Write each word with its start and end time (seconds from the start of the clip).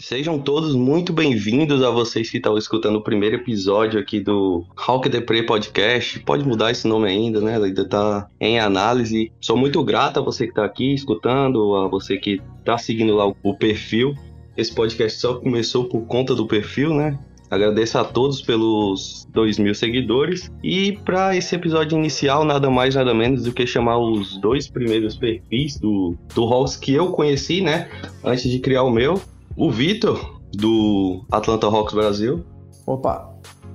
Sejam 0.00 0.38
todos 0.38 0.74
muito 0.74 1.12
bem-vindos 1.12 1.82
a 1.82 1.90
vocês 1.90 2.30
que 2.30 2.38
estão 2.38 2.56
escutando 2.56 2.96
o 2.96 3.02
primeiro 3.02 3.36
episódio 3.36 4.00
aqui 4.00 4.18
do 4.18 4.64
Hawk 4.74 5.10
Depre 5.10 5.44
Podcast. 5.44 6.18
Pode 6.20 6.42
mudar 6.42 6.70
esse 6.70 6.88
nome 6.88 7.06
ainda, 7.06 7.38
né? 7.38 7.62
Ainda 7.62 7.86
tá 7.86 8.26
em 8.40 8.58
análise. 8.58 9.30
Sou 9.42 9.58
muito 9.58 9.84
grato 9.84 10.18
a 10.18 10.22
você 10.22 10.46
que 10.46 10.52
está 10.52 10.64
aqui 10.64 10.94
escutando, 10.94 11.76
a 11.76 11.86
você 11.86 12.16
que 12.16 12.40
está 12.60 12.78
seguindo 12.78 13.14
lá 13.14 13.30
o 13.42 13.54
perfil. 13.54 14.14
Esse 14.56 14.74
podcast 14.74 15.20
só 15.20 15.34
começou 15.34 15.84
por 15.84 16.00
conta 16.06 16.34
do 16.34 16.46
perfil, 16.46 16.94
né? 16.94 17.18
Agradeço 17.50 17.98
a 17.98 18.04
todos 18.04 18.40
pelos 18.40 19.28
2 19.34 19.58
mil 19.58 19.74
seguidores. 19.74 20.50
E 20.64 20.92
para 21.04 21.36
esse 21.36 21.54
episódio 21.54 21.98
inicial, 21.98 22.42
nada 22.42 22.70
mais, 22.70 22.94
nada 22.94 23.12
menos 23.12 23.42
do 23.42 23.52
que 23.52 23.66
chamar 23.66 23.98
os 23.98 24.40
dois 24.40 24.66
primeiros 24.66 25.14
perfis 25.18 25.78
do, 25.78 26.16
do 26.34 26.44
Hawks 26.44 26.76
que 26.76 26.94
eu 26.94 27.08
conheci, 27.08 27.60
né? 27.60 27.90
Antes 28.24 28.50
de 28.50 28.60
criar 28.60 28.84
o 28.84 28.90
meu 28.90 29.20
o 29.60 29.70
Vitor, 29.70 30.40
do 30.54 31.22
Atlanta 31.30 31.66
Hawks 31.66 31.92
Brasil. 31.92 32.42
Opa! 32.86 33.28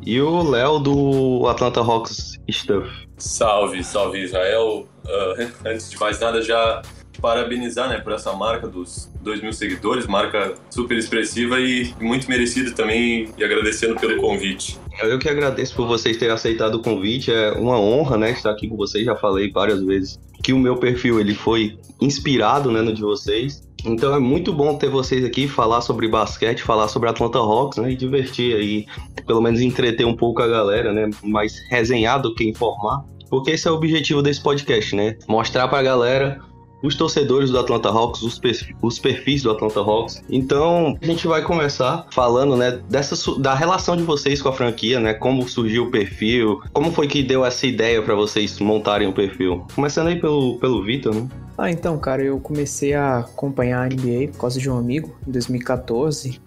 E 0.04 0.20
o 0.20 0.42
Léo, 0.42 0.80
do 0.80 1.48
Atlanta 1.48 1.80
Hawks 1.80 2.40
Stuff. 2.50 2.90
Salve, 3.20 3.84
salve 3.84 4.24
Israel. 4.24 4.88
Uh, 5.06 5.52
antes 5.64 5.92
de 5.92 6.00
mais 6.00 6.20
nada, 6.20 6.42
já 6.42 6.82
parabenizar 7.22 7.88
né, 7.88 8.00
por 8.00 8.14
essa 8.14 8.34
marca 8.34 8.68
dos 8.68 9.12
2 9.22 9.44
mil 9.44 9.54
seguidores, 9.54 10.08
marca 10.08 10.56
super 10.72 10.98
expressiva 10.98 11.60
e 11.60 11.94
muito 12.02 12.28
merecida 12.28 12.72
também, 12.72 13.30
e 13.38 13.44
agradecendo 13.44 13.96
pelo 13.96 14.20
convite. 14.20 14.80
Eu 15.04 15.20
que 15.20 15.30
agradeço 15.30 15.76
por 15.76 15.88
vocês 15.88 16.18
terem 16.18 16.34
aceitado 16.34 16.76
o 16.76 16.82
convite, 16.82 17.32
é 17.32 17.52
uma 17.52 17.80
honra 17.80 18.18
né, 18.18 18.32
estar 18.32 18.50
aqui 18.50 18.68
com 18.68 18.76
vocês, 18.76 19.06
já 19.06 19.16
falei 19.16 19.52
várias 19.52 19.84
vezes 19.84 20.20
que 20.44 20.52
o 20.52 20.60
meu 20.60 20.78
perfil 20.78 21.20
ele 21.20 21.34
foi 21.34 21.78
inspirado 22.02 22.72
né, 22.72 22.82
no 22.82 22.94
de 22.94 23.02
vocês, 23.02 23.64
então 23.86 24.16
é 24.16 24.20
muito 24.20 24.54
bom 24.54 24.78
ter 24.78 24.90
vocês 24.90 25.24
aqui, 25.24 25.48
falar 25.48 25.82
sobre 25.82 26.08
basquete, 26.08 26.64
falar 26.64 26.88
sobre 26.88 27.10
Atlanta 27.10 27.40
Hawks, 27.40 27.78
né? 27.78 27.92
E 27.92 27.96
divertir 27.96 28.56
aí, 28.56 28.86
pelo 29.26 29.42
menos 29.42 29.62
entreter 29.62 30.06
um 30.06 30.16
pouco 30.16 30.42
a 30.42 30.48
galera, 30.48 30.92
né? 30.92 31.10
Mais 31.24 31.60
resenhar 31.70 32.22
do 32.22 32.34
que 32.34 32.48
informar. 32.48 33.04
Porque 33.30 33.52
esse 33.52 33.68
é 33.68 33.72
o 33.72 33.76
objetivo 33.76 34.22
desse 34.22 34.42
podcast, 34.42 34.96
né? 34.96 35.18
Mostrar 35.28 35.68
pra 35.68 35.82
galera 35.82 36.40
os 36.84 36.96
torcedores 36.96 37.50
do 37.50 37.60
Atlanta 37.60 37.90
Hawks, 37.90 38.22
os, 38.22 38.40
perfis, 38.40 38.76
os 38.82 39.00
perfis 39.00 39.44
do 39.44 39.52
Atlanta 39.52 39.80
Hawks. 39.80 40.24
Então, 40.30 40.98
a 41.02 41.06
gente 41.06 41.28
vai 41.28 41.42
começar 41.42 42.06
falando, 42.12 42.56
né, 42.56 42.80
dessa 42.90 43.16
da 43.40 43.54
relação 43.54 43.96
de 43.96 44.04
vocês 44.04 44.42
com 44.42 44.50
a 44.50 44.54
franquia, 44.54 45.00
né, 45.00 45.14
como 45.14 45.48
surgiu 45.48 45.86
o 45.86 45.92
perfil, 45.92 46.62
como 46.74 46.92
foi 46.92 47.08
que 47.08 47.24
deu 47.24 47.46
essa 47.46 47.66
ideia 47.66 48.02
para 48.02 48.16
vocês 48.16 48.60
montarem 48.60 49.08
o 49.08 49.14
perfil. 49.14 49.66
Começando 49.74 50.08
aí 50.08 50.20
pelo, 50.20 50.58
pelo 50.58 50.84
Vitor, 50.84 51.14
né? 51.14 51.28
Ah, 51.58 51.72
então, 51.72 51.98
cara, 51.98 52.22
eu 52.22 52.40
comecei 52.40 52.94
a 52.94 53.20
acompanhar 53.20 53.82
a 53.82 53.88
NBA 53.88 54.32
por 54.34 54.42
causa 54.42 54.60
de 54.60 54.70
um 54.70 54.78
amigo 54.78 55.16
em 55.26 55.32
2014. 55.32 56.42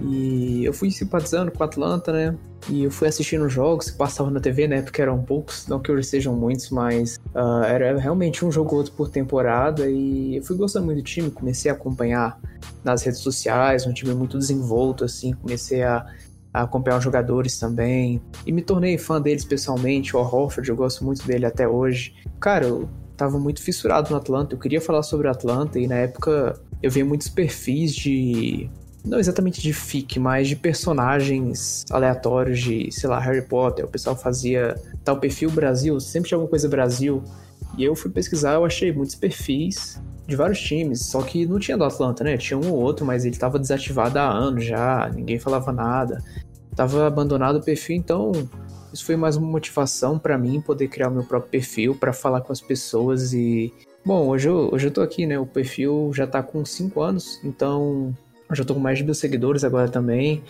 E 0.00 0.64
eu 0.64 0.72
fui 0.72 0.90
simpatizando 0.90 1.50
com 1.50 1.62
o 1.62 1.66
Atlanta, 1.66 2.12
né? 2.12 2.34
E 2.68 2.84
eu 2.84 2.90
fui 2.90 3.08
assistindo 3.08 3.48
jogos 3.48 3.90
que 3.90 3.96
passavam 3.96 4.32
na 4.32 4.40
TV, 4.40 4.68
né? 4.68 4.82
Porque 4.82 5.00
eram 5.00 5.22
poucos, 5.22 5.66
não 5.66 5.80
que 5.80 5.90
hoje 5.90 6.06
sejam 6.06 6.34
muitos, 6.34 6.70
mas 6.70 7.18
uh, 7.34 7.64
era 7.64 7.98
realmente 7.98 8.44
um 8.44 8.52
jogo 8.52 8.72
ou 8.72 8.78
outro 8.78 8.92
por 8.92 9.08
temporada. 9.08 9.88
E 9.88 10.36
eu 10.36 10.42
fui 10.42 10.56
gostando 10.56 10.86
muito 10.86 10.98
do 10.98 11.04
time, 11.04 11.30
comecei 11.30 11.70
a 11.70 11.74
acompanhar 11.74 12.38
nas 12.84 13.02
redes 13.02 13.20
sociais, 13.20 13.86
um 13.86 13.92
time 13.92 14.14
muito 14.14 14.36
desenvolto, 14.36 15.04
assim. 15.04 15.32
Comecei 15.32 15.82
a, 15.82 16.04
a 16.52 16.62
acompanhar 16.62 16.98
os 16.98 17.04
jogadores 17.04 17.58
também. 17.58 18.20
E 18.46 18.52
me 18.52 18.60
tornei 18.60 18.98
fã 18.98 19.20
deles 19.20 19.44
pessoalmente. 19.44 20.14
O 20.14 20.20
Horford, 20.20 20.68
eu 20.68 20.76
gosto 20.76 21.04
muito 21.04 21.26
dele 21.26 21.46
até 21.46 21.66
hoje. 21.66 22.14
Cara, 22.38 22.66
eu 22.66 22.88
tava 23.16 23.38
muito 23.38 23.62
fissurado 23.62 24.10
no 24.10 24.16
Atlanta. 24.16 24.54
Eu 24.54 24.58
queria 24.58 24.80
falar 24.80 25.02
sobre 25.02 25.26
o 25.26 25.30
Atlanta 25.30 25.78
e 25.78 25.86
na 25.86 25.96
época 25.96 26.60
eu 26.82 26.90
via 26.90 27.04
muitos 27.04 27.28
perfis 27.28 27.94
de 27.94 28.70
não 29.08 29.18
exatamente 29.18 29.60
de 29.60 29.72
fic, 29.72 30.18
mas 30.20 30.48
de 30.48 30.54
personagens 30.54 31.84
aleatórios 31.90 32.60
de, 32.60 32.92
sei 32.92 33.08
lá, 33.08 33.18
Harry 33.18 33.42
Potter. 33.42 33.84
O 33.84 33.88
pessoal 33.88 34.14
fazia 34.14 34.76
tal 35.02 35.18
perfil 35.18 35.50
Brasil, 35.50 35.98
sempre 35.98 36.28
tinha 36.28 36.36
alguma 36.36 36.50
coisa 36.50 36.68
Brasil. 36.68 37.22
E 37.76 37.84
eu 37.84 37.96
fui 37.96 38.10
pesquisar, 38.10 38.54
eu 38.54 38.64
achei 38.64 38.92
muitos 38.92 39.14
perfis 39.14 40.00
de 40.26 40.36
vários 40.36 40.60
times, 40.60 41.06
só 41.06 41.22
que 41.22 41.46
não 41.46 41.58
tinha 41.58 41.76
do 41.76 41.84
Atlanta, 41.84 42.22
né? 42.22 42.36
Tinha 42.36 42.58
um 42.58 42.70
ou 42.70 42.80
outro, 42.80 43.06
mas 43.06 43.24
ele 43.24 43.34
estava 43.34 43.58
desativado 43.58 44.18
há 44.18 44.28
anos 44.28 44.64
já, 44.64 45.10
ninguém 45.14 45.38
falava 45.38 45.72
nada. 45.72 46.22
Tava 46.76 47.06
abandonado 47.06 47.56
o 47.56 47.62
perfil, 47.62 47.96
então 47.96 48.32
isso 48.92 49.06
foi 49.06 49.16
mais 49.16 49.36
uma 49.36 49.46
motivação 49.46 50.18
para 50.18 50.36
mim 50.36 50.60
poder 50.60 50.88
criar 50.88 51.08
o 51.08 51.12
meu 51.12 51.24
próprio 51.24 51.50
perfil, 51.50 51.94
para 51.94 52.12
falar 52.12 52.42
com 52.42 52.52
as 52.52 52.60
pessoas 52.60 53.32
e 53.32 53.72
Bom, 54.04 54.26
hoje 54.28 54.48
eu, 54.48 54.70
hoje 54.72 54.86
eu 54.86 54.90
tô 54.90 55.02
aqui, 55.02 55.26
né? 55.26 55.38
O 55.38 55.44
perfil 55.44 56.10
já 56.14 56.26
tá 56.26 56.42
com 56.42 56.64
5 56.64 57.00
anos, 57.00 57.40
então 57.44 58.16
já 58.56 58.64
tô 58.64 58.74
com 58.74 58.80
mais 58.80 58.98
de 58.98 59.04
mil 59.04 59.14
seguidores 59.14 59.64
agora 59.64 59.88
também. 59.88 60.42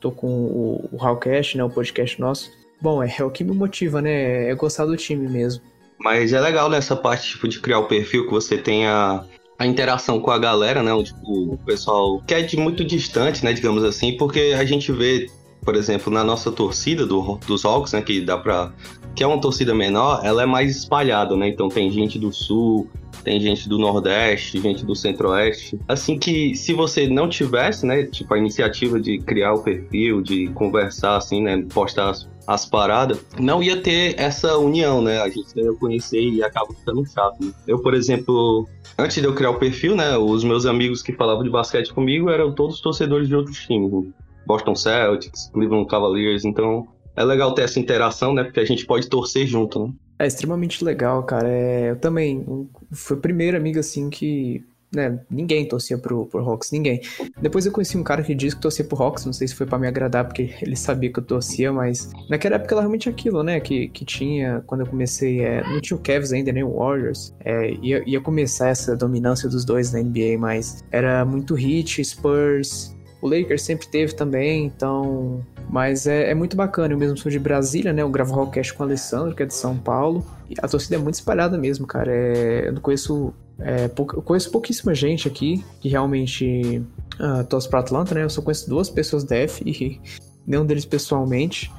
Tô 0.00 0.10
com 0.10 0.26
o, 0.28 0.88
o 0.92 1.04
Howcast, 1.04 1.56
né? 1.56 1.64
O 1.64 1.70
podcast 1.70 2.20
nosso. 2.20 2.50
Bom, 2.80 3.02
é, 3.02 3.14
é 3.18 3.24
o 3.24 3.30
que 3.30 3.42
me 3.42 3.52
motiva, 3.52 4.02
né? 4.02 4.48
É 4.50 4.54
gostar 4.54 4.84
do 4.84 4.96
time 4.96 5.28
mesmo. 5.28 5.62
Mas 5.98 6.32
é 6.32 6.40
legal 6.40 6.68
nessa 6.68 6.94
parte 6.94 7.30
tipo, 7.30 7.48
de 7.48 7.58
criar 7.60 7.78
o 7.78 7.88
perfil 7.88 8.26
que 8.26 8.30
você 8.30 8.58
tenha 8.58 9.24
a 9.58 9.66
interação 9.66 10.20
com 10.20 10.30
a 10.30 10.38
galera, 10.38 10.82
né? 10.82 10.90
Tipo, 11.02 11.54
o 11.54 11.58
pessoal 11.64 12.22
que 12.26 12.34
é 12.34 12.42
de 12.42 12.56
muito 12.56 12.84
distante, 12.84 13.44
né? 13.44 13.52
Digamos 13.52 13.82
assim, 13.82 14.16
porque 14.16 14.54
a 14.58 14.64
gente 14.64 14.92
vê, 14.92 15.26
por 15.66 15.74
exemplo, 15.74 16.12
na 16.12 16.22
nossa 16.22 16.52
torcida 16.52 17.04
do, 17.04 17.40
dos 17.44 17.64
Hawks, 17.64 17.92
né? 17.92 18.00
Que 18.00 18.20
dá 18.20 18.38
pra. 18.38 18.72
Que 19.16 19.24
é 19.24 19.26
uma 19.26 19.40
torcida 19.40 19.74
menor, 19.74 20.20
ela 20.22 20.44
é 20.44 20.46
mais 20.46 20.76
espalhada, 20.76 21.36
né? 21.36 21.48
Então 21.48 21.68
tem 21.68 21.90
gente 21.90 22.18
do 22.18 22.32
sul, 22.32 22.88
tem 23.24 23.40
gente 23.40 23.68
do 23.68 23.76
Nordeste, 23.76 24.60
gente 24.60 24.84
do 24.84 24.94
Centro-Oeste. 24.94 25.80
Assim 25.88 26.18
que 26.18 26.54
se 26.54 26.72
você 26.72 27.08
não 27.08 27.28
tivesse, 27.28 27.84
né, 27.84 28.04
tipo, 28.04 28.32
a 28.32 28.38
iniciativa 28.38 29.00
de 29.00 29.18
criar 29.18 29.54
o 29.54 29.62
perfil, 29.62 30.22
de 30.22 30.48
conversar, 30.48 31.16
assim, 31.16 31.42
né, 31.42 31.64
postar 31.72 32.10
as, 32.10 32.28
as 32.46 32.66
paradas, 32.66 33.18
não 33.40 33.62
ia 33.62 33.78
ter 33.80 34.14
essa 34.20 34.56
união, 34.58 35.02
né? 35.02 35.20
A 35.20 35.28
gente 35.28 35.48
ia 35.56 35.72
conhecer 35.72 36.20
e 36.20 36.44
acaba 36.44 36.72
ficando 36.74 37.04
chato. 37.06 37.42
Né? 37.42 37.52
Eu, 37.66 37.80
por 37.80 37.94
exemplo, 37.94 38.68
antes 38.96 39.16
de 39.16 39.24
eu 39.24 39.34
criar 39.34 39.50
o 39.50 39.58
perfil, 39.58 39.96
né, 39.96 40.16
os 40.16 40.44
meus 40.44 40.64
amigos 40.64 41.02
que 41.02 41.12
falavam 41.12 41.42
de 41.42 41.50
basquete 41.50 41.92
comigo 41.92 42.30
eram 42.30 42.52
todos 42.52 42.80
torcedores 42.80 43.26
de 43.26 43.34
outros 43.34 43.58
times. 43.58 44.12
Boston 44.46 44.74
Celtics, 44.74 45.50
Cleveland 45.52 45.88
Cavaliers, 45.88 46.44
então 46.44 46.86
é 47.16 47.24
legal 47.24 47.54
ter 47.54 47.62
essa 47.62 47.80
interação, 47.80 48.34
né? 48.34 48.44
Porque 48.44 48.60
a 48.60 48.64
gente 48.64 48.84
pode 48.84 49.08
torcer 49.08 49.46
junto, 49.46 49.86
né? 49.86 49.92
É 50.18 50.26
extremamente 50.26 50.84
legal, 50.84 51.22
cara. 51.24 51.48
É, 51.48 51.90
eu 51.90 51.96
também 51.96 52.68
fui 52.92 53.16
o 53.16 53.20
primeiro 53.20 53.56
amigo 53.56 53.78
assim 53.78 54.10
que. 54.10 54.62
Né, 54.94 55.18
ninguém 55.28 55.66
torcia 55.66 55.98
pro, 55.98 56.26
pro 56.26 56.40
Hawks, 56.40 56.70
ninguém. 56.70 57.00
Depois 57.42 57.66
eu 57.66 57.72
conheci 57.72 57.98
um 57.98 58.04
cara 58.04 58.22
que 58.22 58.34
disse 58.34 58.54
que 58.54 58.62
torcia 58.62 58.84
pro 58.84 58.96
Hawks, 59.02 59.26
não 59.26 59.32
sei 59.32 59.46
se 59.48 59.54
foi 59.54 59.66
para 59.66 59.80
me 59.80 59.86
agradar, 59.86 60.24
porque 60.24 60.54
ele 60.62 60.76
sabia 60.76 61.12
que 61.12 61.18
eu 61.18 61.24
torcia, 61.24 61.72
mas 61.72 62.10
naquela 62.30 62.54
época 62.54 62.72
era 62.72 62.82
realmente 62.82 63.08
aquilo, 63.08 63.42
né, 63.42 63.58
que, 63.58 63.88
que 63.88 64.04
tinha, 64.04 64.62
quando 64.64 64.82
eu 64.82 64.86
comecei, 64.86 65.40
é, 65.40 65.68
não 65.68 65.80
tinha 65.80 65.98
o 65.98 66.00
Cavs 66.00 66.32
ainda, 66.32 66.52
nem 66.52 66.62
o 66.62 66.78
Warriors, 66.78 67.34
é, 67.44 67.72
ia, 67.82 68.02
ia 68.08 68.20
começar 68.20 68.68
essa 68.68 68.96
dominância 68.96 69.50
dos 69.50 69.64
dois 69.66 69.92
na 69.92 70.00
NBA, 70.00 70.38
mas 70.38 70.82
era 70.90 71.24
muito 71.26 71.58
Heat, 71.58 72.02
Spurs, 72.02 72.95
o 73.20 73.28
Lakers 73.28 73.62
sempre 73.62 73.88
teve 73.88 74.14
também, 74.14 74.66
então. 74.66 75.44
Mas 75.68 76.06
é, 76.06 76.30
é 76.30 76.34
muito 76.34 76.56
bacana. 76.56 76.94
Eu 76.94 76.98
mesmo 76.98 77.16
sou 77.16 77.30
de 77.30 77.38
Brasília, 77.38 77.92
né? 77.92 78.02
Eu 78.02 78.08
gravo 78.08 78.34
Rockcast 78.34 78.74
com 78.74 78.82
o 78.82 78.86
Alessandro, 78.86 79.34
que 79.34 79.42
é 79.42 79.46
de 79.46 79.54
São 79.54 79.76
Paulo. 79.76 80.24
E 80.48 80.54
a 80.62 80.68
torcida 80.68 80.96
é 80.96 80.98
muito 80.98 81.14
espalhada 81.14 81.58
mesmo, 81.58 81.86
cara. 81.86 82.12
É, 82.12 82.68
eu 82.68 82.72
não 82.72 82.80
conheço. 82.80 83.34
É, 83.58 83.88
pou, 83.88 84.06
eu 84.12 84.22
conheço 84.22 84.50
pouquíssima 84.50 84.94
gente 84.94 85.26
aqui 85.26 85.64
que 85.80 85.88
realmente 85.88 86.82
uh, 87.18 87.42
torce 87.44 87.68
pra 87.68 87.80
Atlanta, 87.80 88.14
né? 88.14 88.22
Eu 88.22 88.30
só 88.30 88.42
conheço 88.42 88.68
duas 88.68 88.90
pessoas 88.90 89.24
da 89.24 89.36
F 89.36 89.62
e 89.66 90.00
nenhum 90.46 90.64
deles 90.64 90.84
pessoalmente. 90.84 91.72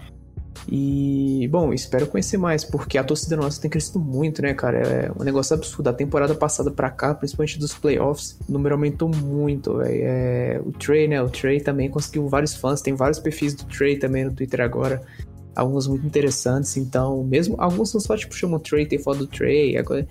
E, 0.69 1.47
bom, 1.49 1.73
espero 1.73 2.07
conhecer 2.07 2.37
mais, 2.37 2.63
porque 2.65 2.97
a 2.97 3.03
torcida 3.03 3.37
nossa 3.37 3.61
tem 3.61 3.69
crescido 3.69 3.99
muito, 3.99 4.41
né, 4.41 4.53
cara? 4.53 4.77
É 4.79 5.11
um 5.17 5.23
negócio 5.23 5.55
absurdo. 5.55 5.87
A 5.89 5.93
temporada 5.93 6.35
passada 6.35 6.69
pra 6.69 6.89
cá, 6.89 7.13
principalmente 7.13 7.57
dos 7.57 7.73
playoffs, 7.73 8.37
o 8.47 8.51
número 8.51 8.75
aumentou 8.75 9.09
muito, 9.09 9.81
É, 9.81 10.59
o 10.65 10.71
Trey, 10.71 11.07
né? 11.07 11.21
O 11.21 11.29
Trey 11.29 11.61
também 11.61 11.89
conseguiu 11.89 12.27
vários 12.27 12.53
fãs, 12.53 12.81
tem 12.81 12.93
vários 12.93 13.19
perfis 13.19 13.53
do 13.53 13.63
Trey 13.65 13.97
também 13.97 14.25
no 14.25 14.33
Twitter 14.33 14.61
agora 14.61 15.01
alguns 15.57 15.87
muito 15.87 16.05
interessantes, 16.05 16.77
então, 16.77 17.23
mesmo 17.23 17.55
alguns 17.57 17.89
são 17.89 17.99
só 17.99 18.15
tipo 18.15 18.35
chamam 18.35 18.59
Trey, 18.59 18.85
tem 18.85 18.99
foto 18.99 19.19
do 19.19 19.27
Trey, 19.27 19.75
agora, 19.75 20.07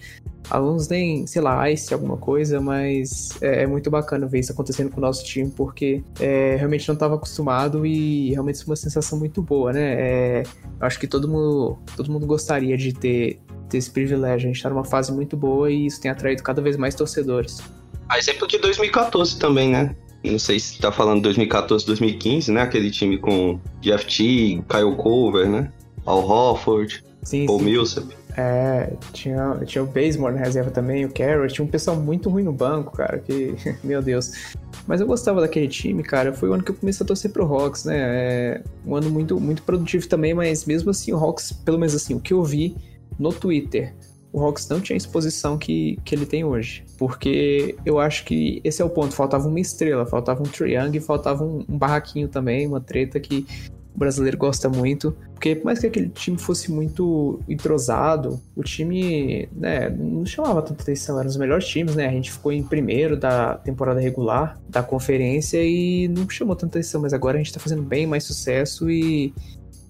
alguns 0.51 0.89
nem, 0.89 1.25
sei 1.25 1.41
lá, 1.41 1.71
Ice, 1.71 1.95
alguma 1.95 2.17
coisa, 2.17 2.61
mas 2.61 3.31
é, 3.41 3.63
é, 3.63 3.67
muito 3.67 3.89
bacana 3.89 4.27
ver 4.27 4.41
isso 4.41 4.51
acontecendo 4.51 4.91
com 4.91 4.99
o 4.99 5.01
nosso 5.01 5.25
time, 5.25 5.49
porque 5.49 6.03
é, 6.19 6.57
realmente 6.57 6.89
não 6.89 6.95
estava 6.95 7.15
acostumado 7.15 7.87
e 7.87 8.33
realmente 8.33 8.59
foi 8.65 8.73
uma 8.73 8.77
sensação 8.77 9.17
muito 9.17 9.41
boa, 9.41 9.73
né? 9.73 9.95
É, 9.99 10.43
acho 10.81 10.99
que 10.99 11.07
todo 11.07 11.29
mundo, 11.29 11.79
todo 11.97 12.11
mundo 12.11 12.27
gostaria 12.27 12.77
de 12.77 12.93
ter, 12.93 13.39
ter 13.69 13.79
esse 13.79 13.91
privilégio, 13.91 14.47
a 14.47 14.49
gente 14.49 14.57
está 14.57 14.69
numa 14.69 14.85
fase 14.85 15.13
muito 15.13 15.37
boa 15.37 15.71
e 15.71 15.87
isso 15.87 16.01
tem 16.01 16.11
atraído 16.11 16.43
cada 16.43 16.61
vez 16.61 16.77
mais 16.77 16.97
torcedores. 16.97 17.63
A 18.09 18.19
exemplo 18.19 18.49
de 18.49 18.59
2014 18.59 19.39
também, 19.39 19.71
né? 19.71 19.95
Não 20.31 20.39
sei 20.39 20.59
se 20.59 20.79
tá 20.79 20.93
falando 20.93 21.23
2014, 21.23 21.87
2015, 21.87 22.53
né? 22.53 22.63
Aquele 22.63 22.91
time 22.91 23.19
com 23.19 23.59
Jeff 23.81 24.05
T, 24.07 24.63
Kyle 24.69 24.97
Cover, 24.97 25.49
né? 25.49 25.73
Al 26.05 26.29
Hofford, 26.29 27.05
sim, 27.23 27.47
Paul 27.47 27.59
sim. 27.59 27.65
Millsap. 27.65 28.17
É, 28.39 28.93
tinha, 29.15 29.59
tinha 29.65 29.83
o 29.83 29.87
Basemore 29.87 30.35
na 30.35 30.41
reserva 30.41 30.71
também, 30.71 31.07
o 31.07 31.11
Carrot, 31.11 31.55
tinha 31.55 31.65
um 31.65 31.69
pessoal 31.69 31.97
muito 31.97 32.29
ruim 32.29 32.43
no 32.43 32.53
banco, 32.53 32.95
cara, 32.95 33.19
que, 33.19 33.55
meu 33.83 34.03
Deus. 34.03 34.55
Mas 34.87 35.01
eu 35.01 35.07
gostava 35.07 35.41
daquele 35.41 35.69
time, 35.69 36.03
cara, 36.03 36.35
foi 36.35 36.51
o 36.51 36.53
ano 36.53 36.63
que 36.63 36.71
eu 36.71 36.75
comecei 36.75 37.03
a 37.03 37.07
torcer 37.07 37.31
pro 37.31 37.47
Hawks, 37.47 37.87
né, 37.87 37.97
é 37.99 38.63
um 38.85 38.95
ano 38.95 39.09
muito, 39.09 39.41
muito 39.41 39.63
produtivo 39.63 40.07
também, 40.07 40.35
mas 40.35 40.67
mesmo 40.67 40.91
assim 40.91 41.15
o 41.15 41.17
Hawks, 41.17 41.51
pelo 41.51 41.79
menos 41.79 41.95
assim, 41.95 42.15
o 42.15 42.21
que 42.21 42.35
eu 42.35 42.45
vi 42.45 42.77
no 43.19 43.33
Twitter, 43.33 43.95
o 44.37 44.45
Hawks 44.45 44.69
não 44.69 44.83
tinha 44.83 44.95
a 44.95 44.99
exposição 44.99 45.57
que, 45.57 45.99
que 46.05 46.15
ele 46.15 46.27
tem 46.27 46.45
hoje. 46.45 46.85
Porque 46.99 47.75
eu 47.87 47.99
acho 47.99 48.23
que 48.27 48.61
esse 48.63 48.83
é 48.83 48.85
o 48.85 48.91
ponto. 48.91 49.15
Faltava 49.15 49.49
uma 49.49 49.59
estrela, 49.59 50.05
faltava 50.05 50.43
um 50.43 50.47
triângulo, 50.47 51.01
faltava 51.03 51.43
um, 51.43 51.65
um, 51.67 51.79
barraquinho 51.79 52.29
também, 52.29 52.67
uma 52.67 52.79
treta 52.79 53.19
que 53.19 53.47
o 53.95 53.99
brasileiro 53.99 54.37
gosta 54.37 54.69
muito. 54.69 55.17
Porque 55.33 55.57
por 55.57 55.65
mais 55.65 55.79
que 55.79 55.87
aquele 55.87 56.11
time 56.11 56.37
fosse 56.37 56.71
muito 56.71 57.41
entrosado, 57.49 58.39
o 58.55 58.63
time 58.63 59.49
né, 59.57 59.89
não 59.89 60.27
chamava 60.27 60.61
tanta 60.61 60.83
atenção. 60.83 61.19
Eram 61.19 61.31
os 61.31 61.39
melhores 61.39 61.67
times, 61.67 61.97
né? 61.97 62.07
A 62.07 62.13
gente 62.13 62.31
ficou 62.31 62.53
em 62.53 62.63
primeiro 62.63 63.17
da 63.17 63.55
temporada 63.55 64.01
regular 64.01 64.61
da 64.69 64.83
conferência 64.83 65.65
e 65.65 66.09
não 66.09 66.29
chamou 66.29 66.55
tanta 66.55 66.79
atenção. 66.79 67.01
Mas 67.01 67.15
agora 67.15 67.37
a 67.37 67.39
gente 67.39 67.55
tá 67.55 67.59
fazendo 67.59 67.83
bem 67.83 68.07
mais 68.07 68.25
sucesso 68.25 68.91
e, 68.91 69.33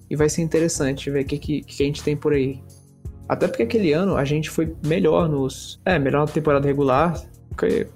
e 0.09 0.15
vai 0.15 0.29
ser 0.29 0.41
interessante 0.41 1.11
ver 1.11 1.25
o 1.25 1.25
que, 1.25 1.37
que, 1.37 1.61
que 1.63 1.83
a 1.83 1.85
gente 1.85 2.01
tem 2.01 2.15
por 2.15 2.31
aí. 2.31 2.61
Até 3.27 3.47
porque 3.47 3.63
aquele 3.63 3.91
ano 3.93 4.15
a 4.15 4.23
gente 4.23 4.49
foi 4.49 4.73
melhor 4.85 5.27
nos. 5.27 5.79
É, 5.85 5.99
melhor 5.99 6.25
na 6.25 6.31
temporada 6.31 6.65
regular. 6.65 7.21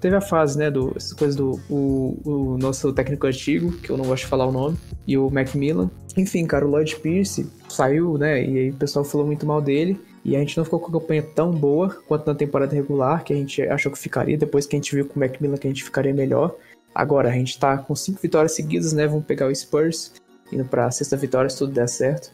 Teve 0.00 0.16
a 0.16 0.20
fase, 0.20 0.58
né, 0.58 0.72
do, 0.72 0.92
essas 0.96 1.12
coisas 1.12 1.36
do 1.36 1.60
o, 1.70 2.18
o, 2.24 2.58
nosso 2.58 2.92
técnico 2.92 3.28
antigo, 3.28 3.70
que 3.70 3.90
eu 3.90 3.96
não 3.96 4.06
gosto 4.06 4.24
de 4.24 4.28
falar 4.28 4.44
o 4.44 4.50
nome, 4.50 4.76
e 5.06 5.16
o 5.16 5.30
Macmillan. 5.30 5.88
Enfim, 6.16 6.44
cara, 6.46 6.66
o 6.66 6.70
Lloyd 6.70 6.96
Pierce 6.96 7.48
saiu, 7.68 8.18
né, 8.18 8.44
e 8.44 8.58
aí 8.58 8.70
o 8.70 8.74
pessoal 8.74 9.04
falou 9.04 9.24
muito 9.24 9.46
mal 9.46 9.62
dele. 9.62 10.00
E 10.24 10.34
a 10.34 10.40
gente 10.40 10.56
não 10.56 10.64
ficou 10.64 10.80
com 10.80 10.88
a 10.88 11.00
campanha 11.00 11.22
tão 11.22 11.52
boa 11.52 11.96
quanto 12.08 12.26
na 12.26 12.34
temporada 12.34 12.74
regular, 12.74 13.22
que 13.22 13.32
a 13.32 13.36
gente 13.36 13.62
achou 13.62 13.92
que 13.92 13.98
ficaria, 13.98 14.36
depois 14.36 14.66
que 14.66 14.74
a 14.74 14.78
gente 14.78 14.94
viu 14.94 15.06
com 15.06 15.14
o 15.14 15.20
Macmillan 15.20 15.56
que 15.56 15.68
a 15.68 15.70
gente 15.70 15.84
ficaria 15.84 16.12
melhor. 16.12 16.56
Agora, 16.92 17.28
a 17.28 17.32
gente 17.32 17.56
tá 17.56 17.78
com 17.78 17.94
cinco 17.94 18.20
vitórias 18.20 18.56
seguidas, 18.56 18.92
né, 18.92 19.06
vamos 19.06 19.24
pegar 19.24 19.46
o 19.46 19.54
Spurs, 19.54 20.12
indo 20.52 20.64
pra 20.64 20.90
sexta 20.90 21.16
vitória 21.16 21.48
se 21.48 21.58
tudo 21.58 21.72
der 21.72 21.88
certo. 21.88 22.32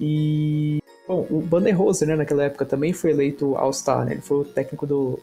E 0.00 0.78
Bom, 1.06 1.26
o 1.30 1.40
Banner 1.40 1.78
Rose, 1.78 2.04
né, 2.04 2.16
naquela 2.16 2.44
época 2.44 2.64
também 2.64 2.92
foi 2.92 3.10
eleito 3.10 3.56
All-Star, 3.56 4.04
né? 4.04 4.12
Ele 4.12 4.20
foi 4.20 4.38
o 4.38 4.44
técnico 4.44 4.86
do, 4.86 5.20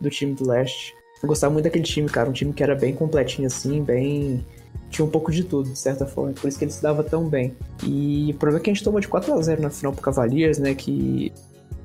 do 0.00 0.08
time 0.08 0.34
do 0.34 0.48
leste. 0.48 0.94
Eu 1.22 1.28
gostava 1.28 1.52
muito 1.52 1.64
daquele 1.64 1.84
time, 1.84 2.08
cara. 2.08 2.28
Um 2.28 2.32
time 2.32 2.52
que 2.52 2.62
era 2.62 2.74
bem 2.74 2.94
completinho 2.94 3.46
assim, 3.46 3.82
bem. 3.82 4.44
Tinha 4.90 5.04
um 5.04 5.10
pouco 5.10 5.30
de 5.30 5.44
tudo, 5.44 5.70
de 5.70 5.78
certa 5.78 6.06
forma. 6.06 6.32
Por 6.32 6.48
isso 6.48 6.58
que 6.58 6.64
ele 6.64 6.72
se 6.72 6.82
dava 6.82 7.04
tão 7.04 7.28
bem. 7.28 7.54
E 7.84 8.30
o 8.34 8.38
problema 8.38 8.60
é 8.60 8.64
que 8.64 8.70
a 8.70 8.74
gente 8.74 8.82
tomou 8.82 9.00
de 9.00 9.08
4 9.08 9.32
a 9.32 9.40
0 9.40 9.62
na 9.62 9.70
final 9.70 9.92
pro 9.92 10.02
Cavaliers, 10.02 10.58
né? 10.58 10.74
Que 10.74 11.32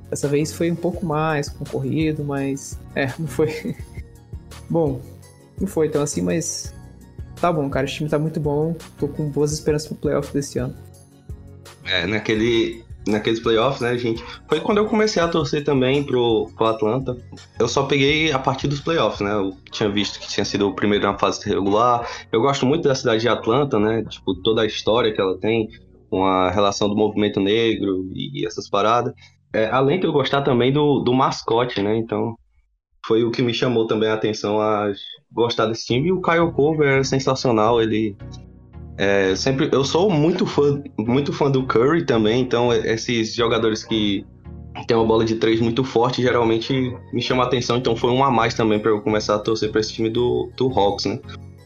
dessa 0.09 0.27
vez 0.27 0.51
foi 0.53 0.71
um 0.71 0.75
pouco 0.75 1.05
mais 1.05 1.49
concorrido, 1.49 2.23
mas. 2.23 2.79
É, 2.95 3.07
não 3.19 3.27
foi. 3.27 3.75
bom, 4.69 4.99
não 5.59 5.67
foi 5.67 5.89
tão 5.89 6.01
assim, 6.01 6.21
mas. 6.21 6.73
Tá 7.39 7.53
bom, 7.53 7.69
cara. 7.69 7.85
O 7.85 7.89
time 7.89 8.09
tá 8.09 8.17
muito 8.17 8.39
bom. 8.39 8.75
Tô 8.97 9.07
com 9.07 9.29
boas 9.29 9.51
esperanças 9.51 9.87
pro 9.87 9.97
playoff 9.97 10.33
desse 10.33 10.57
ano. 10.57 10.75
É, 11.85 12.07
naquele 12.07 12.86
naqueles 13.07 13.39
playoffs, 13.39 13.81
né, 13.81 13.97
gente? 13.97 14.23
Foi 14.47 14.59
quando 14.59 14.79
eu 14.79 14.85
comecei 14.85 15.21
a 15.21 15.27
torcer 15.27 15.63
também 15.63 16.03
pro, 16.03 16.49
pro 16.55 16.67
Atlanta. 16.67 17.17
Eu 17.59 17.67
só 17.67 17.83
peguei 17.83 18.31
a 18.31 18.39
partir 18.39 18.67
dos 18.67 18.81
playoffs, 18.81 19.21
né? 19.21 19.33
Eu 19.33 19.55
tinha 19.71 19.89
visto 19.89 20.19
que 20.19 20.27
tinha 20.27 20.45
sido 20.45 20.67
o 20.67 20.75
primeiro 20.75 21.05
na 21.05 21.17
fase 21.17 21.47
regular. 21.47 22.07
Eu 22.31 22.41
gosto 22.41 22.65
muito 22.65 22.87
da 22.87 22.95
cidade 22.95 23.21
de 23.21 23.29
Atlanta, 23.29 23.79
né? 23.79 24.03
Tipo, 24.03 24.35
toda 24.41 24.61
a 24.61 24.65
história 24.65 25.13
que 25.13 25.21
ela 25.21 25.37
tem, 25.37 25.69
com 26.09 26.25
a 26.25 26.49
relação 26.51 26.89
do 26.89 26.95
movimento 26.95 27.39
negro 27.39 28.09
e 28.13 28.45
essas 28.45 28.69
paradas. 28.69 29.13
É, 29.53 29.65
além 29.67 29.99
de 29.99 30.05
eu 30.05 30.11
gostar 30.11 30.41
também 30.41 30.71
do, 30.71 30.99
do 30.99 31.13
mascote, 31.13 31.81
né? 31.81 31.97
Então, 31.97 32.35
foi 33.05 33.23
o 33.23 33.31
que 33.31 33.41
me 33.41 33.53
chamou 33.53 33.87
também 33.87 34.09
a 34.09 34.13
atenção 34.13 34.59
a 34.59 34.91
gostar 35.31 35.65
desse 35.67 35.85
time. 35.85 36.09
E 36.09 36.11
o 36.11 36.21
Kyle 36.21 36.51
Cover 36.51 36.99
é 36.99 37.03
sensacional, 37.03 37.81
ele 37.81 38.15
é, 38.97 39.35
sempre, 39.35 39.69
eu 39.71 39.83
sou 39.83 40.09
muito 40.09 40.45
fã, 40.45 40.81
muito 40.97 41.31
fã 41.31 41.51
do 41.51 41.63
Curry 41.63 42.05
também, 42.05 42.41
então 42.41 42.73
esses 42.73 43.33
jogadores 43.33 43.83
que 43.83 44.25
tem 44.87 44.97
uma 44.97 45.05
bola 45.05 45.23
de 45.23 45.35
três 45.35 45.59
muito 45.59 45.83
forte 45.83 46.21
geralmente 46.21 46.95
me 47.13 47.21
chama 47.21 47.43
a 47.43 47.47
atenção, 47.47 47.77
então 47.77 47.95
foi 47.95 48.11
um 48.11 48.23
a 48.23 48.31
mais 48.31 48.53
também 48.53 48.79
para 48.79 48.91
eu 48.91 49.01
começar 49.01 49.35
a 49.35 49.39
torcer 49.39 49.71
para 49.71 49.81
esse 49.81 49.93
time 49.93 50.09
do, 50.09 50.51
do 50.57 50.67
Hawks, 50.67 51.05
né? 51.05 51.19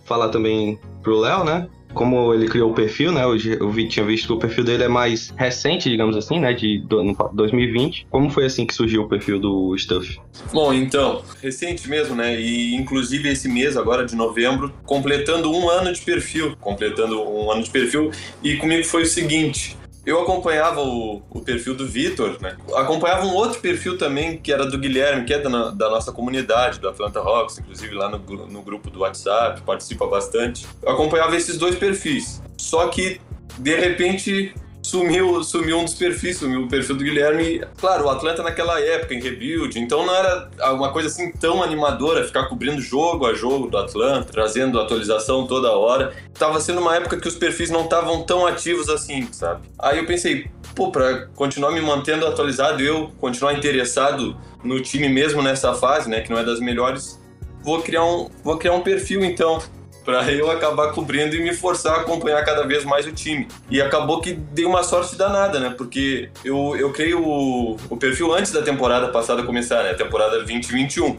Falar 0.06 0.30
também 0.30 0.80
pro 1.01 1.19
Léo, 1.19 1.44
né? 1.44 1.68
Como 1.94 2.34
ele 2.34 2.48
criou 2.48 2.72
o 2.72 2.74
perfil, 2.74 3.12
né? 3.12 3.24
Eu, 3.24 3.36
eu 3.36 3.88
tinha 3.88 4.06
visto 4.06 4.28
que 4.28 4.34
o 4.34 4.38
perfil 4.38 4.64
dele 4.64 4.84
é 4.84 4.88
mais 4.88 5.34
recente, 5.36 5.90
digamos 5.90 6.16
assim, 6.16 6.40
né? 6.40 6.54
De 6.54 6.80
do, 6.80 7.02
2020. 7.34 8.08
Como 8.10 8.30
foi 8.30 8.46
assim 8.46 8.66
que 8.66 8.74
surgiu 8.74 9.04
o 9.04 9.08
perfil 9.08 9.40
do 9.40 9.78
Stuff? 9.78 10.20
Bom, 10.54 10.74
então, 10.74 11.24
recente 11.42 11.90
mesmo, 11.90 12.16
né? 12.16 12.40
E 12.40 12.76
inclusive 12.76 13.30
esse 13.30 13.48
mês, 13.48 13.78
agora 13.78 14.06
de 14.06 14.16
novembro, 14.16 14.74
completando 14.86 15.52
um 15.52 15.70
ano 15.70 15.92
de 15.92 16.02
perfil. 16.02 16.56
Completando 16.60 17.22
um 17.22 17.52
ano 17.52 17.64
de 17.64 17.70
perfil. 17.70 18.12
E 18.44 18.56
comigo 18.56 18.84
foi 18.86 19.04
o 19.04 19.06
seguinte: 19.06 19.78
eu 20.06 20.19
acompanhava 20.19 20.81
o, 20.81 21.21
o 21.30 21.42
perfil 21.42 21.75
do 21.75 21.88
Vitor, 21.88 22.38
né? 22.42 22.57
Acompanhava 22.75 23.25
um 23.25 23.33
outro 23.33 23.59
perfil 23.59 23.98
também, 23.98 24.38
que 24.38 24.51
era 24.51 24.65
do 24.65 24.77
Guilherme, 24.77 25.25
que 25.25 25.33
é 25.33 25.39
da, 25.39 25.69
da 25.69 25.89
nossa 25.89 26.12
comunidade, 26.12 26.80
do 26.80 26.89
Atlanta 26.89 27.21
Rocks, 27.21 27.59
inclusive 27.59 27.94
lá 27.94 28.09
no, 28.09 28.18
no 28.18 28.62
grupo 28.62 28.89
do 28.89 29.01
WhatsApp, 29.01 29.62
participa 29.62 30.07
bastante. 30.07 30.68
Eu 30.81 30.92
acompanhava 30.92 31.36
esses 31.36 31.57
dois 31.57 31.75
perfis. 31.75 32.42
Só 32.57 32.88
que, 32.88 33.21
de 33.59 33.75
repente, 33.75 34.56
sumiu, 34.81 35.44
sumiu 35.44 35.80
um 35.80 35.86
dos 35.86 35.94
perfis, 35.94 36.38
sumiu 36.38 36.63
o 36.63 36.68
perfil 36.68 36.95
do 36.95 37.04
Guilherme. 37.04 37.62
Claro, 37.78 38.06
o 38.06 38.10
Atlanta 38.10 38.44
naquela 38.44 38.80
época, 38.80 39.13
em 39.13 39.22
rebuild, 39.22 39.80
então 39.80 40.06
não 40.06 40.16
era 40.16 40.50
uma 40.74 40.92
coisa 40.92 41.07
assim 41.07 41.31
tão 41.31 41.62
animadora 41.62 42.25
ficar 42.25 42.48
cobrindo 42.48 42.81
jogo 42.81 43.25
a 43.25 43.33
jogo 43.33 43.68
do 43.68 43.78
Atlanta, 43.78 44.31
trazendo 44.31 44.80
atualização 44.80 45.45
toda 45.45 45.72
hora. 45.72 46.13
Tava 46.38 46.60
sendo 46.60 46.81
uma 46.81 46.95
época 46.95 47.18
que 47.18 47.28
os 47.28 47.36
perfis 47.36 47.69
não 47.69 47.83
estavam 47.83 48.24
tão 48.24 48.45
ativos 48.45 48.89
assim, 48.89 49.28
sabe? 49.31 49.68
Aí 49.78 49.98
eu 49.98 50.06
pensei, 50.06 50.50
pô, 50.75 50.92
pra 50.92 51.27
continuar 51.36 51.72
me 51.72 51.81
mantendo 51.81 52.25
atualizado, 52.25 52.81
eu 52.81 53.12
continuar 53.19 53.54
interessado 53.54 54.36
no 54.63 54.80
time 54.81 55.10
mesmo 55.10 55.42
nessa 55.42 55.74
fase, 55.74 56.10
né, 56.10 56.22
que 56.22 56.30
não 56.30 56.38
é 56.38 56.44
das 56.44 56.60
melhores, 56.60 57.19
vou 57.63 57.81
criar 57.81 58.06
um, 58.06 58.30
vou 58.44 58.57
criar 58.57 58.74
um 58.74 58.81
perfil 58.81 59.24
então 59.24 59.60
para 60.03 60.31
eu 60.31 60.50
acabar 60.50 60.92
cobrindo 60.92 61.36
e 61.36 61.42
me 61.42 61.53
forçar 61.53 61.95
a 61.95 62.01
acompanhar 62.01 62.44
cada 62.44 62.63
vez 62.63 62.83
mais 62.83 63.06
o 63.06 63.12
time. 63.12 63.48
E 63.69 63.81
acabou 63.81 64.21
que 64.21 64.33
dei 64.33 64.65
uma 64.65 64.83
sorte 64.83 65.15
danada, 65.15 65.59
né? 65.59 65.74
Porque 65.77 66.30
eu, 66.44 66.75
eu 66.77 66.92
criei 66.92 67.13
o, 67.13 67.77
o 67.89 67.98
perfil 67.98 68.33
antes 68.33 68.51
da 68.51 68.62
temporada 68.62 69.07
passada 69.09 69.44
começar, 69.44 69.83
né? 69.83 69.94
Temporada 69.94 70.38
2021. 70.38 71.18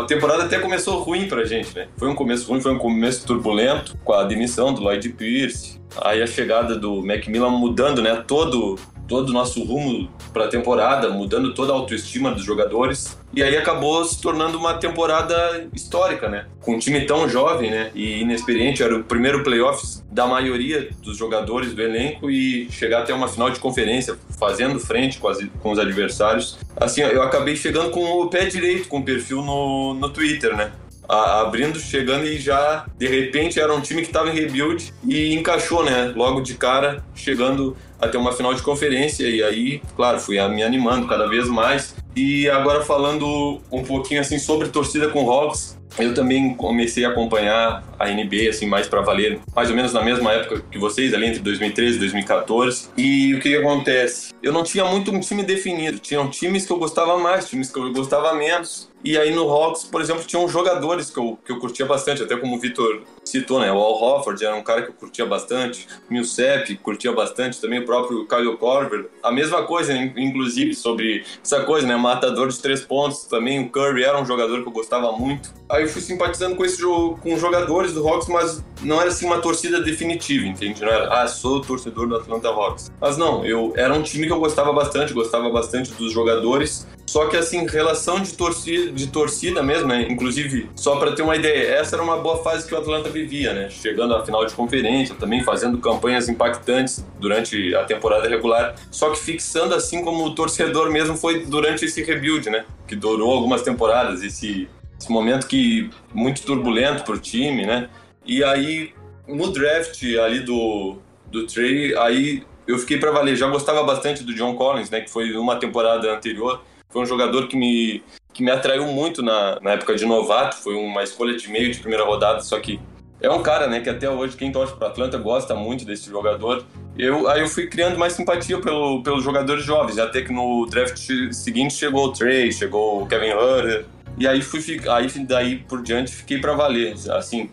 A 0.00 0.04
temporada 0.04 0.44
até 0.44 0.58
começou 0.58 1.02
ruim 1.02 1.26
pra 1.26 1.44
gente, 1.44 1.74
né? 1.74 1.88
Foi 1.96 2.08
um 2.08 2.14
começo 2.14 2.50
ruim, 2.50 2.60
foi 2.60 2.72
um 2.72 2.78
começo 2.78 3.26
turbulento, 3.26 3.96
com 4.04 4.12
a 4.12 4.22
demissão 4.24 4.74
do 4.74 4.82
Lloyd 4.82 5.08
Pierce, 5.10 5.80
aí 6.02 6.22
a 6.22 6.26
chegada 6.26 6.76
do 6.76 7.02
Macmillan 7.02 7.50
mudando, 7.50 8.02
né, 8.02 8.22
todo 8.26 8.78
todo 9.06 9.30
o 9.30 9.32
nosso 9.32 9.62
rumo 9.64 10.08
para 10.32 10.44
a 10.44 10.48
temporada, 10.48 11.10
mudando 11.10 11.54
toda 11.54 11.72
a 11.72 11.76
autoestima 11.76 12.30
dos 12.32 12.44
jogadores. 12.44 13.18
E 13.34 13.42
aí 13.42 13.56
acabou 13.56 14.04
se 14.04 14.20
tornando 14.20 14.56
uma 14.56 14.74
temporada 14.74 15.68
histórica, 15.72 16.28
né? 16.28 16.46
Com 16.60 16.76
um 16.76 16.78
time 16.78 17.00
tão 17.02 17.28
jovem, 17.28 17.70
né? 17.70 17.90
E 17.94 18.20
inexperiente, 18.20 18.82
era 18.82 18.96
o 18.96 19.02
primeiro 19.02 19.42
playoffs 19.42 20.04
da 20.10 20.26
maioria 20.26 20.90
dos 21.02 21.16
jogadores 21.16 21.74
do 21.74 21.82
elenco 21.82 22.30
e 22.30 22.70
chegar 22.70 23.00
até 23.00 23.12
uma 23.12 23.26
final 23.26 23.50
de 23.50 23.58
conferência, 23.58 24.16
fazendo 24.38 24.78
frente 24.78 25.18
com, 25.18 25.28
as, 25.28 25.38
com 25.60 25.72
os 25.72 25.78
adversários. 25.78 26.58
Assim, 26.76 27.00
eu 27.02 27.22
acabei 27.22 27.56
chegando 27.56 27.90
com 27.90 28.04
o 28.04 28.28
pé 28.28 28.46
direito 28.46 28.88
com 28.88 28.98
o 28.98 29.04
perfil 29.04 29.42
no, 29.42 29.94
no 29.94 30.08
Twitter, 30.10 30.56
né? 30.56 30.72
A, 31.08 31.40
abrindo, 31.40 31.78
chegando 31.78 32.26
e 32.26 32.38
já 32.38 32.86
de 32.96 33.06
repente 33.06 33.60
era 33.60 33.74
um 33.74 33.80
time 33.80 34.02
que 34.02 34.08
estava 34.08 34.30
em 34.30 34.34
rebuild 34.34 34.92
e 35.06 35.34
encaixou, 35.34 35.84
né? 35.84 36.12
Logo 36.14 36.40
de 36.40 36.54
cara, 36.54 37.04
chegando 37.14 37.76
até 38.00 38.18
uma 38.18 38.32
final 38.32 38.54
de 38.54 38.62
conferência 38.62 39.28
e 39.28 39.42
aí, 39.42 39.82
claro, 39.96 40.20
fui 40.20 40.40
me 40.48 40.62
animando 40.62 41.06
cada 41.06 41.26
vez 41.26 41.48
mais. 41.48 41.94
E 42.14 42.48
agora 42.48 42.82
falando 42.82 43.60
um 43.70 43.82
pouquinho 43.82 44.20
assim 44.20 44.38
sobre 44.38 44.68
torcida 44.68 45.08
com 45.08 45.28
Hawks, 45.28 45.76
eu 45.98 46.12
também 46.12 46.54
comecei 46.54 47.04
a 47.04 47.10
acompanhar 47.10 47.84
a 47.98 48.08
NBA 48.08 48.48
assim 48.50 48.66
mais 48.66 48.88
para 48.88 49.00
valer, 49.00 49.40
mais 49.54 49.70
ou 49.70 49.76
menos 49.76 49.92
na 49.92 50.02
mesma 50.02 50.32
época 50.32 50.62
que 50.70 50.78
vocês, 50.78 51.14
ali 51.14 51.26
entre 51.26 51.40
2013 51.40 51.96
e 51.96 52.00
2014. 52.00 52.88
E 52.96 53.34
o 53.34 53.40
que, 53.40 53.50
que 53.50 53.56
acontece? 53.56 54.32
Eu 54.42 54.52
não 54.52 54.62
tinha 54.62 54.84
muito 54.84 55.12
um 55.12 55.20
time 55.20 55.42
definido. 55.42 55.98
Tinham 55.98 56.28
times 56.28 56.66
que 56.66 56.72
eu 56.72 56.78
gostava 56.78 57.16
mais, 57.18 57.48
times 57.48 57.70
que 57.70 57.78
eu 57.78 57.92
gostava 57.92 58.34
menos. 58.34 58.92
E 59.04 59.18
aí 59.18 59.34
no 59.34 59.48
Hawks, 59.50 59.84
por 59.84 60.00
exemplo, 60.00 60.24
tinham 60.24 60.48
jogadores 60.48 61.10
que 61.10 61.18
eu, 61.18 61.38
que 61.44 61.52
eu 61.52 61.58
curtia 61.58 61.84
bastante, 61.84 62.22
até 62.22 62.36
como 62.36 62.56
o 62.56 62.58
Vitor 62.58 63.02
citou, 63.24 63.60
né? 63.60 63.72
O 63.72 63.76
Al 63.76 64.02
Hofford 64.02 64.44
era 64.44 64.54
um 64.54 64.62
cara 64.62 64.82
que 64.82 64.90
eu 64.90 64.94
curtia 64.94 65.26
bastante, 65.26 65.86
Millsap 66.08 66.74
curtia 66.82 67.12
bastante, 67.12 67.60
também 67.60 67.80
o 67.80 67.84
próprio 67.84 68.26
Kyle 68.26 68.56
Korver. 68.56 69.08
A 69.22 69.32
mesma 69.32 69.62
coisa, 69.62 69.94
inclusive, 69.94 70.74
sobre 70.74 71.24
essa 71.42 71.62
coisa, 71.64 71.86
né? 71.86 71.96
Matador 71.96 72.48
de 72.48 72.58
três 72.58 72.82
pontos 72.82 73.24
também. 73.24 73.60
O 73.60 73.70
Curry 73.70 74.04
era 74.04 74.20
um 74.20 74.26
jogador 74.26 74.62
que 74.62 74.68
eu 74.68 74.72
gostava 74.72 75.12
muito. 75.12 75.52
Aí 75.68 75.82
eu 75.82 75.88
fui 75.88 76.02
simpatizando 76.02 76.56
com 76.56 76.64
esse 76.64 76.78
jogo, 76.78 77.18
com 77.20 77.36
jogadores 77.38 77.92
do 77.92 78.06
Hawks, 78.06 78.28
mas 78.28 78.64
não 78.82 79.00
era 79.00 79.08
assim 79.08 79.26
uma 79.26 79.40
torcida 79.40 79.80
definitiva, 79.80 80.46
entende? 80.46 80.82
Não 80.82 80.88
era, 80.88 81.22
ah, 81.22 81.26
sou 81.26 81.60
torcedor 81.60 82.06
do 82.06 82.16
Atlanta 82.16 82.48
Hawks. 82.48 82.92
Mas 83.00 83.16
não, 83.16 83.44
eu 83.44 83.72
era 83.76 83.92
um 83.94 84.02
time 84.02 84.26
que 84.26 84.32
eu 84.32 84.38
gostava 84.38 84.72
bastante, 84.72 85.12
gostava 85.12 85.48
bastante 85.50 85.92
dos 85.92 86.12
jogadores. 86.12 86.86
Só 87.06 87.26
que 87.26 87.36
assim, 87.36 87.66
relação 87.66 88.20
de 88.20 88.32
torcida, 88.34 88.90
de 88.92 89.06
torcida 89.08 89.62
mesmo, 89.62 89.88
né? 89.88 90.06
Inclusive, 90.08 90.70
só 90.74 90.96
para 90.96 91.12
ter 91.12 91.22
uma 91.22 91.36
ideia, 91.36 91.74
essa 91.74 91.96
era 91.96 92.02
uma 92.02 92.16
boa 92.16 92.42
fase 92.42 92.66
que 92.66 92.74
o 92.74 92.78
Atlanta 92.78 93.08
vivia, 93.14 93.54
né? 93.54 93.70
Chegando 93.70 94.14
à 94.14 94.24
final 94.24 94.44
de 94.44 94.52
conferência, 94.52 95.14
também 95.14 95.42
fazendo 95.42 95.78
campanhas 95.78 96.28
impactantes 96.28 97.06
durante 97.18 97.74
a 97.74 97.84
temporada 97.84 98.28
regular. 98.28 98.74
Só 98.90 99.10
que 99.10 99.18
fixando 99.18 99.74
assim 99.74 100.04
como 100.04 100.24
o 100.24 100.34
torcedor 100.34 100.90
mesmo 100.90 101.16
foi 101.16 101.46
durante 101.46 101.86
esse 101.86 102.02
rebuild, 102.02 102.50
né? 102.50 102.66
Que 102.86 102.94
durou 102.94 103.32
algumas 103.32 103.62
temporadas, 103.62 104.22
esse, 104.22 104.68
esse 105.00 105.10
momento 105.10 105.46
que 105.46 105.88
muito 106.12 106.42
turbulento 106.42 107.04
pro 107.04 107.18
time, 107.18 107.64
né? 107.64 107.88
E 108.26 108.44
aí 108.44 108.92
no 109.26 109.50
draft 109.50 110.02
ali 110.18 110.40
do 110.40 110.98
do 111.34 111.46
Trey, 111.46 111.96
aí 111.96 112.44
eu 112.66 112.78
fiquei 112.78 112.98
para 112.98 113.10
valer. 113.10 113.36
Já 113.36 113.48
gostava 113.48 113.82
bastante 113.82 114.22
do 114.22 114.34
John 114.34 114.54
Collins, 114.54 114.90
né? 114.90 115.00
Que 115.00 115.10
foi 115.10 115.36
uma 115.36 115.56
temporada 115.56 116.12
anterior. 116.14 116.62
Foi 116.88 117.02
um 117.02 117.06
jogador 117.06 117.48
que 117.48 117.56
me 117.56 118.02
que 118.32 118.42
me 118.42 118.50
atraiu 118.50 118.84
muito 118.86 119.22
na, 119.22 119.60
na 119.60 119.72
época 119.72 119.94
de 119.94 120.04
novato. 120.04 120.56
Foi 120.56 120.74
uma 120.74 121.02
escolha 121.02 121.36
de 121.36 121.48
meio 121.48 121.70
de 121.70 121.78
primeira 121.78 122.04
rodada, 122.04 122.40
só 122.40 122.58
que 122.58 122.80
é 123.20 123.30
um 123.30 123.42
cara, 123.42 123.66
né, 123.66 123.80
que 123.80 123.88
até 123.88 124.08
hoje 124.08 124.36
quem 124.36 124.52
torce 124.52 124.74
para 124.74 124.88
Atlanta 124.88 125.16
gosta 125.18 125.54
muito 125.54 125.84
desse 125.84 126.10
jogador. 126.10 126.64
Eu, 126.96 127.28
aí 127.28 127.40
eu 127.40 127.48
fui 127.48 127.66
criando 127.66 127.98
mais 127.98 128.12
simpatia 128.12 128.60
pelo, 128.60 129.02
pelos 129.02 129.24
jogadores 129.24 129.64
jovens, 129.64 129.98
até 129.98 130.22
que 130.22 130.32
no 130.32 130.66
draft 130.66 131.10
seguinte 131.32 131.74
chegou 131.74 132.06
o 132.06 132.12
Trey, 132.12 132.52
chegou 132.52 133.02
o 133.02 133.06
Kevin 133.06 133.32
Hutter. 133.32 133.86
E 134.18 134.28
aí 134.28 134.42
fui 134.42 134.60
aí 134.88 135.08
daí 135.24 135.58
por 135.58 135.82
diante 135.82 136.14
fiquei 136.14 136.38
para 136.38 136.52
valer, 136.52 136.94
assim, 137.10 137.50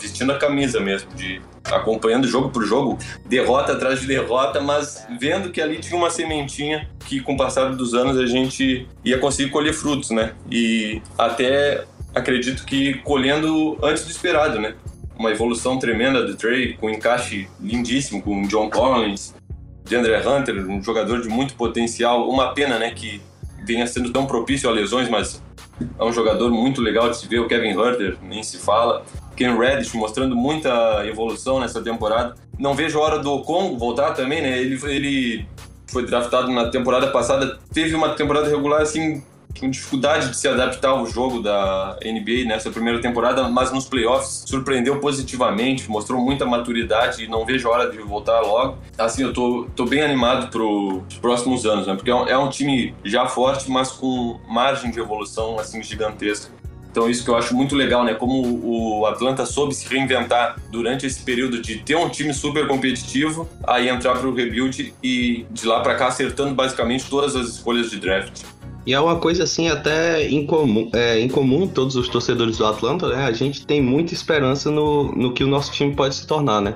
vestindo 0.00 0.32
a 0.32 0.38
camisa 0.38 0.80
mesmo 0.80 1.12
de 1.14 1.40
acompanhando 1.64 2.26
jogo 2.26 2.50
por 2.50 2.64
jogo, 2.64 2.98
derrota 3.24 3.72
atrás 3.72 4.00
de 4.00 4.06
derrota, 4.06 4.60
mas 4.60 5.06
vendo 5.18 5.50
que 5.50 5.60
ali 5.60 5.78
tinha 5.78 5.96
uma 5.96 6.10
sementinha 6.10 6.88
que 7.06 7.20
com 7.20 7.34
o 7.34 7.36
passar 7.36 7.74
dos 7.74 7.94
anos 7.94 8.18
a 8.18 8.26
gente 8.26 8.86
ia 9.04 9.18
conseguir 9.18 9.50
colher 9.50 9.72
frutos, 9.72 10.10
né? 10.10 10.32
E 10.50 11.00
até 11.16 11.84
acredito 12.14 12.64
que 12.64 12.94
colhendo 12.98 13.78
antes 13.82 14.04
do 14.04 14.10
esperado, 14.10 14.58
né? 14.58 14.74
Uma 15.22 15.30
evolução 15.30 15.78
tremenda 15.78 16.26
do 16.26 16.34
Trey, 16.34 16.72
com 16.72 16.88
um 16.88 16.90
encaixe 16.90 17.48
lindíssimo 17.60 18.20
com 18.20 18.42
o 18.42 18.48
John 18.48 18.68
Collins, 18.68 19.32
DeAndre 19.84 20.16
Hunter, 20.16 20.68
um 20.68 20.82
jogador 20.82 21.22
de 21.22 21.28
muito 21.28 21.54
potencial. 21.54 22.28
Uma 22.28 22.52
pena, 22.52 22.76
né, 22.76 22.90
que 22.90 23.22
venha 23.64 23.86
sendo 23.86 24.12
tão 24.12 24.26
propício 24.26 24.68
a 24.68 24.72
lesões, 24.72 25.08
mas 25.08 25.40
é 25.96 26.02
um 26.02 26.12
jogador 26.12 26.50
muito 26.50 26.80
legal 26.80 27.08
de 27.08 27.18
se 27.18 27.28
ver. 27.28 27.38
O 27.38 27.46
Kevin 27.46 27.68
Herter, 27.68 28.16
nem 28.20 28.42
se 28.42 28.58
fala. 28.58 29.04
Ken 29.36 29.56
Reddish 29.56 29.94
mostrando 29.94 30.34
muita 30.34 31.06
evolução 31.06 31.60
nessa 31.60 31.80
temporada. 31.80 32.34
Não 32.58 32.74
vejo 32.74 32.98
a 32.98 33.02
hora 33.02 33.18
do 33.20 33.42
Congo 33.42 33.78
voltar 33.78 34.14
também, 34.14 34.42
né? 34.42 34.58
Ele, 34.58 34.74
ele 34.90 35.46
foi 35.86 36.04
draftado 36.04 36.50
na 36.50 36.68
temporada 36.68 37.12
passada, 37.12 37.60
teve 37.72 37.94
uma 37.94 38.08
temporada 38.16 38.48
regular 38.48 38.82
assim 38.82 39.22
com 39.58 39.70
dificuldade 39.70 40.30
de 40.30 40.36
se 40.36 40.48
adaptar 40.48 40.90
ao 40.90 41.06
jogo 41.06 41.40
da 41.40 41.98
NBA 42.04 42.46
nessa 42.46 42.70
primeira 42.70 43.00
temporada, 43.00 43.48
mas 43.48 43.72
nos 43.72 43.86
playoffs 43.86 44.44
surpreendeu 44.46 44.98
positivamente, 45.00 45.90
mostrou 45.90 46.20
muita 46.20 46.44
maturidade 46.44 47.24
e 47.24 47.28
não 47.28 47.44
vejo 47.44 47.68
a 47.68 47.72
hora 47.72 47.90
de 47.90 47.98
voltar 47.98 48.40
logo. 48.40 48.78
Assim, 48.98 49.22
eu 49.22 49.32
tô, 49.32 49.66
tô 49.76 49.84
bem 49.84 50.02
animado 50.02 50.50
para 50.50 50.62
os 50.62 51.18
próximos 51.18 51.64
anos, 51.64 51.86
né? 51.86 51.94
Porque 51.94 52.10
é 52.10 52.14
um, 52.14 52.26
é 52.26 52.36
um 52.36 52.48
time 52.48 52.94
já 53.04 53.26
forte, 53.26 53.70
mas 53.70 53.90
com 53.92 54.40
margem 54.48 54.90
de 54.90 54.98
evolução 54.98 55.58
assim 55.58 55.82
gigantesca. 55.82 56.50
Então 56.92 57.08
isso 57.08 57.24
que 57.24 57.30
eu 57.30 57.36
acho 57.36 57.56
muito 57.56 57.74
legal, 57.74 58.04
né? 58.04 58.12
Como 58.12 58.60
o 58.62 59.06
Atlanta 59.06 59.46
soube 59.46 59.74
se 59.74 59.88
reinventar 59.88 60.60
durante 60.70 61.06
esse 61.06 61.22
período 61.22 61.60
de 61.60 61.78
ter 61.78 61.96
um 61.96 62.10
time 62.10 62.34
super 62.34 62.68
competitivo, 62.68 63.48
aí 63.66 63.88
entrar 63.88 64.14
para 64.14 64.28
o 64.28 64.34
rebuild 64.34 64.94
e 65.02 65.46
de 65.50 65.66
lá 65.66 65.80
para 65.80 65.94
cá 65.94 66.08
acertando 66.08 66.54
basicamente 66.54 67.08
todas 67.08 67.34
as 67.34 67.48
escolhas 67.48 67.90
de 67.90 67.98
draft. 67.98 68.42
E 68.84 68.92
é 68.92 69.00
uma 69.00 69.16
coisa 69.16 69.44
assim 69.44 69.68
até 69.68 70.28
incomum, 70.28 70.90
é, 70.92 71.20
incomum 71.20 71.68
todos 71.68 71.94
os 71.94 72.08
torcedores 72.08 72.58
do 72.58 72.66
Atlanta, 72.66 73.08
né? 73.08 73.24
A 73.24 73.32
gente 73.32 73.64
tem 73.64 73.80
muita 73.80 74.12
esperança 74.12 74.70
no, 74.70 75.12
no 75.12 75.32
que 75.32 75.44
o 75.44 75.46
nosso 75.46 75.70
time 75.72 75.94
pode 75.94 76.16
se 76.16 76.26
tornar, 76.26 76.60
né? 76.60 76.74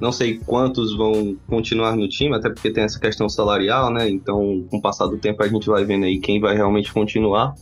Não 0.00 0.10
sei 0.10 0.38
quantos 0.38 0.96
vão 0.96 1.36
continuar 1.46 1.94
no 1.94 2.08
time, 2.08 2.34
até 2.34 2.48
porque 2.48 2.70
tem 2.70 2.84
essa 2.84 2.98
questão 2.98 3.28
salarial, 3.28 3.92
né? 3.92 4.08
Então, 4.08 4.64
com 4.70 4.78
o 4.78 4.82
passar 4.82 5.06
do 5.06 5.18
tempo 5.18 5.42
a 5.42 5.48
gente 5.48 5.66
vai 5.66 5.84
vendo 5.84 6.06
aí 6.06 6.18
quem 6.18 6.40
vai 6.40 6.56
realmente 6.56 6.92
continuar. 6.92 7.54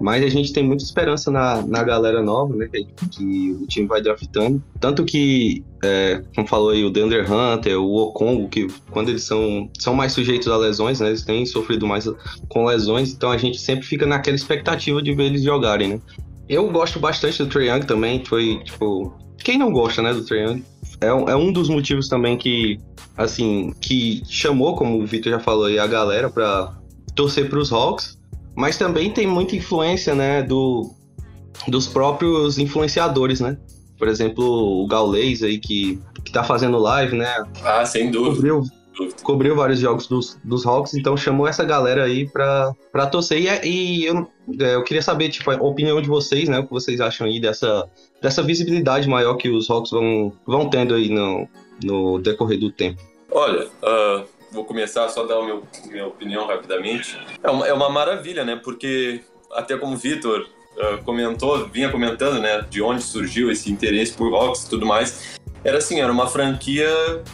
Mas 0.00 0.22
a 0.24 0.28
gente 0.28 0.52
tem 0.52 0.64
muita 0.64 0.84
esperança 0.84 1.30
na, 1.30 1.62
na 1.62 1.82
galera 1.82 2.22
nova, 2.22 2.54
né? 2.54 2.68
Que, 2.68 2.84
que 3.08 3.56
o 3.60 3.66
time 3.66 3.86
vai 3.86 4.02
draftando. 4.02 4.62
Tanto 4.78 5.04
que, 5.04 5.64
é, 5.82 6.22
como 6.34 6.46
falou 6.46 6.70
aí, 6.70 6.84
o 6.84 6.90
Dunder 6.90 7.30
Hunter, 7.30 7.80
o 7.80 7.94
Okongo, 7.96 8.48
que 8.48 8.66
quando 8.90 9.08
eles 9.08 9.24
são, 9.24 9.70
são 9.78 9.94
mais 9.94 10.12
sujeitos 10.12 10.48
a 10.48 10.56
lesões, 10.56 11.00
né? 11.00 11.08
Eles 11.08 11.22
têm 11.22 11.46
sofrido 11.46 11.86
mais 11.86 12.08
com 12.48 12.66
lesões, 12.66 13.12
então 13.12 13.30
a 13.30 13.38
gente 13.38 13.58
sempre 13.58 13.86
fica 13.86 14.06
naquela 14.06 14.36
expectativa 14.36 15.02
de 15.02 15.14
ver 15.14 15.24
eles 15.24 15.42
jogarem, 15.42 15.88
né? 15.88 16.00
Eu 16.48 16.70
gosto 16.70 17.00
bastante 17.00 17.42
do 17.42 17.48
Trae 17.48 17.68
Young 17.68 17.86
também, 17.86 18.24
foi, 18.24 18.60
tipo... 18.62 19.12
Quem 19.38 19.58
não 19.58 19.72
gosta, 19.72 20.02
né, 20.02 20.12
do 20.12 20.24
Trae 20.24 20.44
Young? 20.44 20.64
É, 21.00 21.06
é 21.08 21.36
um 21.36 21.52
dos 21.52 21.68
motivos 21.68 22.08
também 22.08 22.36
que, 22.36 22.78
assim, 23.16 23.72
que 23.80 24.22
chamou, 24.28 24.76
como 24.76 25.02
o 25.02 25.06
Victor 25.06 25.32
já 25.32 25.40
falou 25.40 25.64
aí, 25.66 25.78
a 25.78 25.86
galera 25.86 26.30
pra 26.30 26.72
torcer 27.14 27.48
pros 27.48 27.72
Hawks. 27.72 28.15
Mas 28.56 28.78
também 28.78 29.12
tem 29.12 29.26
muita 29.26 29.54
influência, 29.54 30.14
né, 30.14 30.42
do, 30.42 30.90
dos 31.68 31.86
próprios 31.86 32.58
influenciadores, 32.58 33.40
né? 33.40 33.58
Por 33.98 34.08
exemplo, 34.08 34.44
o 34.44 34.86
Gaules 34.86 35.42
aí 35.42 35.58
que, 35.58 36.00
que 36.24 36.32
tá 36.32 36.42
fazendo 36.42 36.78
live, 36.78 37.16
né? 37.16 37.44
Ah, 37.62 37.84
sem 37.84 38.10
dúvida. 38.10 38.34
Cobriu, 38.36 38.62
cobriu 39.22 39.56
vários 39.56 39.78
jogos 39.78 40.06
dos, 40.06 40.38
dos 40.44 40.66
Hawks, 40.66 40.94
então 40.94 41.16
chamou 41.16 41.46
essa 41.46 41.64
galera 41.64 42.04
aí 42.04 42.28
pra, 42.28 42.72
pra 42.92 43.06
torcer. 43.06 43.40
E, 43.40 43.48
é, 43.48 43.66
e 43.66 44.04
eu, 44.04 44.26
é, 44.60 44.74
eu 44.74 44.82
queria 44.84 45.02
saber, 45.02 45.28
tipo, 45.30 45.50
a 45.50 45.54
opinião 45.56 46.00
de 46.00 46.08
vocês, 46.08 46.48
né? 46.48 46.58
O 46.58 46.64
que 46.64 46.72
vocês 46.72 47.00
acham 47.00 47.26
aí 47.26 47.40
dessa, 47.40 47.88
dessa 48.20 48.42
visibilidade 48.42 49.08
maior 49.08 49.36
que 49.36 49.48
os 49.48 49.68
Hawks 49.70 49.90
vão, 49.90 50.32
vão 50.46 50.68
tendo 50.68 50.94
aí 50.94 51.08
no, 51.08 51.48
no 51.82 52.18
decorrer 52.18 52.58
do 52.58 52.70
tempo. 52.70 53.00
Olha, 53.30 53.66
uh, 53.82 54.24
vou 54.56 54.64
começar 54.64 55.08
só 55.10 55.22
a 55.22 55.26
dar 55.26 55.42
meu, 55.42 55.62
minha 55.86 56.06
opinião 56.06 56.46
rapidamente. 56.46 57.16
É 57.42 57.50
uma, 57.50 57.68
é 57.68 57.72
uma 57.72 57.90
maravilha, 57.90 58.44
né? 58.44 58.58
Porque, 58.62 59.20
até 59.52 59.76
como 59.76 59.94
o 59.94 59.96
Vitor 59.96 60.48
uh, 60.76 61.04
comentou, 61.04 61.68
vinha 61.68 61.90
comentando, 61.90 62.40
né? 62.40 62.64
De 62.68 62.82
onde 62.82 63.02
surgiu 63.02 63.50
esse 63.50 63.70
interesse 63.70 64.14
por 64.14 64.34
Hawks 64.34 64.64
e 64.64 64.70
tudo 64.70 64.86
mais. 64.86 65.36
Era 65.62 65.78
assim, 65.78 66.00
era 66.00 66.10
uma 66.10 66.26
franquia 66.26 66.88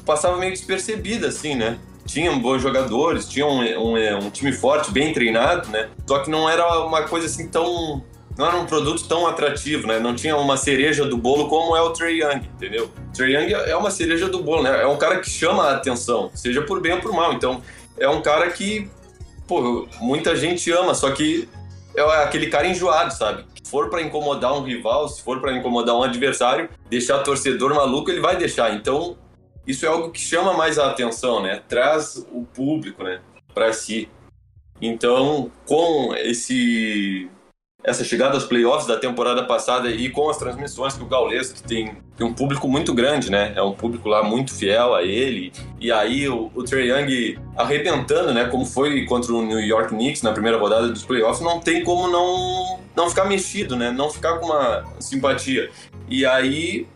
passava 0.05 0.37
meio 0.37 0.53
despercebida, 0.53 1.29
assim, 1.29 1.55
né? 1.55 1.79
Tinham 2.05 2.39
bons 2.41 2.61
jogadores, 2.61 3.29
tinha 3.29 3.47
um, 3.47 3.61
um, 3.61 4.19
um 4.19 4.31
time 4.31 4.53
forte, 4.53 4.91
bem 4.91 5.13
treinado, 5.13 5.69
né? 5.71 5.89
Só 6.07 6.19
que 6.19 6.29
não 6.29 6.51
era 6.51 6.85
uma 6.85 7.03
coisa 7.03 7.27
assim 7.27 7.49
tão 7.49 8.03
não 8.37 8.47
era 8.47 8.57
um 8.57 8.67
produto 8.67 9.07
tão 9.07 9.27
atrativo, 9.27 9.87
né? 9.87 9.99
Não 9.99 10.15
tinha 10.15 10.37
uma 10.37 10.57
cereja 10.57 11.05
do 11.05 11.17
bolo 11.17 11.49
como 11.49 11.77
é 11.77 11.83
o 11.83 11.91
Trey 11.91 12.23
Young, 12.23 12.49
entendeu? 12.55 12.91
Trey 13.15 13.35
Young 13.35 13.53
é 13.53 13.77
uma 13.77 13.91
cereja 13.91 14.29
do 14.29 14.43
bolo, 14.43 14.63
né? 14.63 14.83
É 14.83 14.87
um 14.87 14.97
cara 14.97 15.21
que 15.21 15.29
chama 15.29 15.65
a 15.65 15.77
atenção, 15.77 16.31
seja 16.35 16.63
por 16.63 16.81
bem 16.81 16.95
ou 16.95 17.01
por 17.01 17.13
mal. 17.13 17.33
Então, 17.33 17.63
é 17.99 18.09
um 18.09 18.23
cara 18.23 18.51
que, 18.51 18.91
pô, 19.47 19.87
muita 20.01 20.35
gente 20.35 20.71
ama, 20.71 20.95
só 20.95 21.11
que 21.11 21.49
é 21.95 22.03
aquele 22.23 22.47
cara 22.47 22.67
enjoado, 22.67 23.13
sabe? 23.13 23.45
Se 23.63 23.71
for 23.71 23.91
para 23.91 24.01
incomodar 24.01 24.55
um 24.55 24.63
rival, 24.63 25.09
se 25.09 25.23
for 25.23 25.41
para 25.41 25.53
incomodar 25.53 25.95
um 25.95 26.03
adversário, 26.03 26.71
deixar 26.89 27.19
torcedor 27.19 27.75
maluco, 27.75 28.11
ele 28.11 28.21
vai 28.21 28.37
deixar. 28.37 28.75
Então, 28.75 29.17
isso 29.67 29.85
é 29.85 29.89
algo 29.89 30.11
que 30.11 30.21
chama 30.21 30.55
mais 30.55 30.79
a 30.79 30.87
atenção, 30.87 31.43
né? 31.43 31.63
Traz 31.69 32.27
o 32.33 32.45
público, 32.45 33.05
né, 33.05 33.21
para 33.55 33.73
si. 33.73 34.09
Então, 34.81 35.51
com 35.67 36.15
esse 36.15 37.31
essa 37.85 38.05
chegada 38.05 38.35
aos 38.35 38.45
playoffs 38.45 38.87
da 38.87 38.97
temporada 38.97 39.43
passada 39.45 39.91
e 39.91 40.09
com 40.09 40.31
as 40.31 40.37
transmissões 40.37 40.95
que 40.95 41.03
o 41.03 41.07
Gaules, 41.07 41.53
que 41.53 41.63
tem, 41.63 41.97
tem, 42.17 42.27
um 42.27 42.33
público 42.33 42.69
muito 42.69 42.95
grande, 42.95 43.31
né? 43.31 43.53
É 43.57 43.63
um 43.63 43.73
público 43.73 44.09
lá 44.09 44.23
muito 44.23 44.55
fiel 44.55 44.95
a 44.95 45.03
ele. 45.03 45.53
E 45.81 45.91
aí 45.91 46.29
o, 46.29 46.51
o 46.55 46.63
Trae 46.63 46.89
Young 46.89 47.39
arrebentando, 47.57 48.33
né? 48.33 48.45
Como 48.45 48.65
foi 48.65 49.05
contra 49.05 49.33
o 49.33 49.43
New 49.43 49.61
York 49.61 49.89
Knicks 49.89 50.23
na 50.23 50.33
primeira 50.33 50.59
rodada 50.59 50.89
dos 50.89 51.05
playoffs, 51.05 51.45
não 51.45 51.59
tem 51.59 51.83
como 51.83 52.09
não, 52.09 52.79
não 52.95 53.09
ficar 53.09 53.25
mexido, 53.25 53.75
né? 53.75 53.91
Não 53.91 54.11
ficar 54.11 54.39
com 54.39 54.47
uma 54.47 54.85
simpatia. 55.01 55.69
E 56.09 56.25
aí 56.25 56.87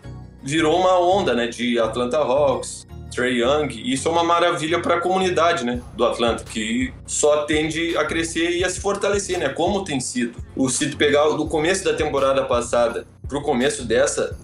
virou 0.42 0.78
uma 0.78 1.00
onda, 1.00 1.34
né? 1.34 1.48
De 1.48 1.80
Atlanta 1.80 2.18
Hawks, 2.18 2.85
Trey 3.16 3.40
Young, 3.40 3.68
e 3.72 3.94
isso 3.94 4.06
é 4.08 4.10
uma 4.12 4.22
maravilha 4.22 4.78
para 4.78 4.96
a 4.96 5.00
comunidade, 5.00 5.64
né, 5.64 5.80
do 5.96 6.04
Atlanta, 6.04 6.44
que 6.44 6.92
só 7.06 7.44
tende 7.44 7.96
a 7.96 8.04
crescer 8.04 8.50
e 8.50 8.62
a 8.62 8.68
se 8.68 8.78
fortalecer, 8.78 9.38
né, 9.38 9.48
como 9.48 9.82
tem 9.82 9.98
sido. 9.98 10.38
O 10.54 10.68
se 10.68 10.94
pegar 10.94 11.26
do 11.30 11.46
começo 11.46 11.82
da 11.82 11.94
temporada 11.94 12.44
passada 12.44 13.06
pro 13.26 13.40
começo 13.40 13.86
dessa, 13.86 14.38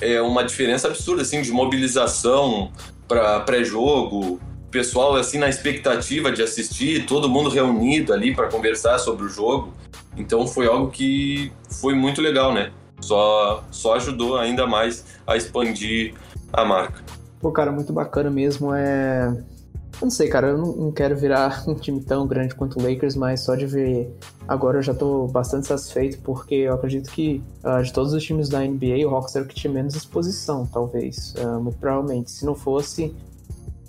é 0.00 0.22
uma 0.22 0.44
diferença 0.44 0.86
absurda, 0.86 1.22
assim, 1.22 1.42
de 1.42 1.50
mobilização 1.50 2.70
para 3.08 3.40
pré-jogo, 3.40 4.40
pessoal 4.70 5.16
assim 5.16 5.38
na 5.38 5.48
expectativa 5.48 6.30
de 6.30 6.42
assistir, 6.42 7.06
todo 7.06 7.28
mundo 7.28 7.48
reunido 7.48 8.12
ali 8.12 8.34
para 8.34 8.46
conversar 8.46 8.98
sobre 8.98 9.24
o 9.24 9.28
jogo. 9.28 9.72
Então 10.16 10.46
foi 10.46 10.66
algo 10.66 10.90
que 10.90 11.50
foi 11.80 11.94
muito 11.94 12.20
legal, 12.20 12.52
né? 12.52 12.70
Só, 13.00 13.64
só 13.70 13.94
ajudou 13.94 14.36
ainda 14.36 14.66
mais 14.66 15.04
a 15.26 15.36
expandir 15.36 16.14
a 16.52 16.64
marca. 16.64 17.02
Pô, 17.46 17.52
cara, 17.52 17.70
muito 17.70 17.92
bacana 17.92 18.28
mesmo. 18.28 18.74
É. 18.74 19.28
Eu 19.28 20.02
não 20.02 20.10
sei, 20.10 20.26
cara, 20.26 20.48
eu 20.48 20.58
não, 20.58 20.90
quero 20.90 21.16
virar 21.16 21.62
um 21.70 21.76
time 21.76 22.00
tão 22.00 22.26
grande 22.26 22.56
quanto 22.56 22.76
o 22.76 22.82
Lakers, 22.82 23.14
mas 23.14 23.42
só 23.42 23.54
de 23.54 23.64
ver 23.64 24.12
agora 24.48 24.78
eu 24.78 24.82
já 24.82 24.92
tô 24.92 25.28
bastante 25.28 25.68
satisfeito, 25.68 26.18
porque 26.22 26.56
eu 26.56 26.74
acredito 26.74 27.08
que 27.08 27.40
uh, 27.62 27.80
de 27.84 27.92
todos 27.92 28.12
os 28.12 28.24
times 28.24 28.48
da 28.48 28.58
NBA, 28.58 29.06
o 29.06 29.14
Hawks 29.14 29.36
era 29.36 29.44
o 29.44 29.48
que 29.48 29.54
tinha 29.54 29.72
menos 29.72 29.94
exposição, 29.94 30.66
talvez. 30.66 31.36
Uh, 31.38 31.60
muito 31.60 31.78
provavelmente. 31.78 32.32
Se 32.32 32.44
não 32.44 32.56
fosse, 32.56 33.14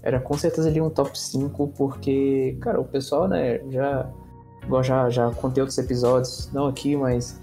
era 0.04 0.20
com 0.20 0.38
certeza 0.38 0.70
ali 0.70 0.80
um 0.80 0.92
top 0.92 1.20
5, 1.20 1.74
porque, 1.76 2.60
cara, 2.62 2.80
o 2.80 2.86
pessoal, 2.86 3.28
né, 3.28 3.60
já. 3.72 4.08
Igual 4.66 4.84
já, 4.84 5.10
já 5.10 5.32
contei 5.32 5.64
outros 5.64 5.80
episódios, 5.80 6.48
não 6.54 6.68
aqui, 6.68 6.96
mas 6.96 7.42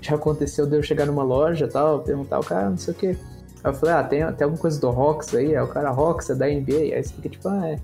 já 0.00 0.14
aconteceu 0.14 0.64
de 0.64 0.76
eu 0.76 0.82
chegar 0.82 1.06
numa 1.06 1.24
loja 1.24 1.66
tal, 1.66 2.02
perguntar 2.02 2.38
o 2.38 2.44
cara, 2.44 2.70
não 2.70 2.78
sei 2.78 2.94
o 2.94 2.96
que. 2.96 3.18
Aí 3.66 3.72
eu 3.72 3.74
falei, 3.74 3.96
ah, 3.96 4.04
tem, 4.04 4.20
tem 4.20 4.44
alguma 4.44 4.60
coisa 4.60 4.80
do 4.80 4.88
Rox 4.90 5.34
aí? 5.34 5.56
Aí 5.56 5.60
o 5.60 5.66
cara, 5.66 5.90
Rox 5.90 6.30
é 6.30 6.36
da 6.36 6.46
NBA. 6.46 6.94
Aí 6.94 7.02
você 7.02 7.12
fica 7.12 7.28
tipo, 7.28 7.48
ah, 7.48 7.68
é. 7.68 7.80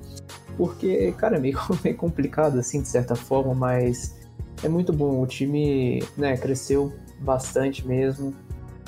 Porque, 0.57 1.11
cara, 1.19 1.37
é 1.37 1.41
meio, 1.41 1.59
meio 1.83 1.97
complicado 1.97 2.57
assim, 2.57 2.81
de 2.81 2.87
certa 2.87 3.17
forma, 3.17 3.53
mas 3.53 4.15
é 4.62 4.69
muito 4.69 4.93
bom. 4.93 5.21
O 5.21 5.27
time, 5.27 6.01
né, 6.17 6.37
cresceu 6.37 6.93
bastante 7.19 7.85
mesmo. 7.85 8.33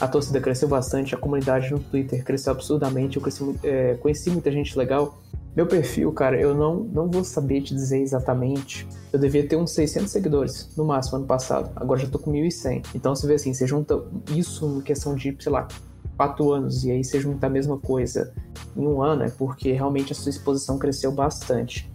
A 0.01 0.07
torcida 0.07 0.41
cresceu 0.41 0.69
bastante, 0.69 1.17
a 1.17 1.19
comunidade 1.19 1.73
no 1.73 1.81
Twitter 1.81 2.23
cresceu 2.23 2.53
absurdamente. 2.53 3.17
Eu 3.17 3.23
cresci, 3.23 3.59
é, 3.65 3.95
conheci 3.95 4.31
muita 4.31 4.53
gente 4.53 4.79
legal. 4.79 5.21
Meu 5.57 5.67
perfil, 5.67 6.13
cara, 6.13 6.41
eu 6.41 6.55
não, 6.55 6.77
não 6.77 7.11
vou 7.11 7.25
saber 7.25 7.61
te 7.63 7.75
dizer 7.75 8.03
exatamente. 8.03 8.87
Eu 9.13 9.19
devia 9.19 9.45
ter 9.49 9.57
uns 9.57 9.73
600 9.73 10.13
seguidores, 10.13 10.71
no 10.77 10.85
máximo, 10.85 11.19
ano 11.19 11.27
passado. 11.27 11.73
Agora 11.75 11.99
já 11.99 12.07
tô 12.07 12.21
com 12.21 12.31
1.100. 12.31 12.87
Então, 12.95 13.17
você 13.17 13.27
vê 13.27 13.35
assim, 13.35 13.53
você 13.53 13.67
junta 13.67 14.01
isso 14.31 14.79
em 14.79 14.81
questão 14.81 15.17
de, 15.17 15.37
sei 15.41 15.51
lá, 15.51 15.67
4 16.17 16.53
anos, 16.53 16.85
e 16.85 16.91
aí 16.91 17.03
você 17.03 17.21
junta 17.21 17.47
a 17.47 17.51
mesma 17.51 17.79
coisa 17.79 18.33
em 18.77 18.87
um 18.87 19.03
ano, 19.03 19.25
é 19.25 19.31
porque 19.31 19.73
realmente 19.73 20.13
a 20.13 20.15
sua 20.15 20.31
exposição 20.31 20.79
cresceu 20.79 21.13
bastante. 21.13 21.91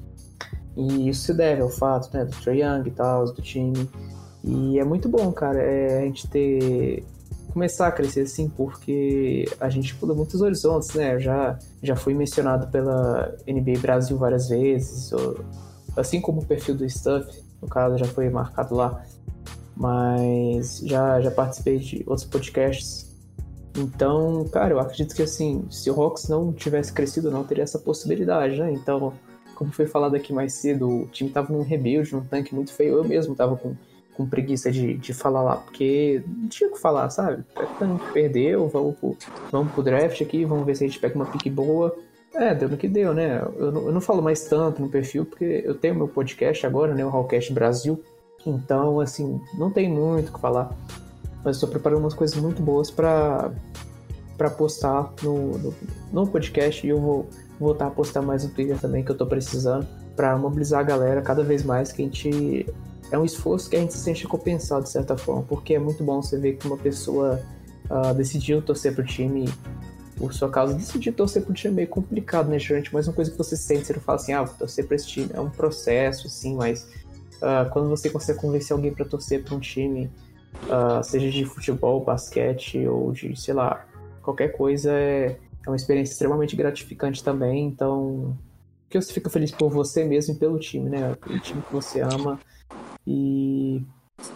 E 0.76 1.10
isso 1.10 1.26
se 1.26 1.34
deve 1.34 1.62
ao 1.62 1.70
fato, 1.70 2.16
né, 2.16 2.26
do 2.26 2.36
Trae 2.38 2.62
Young 2.62 2.88
e 2.88 2.92
tal, 2.92 3.26
do 3.26 3.42
time. 3.42 3.90
E 4.44 4.80
é 4.80 4.84
muito 4.84 5.10
bom, 5.10 5.32
cara, 5.32 5.62
é 5.62 6.00
a 6.00 6.06
gente 6.06 6.28
ter 6.28 7.04
começar 7.52 7.88
a 7.88 7.92
crescer 7.92 8.22
assim, 8.22 8.48
porque 8.48 9.46
a 9.60 9.70
gente 9.70 9.96
pula 9.96 10.14
muitos 10.14 10.42
horizontes, 10.42 10.94
né? 10.94 11.16
Eu 11.16 11.20
já, 11.20 11.60
já 11.82 11.96
fui 11.96 12.14
mencionado 12.14 12.68
pela 12.68 13.36
NBA 13.48 13.80
Brasil 13.82 14.18
várias 14.18 14.50
vezes, 14.50 15.12
ou, 15.12 15.40
assim 15.98 16.22
como 16.22 16.42
o 16.42 16.46
perfil 16.46 16.76
do 16.76 16.88
Stuff, 16.88 17.28
no 17.62 17.68
caso, 17.68 17.98
já 17.98 18.06
foi 18.06 18.30
marcado 18.30 18.76
lá. 18.76 19.04
Mas 19.76 20.80
já, 20.80 21.20
já 21.22 21.32
participei 21.32 21.80
de 21.80 22.04
outros 22.06 22.28
podcasts. 22.28 23.09
Então, 23.78 24.46
cara, 24.52 24.74
eu 24.74 24.80
acredito 24.80 25.16
que 25.16 25.22
assim, 25.22 25.66
se 25.70 25.90
o 25.90 25.94
Rocks 25.94 26.28
não 26.28 26.52
tivesse 26.52 26.92
crescido, 26.92 27.32
não 27.32 27.44
teria 27.44 27.64
essa 27.64 27.80
possibilidade, 27.80 28.60
né? 28.60 28.72
Então, 28.72 29.14
como 29.56 29.72
foi 29.72 29.86
falado 29.86 30.16
aqui 30.16 30.34
mais 30.34 30.54
cedo, 30.54 31.04
o 31.04 31.08
time 31.08 31.30
tava 31.30 31.54
num 31.54 31.62
rebuild, 31.62 32.14
num 32.14 32.24
tanque 32.24 32.56
muito 32.56 32.74
feio. 32.74 32.96
Eu 32.96 33.04
mesmo 33.04 33.36
tava 33.36 33.56
com 33.56 33.76
com 34.20 34.28
preguiça 34.28 34.70
de, 34.70 34.96
de 34.96 35.14
falar 35.14 35.42
lá, 35.42 35.56
porque 35.56 36.22
não 36.28 36.50
tinha 36.50 36.70
o 36.70 36.74
que 36.74 36.80
falar, 36.82 37.10
sabe? 37.10 37.42
A 37.56 37.86
gente 37.86 38.12
perdeu, 38.12 38.68
vamos 38.68 38.98
pro, 38.98 39.18
vamos 39.50 39.72
pro 39.72 39.82
draft 39.82 40.22
aqui, 40.22 40.44
vamos 40.44 40.66
ver 40.66 40.76
se 40.76 40.84
a 40.84 40.88
gente 40.88 41.00
pega 41.00 41.16
uma 41.16 41.26
pique 41.26 41.50
boa. 41.50 41.96
É, 42.36 42.54
deu 42.54 42.68
no 42.68 42.76
que 42.76 42.90
deu, 42.90 43.14
né? 43.14 43.42
Eu 43.56 43.72
não, 43.72 43.86
eu 43.86 43.94
não 43.94 44.02
falo 44.02 44.22
mais 44.22 44.44
tanto 44.44 44.82
no 44.82 44.90
perfil, 44.90 45.26
porque 45.26 45.64
eu 45.64 45.74
tenho 45.74 45.96
meu 45.96 46.10
podcast 46.10 46.66
agora, 46.66 46.94
né? 46.94 47.06
O 47.06 47.10
Hallcast 47.10 47.54
Brasil. 47.54 48.04
Então, 48.46 49.00
assim, 49.00 49.40
não 49.58 49.72
tem 49.72 49.90
muito 49.90 50.32
o 50.32 50.34
que 50.34 50.40
falar. 50.42 50.70
Mas 51.44 51.56
estou 51.56 51.70
preparando 51.70 52.00
umas 52.00 52.14
coisas 52.14 52.38
muito 52.38 52.62
boas 52.62 52.92
para 52.92 53.52
para 54.38 54.50
postar 54.50 55.14
no, 55.22 55.58
no, 55.58 55.74
no, 56.14 56.26
podcast 56.26 56.88
e 56.88 56.90
eu 56.90 56.98
vou 56.98 57.28
voltar 57.60 57.88
a 57.88 57.92
postar 57.92 58.22
mais 58.22 58.46
no 58.46 58.50
Twitter 58.52 58.80
também, 58.80 59.04
que 59.04 59.12
eu 59.12 59.18
tô 59.18 59.26
precisando, 59.26 59.86
para 60.16 60.38
mobilizar 60.38 60.80
a 60.80 60.84
galera 60.84 61.22
cada 61.22 61.44
vez 61.44 61.62
mais 61.62 61.92
que 61.92 62.02
a 62.02 62.06
gente 62.06 62.66
é 63.12 63.18
um 63.18 63.26
esforço 63.26 63.70
que 63.70 63.76
a 63.76 63.80
gente 63.80 63.94
se 63.94 64.00
sente 64.00 64.24
recompensado 64.24 64.84
de 64.84 64.90
certa 64.92 65.18
forma, 65.18 65.44
porque 65.44 65.74
é 65.74 65.80
muito 65.80 66.06
bom 66.06 66.22
você 66.22 66.38
ver 66.38 66.54
que 66.54 66.66
uma 66.66 66.78
pessoa 66.78 67.42
uh, 67.90 68.14
decidiu 68.14 68.62
torcer 68.62 68.96
pro 68.96 69.04
time 69.04 69.50
por 70.16 70.34
sua 70.34 70.50
causa. 70.50 70.74
Decidir 70.74 71.14
torcer 71.14 71.44
pro 71.44 71.54
time 71.54 71.74
é 71.74 71.76
meio 71.76 71.88
complicado, 71.88 72.50
né, 72.50 72.60
geralmente, 72.60 72.94
mas 72.94 73.08
uma 73.08 73.14
coisa 73.14 73.32
que 73.32 73.38
você 73.38 73.58
sente, 73.58 73.86
você 73.86 73.94
não 73.94 74.02
fala 74.02 74.18
assim, 74.18 74.34
ah, 74.34 74.44
vou 74.44 74.54
torcer 74.56 74.86
pra 74.86 74.96
esse 74.96 75.08
time, 75.08 75.30
é 75.34 75.40
um 75.40 75.50
processo, 75.50 76.28
assim, 76.28 76.56
mas 76.56 76.84
uh, 77.38 77.70
quando 77.72 77.90
você 77.90 78.10
consegue 78.10 78.40
convencer 78.40 78.76
alguém 78.76 78.94
para 78.94 79.06
torcer 79.06 79.44
pra 79.44 79.56
um 79.56 79.60
time, 79.60 80.12
uh, 80.66 81.04
seja 81.04 81.30
de 81.30 81.46
futebol, 81.46 82.04
basquete 82.04 82.88
ou 82.88 83.12
de, 83.12 83.40
sei 83.40 83.54
lá, 83.54 83.86
qualquer 84.22 84.50
coisa, 84.50 84.92
é, 84.92 85.38
é 85.66 85.70
uma 85.70 85.76
experiência 85.76 86.14
extremamente 86.14 86.56
gratificante 86.56 87.24
também, 87.24 87.66
então 87.66 88.38
que 88.90 89.00
você 89.00 89.14
fica 89.14 89.30
feliz 89.30 89.52
por 89.52 89.70
você 89.70 90.04
mesmo 90.04 90.34
e 90.34 90.38
pelo 90.38 90.58
time, 90.58 90.90
né? 90.90 91.16
O 91.28 91.40
time 91.40 91.62
que 91.62 91.72
você 91.72 92.02
ama. 92.02 92.40
E. 93.06 93.82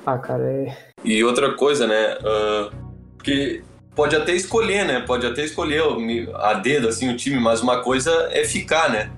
Ah, 0.05 0.17
cara, 0.17 0.43
é. 0.43 0.77
E 1.03 1.23
outra 1.23 1.55
coisa, 1.55 1.87
né? 1.87 2.17
Uh, 2.17 2.75
porque 3.17 3.63
pode 3.95 4.15
até 4.15 4.33
escolher, 4.33 4.85
né? 4.85 4.99
Pode 5.01 5.25
até 5.25 5.43
escolher 5.43 5.81
a 6.35 6.53
dedo, 6.53 6.87
assim, 6.87 7.11
o 7.11 7.17
time, 7.17 7.39
mas 7.39 7.61
uma 7.61 7.81
coisa 7.81 8.11
é 8.31 8.45
ficar, 8.45 8.91
né? 8.91 9.11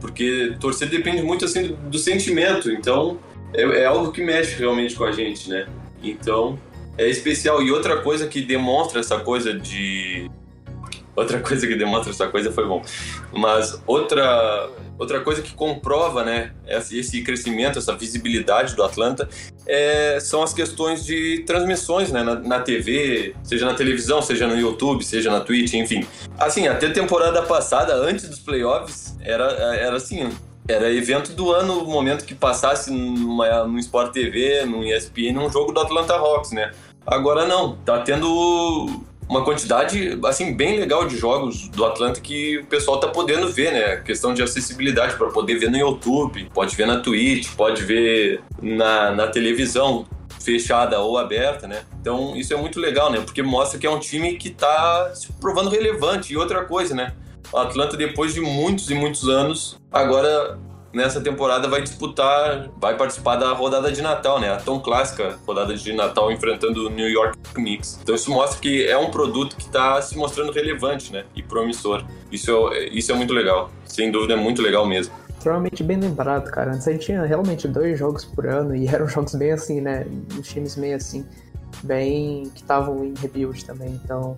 Porque 0.00 0.56
torcer 0.58 0.88
depende 0.88 1.22
muito, 1.22 1.44
assim, 1.44 1.68
do, 1.68 1.76
do 1.76 1.98
sentimento. 1.98 2.70
Então, 2.70 3.18
é, 3.52 3.62
é, 3.62 3.86
algo 3.86 4.12
que 4.12 4.24
mexe 4.24 4.56
realmente 4.56 4.96
com 4.96 5.04
a 5.04 5.12
gente, 5.12 5.48
né? 5.50 5.66
Então, 6.02 6.58
é 6.96 7.08
especial. 7.08 7.62
E 7.62 7.70
outra 7.70 8.02
coisa 8.02 8.26
que 8.26 8.42
demonstra 8.42 9.00
essa 9.00 9.18
coisa 9.18 9.54
de 9.54 10.30
outra 11.14 11.40
coisa 11.40 11.66
que 11.66 11.74
demonstra 11.74 12.12
essa 12.12 12.28
coisa 12.28 12.52
foi 12.52 12.66
bom. 12.66 12.82
Mas 13.32 13.80
outra 13.86 14.68
outra 14.98 15.20
coisa 15.20 15.40
que 15.40 15.54
comprova, 15.54 16.22
né, 16.22 16.52
esse 16.68 17.22
crescimento, 17.22 17.78
essa 17.78 17.96
visibilidade 17.96 18.76
do 18.76 18.82
Atlanta, 18.82 19.26
é, 19.66 20.20
são 20.20 20.42
as 20.42 20.52
questões 20.52 21.06
de 21.06 21.42
transmissões, 21.46 22.12
né, 22.12 22.22
na, 22.22 22.34
na, 22.34 22.60
TV, 22.60 23.34
seja 23.42 23.64
na 23.64 23.72
televisão, 23.72 24.20
seja 24.20 24.46
no 24.46 24.58
YouTube, 24.58 25.02
seja 25.02 25.30
na 25.30 25.40
Twitch, 25.40 25.72
enfim. 25.72 26.06
Assim, 26.38 26.68
até 26.68 26.90
temporada 26.90 27.40
passada, 27.42 27.94
antes 27.94 28.28
dos 28.28 28.40
playoffs, 28.40 29.16
era, 29.22 29.44
era 29.74 29.96
assim, 29.96 30.30
era 30.70 30.92
evento 30.92 31.32
do 31.32 31.50
ano, 31.52 31.82
o 31.82 31.90
momento 31.90 32.24
que 32.24 32.34
passasse 32.34 32.90
numa, 32.90 33.64
no 33.64 33.78
Sport 33.78 34.12
TV, 34.12 34.64
no 34.64 34.84
ESPN, 34.84 35.38
um 35.38 35.50
jogo 35.50 35.72
do 35.72 35.80
Atlanta 35.80 36.14
Hawks, 36.14 36.52
né? 36.52 36.70
Agora 37.06 37.46
não, 37.46 37.76
tá 37.76 38.00
tendo 38.00 39.02
uma 39.28 39.44
quantidade, 39.44 40.18
assim, 40.24 40.54
bem 40.54 40.78
legal 40.78 41.06
de 41.06 41.16
jogos 41.16 41.68
do 41.68 41.84
Atlanta 41.84 42.20
que 42.20 42.58
o 42.58 42.66
pessoal 42.66 42.98
tá 42.98 43.08
podendo 43.08 43.48
ver, 43.48 43.72
né? 43.72 43.96
Questão 43.98 44.34
de 44.34 44.42
acessibilidade 44.42 45.16
para 45.16 45.28
poder 45.28 45.56
ver 45.58 45.70
no 45.70 45.78
YouTube, 45.78 46.50
pode 46.52 46.74
ver 46.74 46.86
na 46.86 46.98
Twitch, 46.98 47.48
pode 47.54 47.82
ver 47.84 48.42
na, 48.60 49.12
na 49.12 49.28
televisão 49.28 50.04
fechada 50.40 50.98
ou 51.00 51.16
aberta, 51.16 51.68
né? 51.68 51.82
Então 52.00 52.34
isso 52.34 52.52
é 52.52 52.56
muito 52.56 52.80
legal, 52.80 53.12
né? 53.12 53.20
Porque 53.20 53.42
mostra 53.42 53.78
que 53.78 53.86
é 53.86 53.90
um 53.90 54.00
time 54.00 54.34
que 54.36 54.50
tá 54.50 55.12
se 55.14 55.32
provando 55.34 55.70
relevante. 55.70 56.32
E 56.32 56.36
outra 56.36 56.64
coisa, 56.64 56.94
né? 56.94 57.12
O 57.52 57.58
Atlanta, 57.58 57.96
depois 57.96 58.32
de 58.34 58.40
muitos 58.40 58.90
e 58.90 58.94
muitos 58.94 59.28
anos, 59.28 59.76
agora 59.90 60.58
nessa 60.92 61.20
temporada 61.20 61.68
vai 61.68 61.82
disputar, 61.82 62.68
vai 62.76 62.96
participar 62.96 63.36
da 63.36 63.52
rodada 63.52 63.90
de 63.90 64.02
Natal, 64.02 64.40
né? 64.40 64.52
A 64.52 64.56
tão 64.56 64.80
clássica 64.80 65.38
rodada 65.46 65.74
de 65.74 65.92
Natal 65.92 66.30
enfrentando 66.32 66.86
o 66.86 66.90
New 66.90 67.08
York 67.08 67.38
Knicks. 67.54 67.98
Então 68.02 68.14
isso 68.14 68.30
mostra 68.30 68.60
que 68.60 68.86
é 68.86 68.96
um 68.96 69.10
produto 69.10 69.56
que 69.56 69.62
está 69.62 70.00
se 70.02 70.16
mostrando 70.16 70.52
relevante, 70.52 71.12
né? 71.12 71.24
E 71.34 71.42
promissor. 71.42 72.04
Isso 72.30 72.72
é, 72.72 72.88
isso 72.88 73.10
é 73.12 73.14
muito 73.14 73.32
legal. 73.32 73.70
Sem 73.84 74.10
dúvida 74.10 74.34
é 74.34 74.36
muito 74.36 74.62
legal 74.62 74.86
mesmo. 74.86 75.14
Extremamente 75.28 75.82
bem 75.82 75.98
lembrado, 75.98 76.50
cara. 76.50 76.72
Antes 76.72 76.86
a 76.86 76.92
gente 76.92 77.06
tinha 77.06 77.22
realmente 77.24 77.66
dois 77.66 77.98
jogos 77.98 78.24
por 78.24 78.46
ano 78.46 78.74
e 78.74 78.86
eram 78.92 79.08
jogos 79.08 79.34
bem 79.34 79.52
assim, 79.52 79.80
né? 79.80 80.06
Os 80.38 80.48
times 80.48 80.76
meio 80.76 80.96
assim, 80.96 81.24
bem 81.82 82.50
que 82.54 82.62
estavam 82.62 83.04
em 83.04 83.14
rebuild 83.14 83.64
também. 83.64 84.00
Então 84.04 84.36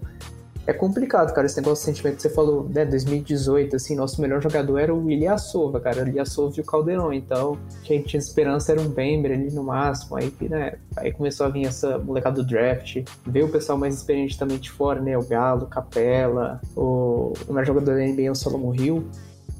é 0.65 0.73
complicado, 0.73 1.33
cara, 1.35 1.47
esse 1.47 1.57
negócio 1.57 1.85
de 1.85 1.87
sentimento 1.87 2.17
que 2.17 2.23
você 2.23 2.31
falou, 2.31 2.69
né, 2.69 2.85
2018, 2.85 3.75
assim, 3.75 3.97
nosso 3.97 4.21
melhor 4.21 4.41
jogador 4.41 4.79
era 4.79 4.95
o 4.95 5.11
Ilyasova, 5.11 5.81
cara, 5.81 6.05
o 6.05 6.09
Ilyasova 6.09 6.55
e 6.57 6.61
o 6.61 6.65
Caldeirão, 6.65 7.13
então 7.13 7.59
quem 7.83 8.01
tinha 8.03 8.21
esperança 8.21 8.71
era 8.71 8.81
um 8.81 8.89
Bember 8.89 9.33
ali 9.33 9.51
no 9.51 9.65
máximo, 9.65 10.17
aí, 10.17 10.33
né, 10.43 10.75
aí 10.97 11.13
começou 11.13 11.47
a 11.47 11.49
vir 11.49 11.67
essa 11.67 11.99
molecada 11.99 12.37
do 12.37 12.47
draft, 12.47 13.03
veio 13.27 13.47
o 13.47 13.49
pessoal 13.49 13.77
mais 13.77 13.97
experiente 13.97 14.39
também 14.39 14.59
de 14.59 14.71
fora, 14.71 15.01
né, 15.01 15.19
o 15.19 15.25
Galo, 15.25 15.67
Capela, 15.67 16.61
o, 16.77 17.33
o 17.49 17.53
melhor 17.53 17.67
jogador 17.67 17.97
da 17.97 18.07
NBA 18.07 18.31
o 18.31 18.35
Solomon 18.37 18.73
Hill, 18.75 19.05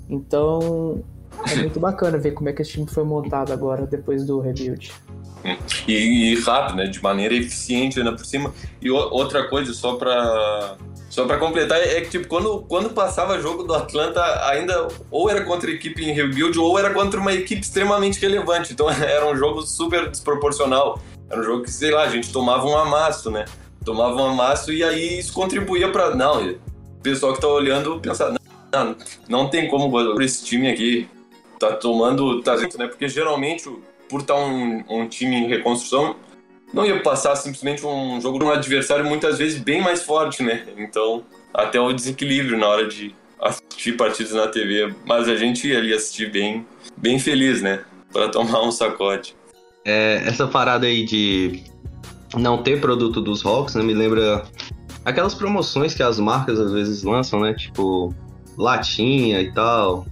então 0.09 1.03
é 1.51 1.57
muito 1.57 1.81
bacana 1.81 2.17
ver 2.17 2.31
como 2.31 2.49
é 2.49 2.53
que 2.53 2.63
esse 2.63 2.73
time 2.73 2.87
foi 2.87 3.03
montado 3.03 3.53
agora, 3.53 3.87
depois 3.87 4.25
do 4.25 4.39
rebuild. 4.39 4.93
E, 5.89 6.33
e 6.33 6.41
rápido, 6.43 6.77
né, 6.77 6.87
de 6.87 7.03
maneira 7.03 7.35
eficiente 7.35 7.99
ainda 7.99 8.13
por 8.13 8.25
cima, 8.25 8.55
e 8.81 8.89
outra 8.89 9.49
coisa, 9.49 9.75
só 9.75 9.97
para 9.97 10.77
Só 11.13 11.27
para 11.27 11.37
completar, 11.37 11.79
é 11.79 12.01
que 12.01 12.09
tipo, 12.09 12.27
quando, 12.27 12.63
quando 12.63 12.89
passava 12.89 13.39
jogo 13.39 13.65
do 13.65 13.75
Atlanta, 13.75 14.23
ainda 14.47 14.89
ou 15.11 15.29
era 15.29 15.45
contra 15.45 15.71
a 15.71 15.75
equipe 15.75 16.03
em 16.03 16.11
rebuild 16.11 16.59
ou 16.59 16.79
era 16.79 16.89
contra 16.89 17.21
uma 17.21 17.35
equipe 17.35 17.61
extremamente 17.61 18.19
relevante. 18.19 18.73
Então 18.73 18.89
era 19.05 19.31
um 19.31 19.37
jogo 19.37 19.61
super 19.61 20.09
desproporcional. 20.09 20.99
Era 21.29 21.39
um 21.39 21.45
jogo 21.45 21.65
que, 21.65 21.71
sei 21.71 21.91
lá, 21.91 22.05
a 22.05 22.09
gente 22.09 22.33
tomava 22.33 22.67
um 22.67 22.75
amasso, 22.75 23.31
né? 23.31 23.45
Tomava 23.85 24.23
um 24.23 24.31
amasso 24.31 24.73
e 24.73 24.83
aí 24.83 25.19
isso 25.19 25.35
contribuía 25.35 25.93
para 25.93 26.15
Não, 26.15 26.47
o 26.51 27.03
pessoal 27.03 27.35
que 27.35 27.43
tá 27.43 27.49
olhando 27.49 28.01
pensar, 28.01 28.35
não, 28.73 28.97
não 29.29 29.49
tem 29.51 29.69
como 29.69 30.23
esse 30.23 30.43
time 30.43 30.71
aqui 30.71 31.07
tá 31.61 31.75
tomando. 31.75 32.41
Tá, 32.41 32.57
né? 32.57 32.87
Porque 32.87 33.07
geralmente, 33.07 33.69
por 34.09 34.23
estar 34.23 34.33
tá 34.33 34.41
um, 34.41 34.83
um 34.89 35.07
time 35.07 35.37
em 35.37 35.47
reconstrução, 35.47 36.17
não 36.73 36.87
ia 36.87 37.01
passar 37.01 37.37
simplesmente 37.37 37.85
um 37.85 38.21
jogo 38.21 38.39
de 38.39 38.45
um 38.45 38.51
adversário 38.51 39.05
muitas 39.05 39.39
vezes 39.39 39.59
bem 39.59 39.83
mais 39.83 40.03
forte, 40.03 40.43
né? 40.43 40.65
Então, 40.77 41.23
até 41.53 41.81
o 41.81 41.93
desequilíbrio 41.93 42.59
na 42.59 42.67
hora 42.67 42.89
de 42.89 43.15
assistir 43.41 43.97
partidas 43.97 44.33
na 44.33 44.47
TV. 44.47 44.95
Mas 45.05 45.29
a 45.29 45.37
gente 45.37 45.69
ia 45.69 45.79
ali 45.79 45.93
assistir 45.93 46.31
bem, 46.31 46.67
bem 46.97 47.19
feliz, 47.19 47.61
né? 47.61 47.81
Para 48.13 48.29
tomar 48.29 48.63
um 48.63 48.71
sacode. 48.71 49.35
É, 49.85 50.23
essa 50.27 50.47
parada 50.47 50.87
aí 50.87 51.05
de 51.05 51.65
não 52.37 52.63
ter 52.63 52.81
produto 52.81 53.21
dos 53.21 53.43
Rocks, 53.43 53.75
né? 53.75 53.83
Me 53.83 53.93
lembra 53.93 54.45
aquelas 55.05 55.35
promoções 55.35 55.95
que 55.95 56.03
as 56.03 56.19
marcas 56.19 56.59
às 56.59 56.73
vezes 56.73 57.03
lançam, 57.03 57.41
né? 57.41 57.53
Tipo, 57.53 58.15
latinha 58.57 59.41
e 59.41 59.53
tal. 59.53 60.07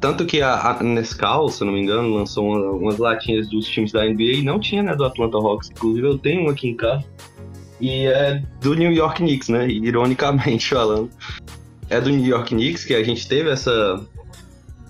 Tanto 0.00 0.26
que 0.26 0.42
a, 0.42 0.70
a 0.70 0.82
Nescau, 0.82 1.48
se 1.48 1.64
não 1.64 1.72
me 1.72 1.80
engano, 1.80 2.14
lançou 2.14 2.44
uma, 2.44 2.70
umas 2.70 2.98
latinhas 2.98 3.48
dos 3.48 3.66
times 3.66 3.92
da 3.92 4.04
NBA 4.04 4.22
e 4.22 4.42
não 4.42 4.60
tinha, 4.60 4.82
né, 4.82 4.94
do 4.94 5.04
Atlanta 5.04 5.36
Hawks. 5.38 5.70
Inclusive 5.70 6.06
eu 6.06 6.18
tenho 6.18 6.42
uma 6.42 6.52
aqui 6.52 6.68
em 6.68 6.76
casa. 6.76 7.04
E 7.80 8.06
é 8.06 8.42
do 8.60 8.74
New 8.74 8.92
York 8.92 9.22
Knicks, 9.22 9.48
né? 9.48 9.68
Ironicamente 9.68 10.68
falando. 10.74 11.10
É 11.88 12.00
do 12.00 12.10
New 12.10 12.26
York 12.26 12.54
Knicks 12.54 12.84
que 12.84 12.94
a 12.94 13.02
gente 13.02 13.26
teve 13.28 13.50
essa, 13.50 14.04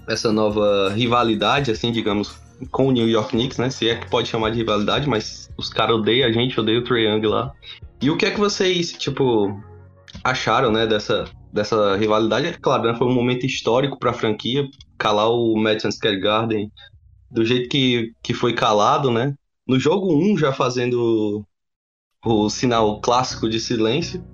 essa 0.08 0.32
nova 0.32 0.90
rivalidade, 0.94 1.70
assim, 1.70 1.92
digamos, 1.92 2.36
com 2.70 2.88
o 2.88 2.92
New 2.92 3.08
York 3.08 3.30
Knicks, 3.30 3.58
né? 3.58 3.70
Se 3.70 3.88
é 3.88 3.96
que 3.96 4.08
pode 4.08 4.28
chamar 4.28 4.50
de 4.50 4.58
rivalidade, 4.58 5.08
mas 5.08 5.50
os 5.56 5.68
caras 5.68 5.96
odeiam 5.96 6.28
a 6.28 6.32
gente, 6.32 6.58
odeiam 6.58 6.80
o 6.80 6.84
Trae 6.84 7.04
Young 7.04 7.26
lá. 7.26 7.52
E 8.00 8.10
o 8.10 8.16
que 8.16 8.26
é 8.26 8.30
que 8.30 8.38
vocês, 8.38 8.92
tipo, 8.92 9.60
acharam, 10.22 10.70
né, 10.70 10.86
dessa, 10.86 11.24
dessa 11.52 11.96
rivalidade? 11.96 12.46
É 12.46 12.52
claro, 12.52 12.84
né, 12.84 12.94
foi 12.96 13.06
um 13.06 13.14
momento 13.14 13.46
histórico 13.46 13.98
para 13.98 14.10
a 14.10 14.14
franquia, 14.14 14.68
calar 15.06 15.30
o 15.30 15.54
Madison 15.56 15.92
Square 15.92 16.18
Garden 16.18 16.72
do 17.30 17.44
jeito 17.44 17.68
que, 17.68 18.12
que 18.22 18.34
foi 18.34 18.52
calado, 18.52 19.08
né? 19.08 19.34
No 19.66 19.78
jogo 19.78 20.12
1, 20.12 20.38
já 20.38 20.52
fazendo 20.52 21.44
o 22.24 22.48
sinal 22.50 23.00
clássico 23.00 23.48
de 23.48 23.60
silêncio. 23.60 24.24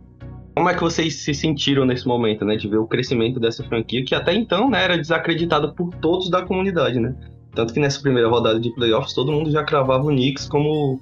Como 0.55 0.69
é 0.71 0.75
que 0.75 0.81
vocês 0.81 1.17
se 1.17 1.35
sentiram 1.35 1.85
nesse 1.85 2.07
momento, 2.07 2.45
né? 2.45 2.57
De 2.57 2.69
ver 2.69 2.79
o 2.79 2.87
crescimento 2.87 3.39
dessa 3.39 3.63
franquia, 3.65 4.03
que 4.03 4.15
até 4.15 4.35
então 4.35 4.71
né, 4.71 4.83
era 4.83 4.97
desacreditada 4.97 5.73
por 5.75 5.91
todos 5.97 6.31
da 6.31 6.43
comunidade, 6.43 6.99
né? 6.99 7.15
Tanto 7.55 7.75
que 7.75 7.81
nessa 7.81 8.01
primeira 8.01 8.29
rodada 8.29 8.59
de 8.59 8.75
playoffs, 8.75 9.13
todo 9.13 9.33
mundo 9.33 9.51
já 9.51 9.63
cravava 9.63 10.05
o 10.05 10.09
Knicks 10.09 10.47
como 10.47 10.99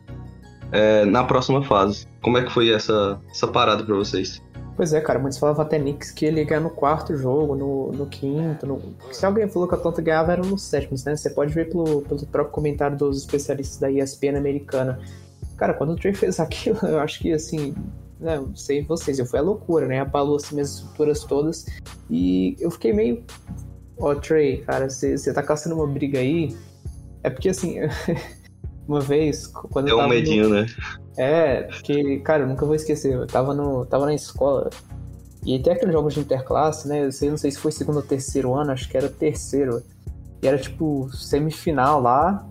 é, 0.73 1.05
na 1.05 1.23
próxima 1.23 1.63
fase. 1.63 2.09
Como 2.21 2.39
é 2.39 2.43
que 2.43 2.51
foi 2.51 2.71
essa, 2.71 3.21
essa 3.31 3.47
parada 3.47 3.85
para 3.85 3.95
vocês? 3.95 4.43
Pois 4.77 4.93
é, 4.93 5.01
cara, 5.01 5.19
muitos 5.19 5.39
falavam 5.39 5.63
até 5.63 5.79
Knicks 5.79 6.11
que 6.11 6.25
ele 6.25 6.41
ia 6.41 6.47
ganhar 6.47 6.61
no 6.61 6.71
quarto 6.71 7.17
jogo, 7.17 7.55
no, 7.55 7.93
no 7.93 8.07
quinto. 8.07 8.67
No... 8.67 8.81
Se 9.13 9.25
alguém 9.27 9.49
falou 9.49 9.69
que 9.69 9.75
a 9.75 9.79
Atlanta 9.79 10.01
ganhava, 10.01 10.33
era 10.33 10.43
nos 10.43 10.63
sétimos, 10.63 11.05
né? 11.05 11.17
Você 11.17 11.31
pode 11.31 11.53
ver 11.53 11.69
pelo, 11.69 12.03
pelo 12.03 12.27
próprio 12.27 12.53
comentário 12.53 12.97
dos 12.97 13.19
especialistas 13.19 13.79
da 13.79 13.91
ESPN 13.91 14.37
americana. 14.37 14.99
Cara, 15.57 15.75
quando 15.75 15.91
o 15.91 15.97
Trey 15.97 16.15
fez 16.15 16.41
aquilo, 16.41 16.79
eu 16.87 16.99
acho 17.01 17.21
que 17.21 17.33
assim. 17.33 17.75
Né, 18.19 18.37
não 18.37 18.55
sei 18.55 18.83
vocês, 18.83 19.19
eu 19.19 19.25
fui 19.25 19.39
a 19.39 19.43
loucura, 19.43 19.87
né? 19.87 20.01
Abalou 20.01 20.37
assim 20.37 20.55
minhas 20.55 20.75
estruturas 20.75 21.25
todas. 21.25 21.67
E 22.09 22.57
eu 22.59 22.71
fiquei 22.71 22.93
meio. 22.93 23.23
Ó, 23.99 24.13
oh, 24.13 24.17
Trey, 24.17 24.59
cara, 24.63 24.89
você 24.89 25.33
tá 25.33 25.43
caçando 25.43 25.77
uma 25.77 25.87
briga 25.87 26.19
aí. 26.19 26.57
É 27.23 27.31
porque 27.31 27.49
assim. 27.49 27.77
uma 28.91 29.01
vez, 29.01 29.47
quando 29.47 29.87
Deu 29.87 29.95
eu 29.95 29.99
tava. 29.99 30.09
um 30.09 30.15
medinho, 30.15 30.49
no... 30.49 30.55
né? 30.57 30.67
É, 31.17 31.63
porque, 31.63 32.19
cara, 32.21 32.43
eu 32.43 32.49
nunca 32.49 32.65
vou 32.67 32.75
esquecer. 32.75 33.13
Eu 33.13 33.27
tava, 33.27 33.55
no, 33.55 33.85
tava 33.87 34.07
na 34.07 34.15
escola. 34.15 34.71
E 35.45 35.59
tem 35.59 35.73
aqueles 35.73 35.95
jogos 35.95 36.15
de 36.15 36.21
interclasse, 36.21 36.89
né? 36.89 37.05
Eu 37.05 37.13
sei, 37.13 37.31
não 37.31 37.37
sei 37.37 37.51
se 37.51 37.59
foi 37.59 37.73
segundo 37.73 37.97
ou 37.97 38.03
terceiro 38.03 38.55
ano, 38.55 38.73
acho 38.73 38.89
que 38.89 38.97
era 38.97 39.09
terceiro. 39.09 39.83
E 40.43 40.49
era 40.49 40.59
tipo 40.59 41.09
semifinal 41.13 42.01
lá. 42.01 42.47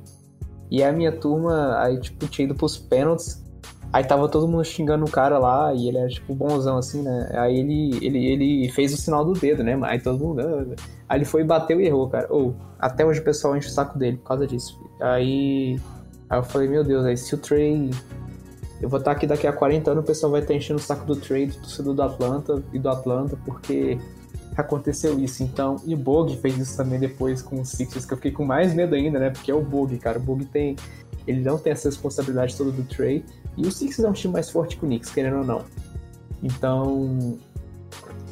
E 0.71 0.84
a 0.84 0.91
minha 0.91 1.12
turma, 1.12 1.78
aí, 1.80 1.99
tipo, 1.99 2.28
tinha 2.28 2.45
ido 2.45 2.56
pros 2.56 2.78
pênaltis. 2.78 3.43
Aí 3.91 4.04
tava 4.04 4.30
todo 4.30 4.47
mundo 4.47 4.63
xingando 4.63 5.04
o 5.04 5.10
cara 5.10 5.39
lá, 5.39 5.73
e 5.73 5.88
ele 5.88 5.97
era, 5.97 6.08
tipo, 6.08 6.36
bonzão, 6.36 6.78
assim, 6.78 7.02
né? 7.02 7.32
Aí 7.34 7.60
ele, 7.60 7.97
ele, 8.06 8.25
ele 8.28 8.69
fez 8.69 8.93
o 8.93 8.97
sinal 8.97 9.25
do 9.25 9.34
dedo, 9.34 9.63
né? 9.63 9.80
Aí 9.82 9.99
todo 9.99 10.23
mundo... 10.23 10.41
Aí 11.08 11.17
ele 11.17 11.25
foi, 11.25 11.43
bateu 11.43 11.82
e 11.82 11.88
errou, 11.88 12.08
cara. 12.08 12.28
Ou, 12.30 12.56
até 12.78 13.04
hoje 13.04 13.19
o 13.19 13.23
pessoal 13.23 13.58
enche 13.58 13.67
o 13.67 13.71
saco 13.71 13.97
dele 13.97 14.17
por 14.17 14.25
causa 14.25 14.45
disso. 14.45 14.80
Aí... 15.02 15.80
Aí 16.30 16.38
eu 16.38 16.44
falei, 16.44 16.68
meu 16.68 16.84
Deus, 16.84 17.06
aí 17.06 17.18
se 17.18 17.34
o 17.34 17.38
Trey 17.38 17.89
eu 18.82 18.88
vou 18.88 19.00
estar 19.00 19.12
aqui 19.12 19.28
daqui 19.28 19.46
a 19.46 19.52
40 19.52 19.92
anos, 19.92 20.04
o 20.04 20.08
pessoal 20.08 20.32
vai 20.32 20.42
estar 20.42 20.54
enchendo 20.54 20.80
o 20.80 20.82
saco 20.82 21.06
do 21.06 21.15
trade, 21.15 21.52
do 21.52 21.62
torcedor 21.62 21.94
do 21.94 22.02
Atlanta 22.02 22.63
e 22.72 22.80
do 22.80 22.88
Atlanta, 22.88 23.38
porque 23.44 24.00
aconteceu 24.56 25.20
isso. 25.20 25.44
Então, 25.44 25.78
e 25.86 25.94
o 25.94 25.98
Bog 25.98 26.36
fez 26.38 26.58
isso 26.58 26.78
também 26.78 27.00
depois 27.00 27.42
com 27.42 27.60
o 27.60 27.65
Sixers, 27.65 28.06
que 28.06 28.13
eu 28.13 28.18
fiquei 28.18 28.32
com 28.32 28.46
mais 28.46 28.74
medo 28.74 28.96
ainda, 28.96 29.20
né? 29.20 29.30
Porque 29.32 29.52
é 29.52 29.54
o 29.54 29.62
Bog, 29.62 29.98
cara. 29.98 30.18
O 30.18 30.22
Bog 30.22 30.46
tem. 30.46 30.78
Ele 31.28 31.42
não 31.42 31.58
tem 31.58 31.74
essa 31.74 31.89
responsabilidade 31.89 32.56
toda 32.56 32.72
do 32.72 32.84
trade. 32.84 33.26
E 33.58 33.68
o 33.68 33.72
Sixers 33.72 34.06
é 34.06 34.10
um 34.10 34.13
time 34.13 34.34
mais 34.34 34.50
forte 34.50 34.78
que 34.78 34.86
o 34.86 34.88
Knicks, 34.88 35.12
querendo 35.12 35.39
ou 35.39 35.44
não. 35.44 35.63
Então, 36.42 37.38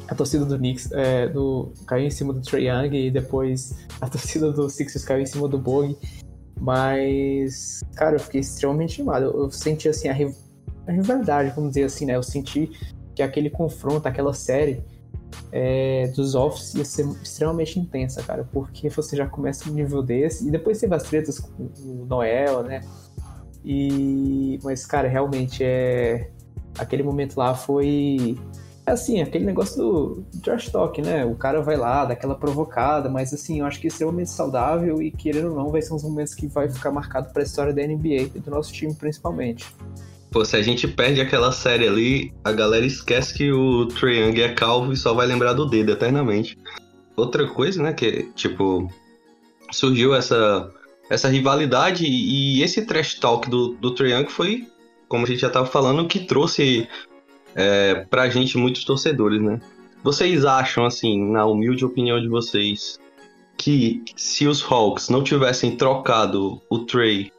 a 0.08 0.14
torcida 0.14 0.46
do 0.46 0.56
Knicks 0.56 0.90
é, 0.92 1.28
do, 1.28 1.70
caiu 1.86 2.06
em 2.06 2.10
cima 2.10 2.32
do 2.32 2.40
Trey 2.40 2.68
Young 2.68 2.94
e 2.94 3.10
depois 3.10 3.74
a 4.00 4.08
torcida 4.08 4.50
do 4.50 4.68
Sixers 4.70 5.04
caiu 5.04 5.20
em 5.20 5.26
cima 5.26 5.46
do 5.46 5.58
Bog. 5.58 5.96
Mas, 6.60 7.82
cara, 7.94 8.16
eu 8.16 8.20
fiquei 8.20 8.40
extremamente 8.40 9.00
animado. 9.00 9.24
Eu, 9.24 9.42
eu 9.42 9.50
senti, 9.50 9.88
assim, 9.88 10.08
a, 10.08 10.12
a, 10.12 10.92
rivalidade, 10.92 11.52
vamos 11.54 11.70
dizer 11.70 11.84
assim, 11.84 12.06
né? 12.06 12.16
Eu 12.16 12.22
senti 12.22 12.70
que 13.14 13.22
aquele 13.22 13.50
confronto, 13.50 14.06
aquela 14.08 14.34
série 14.34 14.82
é, 15.52 16.08
dos 16.16 16.34
Office 16.34 16.74
ia 16.74 16.84
ser 16.84 17.06
extremamente 17.22 17.78
intensa, 17.78 18.22
cara. 18.22 18.48
Porque 18.52 18.88
você 18.88 19.16
já 19.16 19.26
começa 19.26 19.70
um 19.70 19.72
nível 19.72 20.02
desse, 20.02 20.48
e 20.48 20.50
depois 20.50 20.78
teve 20.80 20.94
as 20.94 21.04
tretas 21.04 21.38
com 21.38 21.70
o 21.80 22.06
Noel, 22.06 22.62
né? 22.62 22.80
E... 23.64 24.58
Mas, 24.62 24.84
cara, 24.84 25.08
realmente, 25.08 25.62
é... 25.62 26.30
Aquele 26.78 27.02
momento 27.02 27.36
lá 27.36 27.54
foi 27.54 28.38
é 28.88 28.92
assim, 28.92 29.20
aquele 29.20 29.44
negócio 29.44 29.76
do 29.76 30.24
trash 30.42 30.70
talk, 30.70 31.00
né? 31.00 31.24
O 31.24 31.34
cara 31.34 31.60
vai 31.60 31.76
lá, 31.76 32.04
dá 32.04 32.14
aquela 32.14 32.34
provocada, 32.34 33.08
mas 33.08 33.32
assim, 33.32 33.60
eu 33.60 33.66
acho 33.66 33.80
que 33.80 33.86
é 33.86 33.88
extremamente 33.88 34.30
saudável 34.30 35.02
e 35.02 35.10
querendo 35.10 35.50
ou 35.50 35.54
não, 35.54 35.70
vai 35.70 35.82
ser 35.82 35.94
uns 35.94 36.02
momentos 36.02 36.34
que 36.34 36.46
vai 36.46 36.68
ficar 36.68 36.90
marcado 36.90 37.32
para 37.32 37.42
a 37.42 37.44
história 37.44 37.72
da 37.72 37.86
NBA 37.86 38.30
e 38.34 38.40
do 38.40 38.50
nosso 38.50 38.72
time 38.72 38.94
principalmente. 38.94 39.66
Pô, 40.30 40.44
se 40.44 40.56
a 40.56 40.62
gente 40.62 40.86
perde 40.86 41.20
aquela 41.20 41.52
série 41.52 41.86
ali, 41.86 42.34
a 42.44 42.52
galera 42.52 42.84
esquece 42.84 43.34
que 43.34 43.50
o 43.50 43.86
Trae 43.86 44.18
Young 44.18 44.40
é 44.40 44.52
calvo 44.52 44.92
e 44.92 44.96
só 44.96 45.14
vai 45.14 45.26
lembrar 45.26 45.54
do 45.54 45.66
dedo 45.66 45.92
eternamente. 45.92 46.58
Outra 47.16 47.46
coisa, 47.48 47.82
né, 47.82 47.92
que 47.92 48.30
tipo 48.34 48.90
surgiu 49.70 50.14
essa 50.14 50.70
essa 51.10 51.28
rivalidade 51.28 52.04
e 52.04 52.62
esse 52.62 52.84
trash 52.84 53.14
talk 53.14 53.48
do, 53.48 53.74
do 53.74 53.94
Trae 53.94 54.12
Young 54.12 54.28
foi, 54.28 54.68
como 55.08 55.24
a 55.24 55.26
gente 55.26 55.40
já 55.40 55.48
tava 55.48 55.66
falando, 55.66 56.06
que 56.06 56.20
trouxe 56.20 56.86
é, 57.54 58.06
pra 58.10 58.28
gente, 58.28 58.56
muitos 58.56 58.84
torcedores, 58.84 59.40
né? 59.40 59.60
Vocês 60.02 60.44
acham, 60.44 60.84
assim, 60.84 61.30
na 61.30 61.44
humilde 61.44 61.84
opinião 61.84 62.20
de 62.20 62.28
vocês, 62.28 62.98
que 63.56 64.02
se 64.16 64.46
os 64.46 64.62
Hawks 64.62 65.08
não 65.08 65.22
tivessem 65.22 65.76
trocado 65.76 66.62
o 66.70 66.78
Trey 66.80 67.32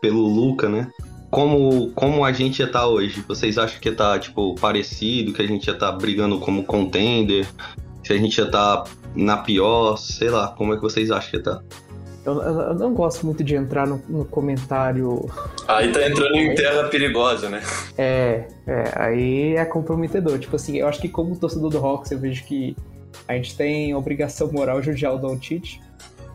pelo 0.00 0.26
Luca, 0.26 0.68
né? 0.68 0.90
Como, 1.30 1.90
como 1.90 2.24
a 2.24 2.32
gente 2.32 2.60
ia 2.60 2.66
estar 2.66 2.80
tá 2.80 2.86
hoje? 2.86 3.22
Vocês 3.28 3.58
acham 3.58 3.78
que 3.78 3.88
ia 3.88 3.92
estar, 3.92 4.12
tá, 4.12 4.18
tipo, 4.18 4.54
parecido? 4.54 5.34
Que 5.34 5.42
a 5.42 5.46
gente 5.46 5.66
ia 5.66 5.74
estar 5.74 5.92
tá 5.92 5.98
brigando 5.98 6.38
como 6.38 6.64
contender? 6.64 7.46
Se 8.02 8.14
a 8.14 8.16
gente 8.16 8.38
ia 8.38 8.44
estar 8.44 8.78
tá 8.78 8.90
na 9.14 9.36
pior? 9.36 9.96
Sei 9.98 10.30
lá, 10.30 10.48
como 10.48 10.72
é 10.72 10.76
que 10.76 10.82
vocês 10.82 11.10
acham 11.10 11.30
que 11.30 11.36
ia 11.36 11.40
estar? 11.40 11.62
Tá? 12.34 12.44
Eu, 12.44 12.60
eu, 12.60 12.74
não 12.74 12.94
gosto 12.94 13.24
muito 13.24 13.42
de 13.42 13.54
entrar 13.54 13.86
no, 13.86 14.02
no, 14.08 14.24
comentário. 14.24 15.28
Aí 15.66 15.90
tá 15.92 16.06
entrando 16.06 16.36
em 16.36 16.54
terra 16.54 16.88
perigosa, 16.88 17.48
né? 17.48 17.62
É, 17.96 18.44
é, 18.66 18.92
aí 18.94 19.56
é 19.56 19.64
comprometedor. 19.64 20.38
Tipo 20.38 20.56
assim, 20.56 20.78
eu 20.78 20.88
acho 20.88 21.00
que 21.00 21.08
como 21.08 21.36
torcedor 21.36 21.70
do 21.70 21.78
Hawks, 21.78 22.10
eu 22.10 22.18
vejo 22.18 22.44
que 22.44 22.76
a 23.26 23.34
gente 23.34 23.56
tem 23.56 23.94
obrigação 23.94 24.50
moral 24.52 24.80
de 24.80 24.90
odiar 24.90 25.14
o 25.14 25.18
Doncic, 25.18 25.80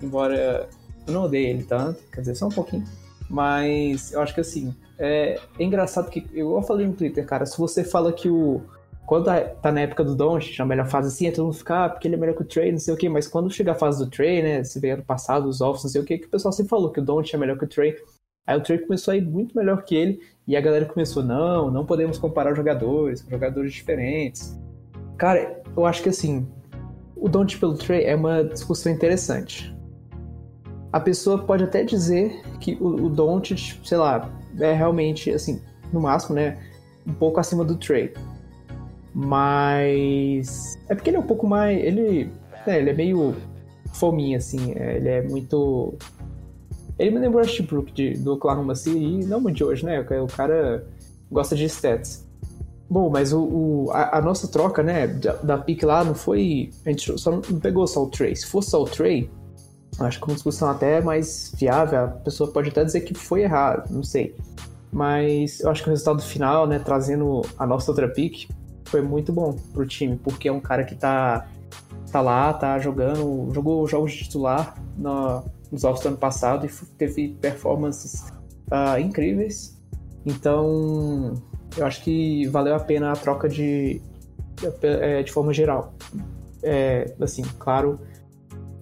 embora 0.01 0.67
eu 1.07 1.13
não 1.13 1.23
odeie 1.23 1.47
ele 1.47 1.63
tanto, 1.63 1.99
quer 2.11 2.21
dizer, 2.21 2.35
só 2.35 2.47
um 2.47 2.51
pouquinho. 2.51 2.83
Mas 3.29 4.11
eu 4.11 4.21
acho 4.21 4.33
que 4.33 4.41
assim, 4.41 4.75
é, 4.99 5.39
é 5.57 5.63
engraçado 5.63 6.09
que, 6.09 6.25
eu 6.33 6.61
falei 6.63 6.85
no 6.85 6.93
Twitter, 6.93 7.25
cara, 7.25 7.45
se 7.45 7.57
você 7.57 7.83
fala 7.83 8.11
que 8.11 8.29
o 8.29 8.61
quando 9.05 9.25
tá, 9.25 9.71
na 9.71 9.81
época 9.81 10.03
do 10.03 10.15
Doncic, 10.15 10.57
na 10.57 10.65
melhor 10.65 10.87
fase 10.87 11.09
assim, 11.09 11.31
todo 11.31 11.45
mundo 11.45 11.55
fica, 11.55 11.85
ah, 11.85 11.89
porque 11.89 12.07
ele 12.07 12.15
é 12.15 12.17
melhor 12.17 12.35
que 12.35 12.41
o 12.41 12.45
Trey, 12.45 12.71
não 12.71 12.79
sei 12.79 12.93
o 12.93 12.97
quê, 12.97 13.09
mas 13.09 13.27
quando 13.27 13.51
chega 13.51 13.73
a 13.73 13.75
fase 13.75 14.03
do 14.03 14.09
Trey, 14.09 14.41
né, 14.41 14.63
se 14.63 14.79
vê 14.79 14.91
ano 14.91 15.03
passado, 15.03 15.47
os 15.47 15.61
offs, 15.61 15.83
não 15.83 15.91
sei 15.91 16.01
o 16.01 16.05
quê, 16.05 16.17
que 16.17 16.27
o 16.27 16.29
pessoal 16.29 16.51
sempre 16.51 16.69
falou 16.69 16.91
que 16.91 16.99
o 16.99 17.03
Doncic 17.03 17.33
é 17.33 17.37
melhor 17.37 17.57
que 17.57 17.65
o 17.65 17.67
Trey. 17.67 17.95
Aí 18.47 18.57
o 18.57 18.61
Trey 18.61 18.79
começou 18.79 19.13
a 19.13 19.17
ir 19.17 19.25
muito 19.25 19.55
melhor 19.55 19.83
que 19.83 19.95
ele, 19.95 20.19
e 20.47 20.55
a 20.55 20.61
galera 20.61 20.85
começou, 20.85 21.21
não, 21.21 21.69
não 21.69 21.85
podemos 21.85 22.17
comparar 22.17 22.53
jogadores, 22.55 23.25
jogadores 23.29 23.73
diferentes. 23.73 24.57
Cara, 25.17 25.61
eu 25.75 25.85
acho 25.85 26.01
que 26.01 26.09
assim, 26.09 26.47
o 27.15 27.29
Don't 27.29 27.57
pelo 27.57 27.77
Trey 27.77 28.05
é 28.05 28.15
uma 28.15 28.43
discussão 28.43 28.91
interessante. 28.91 29.73
A 30.91 30.99
pessoa 30.99 31.39
pode 31.39 31.63
até 31.63 31.83
dizer 31.83 32.41
que 32.59 32.77
o, 32.79 33.05
o 33.05 33.09
Don't, 33.09 33.79
sei 33.83 33.97
lá, 33.97 34.29
é 34.59 34.73
realmente, 34.73 35.31
assim, 35.31 35.61
no 35.91 36.01
máximo, 36.01 36.35
né, 36.35 36.57
um 37.07 37.13
pouco 37.13 37.39
acima 37.39 37.63
do 37.63 37.75
Trey. 37.75 38.13
Mas 39.13 40.77
é 40.89 40.95
porque 40.95 41.09
ele 41.09 41.17
é 41.17 41.19
um 41.19 41.27
pouco 41.27 41.47
mais, 41.47 41.77
ele, 41.77 42.31
né, 42.65 42.79
ele 42.79 42.89
é 42.89 42.93
meio 42.93 43.35
fominha, 43.93 44.37
assim, 44.37 44.73
é, 44.75 44.97
ele 44.97 45.09
é 45.09 45.21
muito... 45.21 45.93
Ele 46.97 47.11
me 47.11 47.19
lembrou 47.19 47.41
o 47.41 47.45
Ashbrook 47.45 47.91
de, 47.91 48.13
do 48.13 48.33
Oklahoma 48.33 48.75
City, 48.75 49.25
não 49.25 49.39
muito 49.39 49.57
de 49.57 49.63
hoje, 49.63 49.85
né, 49.85 49.99
o 49.99 50.27
cara 50.27 50.85
gosta 51.31 51.55
de 51.55 51.65
stats. 51.65 52.27
Bom, 52.89 53.09
mas 53.09 53.33
o, 53.33 53.41
o 53.41 53.91
a, 53.91 54.19
a, 54.19 54.21
nossa 54.21 54.47
troca, 54.47 54.83
né, 54.83 55.07
da, 55.07 55.33
da 55.33 55.57
pick 55.57 55.83
lá 55.83 56.03
não 56.03 56.13
foi. 56.13 56.69
A 56.85 56.89
gente 56.89 57.19
só 57.19 57.31
não 57.31 57.41
pegou 57.59 57.87
só 57.87 58.03
o 58.03 58.07
Trey. 58.07 58.35
Se 58.35 58.45
fosse 58.45 58.69
só 58.69 58.83
o 58.83 58.85
Trey, 58.85 59.31
acho 59.99 60.19
que 60.19 60.25
uma 60.25 60.35
discussão 60.35 60.69
até 60.69 61.01
mais 61.01 61.53
viável, 61.57 62.03
a 62.03 62.07
pessoa 62.07 62.51
pode 62.51 62.69
até 62.69 62.83
dizer 62.83 63.01
que 63.01 63.15
foi 63.15 63.41
errado, 63.41 63.89
não 63.89 64.03
sei. 64.03 64.35
Mas 64.91 65.59
eu 65.61 65.71
acho 65.71 65.81
que 65.81 65.89
o 65.89 65.91
resultado 65.91 66.21
final, 66.21 66.67
né, 66.67 66.77
trazendo 66.77 67.41
a 67.57 67.65
nossa 67.65 67.89
outra 67.89 68.07
pick, 68.07 68.47
foi 68.93 69.01
muito 69.01 69.33
bom 69.33 69.55
pro 69.73 69.87
time, 69.87 70.15
porque 70.23 70.47
é 70.47 70.51
um 70.51 70.59
cara 70.59 70.83
que 70.83 70.93
tá, 70.93 71.47
tá 72.11 72.21
lá, 72.21 72.53
tá 72.53 72.77
jogando, 72.77 73.51
jogou 73.51 73.87
jogos 73.87 74.11
de 74.11 74.19
titular 74.19 74.75
no, 74.95 75.43
nos 75.71 75.83
All 75.83 75.95
do 75.95 76.07
ano 76.09 76.17
passado 76.17 76.67
e 76.67 76.69
teve 76.95 77.29
performances 77.41 78.31
uh, 78.67 78.99
incríveis. 78.99 79.75
Então, 80.23 81.33
eu 81.75 81.87
acho 81.87 82.03
que 82.03 82.45
valeu 82.49 82.75
a 82.75 82.79
pena 82.79 83.11
a 83.11 83.15
troca 83.15 83.49
de, 83.49 83.99
é, 84.83 85.23
de 85.23 85.31
forma 85.31 85.51
geral. 85.51 85.95
É, 86.61 87.15
assim, 87.19 87.41
claro, 87.57 87.99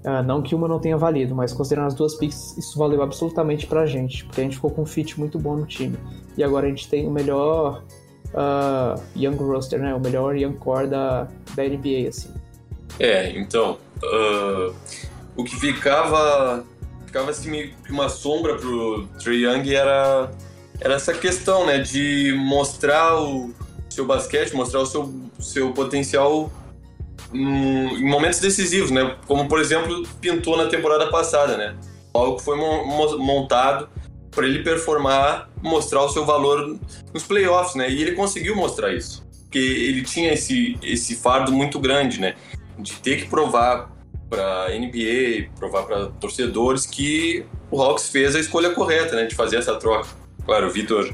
uh, 0.04 0.22
não 0.26 0.42
que 0.42 0.54
uma 0.54 0.68
não 0.68 0.80
tenha 0.80 0.98
valido, 0.98 1.34
mas 1.34 1.54
considerando 1.54 1.88
as 1.88 1.94
duas 1.94 2.16
picks, 2.16 2.58
isso 2.58 2.78
valeu 2.78 3.02
absolutamente 3.02 3.66
pra 3.66 3.86
gente, 3.86 4.26
porque 4.26 4.42
a 4.42 4.44
gente 4.44 4.58
ficou 4.58 4.72
com 4.72 4.82
um 4.82 4.86
fit 4.86 5.18
muito 5.18 5.40
bom 5.40 5.56
no 5.56 5.66
time. 5.66 5.98
E 6.36 6.44
agora 6.44 6.68
a 6.68 6.70
gente 6.70 6.90
tem 6.90 7.08
o 7.08 7.12
melhor 7.12 7.82
uh, 8.34 9.02
young 9.16 9.36
roster, 9.36 9.80
né? 9.80 9.94
O 9.94 10.00
melhor 10.00 10.36
young 10.36 10.54
core 10.54 10.88
da, 10.88 11.28
da 11.56 11.64
NBA, 11.64 12.10
assim. 12.10 12.34
É, 13.00 13.32
então, 13.38 13.78
uh, 14.04 14.74
o 15.36 15.44
que 15.44 15.56
ficava 15.56 16.64
ficava 17.06 17.32
assim 17.32 17.50
meio 17.50 17.74
que 17.84 17.92
uma 17.92 18.08
sombra 18.08 18.56
pro 18.56 19.06
Trey 19.22 19.46
Young 19.46 19.74
era 19.74 20.32
era 20.80 20.96
essa 20.96 21.14
questão, 21.14 21.66
né, 21.66 21.78
de 21.78 22.34
mostrar 22.38 23.22
o 23.22 23.54
seu 23.88 24.06
basquete, 24.06 24.56
mostrar 24.56 24.80
o 24.80 24.86
seu, 24.86 25.14
seu 25.40 25.72
potencial 25.74 26.52
em 27.32 28.04
momentos 28.04 28.40
decisivos, 28.40 28.90
né? 28.90 29.16
Como, 29.28 29.48
por 29.48 29.60
exemplo, 29.60 30.04
pintou 30.20 30.58
na 30.58 30.66
temporada 30.66 31.08
passada, 31.08 31.56
né? 31.56 31.76
Algo 32.14 32.38
que 32.38 32.44
foi 32.44 32.58
montado 32.58 33.88
para 34.32 34.48
ele 34.48 34.64
performar, 34.64 35.50
mostrar 35.62 36.04
o 36.04 36.10
seu 36.10 36.26
valor 36.26 36.80
nos 37.14 37.24
playoffs, 37.24 37.76
né? 37.76 37.90
E 37.90 38.02
ele 38.02 38.14
conseguiu 38.14 38.56
mostrar 38.56 38.94
isso. 38.94 39.24
Porque 39.44 39.60
ele 39.60 40.04
tinha 40.04 40.34
esse, 40.34 40.78
esse 40.82 41.16
fardo 41.16 41.52
muito 41.52 41.80
grande, 41.80 42.20
né? 42.20 42.36
De 42.80 42.94
ter 42.94 43.18
que 43.18 43.28
provar 43.28 43.92
para 44.30 44.70
NBA, 44.70 45.50
provar 45.60 45.84
para 45.84 46.06
torcedores 46.08 46.86
que 46.86 47.46
o 47.70 47.82
Hawks 47.82 48.10
fez 48.10 48.36
a 48.36 48.40
escolha 48.40 48.72
correta, 48.72 49.16
né? 49.16 49.26
De 49.26 49.36
fazer 49.36 49.58
essa 49.58 49.76
troca. 49.76 50.08
Claro, 50.46 50.68
o 50.68 50.72
Vitor 50.72 51.14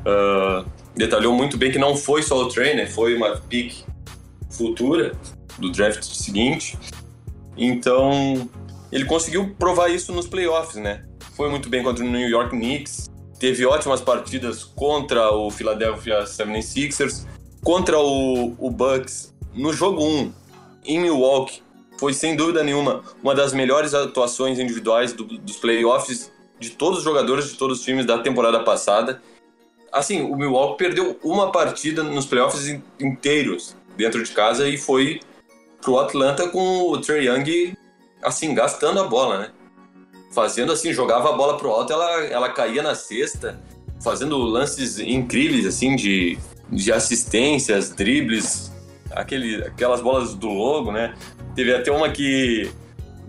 uh, 0.00 0.64
detalhou 0.94 1.34
muito 1.34 1.56
bem 1.56 1.72
que 1.72 1.78
não 1.78 1.96
foi 1.96 2.22
só 2.22 2.40
o 2.40 2.48
trainer, 2.48 2.90
foi 2.90 3.16
uma 3.16 3.36
pick 3.36 3.84
futura 4.48 5.12
do 5.58 5.70
draft 5.70 6.04
seguinte. 6.04 6.78
Então, 7.56 8.48
ele 8.90 9.04
conseguiu 9.04 9.54
provar 9.58 9.88
isso 9.88 10.12
nos 10.12 10.26
playoffs, 10.26 10.76
né? 10.76 11.04
Foi 11.42 11.50
muito 11.50 11.68
bem 11.68 11.82
contra 11.82 12.04
o 12.04 12.08
New 12.08 12.28
York 12.28 12.50
Knicks, 12.50 13.10
teve 13.36 13.66
ótimas 13.66 14.00
partidas 14.00 14.62
contra 14.62 15.32
o 15.32 15.50
Philadelphia 15.50 16.22
76ers, 16.22 17.26
contra 17.64 17.98
o, 17.98 18.54
o 18.64 18.70
Bucks 18.70 19.34
no 19.52 19.72
jogo 19.72 20.04
1 20.04 20.32
em 20.84 21.00
Milwaukee. 21.00 21.60
Foi 21.98 22.14
sem 22.14 22.36
dúvida 22.36 22.62
nenhuma 22.62 23.02
uma 23.20 23.34
das 23.34 23.52
melhores 23.52 23.92
atuações 23.92 24.60
individuais 24.60 25.12
do, 25.12 25.24
dos 25.24 25.56
playoffs 25.56 26.30
de 26.60 26.70
todos 26.70 26.98
os 26.98 27.04
jogadores 27.04 27.50
de 27.50 27.56
todos 27.56 27.80
os 27.80 27.84
times 27.84 28.06
da 28.06 28.18
temporada 28.18 28.60
passada. 28.60 29.20
Assim, 29.90 30.22
o 30.22 30.36
Milwaukee 30.36 30.78
perdeu 30.78 31.18
uma 31.24 31.50
partida 31.50 32.04
nos 32.04 32.24
playoffs 32.24 32.80
inteiros 33.00 33.74
dentro 33.96 34.22
de 34.22 34.30
casa 34.30 34.68
e 34.68 34.78
foi 34.78 35.18
pro 35.80 35.98
Atlanta 35.98 36.48
com 36.48 36.82
o 36.82 37.00
Trey 37.00 37.26
Young 37.26 37.74
assim 38.22 38.54
gastando 38.54 39.00
a 39.00 39.08
bola, 39.08 39.38
né? 39.40 39.50
Fazendo 40.32 40.72
assim, 40.72 40.92
jogava 40.92 41.30
a 41.30 41.32
bola 41.32 41.56
pro 41.56 41.70
alto, 41.70 41.92
ela 41.92 42.24
ela 42.24 42.48
caía 42.48 42.82
na 42.82 42.94
cesta, 42.94 43.60
fazendo 44.02 44.36
lances 44.38 44.98
incríveis 44.98 45.66
assim 45.66 45.94
de, 45.94 46.38
de 46.70 46.92
assistências, 46.92 47.90
dribles, 47.90 48.72
aquele, 49.10 49.62
aquelas 49.62 50.00
bolas 50.00 50.34
do 50.34 50.48
logo, 50.48 50.90
né? 50.90 51.14
Teve 51.54 51.74
até 51.74 51.92
uma 51.92 52.08
que 52.08 52.70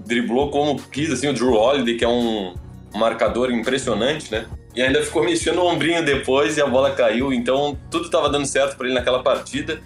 driblou 0.06 0.50
como 0.50 0.82
quis 0.92 1.12
assim 1.12 1.28
o 1.28 1.34
Drew 1.34 1.54
Holiday, 1.54 1.98
que 1.98 2.06
é 2.06 2.08
um 2.08 2.56
marcador 2.96 3.52
impressionante, 3.52 4.32
né? 4.32 4.46
E 4.76 4.82
ainda 4.82 5.04
ficou 5.04 5.24
mexendo 5.24 5.60
o 5.60 5.66
ombrinho 5.66 6.04
depois 6.04 6.58
e 6.58 6.62
a 6.62 6.68
bola 6.68 6.92
caiu, 6.92 7.32
então 7.32 7.78
tudo 7.92 8.06
estava 8.06 8.30
dando 8.30 8.46
certo 8.46 8.76
para 8.76 8.88
ele 8.88 8.96
naquela 8.96 9.22
partida. 9.22 9.82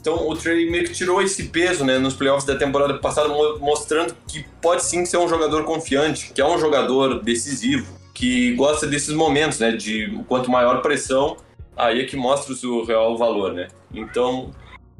Então 0.00 0.28
o 0.28 0.34
Trey 0.34 0.70
meio 0.70 0.84
que 0.84 0.94
tirou 0.94 1.20
esse 1.20 1.44
peso 1.44 1.84
né, 1.84 1.98
nos 1.98 2.14
playoffs 2.14 2.46
da 2.46 2.56
temporada 2.56 2.98
passada, 2.98 3.28
mostrando 3.58 4.16
que 4.26 4.44
pode 4.62 4.82
sim 4.82 5.04
ser 5.04 5.18
um 5.18 5.28
jogador 5.28 5.64
confiante, 5.64 6.32
que 6.32 6.40
é 6.40 6.46
um 6.46 6.58
jogador 6.58 7.22
decisivo, 7.22 7.86
que 8.14 8.54
gosta 8.54 8.86
desses 8.86 9.14
momentos, 9.14 9.58
né? 9.58 9.72
De 9.72 10.22
quanto 10.26 10.50
maior 10.50 10.80
pressão, 10.80 11.36
aí 11.76 12.00
é 12.00 12.04
que 12.04 12.16
mostra 12.16 12.52
o 12.52 12.56
seu 12.56 12.84
real 12.84 13.16
valor, 13.16 13.52
né? 13.52 13.68
Então 13.92 14.50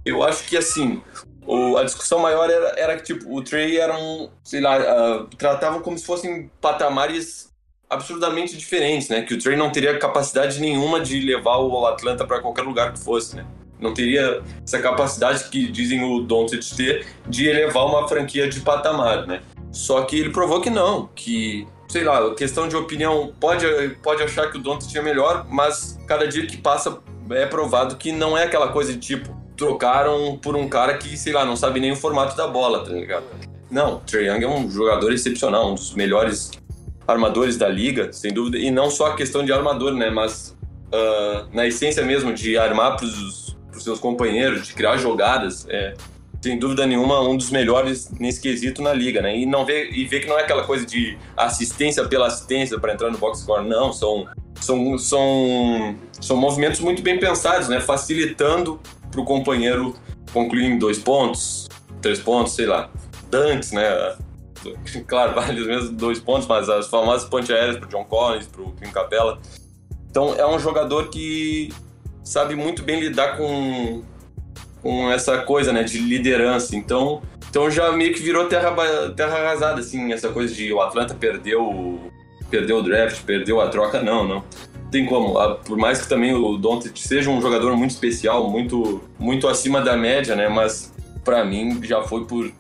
eu 0.05 0.23
acho 0.23 0.47
que 0.47 0.57
assim, 0.57 1.03
o, 1.47 1.79
a 1.79 1.85
discussão 1.85 2.19
maior 2.19 2.51
era, 2.51 2.69
era 2.79 2.97
que, 2.97 3.03
tipo, 3.03 3.35
o 3.35 3.43
Trey 3.43 3.79
era 3.79 3.97
um, 3.99 4.29
sei 4.45 4.61
lá, 4.61 4.79
uh, 4.79 5.25
tratavam 5.37 5.81
como 5.81 5.99
se 5.99 6.05
fossem 6.05 6.51
patamares 6.61 7.51
absurdamente 7.89 8.57
diferentes, 8.57 9.09
né? 9.09 9.23
Que 9.23 9.35
o 9.35 9.39
Trey 9.39 9.57
não 9.57 9.71
teria 9.71 9.99
capacidade 9.99 10.61
nenhuma 10.61 11.01
de 11.01 11.21
levar 11.21 11.57
o 11.57 11.87
Atlanta 11.87 12.27
para 12.27 12.41
qualquer 12.41 12.63
lugar 12.63 12.93
que 12.93 13.01
fosse, 13.01 13.37
né? 13.37 13.47
Não 13.81 13.95
teria 13.95 14.43
essa 14.65 14.79
capacidade 14.79 15.45
que 15.45 15.67
dizem 15.71 16.03
o 16.05 16.21
Doncic 16.21 16.77
ter 16.77 17.07
de 17.29 17.49
elevar 17.49 17.87
uma 17.87 18.07
franquia 18.07 18.49
de 18.49 18.61
patamar, 18.61 19.27
né? 19.27 19.41
Só 19.73 20.03
que 20.03 20.19
ele 20.19 20.31
provou 20.31 20.61
que 20.61 20.71
não, 20.71 21.09
que 21.15 21.67
sei 21.89 22.05
lá, 22.05 22.35
questão 22.35 22.69
de 22.69 22.77
opinião, 22.77 23.33
pode, 23.41 23.67
pode 24.03 24.23
achar 24.23 24.51
que 24.51 24.59
o 24.59 24.61
Doncic 24.61 24.95
é 24.97 25.03
melhor, 25.03 25.47
mas 25.51 25.99
cada 26.07 26.27
dia 26.27 26.47
que 26.47 26.57
passa 26.57 26.99
é 27.31 27.47
provado 27.47 27.97
que 27.97 28.13
não 28.13 28.39
é 28.39 28.45
aquela 28.45 28.69
coisa 28.69 28.93
de 28.93 28.99
tipo, 28.99 29.37
trocaram 29.57 30.39
por 30.41 30.57
um 30.57 30.69
cara 30.69 30.97
que, 30.97 31.17
sei 31.17 31.33
lá, 31.33 31.45
não 31.45 31.57
sabe 31.57 31.81
nem 31.81 31.93
o 31.93 31.97
formato 31.97 32.37
da 32.37 32.47
bola, 32.47 32.85
tá 32.85 32.91
ligado? 32.91 33.25
Não, 33.71 34.01
Trae 34.01 34.27
Young 34.27 34.45
é 34.45 34.49
um 34.49 34.71
jogador 34.71 35.13
excepcional, 35.13 35.71
um 35.71 35.75
dos 35.75 35.95
melhores 35.95 36.51
armadores 37.07 37.57
da 37.57 37.69
liga, 37.69 38.13
sem 38.13 38.33
dúvida, 38.33 38.59
e 38.59 38.71
não 38.71 38.91
só 38.91 39.09
a 39.09 39.17
questão 39.17 39.45
de 39.45 39.53
armador, 39.53 39.93
né, 39.93 40.11
mas 40.11 40.57
uh, 40.93 41.49
na 41.53 41.67
essência 41.67 42.05
mesmo 42.05 42.33
de 42.33 42.57
armar 42.57 42.97
para 42.97 43.07
os 43.07 43.50
seus 43.85 43.99
companheiros, 43.99 44.67
de 44.67 44.75
criar 44.75 44.97
jogadas, 44.97 45.67
é, 45.69 45.95
sem 46.43 46.59
dúvida 46.59 46.87
nenhuma, 46.87 47.21
um 47.21 47.37
dos 47.37 47.51
melhores 47.51 48.11
nesse 48.19 48.41
quesito 48.41 48.81
na 48.81 48.93
liga, 48.93 49.21
né? 49.21 49.37
E 49.37 49.45
não 49.45 49.65
vê 49.65 49.91
e 49.91 50.05
vê 50.07 50.21
que 50.21 50.27
não 50.27 50.39
é 50.39 50.43
aquela 50.43 50.65
coisa 50.65 50.87
de 50.87 51.19
assistência 51.37 52.05
pela 52.07 52.27
assistência 52.27 52.79
para 52.79 52.95
entrar 52.95 53.11
no 53.11 53.19
box 53.19 53.41
score, 53.41 53.67
não, 53.67 53.93
são 53.93 54.27
são, 54.61 54.99
são, 54.99 55.97
são 56.21 56.37
movimentos 56.37 56.81
muito 56.81 57.03
bem 57.03 57.19
pensados, 57.19 57.69
né? 57.69 57.81
Facilitando 57.81 58.81
para 59.11 59.21
o 59.21 59.25
companheiro 59.25 59.95
concluir 60.33 60.65
em 60.65 60.79
dois 60.79 60.99
pontos, 60.99 61.69
três 62.01 62.21
pontos, 62.21 62.55
sei 62.55 62.67
lá. 62.67 62.91
Dantes, 63.31 63.73
né? 63.73 63.85
Claro, 65.07 65.35
vários 65.35 65.67
mesmo 65.67 65.93
dois 65.93 66.21
pontos, 66.21 66.47
mas 66.47 66.69
as 66.69 66.87
famosas 66.87 67.27
pontes 67.27 67.51
aéreas 67.51 67.79
para 67.79 67.89
John 67.89 68.05
Collins, 68.05 68.47
para 68.47 68.61
o 68.61 68.73
Clint 68.73 68.93
Capella. 68.93 69.41
Então 70.11 70.35
é 70.35 70.47
um 70.47 70.59
jogador 70.59 71.09
que 71.09 71.73
sabe 72.23 72.55
muito 72.55 72.83
bem 72.83 73.01
lidar 73.01 73.37
com, 73.37 74.03
com 74.83 75.11
essa 75.11 75.39
coisa, 75.39 75.73
né, 75.73 75.83
de 75.83 75.99
liderança. 75.99 76.77
Então, 76.77 77.23
então 77.49 77.71
já 77.71 77.91
meio 77.93 78.13
que 78.13 78.21
virou 78.21 78.47
terra, 78.47 78.75
terra 79.17 79.39
arrasada, 79.39 79.81
assim, 79.81 80.13
essa 80.13 80.29
coisa 80.29 80.55
de 80.55 80.73
o 80.73 80.81
Atlanta 80.81 81.15
perdeu, 81.15 82.01
perdeu 82.51 82.79
o 82.79 82.83
draft, 82.83 83.23
perdeu 83.25 83.61
a 83.61 83.69
troca. 83.69 84.03
Não, 84.03 84.27
não 84.27 84.45
tem 84.91 85.07
como. 85.07 85.39
Ah, 85.39 85.55
por 85.55 85.79
mais 85.79 86.03
que 86.03 86.09
também 86.09 86.35
o 86.35 86.57
Doncic 86.57 86.99
seja 86.99 87.31
um 87.31 87.41
jogador 87.41 87.77
muito 87.77 87.93
especial, 87.93 88.51
muito, 88.51 89.01
muito 89.19 89.49
acima 89.49 89.81
da 89.81 89.97
média, 89.97 90.35
né? 90.35 90.49
Mas 90.49 90.93
para 91.25 91.45
mim 91.45 91.81
já 91.83 92.03
foi 92.03 92.25
por, 92.25 92.53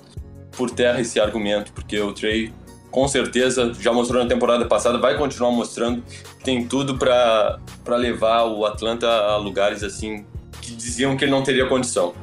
por 0.57 0.71
terra 0.71 1.01
esse 1.01 1.21
argumento, 1.21 1.73
porque 1.73 1.99
o 2.01 2.13
Trey 2.13 2.53
com 2.91 3.07
certeza 3.07 3.73
já 3.79 3.93
mostrou 3.93 4.23
na 4.23 4.29
temporada 4.29 4.65
passada, 4.65 4.99
vai 4.99 5.17
continuar 5.17 5.51
mostrando, 5.51 6.03
tem 6.43 6.67
tudo 6.67 6.97
para 6.99 7.59
levar 7.97 8.45
o 8.45 8.65
Atlanta 8.67 9.07
a 9.09 9.37
lugares 9.37 9.83
assim 9.83 10.25
que 10.61 10.73
diziam 10.73 11.17
que 11.17 11.25
ele 11.25 11.33
não 11.33 11.43
teria 11.43 11.67
condição. 11.67 12.15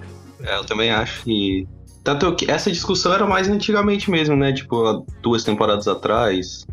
É, 0.44 0.58
eu 0.58 0.66
também 0.66 0.92
acho 0.92 1.24
que. 1.24 1.68
Tanto 2.04 2.34
que 2.36 2.50
essa 2.50 2.72
discussão 2.72 3.14
era 3.14 3.26
mais 3.26 3.50
antigamente 3.50 4.10
mesmo, 4.10 4.36
né? 4.36 4.54
Tipo, 4.54 5.06
duas 5.22 5.44
temporadas 5.44 5.88
atrás. 5.88 6.66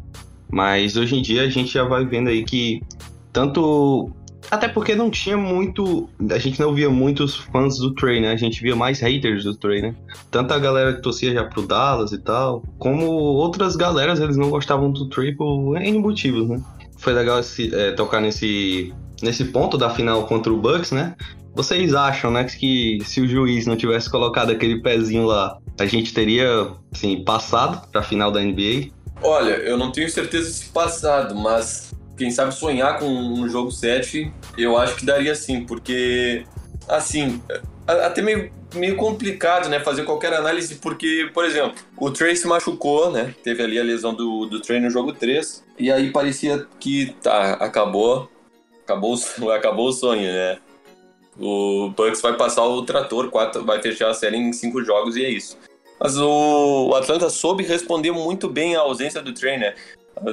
Mas 0.51 0.97
hoje 0.97 1.17
em 1.17 1.23
dia 1.23 1.43
a 1.43 1.49
gente 1.49 1.73
já 1.73 1.83
vai 1.83 2.05
vendo 2.05 2.29
aí 2.29 2.45
que 2.45 2.83
tanto. 3.33 4.11
Até 4.51 4.69
porque 4.69 4.95
não 4.95 5.11
tinha 5.11 5.37
muito. 5.37 6.09
A 6.31 6.39
gente 6.39 6.61
não 6.61 6.75
via 6.75 6.89
muitos 6.91 7.37
fãs 7.37 7.79
do 7.79 7.95
Trey, 7.95 8.21
né? 8.21 8.33
A 8.33 8.37
gente 8.37 8.63
via 8.63 8.77
mais 8.77 9.01
haters 9.01 9.45
do 9.45 9.55
Trey, 9.57 9.83
né? 9.83 9.95
Tanto 10.31 10.53
a 10.53 10.59
galera 10.59 10.95
que 10.95 11.03
torcia 11.03 11.33
já 11.33 11.45
pro 11.45 11.67
Dallas 11.67 12.13
e 12.13 12.19
tal, 12.19 12.63
como 12.79 13.07
outras 13.07 13.77
galeras, 13.77 14.21
eles 14.21 14.37
não 14.37 14.51
gostavam 14.51 14.91
do 14.91 15.09
Trey 15.09 15.35
por 15.35 15.77
N 15.77 15.99
motivos, 15.99 16.49
né? 16.49 16.63
Foi 16.99 17.13
legal 17.13 17.41
esse, 17.41 17.75
é, 17.75 17.93
tocar 17.93 18.21
nesse, 18.21 18.93
nesse 19.23 19.47
ponto 19.47 19.77
da 19.77 19.91
final 19.91 20.27
contra 20.27 20.53
o 20.53 20.57
Bucks, 20.57 20.93
né? 20.93 21.15
Vocês 21.55 21.95
acham, 21.95 22.33
né, 22.33 22.43
que 22.45 22.99
se 23.05 23.21
o 23.21 23.29
juiz 23.29 23.65
não 23.65 23.77
tivesse 23.77 24.11
colocado 24.11 24.51
aquele 24.51 24.83
pezinho 24.83 25.25
lá, 25.25 25.57
a 25.79 25.87
gente 25.87 26.13
teria, 26.13 26.69
assim, 26.93 27.23
passado 27.23 27.87
pra 27.93 28.03
final 28.03 28.33
da 28.33 28.41
NBA? 28.41 28.91
Olha, 29.23 29.53
eu 29.53 29.79
não 29.79 29.93
tenho 29.93 30.11
certeza 30.11 30.51
se 30.51 30.67
passado, 30.71 31.35
mas 31.37 31.95
quem 32.17 32.31
sabe 32.31 32.55
sonhar 32.55 32.99
com 32.99 33.07
um 33.07 33.49
jogo 33.49 33.71
7, 33.71 34.33
eu 34.57 34.77
acho 34.77 34.97
que 34.97 35.07
daria 35.07 35.35
sim, 35.35 35.65
porque, 35.65 36.45
assim, 36.89 37.43
até 37.87 38.23
meio, 38.23 38.53
meio 38.75 38.97
complicado, 38.97 39.69
né, 39.69 39.81
fazer 39.81 40.05
qualquer 40.05 40.33
análise, 40.33 40.77
porque, 40.77 41.31
por 41.35 41.45
exemplo, 41.45 41.75
o 41.97 42.11
Trey 42.11 42.37
se 42.37 42.47
machucou, 42.47 43.11
né, 43.11 43.35
teve 43.43 43.63
ali 43.63 43.79
a 43.79 43.83
lesão 43.83 44.15
do, 44.15 44.47
do 44.47 44.61
Trey 44.61 44.81
no 44.81 44.91
jogo 44.91 45.13
3, 45.13 45.65
e 45.79 45.91
aí 45.91 46.11
parecia 46.11 46.67
que, 46.79 47.15
tá, 47.23 47.55
acabou, 47.55 48.31
acabou, 48.85 49.17
acabou 49.53 49.89
o 49.89 49.93
sonho, 49.93 50.33
né, 50.33 50.59
o 51.39 51.91
Bucks 51.97 52.21
vai 52.21 52.37
passar 52.37 52.65
o 52.65 52.83
trator, 52.83 53.31
quatro, 53.31 53.65
vai 53.65 53.83
fechar 53.83 54.11
a 54.11 54.15
série 54.15 54.37
em 54.37 54.53
cinco 54.53 54.85
jogos 54.85 55.17
e 55.17 55.25
é 55.25 55.29
isso. 55.29 55.59
Mas 55.99 56.17
o, 56.19 56.95
Atlanta 56.95 57.31
soube 57.31 57.65
responder 57.65 58.13
muito 58.13 58.49
bem 58.49 58.77
à 58.77 58.81
ausência 58.81 59.23
do 59.23 59.33
trainer. 59.33 59.77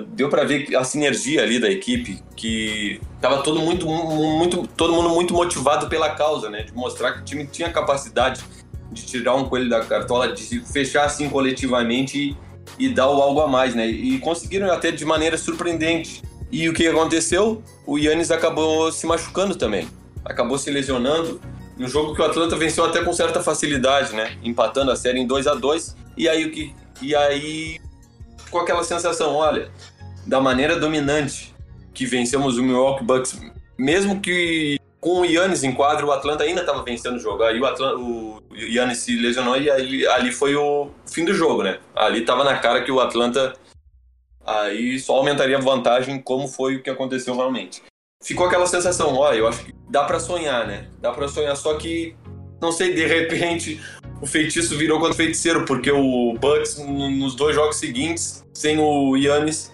Deu 0.09 0.29
para 0.29 0.43
ver 0.43 0.75
a 0.75 0.83
sinergia 0.83 1.41
ali 1.43 1.59
da 1.59 1.69
equipe, 1.69 2.21
que 2.35 3.01
tava 3.19 3.41
todo 3.41 3.59
muito, 3.59 3.85
muito, 3.85 4.67
todo 4.77 4.93
mundo 4.93 5.09
muito 5.09 5.33
motivado 5.33 5.87
pela 5.87 6.11
causa, 6.11 6.49
né? 6.49 6.63
De 6.63 6.73
mostrar 6.73 7.13
que 7.13 7.21
o 7.21 7.23
time 7.23 7.45
tinha 7.45 7.69
capacidade 7.69 8.43
de 8.91 9.05
tirar 9.05 9.35
um 9.35 9.45
coelho 9.45 9.69
da 9.69 9.83
cartola, 9.83 10.31
de 10.31 10.41
se 10.41 10.59
fechar 10.61 11.05
assim 11.05 11.29
coletivamente 11.29 12.37
e, 12.77 12.85
e 12.85 12.89
dar 12.89 13.09
o 13.09 13.21
algo 13.21 13.41
a 13.41 13.47
mais, 13.47 13.73
né? 13.73 13.87
E 13.87 14.19
conseguiram 14.19 14.71
até 14.71 14.91
de 14.91 15.03
maneira 15.03 15.37
surpreendente. 15.37 16.21
E 16.51 16.67
o 16.69 16.73
que 16.73 16.87
aconteceu? 16.87 17.63
O 17.85 17.97
Yannis 17.97 18.29
acabou 18.29 18.91
se 18.91 19.05
machucando 19.07 19.55
também 19.55 19.87
acabou 20.23 20.57
se 20.57 20.69
lesionando. 20.69 21.41
Um 21.77 21.87
jogo 21.87 22.13
que 22.13 22.21
o 22.21 22.25
Atlanta 22.25 22.55
venceu 22.55 22.85
até 22.85 23.03
com 23.03 23.11
certa 23.13 23.41
facilidade, 23.41 24.15
né? 24.15 24.37
Empatando 24.43 24.91
a 24.91 24.95
série 24.95 25.19
em 25.19 25.27
2 25.27 25.47
a 25.47 25.55
2 25.55 25.95
E 26.17 26.29
aí 26.29 26.45
o 26.45 26.51
que. 26.51 26.73
E 27.01 27.15
aí 27.15 27.79
ficou 28.51 28.61
aquela 28.61 28.83
sensação, 28.83 29.33
olha, 29.33 29.71
da 30.27 30.41
maneira 30.41 30.77
dominante 30.77 31.55
que 31.93 32.05
vencemos 32.05 32.57
o 32.57 32.63
Milwaukee 32.63 33.05
Bucks, 33.05 33.39
mesmo 33.77 34.19
que 34.19 34.77
com 34.99 35.21
o 35.21 35.25
Yannis 35.25 35.63
em 35.63 35.73
quadro, 35.73 36.07
o 36.07 36.11
Atlanta 36.11 36.43
ainda 36.43 36.59
estava 36.59 36.83
vencendo 36.83 37.15
o 37.15 37.19
jogo. 37.19 37.43
Aí 37.43 37.59
o, 37.59 37.65
Atlanta, 37.65 37.95
o 37.95 38.41
Yannis 38.53 38.99
se 38.99 39.15
lesionou 39.15 39.57
e 39.57 39.71
aí, 39.71 40.05
ali 40.05 40.31
foi 40.33 40.53
o 40.55 40.91
fim 41.09 41.23
do 41.23 41.33
jogo, 41.33 41.63
né? 41.63 41.79
Ali 41.95 42.19
estava 42.19 42.43
na 42.43 42.57
cara 42.59 42.83
que 42.83 42.91
o 42.91 42.99
Atlanta 42.99 43.53
aí 44.45 44.99
só 44.99 45.15
aumentaria 45.15 45.57
a 45.57 45.61
vantagem, 45.61 46.21
como 46.21 46.47
foi 46.47 46.75
o 46.75 46.83
que 46.83 46.89
aconteceu 46.89 47.35
realmente 47.35 47.81
ficou 48.21 48.45
aquela 48.45 48.67
sensação, 48.67 49.15
ó, 49.15 49.33
eu 49.33 49.47
acho 49.47 49.65
que 49.65 49.73
dá 49.89 50.03
para 50.03 50.19
sonhar, 50.19 50.67
né? 50.67 50.87
Dá 50.99 51.11
para 51.11 51.27
sonhar, 51.27 51.55
só 51.57 51.73
que 51.75 52.15
não 52.61 52.71
sei, 52.71 52.93
de 52.93 53.05
repente 53.05 53.81
o 54.21 54.27
feitiço 54.27 54.77
virou 54.77 54.99
contra 54.99 55.13
o 55.13 55.17
feiticeiro, 55.17 55.65
porque 55.65 55.91
o 55.91 56.33
Bucks 56.39 56.77
nos 56.77 57.35
dois 57.35 57.55
jogos 57.55 57.77
seguintes, 57.77 58.45
sem 58.53 58.77
o 58.79 59.17
Yannis, 59.17 59.71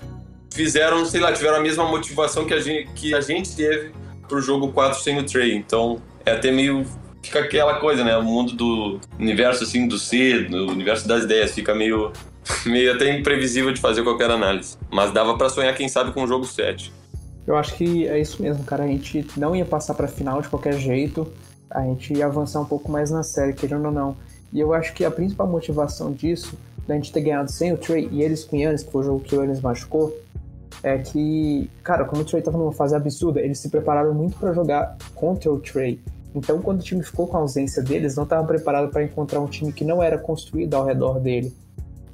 fizeram, 0.51 1.05
sei 1.05 1.19
lá, 1.19 1.33
tiveram 1.33 1.57
a 1.57 1.59
mesma 1.59 1.85
motivação 1.85 2.45
que 2.45 2.53
a 2.53 2.59
gente, 2.59 2.89
que 2.93 3.13
a 3.13 3.21
gente 3.21 3.55
teve 3.55 3.91
pro 4.27 4.41
jogo 4.41 4.71
4 4.71 4.99
sem 5.01 5.19
o 5.19 5.23
Trey. 5.23 5.53
Então, 5.53 6.01
é 6.25 6.31
até 6.31 6.51
meio 6.51 6.85
fica 7.21 7.39
aquela 7.39 7.79
coisa, 7.79 8.03
né? 8.03 8.17
O 8.17 8.23
mundo 8.23 8.53
do 8.53 8.99
universo 9.19 9.63
assim 9.63 9.87
do 9.87 9.97
C, 9.97 10.43
do 10.43 10.67
universo 10.67 11.07
das 11.07 11.23
ideias, 11.23 11.51
fica 11.51 11.75
meio 11.75 12.13
meio 12.65 12.93
até 12.93 13.17
imprevisível 13.17 13.73
de 13.73 13.81
fazer 13.81 14.03
qualquer 14.03 14.31
análise. 14.31 14.77
Mas 14.89 15.11
dava 15.11 15.37
para 15.37 15.49
sonhar, 15.49 15.75
quem 15.75 15.89
sabe, 15.89 16.11
com 16.11 16.23
o 16.23 16.27
jogo 16.27 16.45
7. 16.45 16.93
Eu 17.45 17.55
acho 17.55 17.75
que 17.75 18.07
é 18.07 18.19
isso 18.19 18.41
mesmo, 18.41 18.63
cara. 18.63 18.83
A 18.83 18.87
gente 18.87 19.25
não 19.37 19.55
ia 19.55 19.65
passar 19.65 19.93
pra 19.93 20.07
final 20.07 20.41
de 20.41 20.49
qualquer 20.49 20.73
jeito. 20.73 21.31
A 21.69 21.81
gente 21.81 22.13
ia 22.13 22.25
avançar 22.25 22.61
um 22.61 22.65
pouco 22.65 22.91
mais 22.91 23.11
na 23.11 23.23
série, 23.23 23.53
querendo 23.53 23.85
ou 23.85 23.91
não. 23.91 24.17
E 24.51 24.59
eu 24.59 24.73
acho 24.73 24.93
que 24.93 25.03
a 25.03 25.11
principal 25.11 25.47
motivação 25.47 26.11
disso, 26.11 26.57
da 26.87 26.95
gente 26.95 27.11
ter 27.11 27.21
ganhado 27.21 27.51
sem 27.51 27.73
o 27.73 27.77
Trey 27.77 28.07
e 28.11 28.21
eles 28.21 28.43
com 28.43 28.55
o 28.55 28.59
Yannis, 28.59 28.83
que 28.83 28.91
foi 28.91 29.01
o 29.01 29.03
jogo 29.03 29.19
que 29.19 29.35
o 29.35 29.41
Yannis 29.41 29.61
machucou, 29.61 30.17
é 30.83 30.97
que, 30.97 31.69
cara, 31.83 32.05
como 32.05 32.21
o 32.21 32.25
Trey 32.25 32.41
tava 32.41 32.57
numa 32.57 32.71
fase 32.71 32.95
absurda, 32.95 33.41
eles 33.41 33.59
se 33.59 33.69
prepararam 33.69 34.13
muito 34.13 34.37
para 34.37 34.53
jogar 34.53 34.97
contra 35.15 35.51
o 35.51 35.59
Trey. 35.59 35.99
Então, 36.35 36.61
quando 36.61 36.81
o 36.81 36.83
time 36.83 37.01
ficou 37.03 37.27
com 37.27 37.37
a 37.37 37.39
ausência 37.39 37.81
deles, 37.81 38.15
não 38.15 38.23
estavam 38.23 38.45
preparados 38.45 38.91
para 38.91 39.03
encontrar 39.03 39.39
um 39.39 39.47
time 39.47 39.73
que 39.73 39.83
não 39.83 40.03
era 40.03 40.17
construído 40.17 40.75
ao 40.75 40.85
redor 40.85 41.19
dele. 41.19 41.53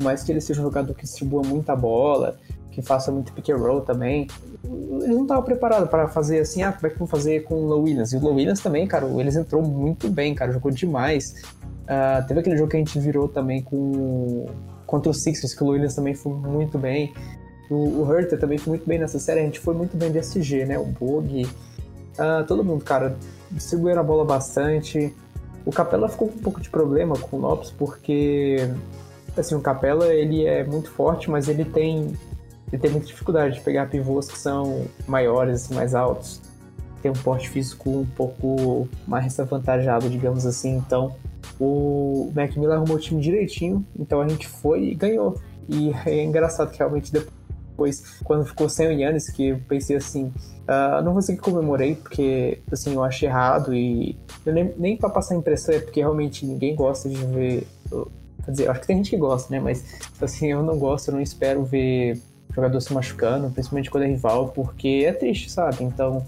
Mais 0.02 0.24
que 0.24 0.32
ele 0.32 0.40
seja 0.40 0.62
um 0.62 0.64
jogador 0.64 0.94
que 0.94 1.04
distribua 1.04 1.42
muita 1.44 1.76
bola, 1.76 2.38
que 2.72 2.82
faça 2.82 3.12
muito 3.12 3.34
pick 3.34 3.50
and 3.50 3.58
roll 3.58 3.82
também. 3.82 4.28
Eles 4.64 5.10
não 5.10 5.24
estavam 5.24 5.44
preparados 5.44 5.90
para 5.90 6.08
fazer 6.08 6.40
assim, 6.40 6.64
ah, 6.64 6.72
como 6.72 6.88
é 6.88 6.90
que 6.90 6.98
vão 6.98 7.08
fazer 7.08 7.44
com 7.44 7.56
o 7.56 7.68
Low 7.68 7.84
Williams? 7.84 8.14
E 8.14 8.18
o 8.18 8.22
Low 8.22 8.34
Williams 8.34 8.62
também, 8.62 8.88
cara, 8.88 9.06
eles 9.06 9.36
entrou 9.36 9.62
muito 9.62 10.10
bem, 10.10 10.34
cara, 10.34 10.52
jogou 10.52 10.72
demais. 10.72 11.44
Uh, 11.84 12.26
teve 12.28 12.40
aquele 12.40 12.58
jogo 12.58 12.70
que 12.70 12.78
a 12.78 12.80
gente 12.80 12.98
virou 13.00 13.28
também 13.28 13.62
com 13.62 14.46
contra 14.86 15.10
o 15.10 15.14
Sixers, 15.14 15.54
que 15.54 15.64
o 15.64 15.68
Williams 15.68 15.96
também 15.96 16.14
foi 16.14 16.34
muito 16.34 16.78
bem. 16.78 17.14
O, 17.70 18.04
o 18.04 18.14
Herter 18.14 18.40
também 18.40 18.58
foi 18.58 18.72
muito 18.72 18.88
bem 18.88 19.00
nessa 19.00 19.20
série, 19.20 19.40
a 19.40 19.44
gente 19.44 19.60
foi 19.60 19.74
muito 19.74 19.98
bem 19.98 20.12
de 20.12 20.20
SG, 20.20 20.66
né? 20.66 20.78
O 20.78 20.86
Bog, 20.86 21.46
uh, 21.46 22.46
todo 22.48 22.64
mundo, 22.64 22.84
cara, 22.84 23.16
distribuíram 23.52 24.02
a 24.02 24.04
bola 24.04 24.24
bastante. 24.24 25.14
O 25.66 25.72
Capela 25.72 26.08
ficou 26.10 26.28
com 26.28 26.36
um 26.36 26.42
pouco 26.42 26.62
de 26.62 26.70
problema 26.70 27.18
com 27.18 27.38
o 27.38 27.40
Lopes, 27.40 27.72
porque 27.72 28.70
assim, 29.36 29.56
o 29.56 29.62
Capela 29.62 30.14
ele 30.14 30.46
é 30.46 30.64
muito 30.64 30.92
forte, 30.92 31.30
mas 31.30 31.48
ele 31.48 31.66
tem 31.66 32.14
ele 32.72 32.82
tem 32.82 32.92
muita 32.92 33.06
dificuldade 33.06 33.56
de 33.56 33.62
pegar 33.62 33.88
pivôs 33.88 34.28
que 34.28 34.38
são 34.38 34.86
maiores, 35.08 35.70
mais 35.70 35.94
altos. 35.94 36.42
Tem 37.04 37.12
um 37.12 37.16
porte 37.16 37.48
físico 37.48 37.90
um 37.90 38.06
pouco 38.06 38.88
mais 39.08 39.40
avantajado, 39.40 40.10
digamos 40.10 40.46
assim. 40.46 40.78
Então, 40.78 41.16
o 41.60 42.32
Macmillan 42.36 42.76
arrumou 42.76 42.98
o 42.98 43.00
time 43.00 43.22
direitinho, 43.22 43.86
então 43.98 44.22
a 44.22 44.28
gente 44.28 44.48
foi 44.48 44.86
e 44.86 44.96
ganhou. 44.96 45.40
E 45.68 45.92
é 46.06 46.24
engraçado 46.24 46.72
que 46.72 46.80
realmente 46.80 47.12
depois, 47.12 48.20
quando 48.24 48.46
ficou 48.46 48.68
sem 48.70 48.88
o 48.88 48.92
Yannis, 48.92 49.30
que 49.30 49.50
eu 49.50 49.60
pensei 49.68 49.96
assim, 49.96 50.26
uh, 50.64 51.02
não 51.04 51.14
vou 51.14 51.20
dizer 51.20 51.36
que 51.36 51.42
comemorei, 51.42 51.96
porque 51.96 52.60
assim, 52.72 52.94
eu 52.94 53.04
achei 53.04 53.28
errado 53.28 53.74
e 53.74 54.18
nem, 54.46 54.74
nem 54.78 54.98
pra 54.98 55.10
passar 55.10 55.36
impressão, 55.36 55.76
é 55.76 55.80
porque 55.80 56.00
realmente 56.00 56.46
ninguém 56.46 56.76
gosta 56.76 57.10
de 57.10 57.16
ver. 57.26 57.68
Quer 58.46 58.52
dizer, 58.52 58.70
acho 58.70 58.82
que 58.82 58.88
tem 58.88 58.98
gente 58.98 59.10
que 59.12 59.18
gosta, 59.18 59.54
né? 59.54 59.60
Mas 59.60 59.84
assim, 60.22 60.52
eu 60.52 60.62
não 60.62 60.78
gosto, 60.78 61.10
eu 61.10 61.14
não 61.14 61.22
espero 61.22 61.64
ver 61.64 62.22
jogador 62.54 62.80
se 62.82 62.94
machucando, 62.94 63.50
principalmente 63.50 63.90
quando 63.90 64.04
é 64.04 64.08
rival, 64.08 64.50
porque 64.50 65.04
é 65.08 65.14
triste, 65.14 65.50
sabe? 65.52 65.84
Então, 65.84 66.26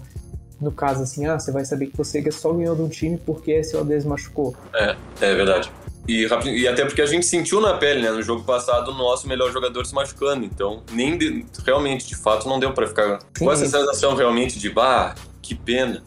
no 0.60 0.72
caso 0.72 1.02
assim, 1.02 1.26
ah, 1.26 1.38
você 1.38 1.52
vai 1.52 1.64
saber 1.64 1.86
que 1.86 1.96
você 1.96 2.30
só 2.30 2.52
ganhou 2.52 2.74
de 2.74 2.82
um 2.82 2.88
time 2.88 3.18
porque 3.18 3.52
esse 3.52 3.76
Aldez 3.76 4.04
machucou. 4.04 4.54
É, 4.74 4.96
é 5.20 5.34
verdade. 5.34 5.70
E, 6.08 6.26
e, 6.46 6.68
até 6.68 6.84
porque 6.84 7.02
a 7.02 7.06
gente 7.06 7.26
sentiu 7.26 7.60
na 7.60 7.74
pele, 7.74 8.00
né? 8.00 8.10
No 8.10 8.22
jogo 8.22 8.44
passado, 8.44 8.92
o 8.92 8.94
nosso 8.94 9.28
melhor 9.28 9.52
jogador 9.52 9.84
se 9.84 9.94
machucando. 9.94 10.44
Então, 10.44 10.82
nem 10.92 11.18
de, 11.18 11.44
realmente, 11.64 12.06
de 12.06 12.14
fato, 12.14 12.48
não 12.48 12.60
deu 12.60 12.72
para 12.72 12.86
ficar 12.86 13.18
Sim, 13.36 13.44
com 13.44 13.52
essa 13.52 13.66
sensação 13.66 14.14
realmente 14.14 14.58
de, 14.58 14.70
bah, 14.70 15.14
que 15.42 15.54
pena. 15.54 16.02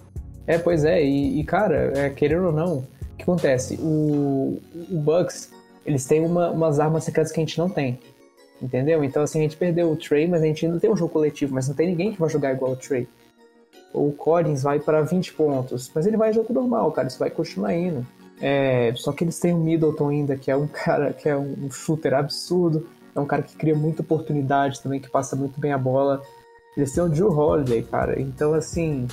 É, 0.48 0.58
pois 0.58 0.86
é. 0.86 1.04
E, 1.04 1.40
e 1.40 1.44
cara, 1.44 1.92
é, 1.96 2.10
querendo 2.10 2.46
ou 2.46 2.52
não, 2.52 2.78
o 2.78 2.88
que 3.18 3.24
acontece? 3.24 3.76
O, 3.76 4.62
o 4.74 4.98
Bucks, 4.98 5.52
eles 5.86 6.06
têm 6.06 6.26
uma, 6.26 6.50
umas 6.50 6.80
armas 6.80 7.04
secretas 7.04 7.32
que 7.32 7.40
a 7.40 7.44
gente 7.44 7.58
não 7.58 7.70
tem. 7.70 8.00
Entendeu? 8.62 9.04
Então, 9.04 9.24
assim, 9.24 9.40
a 9.40 9.44
gente 9.44 9.58
perdeu 9.58 9.92
o 9.92 9.96
Trey, 9.96 10.28
mas 10.28 10.42
a 10.42 10.46
gente 10.46 10.66
ainda 10.66 10.80
tem 10.80 10.90
um 10.90 10.98
jogo 10.98 11.12
coletivo, 11.12 11.54
mas 11.54 11.68
não 11.68 11.76
tem 11.76 11.88
ninguém 11.88 12.14
que 12.14 12.20
vai 12.20 12.30
jogar 12.30 12.54
igual 12.54 12.72
o 12.72 12.76
Trey. 12.76 13.08
O 13.94 14.12
Collins 14.12 14.64
vai 14.64 14.80
para 14.80 15.02
20 15.02 15.34
pontos, 15.34 15.92
mas 15.94 16.06
ele 16.06 16.18
vai 16.18 16.32
jogo 16.32 16.54
normal, 16.54 16.92
cara, 16.92 17.08
isso 17.08 17.20
vai 17.20 17.30
continuar 17.30 17.74
indo. 17.74 18.06
É, 18.42 18.94
só 18.96 19.12
que 19.12 19.24
eles 19.24 19.40
têm 19.40 19.54
o 19.54 19.58
Middleton 19.58 20.10
ainda, 20.10 20.36
que 20.36 20.50
é 20.50 20.56
um 20.56 20.68
cara 20.72 21.12
que 21.14 21.28
é 21.28 21.36
um 21.36 21.70
shooter 21.72 22.14
absurdo, 22.14 22.88
é 23.16 23.20
um 23.20 23.26
cara 23.26 23.42
que 23.42 23.56
cria 23.56 23.76
muita 23.76 24.02
oportunidade 24.02 24.82
também, 24.82 25.00
que 25.00 25.10
passa 25.10 25.36
muito 25.36 25.60
bem 25.60 25.74
a 25.74 25.78
bola. 25.78 26.22
Eles 26.78 26.94
têm 26.94 27.04
o 27.04 27.10
Drew 27.10 27.32
Holiday, 27.32 27.84
cara, 27.84 28.20
então 28.22 28.54
assim. 28.54 29.08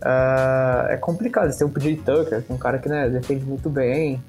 Uh, 0.00 0.86
é 0.90 0.96
complicado. 0.98 1.44
Eles 1.44 1.56
têm 1.56 1.66
o 1.66 1.70
PJ 1.70 1.96
Tucker, 1.96 2.42
que 2.42 2.52
é 2.52 2.54
um 2.54 2.58
cara 2.58 2.78
que 2.78 2.88
né, 2.88 3.08
defende 3.08 3.44
muito 3.44 3.70
bem. 3.70 4.22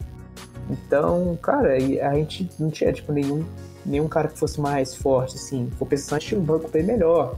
Então, 0.70 1.38
cara, 1.42 1.76
a 1.76 2.16
gente 2.16 2.50
não 2.58 2.72
tinha 2.72 2.92
tipo 2.92 3.12
nenhum 3.12 3.46
nenhum 3.86 4.08
cara 4.08 4.28
que 4.28 4.40
fosse 4.40 4.60
mais 4.60 4.96
forte, 4.96 5.36
assim. 5.36 5.70
Vou 5.78 5.88
pensar 5.88 6.20
em 6.22 6.36
um 6.36 6.42
banco 6.42 6.70
bem 6.70 6.84
melhor. 6.84 7.38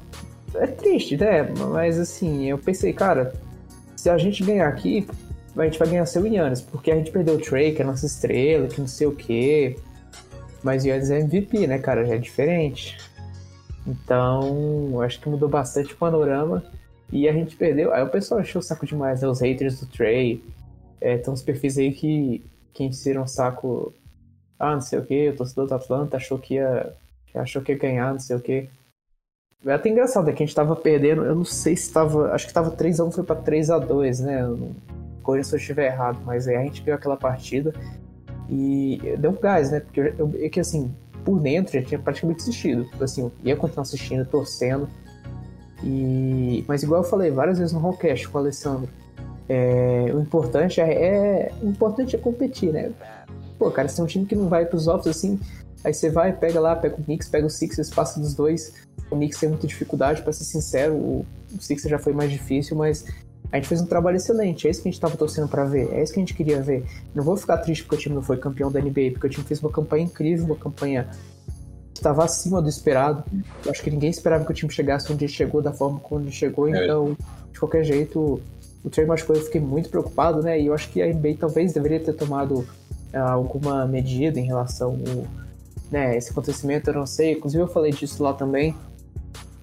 É 0.55 0.67
triste, 0.67 1.17
né? 1.17 1.43
Mas 1.71 1.99
assim, 1.99 2.45
eu 2.45 2.57
pensei, 2.57 2.93
cara, 2.93 3.33
se 3.95 4.09
a 4.09 4.17
gente 4.17 4.43
ganhar 4.43 4.67
aqui, 4.67 5.07
a 5.55 5.63
gente 5.65 5.79
vai 5.79 5.87
ganhar 5.89 6.05
seu 6.05 6.25
Yannis, 6.25 6.61
porque 6.61 6.91
a 6.91 6.95
gente 6.95 7.11
perdeu 7.11 7.35
o 7.35 7.41
Trey, 7.41 7.73
que 7.73 7.81
é 7.81 7.85
a 7.85 7.87
nossa 7.87 8.05
estrela, 8.05 8.67
que 8.67 8.79
não 8.79 8.87
sei 8.87 9.07
o 9.07 9.15
quê. 9.15 9.77
Mas 10.63 10.83
o 10.83 10.87
Yannis 10.87 11.09
é 11.09 11.19
MVP, 11.19 11.67
né, 11.67 11.79
cara? 11.79 12.05
Já 12.05 12.15
é 12.15 12.17
diferente. 12.17 12.97
Então, 13.85 15.01
acho 15.01 15.19
que 15.19 15.29
mudou 15.29 15.47
bastante 15.47 15.93
o 15.93 15.97
panorama. 15.97 16.63
E 17.11 17.27
a 17.27 17.33
gente 17.33 17.55
perdeu. 17.55 17.93
Aí 17.93 18.03
o 18.03 18.09
pessoal 18.09 18.41
achou 18.41 18.59
o 18.59 18.63
saco 18.63 18.85
demais, 18.85 19.21
né? 19.21 19.27
Os 19.27 19.39
haters 19.39 19.79
do 19.79 19.85
Trey. 19.87 20.43
É, 20.99 21.17
tem 21.17 21.33
uns 21.33 21.41
perfis 21.41 21.77
aí 21.77 21.91
que, 21.93 22.43
que 22.73 22.83
encheram 22.83 23.23
o 23.23 23.27
saco. 23.27 23.93
Ah, 24.59 24.73
não 24.73 24.81
sei 24.81 24.99
o 24.99 25.05
que, 25.05 25.29
o 25.29 25.35
torcedor 25.35 25.67
do 25.67 25.75
Atlanta 25.75 26.17
achou 26.17 26.37
que 26.37 26.55
ia. 26.55 26.93
Achou 27.33 27.61
que 27.61 27.71
ia 27.71 27.77
ganhar, 27.77 28.11
não 28.11 28.19
sei 28.19 28.35
o 28.35 28.39
que. 28.39 28.67
É 29.65 29.73
até 29.73 29.89
engraçado, 29.89 30.29
é 30.29 30.33
que 30.33 30.43
a 30.43 30.45
gente 30.45 30.55
tava 30.55 30.75
perdendo, 30.75 31.23
eu 31.25 31.35
não 31.35 31.45
sei 31.45 31.75
se 31.75 31.91
tava. 31.91 32.31
Acho 32.31 32.47
que 32.47 32.53
tava 32.53 32.71
3x1, 32.71 33.11
foi 33.11 33.23
pra 33.23 33.35
3x2, 33.35 34.23
né? 34.23 34.71
Corrija 35.23 35.49
se 35.49 35.55
eu 35.55 35.59
estiver 35.59 35.87
errado, 35.87 36.19
mas 36.25 36.47
aí 36.47 36.55
a 36.55 36.63
gente 36.63 36.81
ganhou 36.81 36.97
aquela 36.97 37.17
partida 37.17 37.73
e 38.49 38.99
deu 39.19 39.31
um 39.31 39.35
gás, 39.35 39.71
né? 39.71 39.79
Porque 39.81 40.13
eu, 40.17 40.31
é 40.39 40.47
que 40.47 40.59
assim, 40.59 40.93
por 41.25 41.39
dentro 41.39 41.73
já 41.73 41.81
tinha 41.81 41.99
praticamente 41.99 42.41
assistido. 42.41 42.85
Tipo 42.85 43.03
assim, 43.03 43.23
eu 43.23 43.31
ia 43.43 43.55
continuar 43.55 43.81
assistindo, 43.81 44.25
torcendo. 44.25 44.87
E... 45.83 46.63
Mas 46.67 46.83
igual 46.83 47.03
eu 47.03 47.07
falei 47.07 47.29
várias 47.29 47.59
vezes 47.59 47.73
no 47.73 47.79
Rollcast 47.79 48.29
com 48.29 48.37
o 48.37 48.41
Alessandro, 48.41 48.89
é... 49.49 50.05
o 50.13 50.21
importante 50.21 50.79
é... 50.79 50.93
é... 50.93 51.51
O 51.61 51.67
importante 51.67 52.15
é 52.15 52.19
competir, 52.19 52.71
né? 52.71 52.91
Pô, 53.59 53.69
cara, 53.71 53.87
se 53.87 53.97
tem 53.97 54.05
um 54.05 54.07
time 54.07 54.25
que 54.25 54.35
não 54.35 54.47
vai 54.47 54.65
pros 54.65 54.87
offs 54.87 55.07
assim, 55.07 55.39
aí 55.83 55.93
você 55.93 56.09
vai, 56.09 56.33
pega 56.33 56.59
lá, 56.59 56.75
pega 56.75 56.95
o 56.95 57.03
Knicks, 57.03 57.29
pega 57.29 57.45
o 57.45 57.49
Sixers, 57.49 57.89
passa 57.89 58.19
dos 58.19 58.33
dois. 58.33 58.73
O 59.09 59.15
Knicks 59.15 59.39
tem 59.39 59.49
muita 59.49 59.67
dificuldade, 59.67 60.21
para 60.21 60.33
ser 60.33 60.43
sincero, 60.43 60.93
o 60.93 61.25
Sixers 61.59 61.89
já 61.89 61.99
foi 61.99 62.13
mais 62.13 62.31
difícil, 62.31 62.75
mas 62.75 63.05
a 63.51 63.55
gente 63.55 63.67
fez 63.69 63.81
um 63.81 63.85
trabalho 63.85 64.17
excelente, 64.17 64.67
é 64.67 64.71
isso 64.71 64.81
que 64.81 64.89
a 64.89 64.91
gente 64.91 64.99
tava 64.99 65.15
torcendo 65.15 65.47
para 65.47 65.63
ver, 65.63 65.93
é 65.93 66.03
isso 66.03 66.11
que 66.11 66.19
a 66.19 66.21
gente 66.21 66.33
queria 66.33 66.61
ver. 66.61 66.85
Não 67.15 67.23
vou 67.23 67.37
ficar 67.37 67.57
triste 67.57 67.83
porque 67.83 67.95
o 67.95 67.99
time 67.99 68.15
não 68.15 68.21
foi 68.21 68.37
campeão 68.37 68.69
da 68.71 68.81
NBA, 68.81 69.11
porque 69.13 69.27
o 69.27 69.29
time 69.29 69.45
fez 69.45 69.61
uma 69.61 69.71
campanha 69.71 70.03
incrível, 70.03 70.45
uma 70.45 70.57
campanha 70.57 71.07
que 71.93 71.99
estava 71.99 72.25
acima 72.25 72.61
do 72.61 72.67
esperado. 72.67 73.23
Eu 73.63 73.71
acho 73.71 73.81
que 73.81 73.89
ninguém 73.89 74.09
esperava 74.09 74.43
que 74.43 74.51
o 74.51 74.53
time 74.53 74.71
chegasse 74.71 75.11
onde 75.11 75.27
chegou, 75.29 75.61
da 75.61 75.71
forma 75.71 75.99
como 75.99 76.21
ele 76.21 76.31
chegou, 76.31 76.67
é. 76.67 76.83
então, 76.83 77.15
de 77.53 77.59
qualquer 77.59 77.85
jeito, 77.85 78.41
o 78.83 78.89
Trey 78.89 79.05
machucou, 79.05 79.35
eu 79.35 79.41
fiquei 79.41 79.61
muito 79.61 79.89
preocupado, 79.89 80.41
né? 80.41 80.59
E 80.59 80.65
eu 80.65 80.73
acho 80.73 80.89
que 80.89 81.01
a 81.01 81.07
NBA 81.07 81.35
talvez 81.39 81.71
deveria 81.71 81.99
ter 81.99 82.13
tomado 82.13 82.59
uh, 82.59 83.17
alguma 83.17 83.85
medida 83.85 84.39
em 84.39 84.45
relação 84.45 84.99
a 85.05 85.46
né, 85.91 86.17
esse 86.17 86.31
acontecimento, 86.31 86.89
eu 86.89 86.93
não 86.93 87.05
sei. 87.05 87.33
Inclusive 87.33 87.63
eu 87.63 87.67
falei 87.67 87.91
disso 87.91 88.21
lá 88.23 88.33
também. 88.33 88.75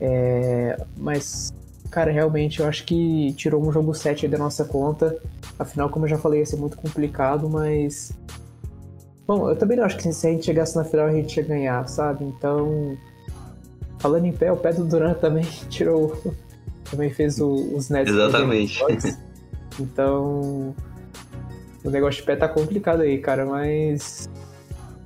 É, 0.01 0.77
mas 0.97 1.53
cara, 1.95 2.11
realmente 2.11 2.59
eu 2.59 2.67
acho 2.67 2.85
que 2.85 3.33
tirou 3.35 3.65
um 3.65 3.71
jogo 3.71 3.95
7 3.95 4.27
da 4.27 4.37
nossa 4.37 4.65
conta. 4.65 5.17
Afinal, 5.57 5.89
como 5.89 6.07
eu 6.07 6.09
já 6.09 6.19
falei, 6.19 6.41
ia 6.41 6.47
ser 6.47 6.57
muito 6.57 6.77
complicado, 6.77 7.49
mas. 7.49 8.13
Bom, 9.25 9.49
eu 9.49 9.55
também 9.55 9.77
não 9.77 9.85
acho 9.85 9.97
que 9.97 10.13
se 10.13 10.27
a 10.27 10.31
gente 10.31 10.45
chegasse 10.45 10.75
na 10.75 10.85
final 10.85 11.07
a 11.07 11.13
gente 11.13 11.37
ia 11.37 11.45
ganhar, 11.45 11.87
sabe? 11.89 12.25
Então. 12.25 12.99
Falando 14.01 14.25
em 14.25 14.33
pé, 14.33 14.51
o 14.51 14.57
pé 14.57 14.73
do 14.73 14.85
Duran 14.85 15.15
também 15.23 15.45
tirou. 15.71 16.21
também 16.91 17.11
fez 17.11 17.39
o, 17.39 17.55
os 17.77 17.89
Nets. 17.89 18.13
Exatamente. 18.13 18.83
Então. 19.79 20.75
O 21.85 21.91
negócio 21.91 22.21
de 22.21 22.27
pé 22.27 22.35
tá 22.35 22.49
complicado 22.49 23.03
aí, 23.03 23.19
cara, 23.19 23.47
mas. 23.47 24.29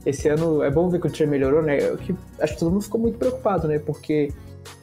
Esse 0.09 0.26
ano 0.26 0.62
é 0.62 0.70
bom 0.70 0.88
ver 0.88 1.02
que 1.02 1.06
o 1.06 1.11
time 1.11 1.32
melhorou, 1.32 1.62
né? 1.62 1.78
Eu, 1.78 1.98
que, 1.98 2.16
acho 2.40 2.54
que 2.54 2.59
todo 2.59 2.70
mundo 2.70 2.82
ficou 2.82 2.98
muito 2.98 3.18
preocupado, 3.18 3.68
né? 3.68 3.78
Porque 3.78 4.32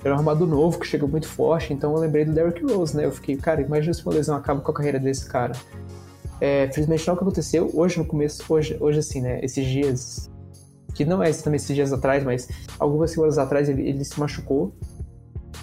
era 0.04 0.14
um 0.14 0.20
armador 0.20 0.48
novo 0.48 0.80
que 0.80 0.86
chegou 0.86 1.10
muito 1.10 1.28
forte, 1.28 1.74
então 1.74 1.94
eu 1.96 2.00
lembrei 2.00 2.26
do 2.26 2.32
Derrick 2.32 2.64
Rose, 2.64 2.96
né? 2.96 3.06
Eu 3.06 3.12
fiquei, 3.12 3.36
cara, 3.36 3.60
imagina 3.60 3.92
se 3.92 4.06
uma 4.06 4.14
lesão 4.14 4.36
acaba 4.36 4.62
com 4.62 4.70
a 4.70 4.74
carreira 4.74 5.00
desse 5.00 5.28
cara. 5.28 5.54
É, 6.40 6.70
felizmente 6.72 7.08
não 7.08 7.14
é 7.14 7.16
o 7.16 7.18
que 7.18 7.24
aconteceu. 7.24 7.72
Hoje, 7.74 7.98
no 7.98 8.06
começo, 8.06 8.44
hoje, 8.48 8.78
hoje 8.80 9.00
assim, 9.00 9.20
né? 9.20 9.40
Esses 9.42 9.66
dias, 9.66 10.30
que 10.94 11.04
não 11.04 11.24
é 11.24 11.30
exatamente 11.30 11.64
esses 11.64 11.76
dias 11.76 11.92
atrás, 11.92 12.24
mas 12.24 12.48
algumas 12.78 13.10
semanas 13.10 13.40
atrás 13.40 13.68
ele, 13.68 13.82
ele 13.82 14.06
se 14.06 14.20
machucou. 14.20 14.76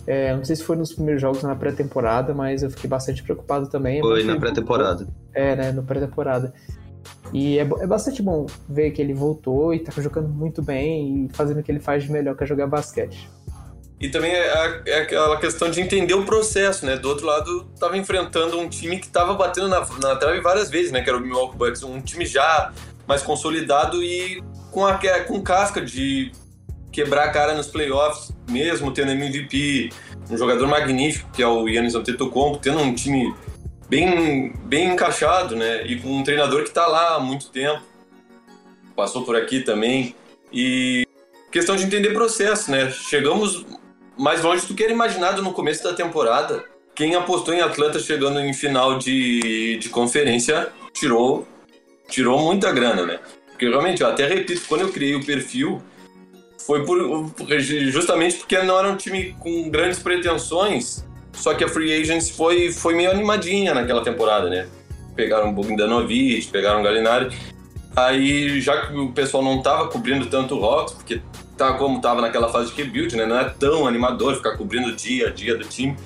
É, 0.08 0.34
não 0.34 0.44
sei 0.44 0.56
se 0.56 0.64
foi 0.64 0.74
nos 0.74 0.92
primeiros 0.92 1.22
jogos 1.22 1.44
na 1.44 1.54
pré-temporada, 1.54 2.34
mas 2.34 2.64
eu 2.64 2.70
fiquei 2.70 2.90
bastante 2.90 3.22
preocupado 3.22 3.68
também. 3.68 4.00
Foi 4.00 4.24
na 4.24 4.36
pré-temporada. 4.36 5.06
É, 5.32 5.54
né? 5.54 5.70
Na 5.70 5.82
pré-temporada. 5.82 6.52
E 7.32 7.59
é, 7.59 7.62
é, 7.62 7.86
bastante 7.86 8.22
bom 8.22 8.46
ver 8.68 8.90
que 8.90 9.00
ele 9.00 9.14
voltou 9.14 9.72
e 9.72 9.80
tá 9.80 9.92
jogando 10.00 10.28
muito 10.28 10.62
bem 10.62 11.26
e 11.26 11.34
fazendo 11.34 11.61
o 11.61 11.62
que 11.62 11.70
ele 11.70 11.80
faz 11.80 12.05
de 12.05 12.12
melhor, 12.12 12.36
que 12.36 12.44
é 12.44 12.46
jogar 12.46 12.66
basquete. 12.66 13.28
E 14.00 14.09
também 14.09 14.32
é, 14.32 14.82
é, 14.86 14.98
aquela 15.00 15.38
questão 15.38 15.70
de 15.70 15.80
entender 15.80 16.14
o 16.14 16.24
processo, 16.24 16.84
né? 16.84 16.96
Do 16.96 17.09
outro 17.09 17.24
lado, 17.24 17.70
tava 17.78 17.96
enfrentando 17.96 18.59
um 18.59 18.68
time 18.68 18.98
que 18.98 19.09
tava 19.09 19.34
batendo 19.34 19.68
na, 19.68 19.86
na 20.00 20.16
trave 20.16 20.40
várias 20.40 20.68
vezes, 20.68 20.90
né? 20.90 21.00
Que 21.00 21.09
era 21.09 21.16
o 21.16 21.20
Milwaukee 21.20 21.57
Bucks, 21.57 21.82
um 21.84 22.00
time 22.00 22.26
já 22.26 22.72
mais 23.07 23.22
consolidado 23.22 24.03
e 24.03 24.42
com, 24.72 24.84
a, 24.84 24.98
com 25.26 25.40
casca 25.40 25.80
de 25.80 26.32
quebrar 26.90 27.24
a 27.24 27.30
cara 27.30 27.55
nos 27.55 27.68
playoffs, 27.68 28.32
mesmo 28.50 28.92
tendo 28.92 29.12
MVP, 29.12 29.90
um 30.30 30.36
jogador 30.36 30.66
magnífico, 30.66 31.30
que 31.32 31.42
é 31.42 31.46
o 31.46 31.68
Yannis 31.68 31.94
Antetokounmpo, 31.94 32.59
tendo 32.59 32.80
um 32.80 32.94
time 32.94 33.32
bem, 33.93 34.55
bem 34.64 34.95
encaixado, 34.95 35.55
né? 35.55 35.86
E 35.86 36.01
com 36.01 36.09
um 36.09 36.24
treinador 36.24 36.62
que 36.62 36.70
está 36.70 36.86
lá 36.86 37.16
há 37.16 37.20
muito 37.20 37.51
tempo, 37.51 37.82
passou 38.97 39.22
por 39.22 39.36
aqui 39.36 39.61
também. 39.61 40.16
E 40.51 41.07
questão 41.51 41.76
de 41.76 41.84
entender 41.84 42.14
processo, 42.14 42.70
né? 42.70 42.90
Chegamos 42.90 43.66
mais 44.18 44.43
longe 44.43 44.66
do 44.66 44.74
que 44.74 44.82
era 44.82 44.93
imaginado 44.93 45.43
no 45.43 45.53
começo 45.53 45.84
da 45.84 45.93
temporada. 45.93 46.64
Quem 46.95 47.14
apostou 47.14 47.53
em 47.53 47.61
Atlanta 47.61 47.99
chegando 47.99 48.40
em 48.40 48.55
final 48.55 48.99
de, 48.99 49.76
de 49.76 49.90
conferência 49.90 50.72
tirou, 50.95 51.47
tirou 52.09 52.38
muita 52.38 52.72
grana, 52.72 53.05
né? 53.05 53.20
Porque 53.49 53.68
realmente, 53.68 54.01
eu 54.01 54.09
até 54.09 54.26
repito, 54.26 54.62
quando 54.68 54.82
eu 54.82 54.93
criei 54.93 55.14
o 55.14 55.24
perfil, 55.24 55.82
foi 56.57 56.86
por, 56.86 57.30
justamente 57.90 58.36
porque 58.36 58.59
não 58.62 58.78
era 58.78 58.88
um 58.88 58.97
time 58.97 59.36
com 59.38 59.68
grandes 59.68 59.99
pretensões, 59.99 61.05
só 61.33 61.55
que 61.55 61.64
a 61.64 61.68
Free 61.68 61.93
Agents 62.01 62.30
foi, 62.30 62.72
foi 62.72 62.95
meio 62.95 63.11
animadinha 63.11 63.74
naquela 63.74 64.03
temporada, 64.03 64.49
né? 64.49 64.66
Pegaram 65.14 65.49
um 65.49 65.53
Bogdanovic, 65.53 66.49
pegaram 66.49 66.80
o 66.80 66.83
Galinari. 66.83 67.37
Aí, 67.95 68.61
já 68.61 68.87
que 68.87 68.97
o 68.97 69.12
pessoal 69.12 69.43
não 69.43 69.61
tava 69.61 69.89
cobrindo 69.89 70.26
tanto 70.26 70.59
o 70.59 70.64
Hawks, 70.64 70.95
porque 70.95 71.20
tá 71.57 71.74
como 71.74 72.01
tava 72.01 72.20
naquela 72.20 72.49
fase 72.49 72.72
de 72.72 72.83
rebuild, 72.83 73.16
né? 73.16 73.26
Não 73.26 73.39
é 73.39 73.45
tão 73.45 73.87
animador 73.87 74.37
ficar 74.37 74.57
cobrindo 74.57 74.89
o 74.89 74.97
dia 74.97 75.28
a 75.28 75.30
dia 75.30 75.57
do 75.57 75.64
time. 75.64 75.97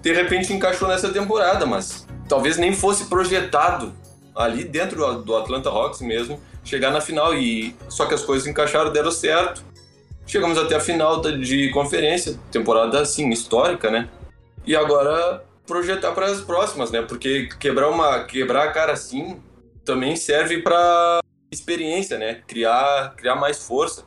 De 0.00 0.12
repente 0.12 0.52
encaixou 0.52 0.86
nessa 0.86 1.08
temporada, 1.08 1.66
mas 1.66 2.06
talvez 2.28 2.56
nem 2.56 2.72
fosse 2.72 3.06
projetado 3.06 3.92
ali 4.34 4.64
dentro 4.64 5.22
do 5.22 5.36
Atlanta 5.36 5.70
Hawks 5.70 6.00
mesmo 6.00 6.40
chegar 6.64 6.90
na 6.90 7.00
final 7.00 7.34
e 7.34 7.76
só 7.88 8.06
que 8.06 8.14
as 8.14 8.22
coisas 8.22 8.46
encaixaram, 8.46 8.92
deram 8.92 9.10
certo. 9.10 9.62
Chegamos 10.26 10.56
até 10.56 10.74
a 10.74 10.80
final 10.80 11.20
de 11.20 11.70
conferência, 11.70 12.38
temporada 12.50 13.00
assim 13.00 13.28
histórica, 13.28 13.90
né? 13.90 14.08
E 14.66 14.74
agora 14.74 15.44
projetar 15.66 16.12
para 16.12 16.26
as 16.26 16.40
próximas, 16.40 16.90
né? 16.90 17.02
Porque 17.02 17.48
quebrar 17.58 17.88
uma 17.88 18.24
quebrar 18.24 18.64
a 18.64 18.72
cara 18.72 18.92
assim 18.92 19.40
também 19.84 20.16
serve 20.16 20.62
para 20.62 21.20
experiência, 21.52 22.18
né? 22.18 22.42
Criar 22.46 23.14
criar 23.16 23.36
mais 23.36 23.66
força 23.66 24.04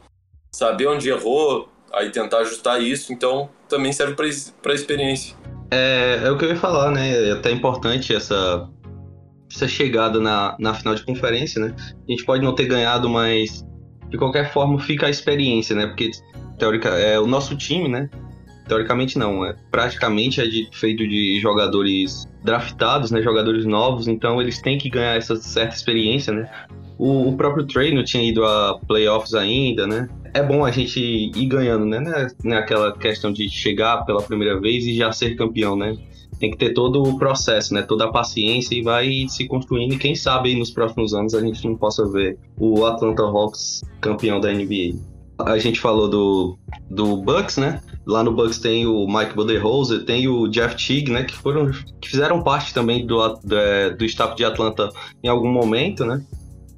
saber 0.58 0.88
onde 0.88 1.10
errou, 1.10 1.70
aí 1.94 2.10
tentar 2.10 2.40
ajustar 2.40 2.82
isso, 2.82 3.14
então 3.14 3.50
também 3.70 3.92
serve 3.92 4.16
para 4.16 4.74
experiência. 4.74 5.36
É, 5.70 6.22
é 6.24 6.32
o 6.32 6.38
que 6.38 6.46
eu 6.46 6.50
ia 6.50 6.56
falar, 6.56 6.92
né? 6.92 7.30
É 7.30 7.32
até 7.34 7.52
importante 7.52 8.16
essa, 8.16 8.68
essa 9.54 9.68
chegada 9.68 10.20
na, 10.20 10.56
na 10.60 10.74
final 10.74 10.96
de 10.96 11.04
conferência, 11.06 11.62
né? 11.62 11.76
A 11.78 12.12
gente 12.12 12.26
pode 12.26 12.44
não 12.44 12.56
ter 12.56 12.66
ganhado, 12.66 13.08
mas 13.08 13.64
de 14.10 14.18
qualquer 14.18 14.52
forma 14.52 14.80
fica 14.80 15.06
a 15.06 15.10
experiência, 15.10 15.76
né? 15.76 15.86
Porque 15.86 16.10
teórica 16.58 16.90
é 16.90 17.20
o 17.20 17.28
nosso 17.28 17.56
time, 17.56 17.88
né? 17.88 18.10
Teoricamente 18.68 19.18
não, 19.18 19.46
é 19.46 19.56
praticamente 19.72 20.42
é 20.42 20.46
de, 20.46 20.68
feito 20.72 21.08
de 21.08 21.40
jogadores 21.40 22.28
draftados, 22.44 23.12
né? 23.12 23.22
Jogadores 23.22 23.66
novos, 23.66 24.08
então 24.08 24.42
eles 24.42 24.62
têm 24.62 24.78
que 24.78 24.90
ganhar 24.90 25.16
essa 25.16 25.36
certa 25.36 25.76
experiência, 25.76 26.34
né? 26.34 26.50
O, 26.98 27.30
o 27.30 27.38
próprio 27.38 27.66
Trey 27.66 27.94
não 27.94 28.04
tinha 28.04 28.24
ido 28.24 28.44
a 28.44 28.80
playoffs 28.88 29.34
ainda, 29.34 29.86
né? 29.86 30.10
É 30.34 30.42
bom 30.44 30.66
a 30.66 30.72
gente 30.72 31.00
ir 31.00 31.46
ganhando, 31.46 31.86
né? 31.86 32.28
Não 32.44 32.56
é 32.56 32.60
aquela 32.60 32.98
questão 32.98 33.32
de 33.32 33.50
chegar 33.50 34.04
pela 34.06 34.22
primeira 34.22 34.60
vez 34.60 34.86
e 34.86 34.96
já 34.96 35.12
ser 35.12 35.36
campeão, 35.36 35.76
né? 35.76 35.96
Tem 36.40 36.52
que 36.52 36.58
ter 36.58 36.74
todo 36.74 37.02
o 37.02 37.18
processo, 37.18 37.74
né? 37.74 37.82
Toda 37.82 38.06
a 38.06 38.12
paciência 38.12 38.76
e 38.76 38.82
vai 38.82 39.26
se 39.28 39.48
construindo. 39.48 39.94
E 39.94 39.98
quem 39.98 40.16
sabe 40.16 40.56
nos 40.56 40.72
próximos 40.72 41.14
anos 41.14 41.34
a 41.34 41.42
gente 41.42 41.64
não 41.66 41.76
possa 41.76 42.06
ver 42.10 42.38
o 42.60 42.86
Atlanta 42.86 43.24
Hawks 43.24 43.84
campeão 44.02 44.40
da 44.40 44.52
NBA. 44.52 45.17
A 45.40 45.58
gente 45.58 45.80
falou 45.80 46.10
do, 46.10 46.58
do 46.90 47.18
Bucks, 47.18 47.58
né? 47.58 47.82
Lá 48.06 48.24
no 48.24 48.32
Bucks 48.32 48.60
tem 48.60 48.88
o 48.88 49.06
Mike 49.08 49.36
Budenholzer, 49.36 50.04
tem 50.04 50.28
o 50.28 50.48
Jeff 50.48 50.76
Teague, 50.76 51.12
né? 51.12 51.24
Que 51.24 51.36
foram 51.36 51.72
que 52.02 52.10
fizeram 52.10 52.42
parte 52.42 52.74
também 52.74 53.06
do, 53.06 53.36
do, 53.44 53.56
é, 53.56 53.92
do 53.92 54.06
staff 54.06 54.36
de 54.36 54.44
Atlanta 54.44 54.90
em 55.24 55.28
algum 55.28 55.52
momento, 55.52 56.06
né? 56.06 56.24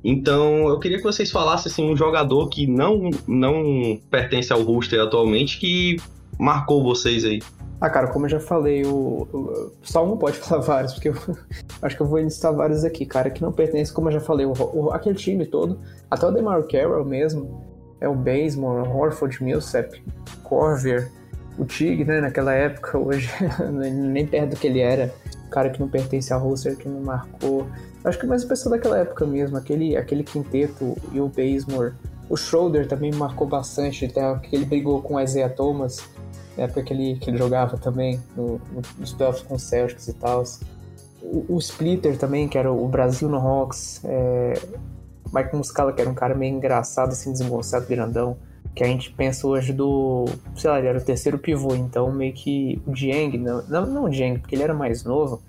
Então, 0.03 0.67
eu 0.69 0.79
queria 0.79 0.97
que 0.97 1.03
vocês 1.03 1.29
falassem 1.29 1.71
assim, 1.71 1.89
um 1.89 1.95
jogador 1.95 2.47
que 2.47 2.65
não, 2.65 3.09
não 3.27 3.99
pertence 4.09 4.51
ao 4.51 4.61
roster 4.61 5.01
atualmente, 5.01 5.59
que 5.59 5.97
marcou 6.39 6.81
vocês 6.81 7.25
aí? 7.25 7.41
Ah, 7.81 7.89
cara, 7.89 8.07
como 8.07 8.25
eu 8.25 8.29
já 8.29 8.39
falei, 8.39 8.85
o, 8.85 9.27
o 9.31 9.71
só 9.81 10.05
um 10.05 10.17
pode 10.17 10.37
falar 10.39 10.61
vários, 10.61 10.93
porque 10.93 11.09
eu 11.09 11.15
acho 11.81 11.95
que 11.95 12.01
eu 12.01 12.07
vou 12.07 12.19
listar 12.19 12.53
vários 12.53 12.83
aqui, 12.83 13.05
cara, 13.05 13.29
que 13.29 13.41
não 13.41 13.51
pertence, 13.51 13.93
como 13.93 14.07
eu 14.09 14.13
já 14.13 14.19
falei, 14.19 14.45
o, 14.45 14.53
o, 14.73 14.91
aquele 14.91 15.15
time 15.15 15.45
todo, 15.45 15.79
até 16.09 16.25
o 16.25 16.31
DeMar 16.31 16.63
Carroll 16.63 17.05
mesmo, 17.05 17.68
é 18.01 18.07
o 18.07 18.15
Basemore, 18.15 18.87
o 18.87 18.97
Horford, 18.97 19.43
Millsap, 19.43 20.01
Corver, 20.43 21.11
o 21.57 21.65
Tig, 21.65 22.05
né, 22.05 22.21
naquela 22.21 22.53
época, 22.53 22.97
hoje 22.97 23.29
nem 23.91 24.25
perto 24.25 24.51
do 24.51 24.55
que 24.55 24.67
ele 24.67 24.79
era, 24.79 25.13
o 25.45 25.49
cara 25.49 25.69
que 25.69 25.79
não 25.79 25.89
pertence 25.89 26.31
ao 26.31 26.39
roster, 26.39 26.77
que 26.77 26.87
não 26.87 27.01
marcou. 27.01 27.67
Acho 28.03 28.17
que 28.17 28.25
mais 28.25 28.43
o 28.43 28.47
pessoal 28.47 28.75
daquela 28.75 28.97
época 28.99 29.25
mesmo, 29.25 29.57
aquele, 29.57 29.97
aquele 29.97 30.23
quinteto 30.23 30.95
e 31.11 31.19
o 31.19 31.27
Basemore. 31.27 31.93
O 32.29 32.37
Schroeder 32.37 32.87
também 32.87 33.11
marcou 33.11 33.47
bastante, 33.47 34.05
até 34.05 34.39
que 34.47 34.55
ele 34.55 34.65
brigou 34.65 35.01
com 35.01 35.15
o 35.15 35.19
Isaiah 35.19 35.49
Thomas, 35.49 36.07
na 36.55 36.65
época 36.65 36.83
que 36.83 36.93
ele, 36.93 37.15
que 37.15 37.29
ele 37.29 37.37
jogava 37.37 37.77
também, 37.77 38.21
no, 38.37 38.61
no, 38.71 38.81
nos 38.97 39.11
playoffs 39.13 39.43
com 39.43 39.55
o 39.55 39.59
Celtics 39.59 40.07
e 40.07 40.13
tal. 40.13 40.43
O, 41.21 41.55
o, 41.55 41.57
Splitter 41.57 42.17
também, 42.17 42.47
que 42.47 42.57
era 42.57 42.71
o 42.71 42.87
Brasil 42.87 43.27
no 43.27 43.37
Hawks. 43.37 44.01
É, 44.05 44.53
Mike 45.33 45.55
Muscala, 45.55 45.93
que 45.93 46.01
era 46.01 46.09
um 46.09 46.13
cara 46.13 46.35
meio 46.35 46.55
engraçado, 46.55 47.09
assim, 47.11 47.31
desengonçado, 47.31 47.85
grandão. 47.85 48.37
Que 48.75 48.83
a 48.83 48.87
gente 48.87 49.11
pensa 49.11 49.47
hoje 49.47 49.73
do. 49.73 50.25
Sei 50.55 50.69
lá, 50.69 50.77
ele 50.79 50.87
era 50.87 50.97
o 50.97 51.01
terceiro 51.01 51.37
pivô, 51.37 51.75
então 51.75 52.11
meio 52.11 52.33
que 52.33 52.81
o 52.85 52.91
Dieng, 52.91 53.37
não, 53.37 53.63
não, 53.67 53.85
não 53.85 54.03
o 54.05 54.09
Dieng, 54.09 54.39
porque 54.39 54.55
ele 54.55 54.63
era 54.63 54.73
mais 54.73 55.03
novo. 55.03 55.41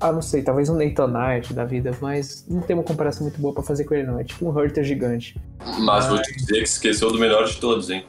Ah, 0.00 0.10
não 0.10 0.22
sei, 0.22 0.42
talvez 0.42 0.68
um 0.68 0.76
Nathan 0.76 1.06
Knight 1.06 1.54
da 1.54 1.64
vida, 1.64 1.92
mas 2.00 2.44
não 2.48 2.60
tem 2.60 2.74
uma 2.74 2.82
comparação 2.82 3.22
muito 3.22 3.40
boa 3.40 3.54
para 3.54 3.62
fazer 3.62 3.84
com 3.84 3.94
ele, 3.94 4.04
não. 4.04 4.18
É 4.18 4.24
tipo 4.24 4.44
um 4.44 4.50
Hurter 4.50 4.82
gigante. 4.82 5.40
Mas, 5.60 5.78
mas... 5.78 6.06
vou 6.06 6.20
te 6.20 6.34
dizer 6.34 6.58
que 6.58 6.68
esqueceu 6.68 7.12
do 7.12 7.18
melhor 7.18 7.44
de 7.44 7.56
todos, 7.58 7.88
hein? 7.88 8.04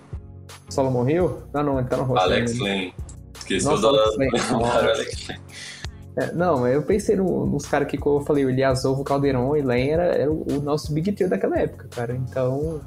Solomon 0.69 1.07
Hill? 1.07 1.43
Ah, 1.53 1.61
não, 1.61 1.77
ele 1.77 1.87
tá 1.87 1.97
no 1.97 2.03
rosto. 2.03 2.23
Alex 2.23 2.57
Lane. 2.57 2.95
Esqueceu 3.37 3.71
Nossa, 3.71 3.83
da... 3.83 3.89
Alex 3.89 4.49
Lane. 4.49 5.39
É, 6.15 6.31
não, 6.31 6.67
eu 6.67 6.83
pensei 6.83 7.15
no, 7.15 7.45
nos 7.45 7.65
caras 7.65 7.87
que, 7.87 7.97
como 7.97 8.19
eu 8.19 8.25
falei, 8.25 8.45
o 8.45 8.49
Ilyasov, 8.49 9.01
o 9.01 9.03
Caldeirão 9.03 9.55
e 9.57 9.61
Len 9.61 9.89
era, 9.89 10.03
era 10.03 10.31
o, 10.31 10.45
o, 10.47 10.61
nosso 10.61 10.93
big 10.93 11.11
trio 11.11 11.29
daquela 11.29 11.57
época, 11.57 11.87
cara. 11.89 12.15
Então, 12.15 12.81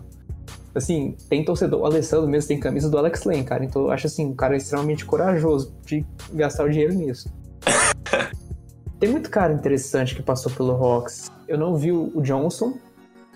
assim, 0.74 1.16
tem 1.29 1.45
torcedor, 1.45 1.81
o 1.81 1.87
Alessandro 1.87 2.29
mesmo 2.29 2.49
tem 2.49 2.61
camisa 2.61 2.89
do 2.89 2.97
Alex 2.97 3.24
Lane, 3.24 3.45
cara. 3.45 3.64
Então 3.64 3.83
eu 3.83 3.91
acho 3.91 4.07
assim, 4.07 4.27
um 4.27 4.35
cara 4.35 4.57
extremamente 4.57 5.05
corajoso 5.05 5.74
de 5.85 6.05
gastar 6.33 6.64
o 6.64 6.70
dinheiro 6.70 6.95
nisso. 6.95 7.29
tem 9.01 9.11
muito 9.11 9.29
cara 9.29 9.53
interessante 9.53 10.14
que 10.14 10.22
passou 10.22 10.53
pelo 10.53 10.72
Hawks. 10.72 11.33
Eu 11.49 11.59
não 11.59 11.74
vi 11.74 11.91
o 11.91 12.20
Johnson, 12.22 12.74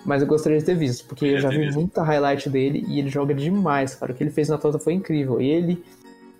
mas 0.05 0.23
eu 0.23 0.29
gostaria 0.29 0.59
de 0.59 0.65
ter 0.65 0.77
visto, 0.77 1.05
porque 1.07 1.25
eu, 1.25 1.33
eu 1.33 1.41
já 1.41 1.49
vi 1.49 1.65
visto. 1.65 1.75
muita 1.75 2.03
highlight 2.03 2.49
dele 2.49 2.85
e 2.87 3.01
ele 3.01 3.09
joga 3.09 3.35
demais, 3.35 3.95
cara. 3.97 4.13
O 4.13 4.15
que 4.15 4.23
ele 4.23 4.31
fez 4.31 4.49
na 4.49 4.55
Atlanta 4.55 4.79
foi 4.79 4.93
incrível. 4.93 5.41
Ele, 5.41 5.83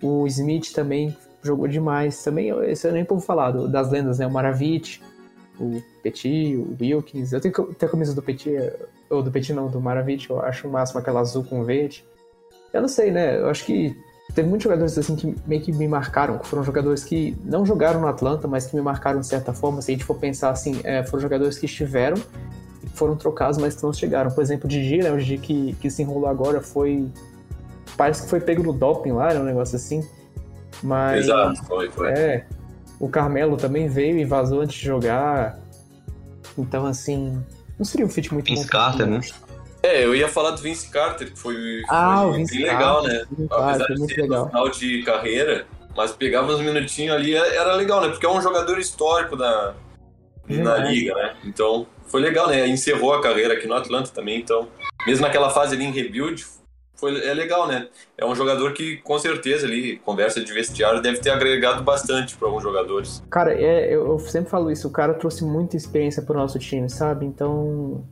o 0.01 0.25
Smith 0.27 0.71
também 0.71 1.15
jogou 1.43 1.67
demais. 1.67 2.23
Também, 2.23 2.49
esse 2.69 2.87
eu 2.87 2.91
nem 2.91 3.05
pouco 3.05 3.23
falado, 3.23 3.67
das 3.67 3.89
lendas, 3.89 4.19
né? 4.19 4.27
O 4.27 4.31
Maravich, 4.31 5.01
o 5.59 5.81
Petit, 6.01 6.55
o 6.55 6.75
Wilkins. 6.79 7.31
Eu 7.31 7.41
tenho, 7.41 7.53
tenho 7.53 7.75
a 7.81 7.89
camisa 7.89 8.13
do 8.13 8.21
Petit, 8.21 8.51
ou 9.09 9.21
do 9.21 9.31
Petit 9.31 9.53
não, 9.53 9.67
do 9.67 9.79
Maravich, 9.79 10.29
eu 10.29 10.39
acho 10.39 10.67
o 10.67 10.71
máximo 10.71 10.99
aquela 10.99 11.19
azul 11.19 11.43
com 11.43 11.63
verde. 11.63 12.05
Eu 12.73 12.81
não 12.81 12.87
sei, 12.87 13.11
né? 13.11 13.39
Eu 13.39 13.49
acho 13.49 13.65
que 13.65 13.95
teve 14.33 14.47
muitos 14.47 14.63
jogadores 14.63 14.97
assim 14.97 15.15
que 15.15 15.35
meio 15.45 15.61
que 15.61 15.71
me 15.71 15.87
marcaram, 15.87 16.37
que 16.37 16.47
foram 16.47 16.63
jogadores 16.63 17.03
que 17.03 17.37
não 17.43 17.65
jogaram 17.65 17.99
no 17.99 18.07
Atlanta, 18.07 18.47
mas 18.47 18.65
que 18.65 18.75
me 18.75 18.81
marcaram 18.81 19.19
de 19.19 19.27
certa 19.27 19.53
forma. 19.53 19.81
Se 19.81 19.91
a 19.91 19.93
gente 19.93 20.05
for 20.05 20.15
pensar 20.17 20.51
assim, 20.51 20.79
é, 20.83 21.03
foram 21.03 21.21
jogadores 21.21 21.57
que 21.57 21.65
estiveram 21.65 22.17
e 22.81 22.87
foram 22.87 23.15
trocados, 23.15 23.57
mas 23.57 23.75
que 23.75 23.83
não 23.83 23.91
chegaram. 23.91 24.31
Por 24.31 24.41
exemplo, 24.41 24.65
o 24.65 24.69
Didi, 24.69 24.99
né? 24.99 25.11
O 25.11 25.17
Didi 25.17 25.37
que, 25.37 25.73
que 25.73 25.89
se 25.89 26.01
enrolou 26.01 26.29
agora 26.29 26.61
foi. 26.61 27.07
Parece 27.97 28.23
que 28.23 28.29
foi 28.29 28.39
pego 28.39 28.63
no 28.63 28.71
doping 28.71 29.11
lá, 29.11 29.31
era 29.31 29.39
um 29.39 29.43
negócio 29.43 29.75
assim. 29.75 30.07
Mas. 30.83 31.25
Exato, 31.25 31.63
foi, 31.65 31.89
foi. 31.89 32.09
É. 32.09 32.45
O 32.99 33.09
Carmelo 33.09 33.57
também 33.57 33.87
veio 33.87 34.17
e 34.17 34.25
vazou 34.25 34.61
antes 34.61 34.75
de 34.75 34.85
jogar. 34.85 35.59
Então, 36.57 36.85
assim. 36.85 37.43
Não 37.77 37.85
seria 37.85 38.05
um 38.05 38.09
fit 38.09 38.33
muito 38.33 38.47
Vince 38.47 38.63
bom. 38.63 38.69
Carter, 38.69 39.07
né? 39.07 39.21
É, 39.83 40.05
eu 40.05 40.15
ia 40.15 40.27
falar 40.27 40.51
do 40.51 40.61
Vince 40.61 40.89
Carter, 40.89 41.31
que 41.31 41.39
foi, 41.39 41.81
ah, 41.89 42.27
foi 42.29 42.45
bem 42.45 42.63
legal, 42.63 43.03
né? 43.03 43.25
Apesar 43.49 43.87
de 43.87 44.05
ser 44.05 44.21
legal. 44.21 44.47
final 44.47 44.69
de 44.69 45.01
carreira, 45.01 45.65
mas 45.95 46.11
pegava 46.11 46.53
uns 46.53 46.61
minutinhos 46.61 47.15
ali, 47.15 47.35
é, 47.35 47.55
era 47.55 47.73
legal, 47.73 48.01
né? 48.01 48.09
Porque 48.09 48.25
é 48.25 48.29
um 48.29 48.39
jogador 48.39 48.77
histórico 48.77 49.35
da, 49.35 49.73
na 50.47 50.77
liga, 50.77 51.15
né? 51.15 51.35
Então, 51.43 51.87
foi 52.05 52.21
legal, 52.21 52.47
né? 52.47 52.67
Encerrou 52.67 53.13
a 53.13 53.21
carreira 53.21 53.55
aqui 53.55 53.67
no 53.67 53.73
Atlanta 53.73 54.11
também, 54.11 54.39
então, 54.39 54.67
mesmo 55.07 55.25
naquela 55.25 55.49
fase 55.49 55.75
ali 55.75 55.85
em 55.85 55.91
rebuild, 55.91 56.45
foi, 57.01 57.27
é 57.27 57.33
legal, 57.33 57.67
né? 57.67 57.87
É 58.15 58.23
um 58.23 58.35
jogador 58.35 58.73
que, 58.73 58.97
com 58.97 59.17
certeza, 59.17 59.65
ali, 59.65 59.97
conversa 59.97 60.39
de 60.39 60.53
vestiário, 60.53 61.01
deve 61.01 61.17
ter 61.17 61.31
agregado 61.31 61.83
bastante 61.83 62.37
para 62.37 62.47
alguns 62.47 62.61
jogadores. 62.61 63.23
Cara, 63.27 63.53
é, 63.59 63.87
eu, 63.91 64.07
eu, 64.07 64.19
sempre 64.19 64.51
falo 64.51 64.69
isso, 64.69 64.87
o 64.87 64.91
cara 64.91 65.15
trouxe 65.15 65.43
muita 65.43 65.75
experiência 65.75 66.21
pro 66.21 66.37
nosso 66.37 66.59
time, 66.59 66.87
sabe? 66.87 67.25
Então, 67.25 68.05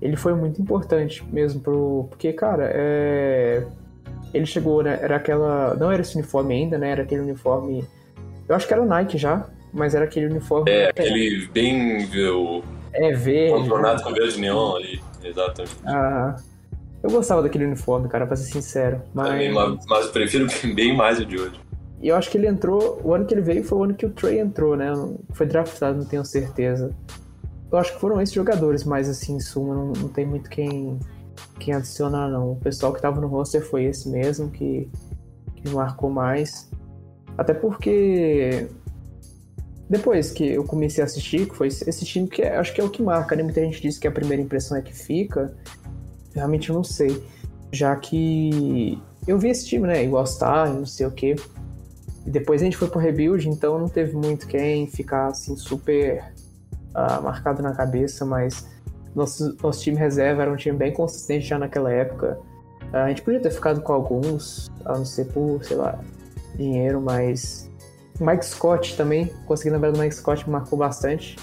ele 0.00 0.14
foi 0.14 0.34
muito 0.34 0.60
importante 0.60 1.24
mesmo 1.32 1.62
pro. 1.62 2.06
Porque, 2.10 2.34
cara, 2.34 2.70
é. 2.72 3.66
Ele 4.34 4.44
chegou, 4.44 4.82
né? 4.82 4.98
Era 5.00 5.16
aquela. 5.16 5.74
Não 5.74 5.90
era 5.90 6.02
esse 6.02 6.14
uniforme 6.14 6.54
ainda, 6.54 6.76
né? 6.76 6.90
Era 6.90 7.02
aquele 7.02 7.22
uniforme. 7.22 7.88
Eu 8.46 8.54
acho 8.54 8.66
que 8.66 8.74
era 8.74 8.84
Nike 8.84 9.16
já, 9.16 9.48
mas 9.72 9.94
era 9.94 10.04
aquele 10.04 10.26
uniforme. 10.26 10.70
É, 10.70 10.90
aquele 10.90 11.48
bem. 11.50 12.04
O... 12.30 12.62
É, 12.92 13.12
verde. 13.12 13.62
Contornado 13.62 14.02
com 14.02 14.12
verde 14.12 14.38
neon 14.38 14.76
ali, 14.76 15.00
exatamente. 15.24 15.76
Ah. 15.86 16.36
Eu 17.04 17.10
gostava 17.10 17.42
daquele 17.42 17.66
uniforme, 17.66 18.08
cara, 18.08 18.26
pra 18.26 18.34
ser 18.34 18.50
sincero. 18.50 19.02
Mas, 19.12 19.28
Também, 19.28 19.52
mas 19.52 20.06
prefiro 20.06 20.46
bem 20.74 20.96
mais 20.96 21.20
o 21.20 21.26
de 21.26 21.38
hoje. 21.38 21.60
E 22.00 22.08
eu 22.08 22.16
acho 22.16 22.30
que 22.30 22.38
ele 22.38 22.46
entrou. 22.46 22.98
O 23.04 23.12
ano 23.12 23.26
que 23.26 23.34
ele 23.34 23.42
veio 23.42 23.62
foi 23.62 23.78
o 23.78 23.84
ano 23.84 23.94
que 23.94 24.06
o 24.06 24.10
Trey 24.10 24.38
entrou, 24.40 24.74
né? 24.74 24.90
Foi 25.34 25.44
draftado, 25.44 25.98
não 25.98 26.06
tenho 26.06 26.24
certeza. 26.24 26.96
Eu 27.70 27.76
acho 27.76 27.92
que 27.92 28.00
foram 28.00 28.22
esses 28.22 28.34
jogadores, 28.34 28.84
mas 28.84 29.06
assim, 29.06 29.36
em 29.36 29.40
suma, 29.40 29.74
não, 29.74 29.86
não 29.88 30.08
tem 30.08 30.24
muito 30.24 30.48
quem, 30.48 30.98
quem 31.60 31.74
adicionar, 31.74 32.26
não. 32.26 32.52
O 32.52 32.56
pessoal 32.56 32.90
que 32.94 33.02
tava 33.02 33.20
no 33.20 33.26
roster 33.26 33.62
foi 33.62 33.84
esse 33.84 34.08
mesmo, 34.08 34.48
que, 34.50 34.88
que 35.56 35.68
marcou 35.74 36.08
mais. 36.08 36.70
Até 37.36 37.52
porque 37.52 38.66
depois 39.90 40.30
que 40.30 40.52
eu 40.52 40.64
comecei 40.64 41.02
a 41.02 41.04
assistir, 41.04 41.50
que 41.50 41.54
foi 41.54 41.68
esse 41.68 42.04
time 42.06 42.26
que 42.28 42.40
é, 42.40 42.56
acho 42.56 42.72
que 42.72 42.80
é 42.80 42.84
o 42.84 42.88
que 42.88 43.02
marca, 43.02 43.36
né? 43.36 43.42
Muita 43.42 43.60
gente 43.60 43.82
diz 43.82 43.98
que 43.98 44.08
a 44.08 44.10
primeira 44.10 44.42
impressão 44.42 44.78
é 44.78 44.80
que 44.80 44.94
fica 44.94 45.54
realmente 46.34 46.72
não 46.72 46.82
sei. 46.82 47.22
Já 47.72 47.94
que 47.96 49.00
eu 49.26 49.38
vi 49.38 49.48
esse 49.48 49.66
time, 49.66 49.86
né? 49.86 50.04
Star, 50.26 50.72
não 50.72 50.86
sei 50.86 51.06
o 51.06 51.10
quê. 51.10 51.36
E 52.26 52.30
depois 52.30 52.62
a 52.62 52.64
gente 52.64 52.76
foi 52.76 52.88
pro 52.88 52.98
rebuild, 52.98 53.48
então 53.48 53.78
não 53.78 53.88
teve 53.88 54.16
muito 54.16 54.46
quem 54.46 54.86
ficar 54.86 55.28
assim 55.28 55.56
super 55.56 56.24
uh, 56.90 57.22
marcado 57.22 57.62
na 57.62 57.72
cabeça, 57.72 58.24
mas 58.24 58.66
nosso, 59.14 59.56
nosso 59.62 59.82
time 59.82 59.96
reserva 59.96 60.42
era 60.42 60.50
um 60.50 60.56
time 60.56 60.76
bem 60.76 60.92
consistente 60.92 61.46
já 61.46 61.58
naquela 61.58 61.92
época. 61.92 62.38
Uh, 62.92 62.96
a 62.96 63.08
gente 63.08 63.22
podia 63.22 63.40
ter 63.40 63.50
ficado 63.50 63.82
com 63.82 63.92
alguns, 63.92 64.70
a 64.84 64.96
não 64.96 65.04
ser 65.04 65.26
por, 65.26 65.62
sei 65.64 65.76
lá, 65.76 65.98
dinheiro, 66.56 67.00
mas. 67.00 67.70
Mike 68.20 68.46
Scott 68.46 68.96
também, 68.96 69.26
consegui 69.44 69.70
lembrar 69.70 69.90
do 69.90 69.98
Mike 69.98 70.14
Scott, 70.14 70.48
marcou 70.48 70.78
bastante. 70.78 71.36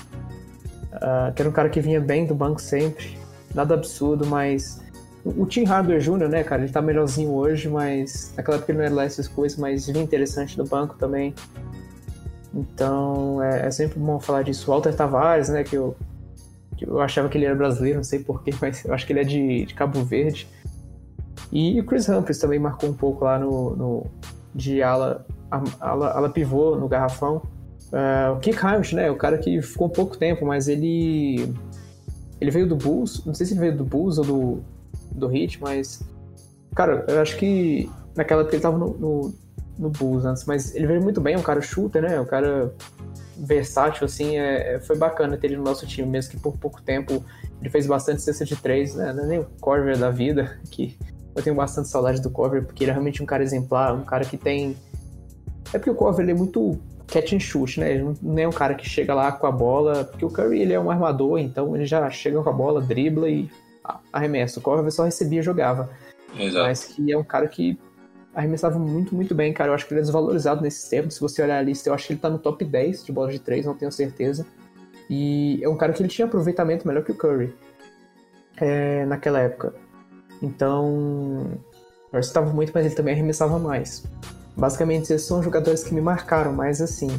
Uh, 0.94 1.34
que 1.34 1.42
era 1.42 1.50
um 1.50 1.52
cara 1.52 1.70
que 1.70 1.82
vinha 1.82 2.00
bem 2.00 2.26
do 2.26 2.34
banco 2.34 2.62
sempre 2.62 3.22
nada 3.54 3.74
absurdo, 3.74 4.26
mas 4.26 4.81
o 5.24 5.46
Tim 5.46 5.64
Hardaway 5.64 6.00
Jr., 6.00 6.28
né, 6.28 6.44
cara, 6.44 6.64
ele 6.64 6.72
tá 6.72 6.82
melhorzinho 6.82 7.32
hoje, 7.32 7.70
mas 7.70 8.34
naquela 8.36 8.58
época 8.58 8.72
ele 8.72 8.80
não 8.80 8.86
era 8.86 8.96
lá 8.96 9.04
essas 9.04 9.28
coisas, 9.28 9.58
mas 9.58 9.86
vinha 9.86 10.04
interessante 10.04 10.58
no 10.58 10.66
banco 10.66 10.96
também. 10.98 11.34
Então 12.54 13.42
é, 13.42 13.68
é, 13.68 13.72
sempre 13.72 14.00
bom 14.00 14.20
falar 14.20 14.44
disso. 14.44 14.70
O 14.70 14.74
Walter 14.74 14.94
Tavares, 14.94 15.50
né, 15.50 15.64
que 15.64 15.76
eu, 15.76 15.96
que 16.76 16.88
eu 16.88 17.00
achava 17.00 17.30
que 17.30 17.38
ele 17.38 17.46
era 17.46 17.56
brasileiro, 17.56 17.98
não 17.98 18.04
sei 18.04 18.20
porquê, 18.20 18.52
mas 18.60 18.84
eu 18.84 18.94
acho 18.94 19.06
que 19.06 19.14
ele 19.14 19.20
é 19.20 19.24
de, 19.24 19.66
de 19.66 19.74
Cabo 19.74 20.04
Verde. 20.04 20.48
E 21.52 21.80
o 21.80 21.86
Chris 21.86 22.10
Humphries 22.10 22.40
também 22.40 22.60
marcou 22.60 22.90
um 22.90 22.94
pouco 22.94 23.26
lá 23.26 23.38
no, 23.38 23.76
no 23.76 24.06
de 24.56 24.82
ala, 24.82 25.26
ala, 25.80 26.12
ala 26.12 26.30
pivô 26.30 26.76
no 26.76 26.88
garrafão. 26.88 27.42
Uh, 27.92 28.34
o 28.36 28.40
Kick 28.40 28.58
Hamish, 28.66 28.94
né, 28.94 29.12
o 29.12 29.18
cara 29.18 29.38
que 29.38 29.62
ficou 29.62 29.88
um 29.88 29.92
pouco 29.92 30.18
tempo, 30.18 30.46
mas 30.46 30.68
ele 30.68 31.54
ele 32.40 32.50
veio 32.50 32.68
do 32.68 32.76
Bulls, 32.76 33.24
não 33.24 33.36
sei 33.36 33.46
se 33.46 33.54
ele 33.54 33.60
veio 33.60 33.78
do 33.78 33.84
Bulls 33.84 34.18
ou 34.18 34.26
do, 34.26 34.64
do 35.12 35.36
Heat, 35.36 35.62
mas. 35.62 36.02
Cara, 36.76 37.06
eu 37.08 37.20
acho 37.20 37.38
que 37.38 37.90
naquela 38.16 38.42
época 38.42 38.56
ele 38.56 38.64
tava 38.64 38.78
no, 38.78 38.98
no, 38.98 39.34
no 39.78 39.90
Bulls 39.90 40.26
antes, 40.26 40.46
mas 40.46 40.74
ele 40.76 40.88
veio 40.88 41.02
muito 41.02 41.20
bem, 41.20 41.36
é 41.36 41.38
um 41.38 41.44
cara 41.44 41.62
shooter, 41.62 42.02
né? 42.02 42.20
Um 42.20 42.26
cara 42.26 42.74
versátil, 43.38 44.06
assim, 44.06 44.38
é, 44.38 44.76
é, 44.76 44.80
foi 44.80 44.98
bacana 44.98 45.38
ter 45.38 45.48
ele 45.48 45.58
no 45.58 45.64
nosso 45.64 45.86
time, 45.86 46.08
mesmo 46.08 46.32
que 46.32 46.40
por 46.40 46.58
pouco 46.58 46.82
tempo 46.82 47.24
ele 47.60 47.70
fez 47.70 47.88
bastante 47.88 48.22
cesta 48.22 48.46
de 48.46 48.56
três, 48.56 48.96
né? 48.96 49.12
Não 49.14 49.24
é 49.24 49.28
nem 49.28 49.40
o 49.40 49.48
Corver 49.60 49.98
da 49.98 50.10
vida, 50.10 50.60
que 50.70 50.98
eu 51.36 51.44
tenho 51.44 51.56
bastante 51.56 51.90
saudade 51.90 52.22
do 52.22 52.30
Corver, 52.30 52.64
porque 52.64 52.84
ele 52.84 52.92
é 52.92 52.94
realmente 52.94 53.22
um 53.22 53.26
cara 53.26 53.44
exemplar, 53.44 53.94
um 53.94 54.04
cara 54.04 54.26
que 54.26 54.38
tem. 54.38 54.76
É 55.74 55.78
porque 55.78 55.90
o 55.90 55.96
Corver 55.96 56.24
ele 56.24 56.32
é 56.32 56.36
muito 56.36 56.80
catch 57.12 57.34
and 57.34 57.40
shoot, 57.40 57.80
né? 57.80 57.94
Ele 57.94 58.16
não 58.22 58.40
é 58.40 58.48
um 58.48 58.52
cara 58.52 58.74
que 58.74 58.88
chega 58.88 59.14
lá 59.14 59.32
com 59.32 59.46
a 59.46 59.52
bola, 59.52 60.06
porque 60.06 60.26
o 60.26 60.30
Curry 60.30 60.62
ele 60.62 60.74
é 60.74 60.80
um 60.80 60.90
armador, 60.90 61.38
então 61.38 61.76
ele 61.76 61.86
já 61.86 62.10
chega 62.10 62.42
com 62.42 62.50
a 62.50 62.54
bola, 62.54 62.82
dribla 62.82 63.30
e 63.30 63.50
arremessa. 64.12 64.60
O 64.60 64.62
Corver 64.62 64.92
só 64.92 65.04
recebia 65.04 65.40
e 65.40 65.44
jogava. 65.44 65.90
Exato. 66.38 66.66
Mas 66.66 66.86
que 66.86 67.12
é 67.12 67.18
um 67.18 67.24
cara 67.24 67.48
que 67.48 67.78
arremessava 68.34 68.80
muito, 68.80 69.14
muito 69.14 69.36
bem, 69.36 69.54
cara. 69.54 69.72
Eu 69.72 69.74
acho 69.74 69.86
que 69.86 69.94
ele 69.94 70.00
é 70.00 70.04
desvalorizado 70.04 70.62
nesses 70.62 70.88
tempos. 70.88 71.16
Se 71.16 71.22
você 71.22 71.42
olhar 71.42 71.58
a 71.58 71.62
lista, 71.62 71.90
eu 71.90 71.94
acho 71.94 72.08
que 72.08 72.14
ele 72.14 72.20
tá 72.20 72.30
no 72.30 72.40
top 72.40 72.64
10 72.64 73.06
de 73.06 73.12
bola 73.12 73.32
de 73.32 73.40
3, 73.40 73.66
não 73.66 73.76
tenho 73.76 73.92
certeza. 73.92 74.46
E 75.10 75.60
é 75.62 75.68
um 75.68 75.76
cara 75.76 75.92
que 75.92 76.02
ele 76.02 76.10
tinha 76.10 76.26
aproveitamento 76.26 76.88
melhor 76.88 77.04
que 77.04 77.12
o 77.12 77.16
Curry 77.16 77.54
é, 78.58 79.06
naquela 79.06 79.40
época. 79.40 79.74
Então, 80.42 81.60
eu 82.14 82.20
estava 82.20 82.52
muito, 82.52 82.72
mas 82.74 82.86
ele 82.86 82.96
também 82.96 83.14
arremessava 83.14 83.60
mais. 83.60 84.04
Basicamente, 84.56 85.14
esses 85.14 85.28
são 85.28 85.44
jogadores 85.44 85.84
que 85.84 85.94
me 85.94 86.02
marcaram, 86.02 86.54
mas 86.54 86.82
assim, 86.82 87.10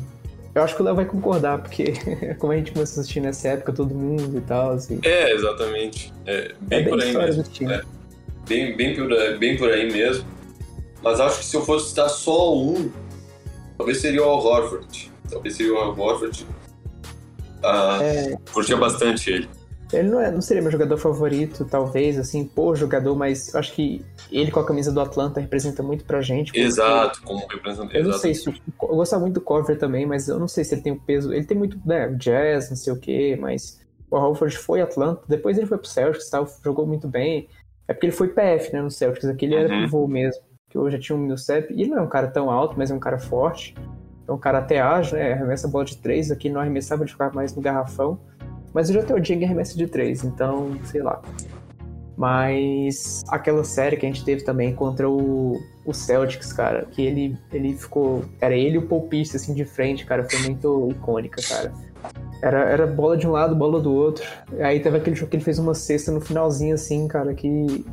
eu 0.55 0.63
acho 0.63 0.77
que 0.77 0.83
o 0.83 0.85
Léo 0.85 0.95
vai 0.95 1.05
concordar, 1.05 1.59
porque 1.63 1.95
como 2.39 2.53
a 2.53 2.57
gente 2.57 2.73
começou 2.73 3.01
a 3.01 3.03
assistir 3.03 3.21
nessa 3.21 3.49
época, 3.49 3.73
todo 3.73 3.95
mundo 3.95 4.37
e 4.37 4.41
tal. 4.43 4.73
Assim. 4.73 5.01
É, 5.03 5.33
exatamente. 5.33 6.13
É, 6.27 6.55
bem, 6.61 6.81
é 6.81 6.83
bem 6.83 6.89
por 6.91 7.03
aí 7.03 7.17
mesmo. 7.17 7.45
É. 7.71 7.83
Bem, 8.49 8.77
bem, 8.77 8.95
por, 8.95 9.39
bem 9.39 9.57
por 9.57 9.71
aí 9.71 9.91
mesmo. 9.91 10.27
Mas 11.03 11.21
acho 11.21 11.39
que 11.39 11.45
se 11.45 11.57
eu 11.57 11.65
fosse 11.65 11.91
citar 11.91 12.09
só 12.09 12.57
um, 12.57 12.91
talvez 13.77 13.99
seria 13.99 14.23
o 14.23 14.29
Al 14.29 14.45
Horford. 14.45 15.11
Talvez 15.31 15.57
seria 15.57 15.73
o 15.73 15.79
Al 15.79 15.99
Horford. 15.99 16.47
Ah, 17.65 17.99
é... 18.03 18.37
Curtia 18.53 18.77
bastante 18.77 19.31
ele. 19.31 19.49
Ele 19.93 20.09
não, 20.09 20.21
é, 20.21 20.31
não 20.31 20.41
seria 20.41 20.63
meu 20.63 20.71
jogador 20.71 20.97
favorito, 20.97 21.65
talvez, 21.65 22.19
assim, 22.19 22.45
pô, 22.45 22.75
jogador, 22.75 23.15
mas 23.15 23.55
acho 23.55 23.75
que 23.75 24.05
ele 24.31 24.51
com 24.51 24.61
a 24.61 24.67
camisa 24.67 24.91
do 24.91 25.01
Atlanta 25.01 25.41
representa 25.41 25.83
muito 25.83 26.05
pra 26.05 26.23
gente. 26.23 26.59
Exato, 26.59 27.23
como 27.23 27.47
representa. 27.47 27.97
Eu 27.97 28.05
não 28.05 28.13
sei 28.15 28.35
se. 28.35 28.49
Eu 28.49 28.55
gosto 28.79 29.21
muito 29.21 29.35
do 29.35 29.41
cover 29.41 29.79
também, 29.79 30.07
mas 30.07 30.29
eu 30.29 30.39
não 30.39 30.49
sei 30.49 30.65
se 30.65 30.75
ele 30.75 30.83
tem 30.83 30.93
o 30.93 31.01
peso. 31.01 31.33
Ele 31.33 31.45
tem 31.45 31.57
muito, 31.57 31.79
né, 31.85 32.09
jazz, 32.19 32.71
não 32.71 32.77
sei 32.77 32.93
o 32.93 32.99
quê, 32.99 33.37
mas 33.41 33.83
o 34.11 34.17
Horford 34.17 34.57
foi 34.59 34.83
Atlanta, 34.83 35.23
depois 35.27 35.57
ele 35.57 35.67
foi 35.67 35.79
pro 35.79 35.89
Celtics, 35.89 36.29
tal, 36.29 36.47
jogou 36.63 36.87
muito 36.87 37.09
bem. 37.09 37.49
É 37.89 37.95
porque 37.95 38.07
ele 38.07 38.13
foi 38.13 38.29
PF, 38.29 38.73
né, 38.73 38.83
no 38.83 38.91
Celtics, 38.91 39.29
aqui 39.29 39.47
ele 39.47 39.57
uhum. 39.57 39.61
era 39.63 39.69
pivô 39.69 40.07
mesmo, 40.07 40.43
que 40.69 40.79
hoje 40.79 40.97
já 40.97 41.03
tinha 41.03 41.17
um 41.17 41.21
Millsap, 41.21 41.73
e 41.73 41.83
ele 41.83 41.91
não 41.91 41.99
é 41.99 42.03
um 42.03 42.09
cara 42.09 42.29
tão 42.29 42.51
alto, 42.51 42.75
mas 42.77 42.91
é 42.91 42.95
um 42.95 43.01
cara 43.01 43.19
forte. 43.19 43.75
É 44.29 44.31
um 44.31 44.39
cara 44.39 44.59
até 44.59 44.81
ágil, 44.81 45.19
né, 45.19 45.33
arremessa 45.33 45.67
a 45.67 45.71
bola 45.71 45.85
de 45.85 45.97
três, 45.97 46.31
aqui 46.31 46.49
não 46.49 46.61
arremessava, 46.61 47.05
de 47.05 47.13
ficar 47.13 47.35
mais 47.35 47.55
no 47.55 47.63
garrafão. 47.63 48.21
Mas 48.75 48.89
eu 48.89 48.95
já 48.95 49.03
tenho 49.03 49.19
o 49.19 49.25
Jing 49.25 49.45
arremesso 49.45 49.77
de 49.77 49.87
3, 49.87 50.25
então, 50.25 50.77
sei 50.85 51.03
lá. 51.03 51.21
Mas 52.17 53.23
aquela 53.29 53.65
série 53.65 53.97
que 53.97 54.07
a 54.07 54.09
gente 54.09 54.25
teve 54.25 54.45
também 54.45 54.75
contra 54.75 55.09
o, 55.09 55.59
o 55.85 55.93
Celtics, 55.93 56.53
cara, 56.53 56.87
que 56.91 57.03
ele, 57.03 57.39
ele 57.53 57.75
ficou. 57.75 58.25
Era 58.41 58.55
ele 58.55 58.79
o 58.79 59.01
Pierce, 59.03 59.37
assim, 59.37 59.55
de 59.55 59.65
frente, 59.65 60.05
cara, 60.05 60.29
foi 60.29 60.41
muito 60.41 60.89
icônica, 60.91 61.41
cara. 61.43 61.73
Era, 62.43 62.61
era 62.71 62.87
bola 62.87 63.17
de 63.17 63.27
um 63.27 63.31
lado, 63.31 63.55
bola 63.55 63.81
do 63.81 63.93
outro. 63.93 64.25
Aí 64.61 64.81
teve 64.81 64.97
aquele 64.97 65.17
jogo 65.17 65.31
que 65.31 65.37
ele 65.37 65.45
fez 65.45 65.59
uma 65.59 65.75
cesta 65.75 66.13
no 66.13 66.21
finalzinho, 66.21 66.75
assim, 66.75 67.09
cara, 67.09 67.35
que. 67.35 67.85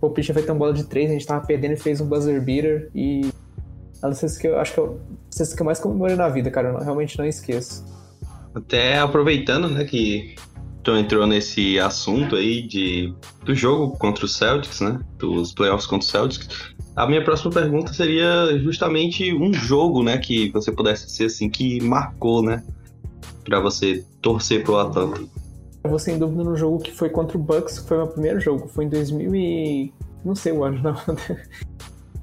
O 0.00 0.10
Pierce 0.10 0.32
feito 0.32 0.50
uma 0.52 0.58
bola 0.58 0.72
de 0.72 0.84
três, 0.84 1.10
a 1.10 1.12
gente 1.12 1.26
tava 1.26 1.44
perdendo 1.44 1.72
e 1.72 1.76
fez 1.76 2.00
um 2.00 2.06
buzzer 2.06 2.40
beater. 2.40 2.90
E. 2.94 3.30
Não 4.02 4.12
sei 4.12 4.28
se 4.28 4.38
que 4.38 4.46
eu 4.46 4.58
acho 4.58 4.74
que 4.74 4.78
eu. 4.78 4.86
Não 5.08 5.30
sei 5.30 5.46
se 5.46 5.56
que 5.56 5.62
eu 5.62 5.66
mais 5.66 5.78
comemorei 5.78 6.16
na 6.16 6.28
vida, 6.28 6.50
cara, 6.50 6.68
eu 6.68 6.72
não, 6.74 6.80
realmente 6.80 7.18
não 7.18 7.24
esqueço. 7.24 7.84
Até 8.58 8.98
aproveitando, 8.98 9.68
né, 9.68 9.84
que 9.84 10.34
tu 10.82 10.96
entrou 10.96 11.26
nesse 11.26 11.78
assunto 11.78 12.34
aí 12.34 12.62
de, 12.62 13.14
do 13.44 13.54
jogo 13.54 13.96
contra 13.98 14.24
o 14.24 14.28
Celtics, 14.28 14.80
né, 14.80 15.00
dos 15.18 15.52
playoffs 15.52 15.86
contra 15.86 16.06
o 16.06 16.10
Celtics, 16.10 16.74
a 16.96 17.06
minha 17.06 17.22
próxima 17.22 17.52
pergunta 17.52 17.92
seria 17.92 18.58
justamente 18.58 19.32
um 19.32 19.52
jogo, 19.52 20.02
né, 20.02 20.18
que 20.18 20.50
você 20.50 20.72
pudesse 20.72 21.08
ser 21.10 21.26
assim, 21.26 21.48
que 21.48 21.80
marcou, 21.80 22.42
né, 22.42 22.64
para 23.44 23.60
você 23.60 24.04
torcer 24.20 24.64
pro 24.64 24.78
Atlanta. 24.78 25.20
Eu 25.84 25.90
vou 25.90 25.98
sem 25.98 26.18
dúvida 26.18 26.42
no 26.42 26.56
jogo 26.56 26.78
que 26.78 26.92
foi 26.92 27.08
contra 27.08 27.38
o 27.38 27.40
Bucks, 27.40 27.78
que 27.78 27.88
foi 27.88 27.98
o 27.98 28.00
meu 28.00 28.08
primeiro 28.08 28.40
jogo, 28.40 28.66
foi 28.66 28.84
em 28.84 28.88
2000 28.88 29.34
e... 29.34 29.92
não 30.24 30.34
sei 30.34 30.52
o 30.52 30.64
ano, 30.64 30.80
não. 30.82 30.94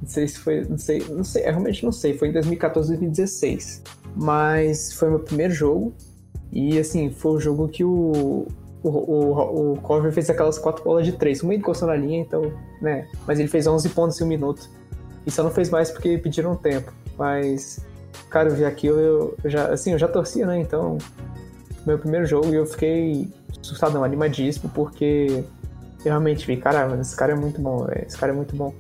Não 0.02 0.10
sei 0.10 0.28
se 0.28 0.38
foi, 0.40 0.66
não 0.66 0.78
sei, 0.78 1.04
não 1.10 1.24
sei, 1.24 1.44
realmente 1.44 1.84
não 1.84 1.92
sei, 1.92 2.18
foi 2.18 2.28
em 2.28 2.34
2014, 2.34 2.90
2016. 2.90 3.82
Mas 4.16 4.94
foi 4.94 5.10
meu 5.10 5.20
primeiro 5.20 5.54
jogo 5.54 5.94
e 6.52 6.80
assim, 6.80 7.10
foi 7.10 7.34
o 7.34 7.40
jogo 7.40 7.68
que 7.68 7.84
o, 7.84 8.48
o, 8.84 8.90
o, 8.90 9.74
o 9.74 10.12
fez 10.12 10.30
aquelas 10.30 10.58
quatro 10.58 10.84
bolas 10.84 11.06
de 11.06 11.14
três. 11.14 11.42
Uma 11.42 11.56
encostou 11.56 11.88
na 11.88 11.96
linha, 11.96 12.20
então, 12.22 12.52
né? 12.82 13.08
Mas 13.28 13.40
ele 13.40 13.48
fez 13.48 13.68
11 13.68 13.90
pontos 13.90 14.20
em 14.20 14.24
um 14.24 14.28
minuto. 14.28 14.70
E 15.26 15.32
só 15.32 15.44
não 15.44 15.50
fez 15.50 15.70
mais 15.70 15.92
porque 15.92 16.18
pediram 16.18 16.56
tempo. 16.56 16.94
Mas, 17.18 17.86
cara, 18.30 18.50
eu 18.50 18.56
vi 18.56 18.66
aquilo, 18.66 19.00
eu, 19.00 19.38
já, 19.46 19.68
assim, 19.68 19.94
eu 19.94 20.00
já 20.00 20.08
torcia, 20.08 20.46
né? 20.46 20.60
Então, 20.60 20.98
meu 21.86 21.98
primeiro 21.98 22.26
jogo 22.26 22.48
e 22.52 22.56
eu 22.56 22.66
fiquei 22.66 23.28
assustado, 23.60 24.04
animadíssimo, 24.04 24.70
porque 24.74 25.44
eu 26.00 26.12
realmente 26.12 26.46
vi, 26.46 26.58
caramba, 26.58 27.00
esse 27.00 27.16
cara 27.16 27.34
é 27.34 27.36
muito 27.36 27.62
bom, 27.62 27.86
véio, 27.86 28.06
esse 28.06 28.18
cara 28.18 28.32
é 28.32 28.36
muito 28.36 28.56
bom. 28.56 28.74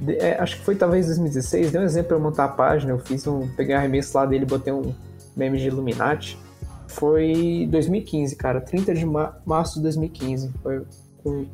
De, 0.00 0.16
é, 0.16 0.38
acho 0.40 0.58
que 0.58 0.64
foi 0.64 0.76
talvez 0.76 1.06
2016, 1.06 1.72
deu 1.72 1.80
um 1.80 1.84
exemplo 1.84 2.08
pra 2.08 2.16
eu 2.16 2.20
montar 2.20 2.44
a 2.44 2.48
página, 2.48 2.92
eu 2.92 2.98
fiz 2.98 3.26
um, 3.26 3.48
peguei 3.56 3.74
um 3.74 3.78
arremesso 3.78 4.16
lá 4.16 4.26
dele, 4.26 4.44
botei 4.44 4.72
um 4.72 4.94
meme 5.36 5.58
de 5.58 5.68
Illuminati, 5.68 6.38
foi 6.98 7.68
2015, 7.70 8.36
cara. 8.36 8.60
30 8.60 8.94
de 8.94 9.06
março 9.46 9.76
de 9.76 9.82
2015. 9.82 10.50
Foi 10.62 10.82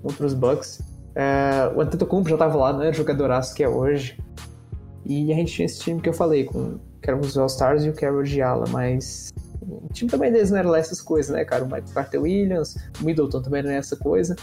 contra 0.02 0.26
os 0.26 0.34
Bucks. 0.34 0.82
É, 1.14 1.70
o 1.74 1.80
Antetokounmpo 1.80 2.28
já 2.28 2.36
tava 2.36 2.56
lá, 2.56 2.72
não 2.72 2.82
era 2.82 2.92
jogadoraço 2.92 3.54
que 3.54 3.62
é 3.62 3.68
hoje. 3.68 4.18
E 5.04 5.32
a 5.32 5.36
gente 5.36 5.52
tinha 5.52 5.66
esse 5.66 5.80
time 5.80 6.00
que 6.00 6.08
eu 6.08 6.14
falei, 6.14 6.44
com, 6.44 6.78
que 7.00 7.10
eram 7.10 7.20
os 7.20 7.36
All-Stars 7.36 7.84
e 7.84 7.90
o 7.90 7.92
Carol 7.92 8.22
de 8.22 8.40
Ala, 8.40 8.64
mas 8.70 9.32
o 9.60 9.92
time 9.92 10.10
também 10.10 10.32
deles 10.32 10.50
não 10.50 10.58
era 10.58 10.68
lá 10.68 10.78
essas 10.78 11.00
coisas, 11.00 11.34
né, 11.34 11.44
cara? 11.44 11.62
O 11.62 11.66
Michael 11.66 11.84
Carter 11.92 12.22
Williams, 12.22 12.76
o 13.00 13.04
Middleton 13.04 13.42
também 13.42 13.62
não 13.62 13.70
era 13.70 13.80
essa 13.80 13.96
coisa. 13.96 14.34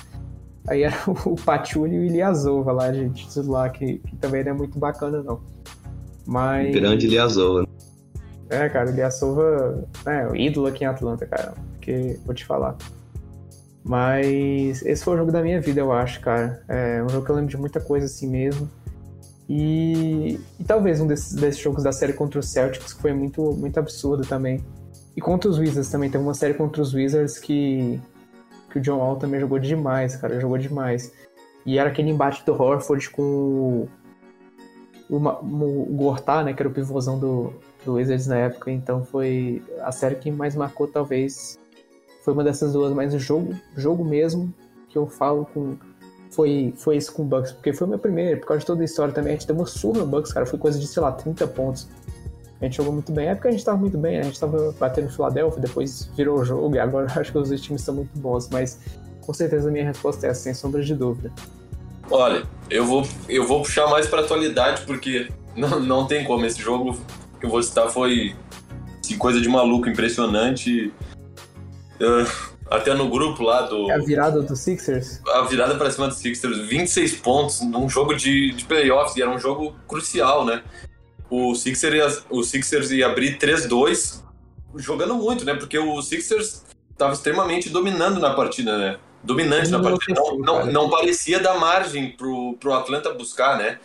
Aí 0.67 0.83
era 0.83 0.95
o 1.25 1.35
Patchouli 1.35 1.95
e 1.95 1.99
o 1.99 2.03
Iliazova 2.03 2.71
lá, 2.71 2.93
gente, 2.93 3.27
lá, 3.41 3.69
que, 3.69 3.97
que 3.97 4.15
também 4.17 4.43
não 4.43 4.51
é 4.51 4.53
muito 4.53 4.77
bacana, 4.77 5.23
não. 5.23 5.41
Mas... 6.25 6.73
Grande 6.73 7.07
Iliazova. 7.07 7.67
É, 8.51 8.67
cara, 8.67 8.89
o 8.89 8.91
Ilyasova 8.91 9.87
é 10.05 10.27
o 10.27 10.35
ídolo 10.35 10.67
aqui 10.67 10.83
em 10.83 10.87
Atlanta, 10.87 11.25
cara. 11.25 11.53
Porque, 11.71 12.19
vou 12.25 12.35
te 12.35 12.45
falar. 12.45 12.75
Mas 13.81 14.85
esse 14.85 15.03
foi 15.03 15.15
o 15.15 15.17
jogo 15.17 15.31
da 15.31 15.41
minha 15.41 15.61
vida, 15.61 15.79
eu 15.79 15.91
acho, 15.93 16.19
cara. 16.19 16.61
É 16.67 17.01
um 17.01 17.07
jogo 17.07 17.25
que 17.25 17.31
eu 17.31 17.35
lembro 17.35 17.49
de 17.49 17.57
muita 17.57 17.79
coisa 17.79 18.07
assim 18.07 18.27
mesmo. 18.27 18.69
E, 19.47 20.37
e 20.59 20.63
talvez 20.65 20.99
um 20.99 21.07
desses, 21.07 21.33
desses, 21.33 21.61
jogos 21.61 21.81
da 21.83 21.93
série 21.93 22.11
contra 22.11 22.39
os 22.39 22.49
Celtics 22.49 22.93
que 22.93 23.01
foi 23.01 23.13
muito, 23.13 23.53
muito 23.53 23.79
absurdo 23.79 24.27
também. 24.27 24.61
E 25.15 25.21
contra 25.21 25.49
os 25.49 25.57
Wizards 25.57 25.89
também. 25.89 26.09
Teve 26.09 26.23
uma 26.23 26.33
série 26.33 26.53
contra 26.53 26.81
os 26.81 26.93
Wizards 26.93 27.39
que, 27.39 28.01
que 28.69 28.79
o 28.79 28.81
John 28.81 28.97
Wall 28.97 29.15
também 29.15 29.39
jogou 29.39 29.59
demais, 29.59 30.17
cara. 30.17 30.41
Jogou 30.41 30.57
demais. 30.57 31.09
E 31.65 31.79
era 31.79 31.89
aquele 31.89 32.09
embate 32.09 32.45
do 32.45 32.53
Horford 32.53 33.09
com 33.11 33.21
o, 33.23 33.89
o, 35.09 35.17
o 35.17 35.95
Gortá, 35.95 36.43
né? 36.43 36.53
Que 36.53 36.61
era 36.61 36.69
o 36.69 36.73
pivôzão 36.73 37.17
do, 37.17 37.53
do 37.85 37.93
Wizards 37.93 38.27
na 38.27 38.37
época, 38.37 38.71
então 38.71 39.03
foi 39.03 39.63
a 39.81 39.91
série 39.91 40.15
que 40.15 40.31
mais 40.31 40.55
marcou, 40.55 40.87
talvez. 40.87 41.59
Foi 42.23 42.33
uma 42.33 42.43
dessas 42.43 42.73
duas, 42.73 42.93
mas 42.93 43.13
o 43.13 43.19
jogo, 43.19 43.55
jogo 43.75 44.05
mesmo, 44.05 44.53
que 44.89 44.97
eu 44.97 45.07
falo 45.07 45.45
com. 45.53 45.77
Foi, 46.29 46.73
foi 46.77 46.95
esse 46.95 47.11
com 47.11 47.23
o 47.23 47.25
Bucks, 47.25 47.51
porque 47.51 47.73
foi 47.73 47.85
o 47.85 47.89
meu 47.89 47.99
primeiro, 47.99 48.39
por 48.39 48.47
causa 48.47 48.61
de 48.61 48.65
toda 48.65 48.81
a 48.81 48.85
história 48.85 49.13
também. 49.13 49.33
A 49.33 49.35
gente 49.35 49.47
deu 49.47 49.55
uma 49.55 49.65
surra 49.65 49.99
no 49.99 50.05
Bucks, 50.05 50.31
cara, 50.31 50.45
foi 50.45 50.57
coisa 50.57 50.79
de, 50.79 50.87
sei 50.87 51.01
lá, 51.01 51.11
30 51.11 51.45
pontos. 51.47 51.89
A 52.61 52.65
gente 52.65 52.77
jogou 52.77 52.93
muito 52.93 53.11
bem. 53.11 53.27
É 53.27 53.35
porque 53.35 53.47
a 53.47 53.51
gente 53.51 53.65
tava 53.65 53.77
muito 53.77 53.97
bem, 53.97 54.13
né? 54.13 54.19
A 54.21 54.23
gente 54.23 54.39
tava 54.39 54.73
batendo 54.79 55.05
no 55.05 55.11
Philadelphia, 55.11 55.59
depois 55.59 56.09
virou 56.15 56.39
o 56.39 56.45
jogo, 56.45 56.75
e 56.75 56.79
agora 56.79 57.07
acho 57.19 57.31
que 57.31 57.37
os 57.37 57.49
times 57.61 57.81
estão 57.81 57.95
muito 57.95 58.17
bons, 58.17 58.47
mas 58.49 58.79
com 59.19 59.33
certeza 59.33 59.67
a 59.67 59.71
minha 59.71 59.85
resposta 59.85 60.27
é 60.27 60.29
essa, 60.29 60.41
sem 60.41 60.53
sombra 60.53 60.81
de 60.81 60.95
dúvida. 60.95 61.31
Olha, 62.09 62.43
eu 62.69 62.85
vou, 62.85 63.03
eu 63.27 63.47
vou 63.47 63.61
puxar 63.61 63.87
mais 63.87 64.07
pra 64.07 64.21
atualidade, 64.21 64.83
porque 64.85 65.29
não, 65.55 65.79
não 65.79 66.07
tem 66.07 66.23
como. 66.23 66.45
Esse 66.45 66.61
jogo 66.61 66.97
que 67.41 67.47
eu 67.47 67.49
vou 67.49 67.61
citar 67.61 67.89
foi 67.89 68.35
assim, 69.03 69.17
coisa 69.17 69.41
de 69.41 69.49
maluco, 69.49 69.89
impressionante. 69.89 70.93
Uh, 71.99 72.51
até 72.69 72.93
no 72.93 73.09
grupo 73.09 73.43
lá 73.43 73.63
do. 73.63 73.91
É 73.91 73.95
a 73.95 73.97
virada 73.97 74.41
do 74.41 74.55
Sixers? 74.55 75.19
A 75.27 75.41
virada 75.41 75.75
para 75.75 75.91
cima 75.91 76.07
do 76.07 76.13
Sixers, 76.13 76.57
26 76.59 77.15
pontos 77.17 77.61
num 77.61 77.89
jogo 77.89 78.13
de, 78.13 78.51
de 78.51 78.63
playoffs, 78.63 79.17
e 79.17 79.21
era 79.21 79.29
um 79.29 79.39
jogo 79.39 79.75
crucial, 79.87 80.45
né? 80.45 80.63
O 81.29 81.55
Sixers 81.55 81.95
ia, 81.95 82.23
o 82.29 82.43
Sixers 82.43 82.91
ia 82.91 83.07
abrir 83.07 83.37
3-2, 83.37 84.21
jogando 84.75 85.15
muito, 85.15 85.43
né? 85.43 85.53
Porque 85.55 85.77
o 85.77 86.01
Sixers 86.01 86.63
estava 86.91 87.13
extremamente 87.13 87.69
dominando 87.69 88.19
na 88.19 88.33
partida, 88.33 88.77
né? 88.77 88.97
Dominante 89.23 89.69
na 89.69 89.81
partida. 89.81 90.19
Não, 90.19 90.37
não, 90.39 90.65
não, 90.65 90.89
parecia 90.89 91.39
dar 91.39 91.59
margem 91.59 92.11
pro, 92.11 92.55
pro 92.59 92.73
Atlanta 92.73 93.13
buscar, 93.13 93.57
né? 93.57 93.79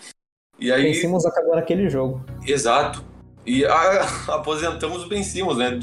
E 0.58 0.72
aí. 0.72 0.92
Vencemos 0.92 1.26
acabou 1.26 1.54
naquele 1.54 1.88
jogo. 1.88 2.24
Exato. 2.46 3.15
E 3.46 3.64
a, 3.64 4.06
aposentamos 4.34 5.04
o 5.04 5.08
Ben 5.08 5.22
Simmons, 5.22 5.56
né? 5.56 5.78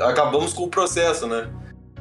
Acabamos 0.00 0.52
com 0.52 0.64
o 0.64 0.68
processo, 0.68 1.26
né? 1.26 1.48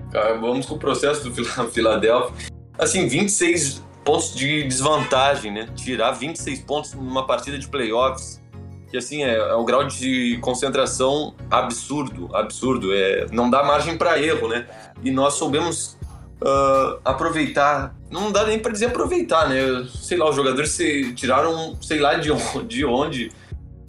Acabamos 0.09 0.65
com 0.65 0.75
o 0.75 0.79
processo 0.79 1.29
do 1.29 1.45
Philadelphia. 1.71 2.33
Assim, 2.77 3.07
26 3.07 3.83
pontos 4.03 4.33
de 4.33 4.63
desvantagem, 4.63 5.51
né? 5.51 5.67
Tirar 5.75 6.11
26 6.11 6.61
pontos 6.61 6.93
numa 6.93 7.27
partida 7.27 7.59
de 7.59 7.67
playoffs, 7.67 8.41
que 8.89 8.97
assim 8.97 9.23
é, 9.23 9.35
é 9.35 9.55
um 9.55 9.65
grau 9.65 9.85
de 9.85 10.39
concentração 10.41 11.35
absurdo, 11.51 12.35
absurdo. 12.35 12.93
É, 12.93 13.27
não 13.31 13.49
dá 13.49 13.63
margem 13.63 13.97
para 13.97 14.19
erro, 14.19 14.47
né? 14.47 14.65
E 15.03 15.11
nós 15.11 15.35
soubemos 15.35 15.97
uh, 16.41 16.99
aproveitar 17.05 17.93
não 18.09 18.31
dá 18.31 18.45
nem 18.45 18.59
para 18.59 18.71
dizer 18.71 18.87
aproveitar, 18.87 19.47
né? 19.47 19.87
Sei 19.93 20.17
lá, 20.17 20.29
os 20.29 20.35
jogadores 20.35 20.71
se 20.71 21.13
tiraram, 21.13 21.77
sei 21.81 21.99
lá 21.99 22.15
de 22.15 22.31
onde, 22.31 22.63
de 22.65 22.85
onde 22.85 23.31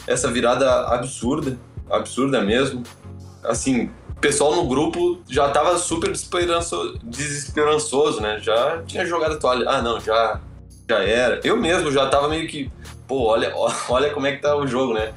essa 0.07 0.31
virada 0.31 0.87
absurda, 0.87 1.59
absurda 1.89 2.41
mesmo. 2.41 2.83
Assim, 3.43 3.91
o 4.11 4.21
pessoal 4.21 4.55
no 4.55 4.67
grupo 4.67 5.21
já 5.29 5.49
tava 5.49 5.79
super 5.79 6.13
desesperançoso, 7.03 8.21
né? 8.21 8.39
Já 8.41 8.83
tinha 8.87 9.07
jogado 9.07 9.35
a 9.35 9.37
toalha. 9.37 9.69
Ah, 9.69 9.83
não, 9.83 9.99
já, 10.01 10.41
já 10.89 11.03
era. 11.03 11.41
Eu 11.43 11.57
mesmo 11.57 11.91
já 11.91 12.07
tava 12.09 12.29
meio 12.29 12.47
que, 12.47 12.71
pô, 13.07 13.25
olha, 13.25 13.53
olha 13.89 14.11
como 14.11 14.27
é 14.27 14.33
que 14.33 14.43
tá 14.43 14.57
o 14.57 14.67
jogo, 14.67 14.95
né? 14.95 15.13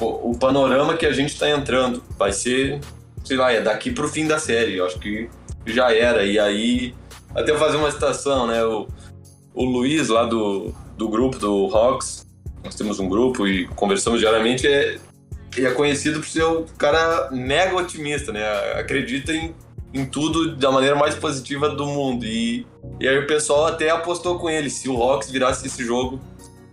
O 0.00 0.36
panorama 0.38 0.94
que 0.94 1.06
a 1.06 1.12
gente 1.12 1.38
tá 1.38 1.48
entrando 1.48 2.02
vai 2.18 2.30
ser, 2.30 2.80
sei 3.24 3.36
lá, 3.36 3.50
é 3.50 3.62
daqui 3.62 3.90
pro 3.90 4.08
fim 4.08 4.26
da 4.26 4.38
série. 4.38 4.76
Eu 4.76 4.84
acho 4.86 4.98
que 4.98 5.30
já 5.64 5.90
era. 5.92 6.22
E 6.24 6.38
aí, 6.38 6.94
até 7.34 7.56
fazer 7.56 7.78
uma 7.78 7.90
citação, 7.90 8.46
né? 8.46 8.62
O, 8.64 8.86
o 9.54 9.64
Luiz 9.64 10.08
lá 10.08 10.24
do, 10.24 10.74
do 10.96 11.08
grupo 11.08 11.38
do 11.38 11.74
Hawks, 11.74 12.25
nós 12.66 12.74
temos 12.74 12.98
um 12.98 13.08
grupo 13.08 13.46
e 13.46 13.66
conversamos 13.68 14.20
diariamente, 14.20 14.66
é, 14.66 14.98
é 15.56 15.70
conhecido 15.70 16.18
por 16.20 16.28
ser 16.28 16.44
um 16.44 16.66
cara 16.76 17.30
mega 17.30 17.76
otimista, 17.76 18.32
né? 18.32 18.44
Acredita 18.72 19.32
em, 19.32 19.54
em 19.94 20.04
tudo 20.04 20.56
da 20.56 20.70
maneira 20.70 20.96
mais 20.96 21.14
positiva 21.14 21.68
do 21.68 21.86
mundo. 21.86 22.26
E, 22.26 22.66
e 23.00 23.08
aí 23.08 23.18
o 23.18 23.26
pessoal 23.26 23.66
até 23.66 23.88
apostou 23.90 24.38
com 24.38 24.50
ele. 24.50 24.68
Se 24.68 24.88
o 24.88 25.00
Hawks 25.00 25.30
virasse 25.30 25.66
esse 25.66 25.84
jogo, 25.84 26.20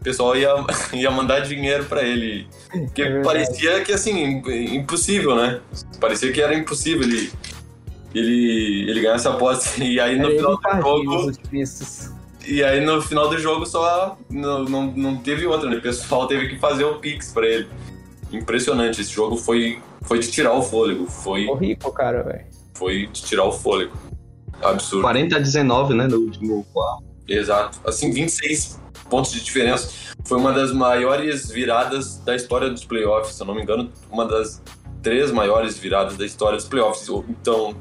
o 0.01 0.03
pessoal 0.03 0.35
ia, 0.35 0.49
ia 0.93 1.11
mandar 1.11 1.41
dinheiro 1.41 1.85
para 1.85 2.01
ele. 2.01 2.47
Porque 2.71 3.03
é 3.03 3.21
parecia 3.21 3.81
que, 3.81 3.93
assim, 3.93 4.41
impossível, 4.75 5.35
né? 5.35 5.61
Parecia 5.99 6.31
que 6.31 6.41
era 6.41 6.55
impossível 6.55 7.03
ele, 7.03 7.31
ele, 8.15 8.89
ele 8.89 8.99
ganhar 8.99 9.15
essa 9.15 9.29
aposta. 9.29 9.69
E 9.83 9.99
aí 9.99 10.17
no 10.17 10.31
final 10.31 10.57
do 10.57 11.03
jogo. 11.03 11.31
E 12.45 12.63
aí 12.63 12.83
no 12.83 13.01
final 13.01 13.29
do 13.29 13.37
jogo 13.37 13.65
só 13.65 14.17
não, 14.29 14.63
não, 14.63 14.87
não 14.87 15.17
teve 15.17 15.45
outra, 15.45 15.69
né? 15.69 15.77
O 15.77 15.81
pessoal 15.81 16.27
teve 16.27 16.49
que 16.49 16.59
fazer 16.59 16.83
o 16.83 16.99
Pix 16.99 17.31
pra 17.31 17.47
ele 17.47 17.67
impressionante. 18.31 19.01
Esse 19.01 19.11
jogo 19.11 19.37
foi, 19.37 19.81
foi 20.01 20.19
de 20.19 20.29
tirar 20.29 20.53
o 20.53 20.61
fôlego. 20.61 21.05
Foi 21.07 21.47
cara, 21.95 22.23
velho. 22.23 22.45
Foi 22.73 23.07
de 23.07 23.21
tirar 23.21 23.45
o 23.45 23.51
fôlego. 23.51 23.93
Absurdo. 24.61 25.03
40 25.03 25.35
a 25.35 25.39
19, 25.39 25.93
né, 25.93 26.07
no 26.07 26.17
último 26.17 26.65
quarto. 26.73 27.03
Exato. 27.27 27.79
Assim, 27.85 28.11
26 28.11 28.79
pontos 29.09 29.31
de 29.31 29.43
diferença. 29.43 29.91
Foi 30.25 30.37
uma 30.37 30.51
das 30.51 30.71
maiores 30.71 31.49
viradas 31.49 32.17
da 32.19 32.35
história 32.35 32.69
dos 32.69 32.85
playoffs. 32.85 33.35
Se 33.35 33.41
eu 33.41 33.47
não 33.47 33.55
me 33.55 33.61
engano, 33.61 33.91
uma 34.09 34.25
das 34.25 34.61
três 35.01 35.31
maiores 35.31 35.77
viradas 35.77 36.17
da 36.17 36.25
história 36.25 36.57
dos 36.57 36.67
playoffs. 36.67 37.07
Então, 37.29 37.75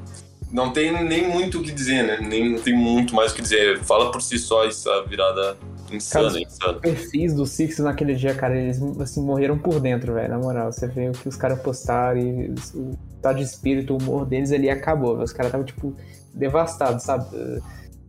não 0.53 0.70
tem 0.70 0.92
nem 1.05 1.28
muito 1.28 1.59
o 1.59 1.62
que 1.62 1.72
dizer, 1.72 2.05
né? 2.05 2.18
Nem 2.20 2.59
tem 2.59 2.74
muito 2.74 3.14
mais 3.14 3.32
o 3.32 3.34
que 3.34 3.42
dizer. 3.42 3.80
Fala 3.80 4.11
por 4.11 4.20
si 4.20 4.38
só 4.38 4.64
essa 4.64 5.03
virada 5.05 5.57
Insano, 5.96 6.28
cara, 6.28 6.40
insano. 6.40 6.74
Os 6.74 6.80
perfis 6.80 7.34
do 7.34 7.46
Six 7.46 7.78
naquele 7.78 8.14
dia, 8.14 8.34
cara, 8.34 8.57
eles 8.57 8.80
assim, 9.00 9.22
morreram 9.22 9.59
por 9.59 9.78
dentro, 9.80 10.14
velho. 10.14 10.30
Na 10.30 10.38
moral, 10.38 10.72
você 10.72 10.86
vê 10.86 11.09
o 11.09 11.12
que 11.12 11.28
os 11.28 11.36
caras 11.36 11.61
postaram 11.61 12.18
e 12.18 12.50
o 12.74 12.96
estado 13.16 13.36
de 13.36 13.42
espírito, 13.42 13.94
o 13.94 13.98
humor 13.98 14.26
deles 14.26 14.53
ali 14.53 14.70
acabou. 14.70 15.14
Véio. 15.14 15.24
Os 15.24 15.32
caras 15.32 15.48
estavam, 15.48 15.66
tipo, 15.66 15.94
devastados, 16.34 17.05
sabe? 17.05 17.26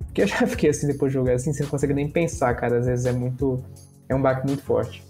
Porque 0.05 0.21
eu 0.21 0.27
já 0.27 0.45
fiquei 0.47 0.69
assim 0.69 0.87
depois 0.87 1.11
de 1.11 1.17
jogar 1.17 1.33
assim, 1.33 1.53
você 1.53 1.63
não 1.63 1.69
consegue 1.69 1.93
nem 1.93 2.07
pensar, 2.07 2.53
cara. 2.55 2.79
Às 2.79 2.85
vezes 2.85 3.05
é 3.05 3.11
muito. 3.11 3.63
É 4.07 4.15
um 4.15 4.21
baque 4.21 4.45
muito 4.45 4.63
forte. 4.63 5.03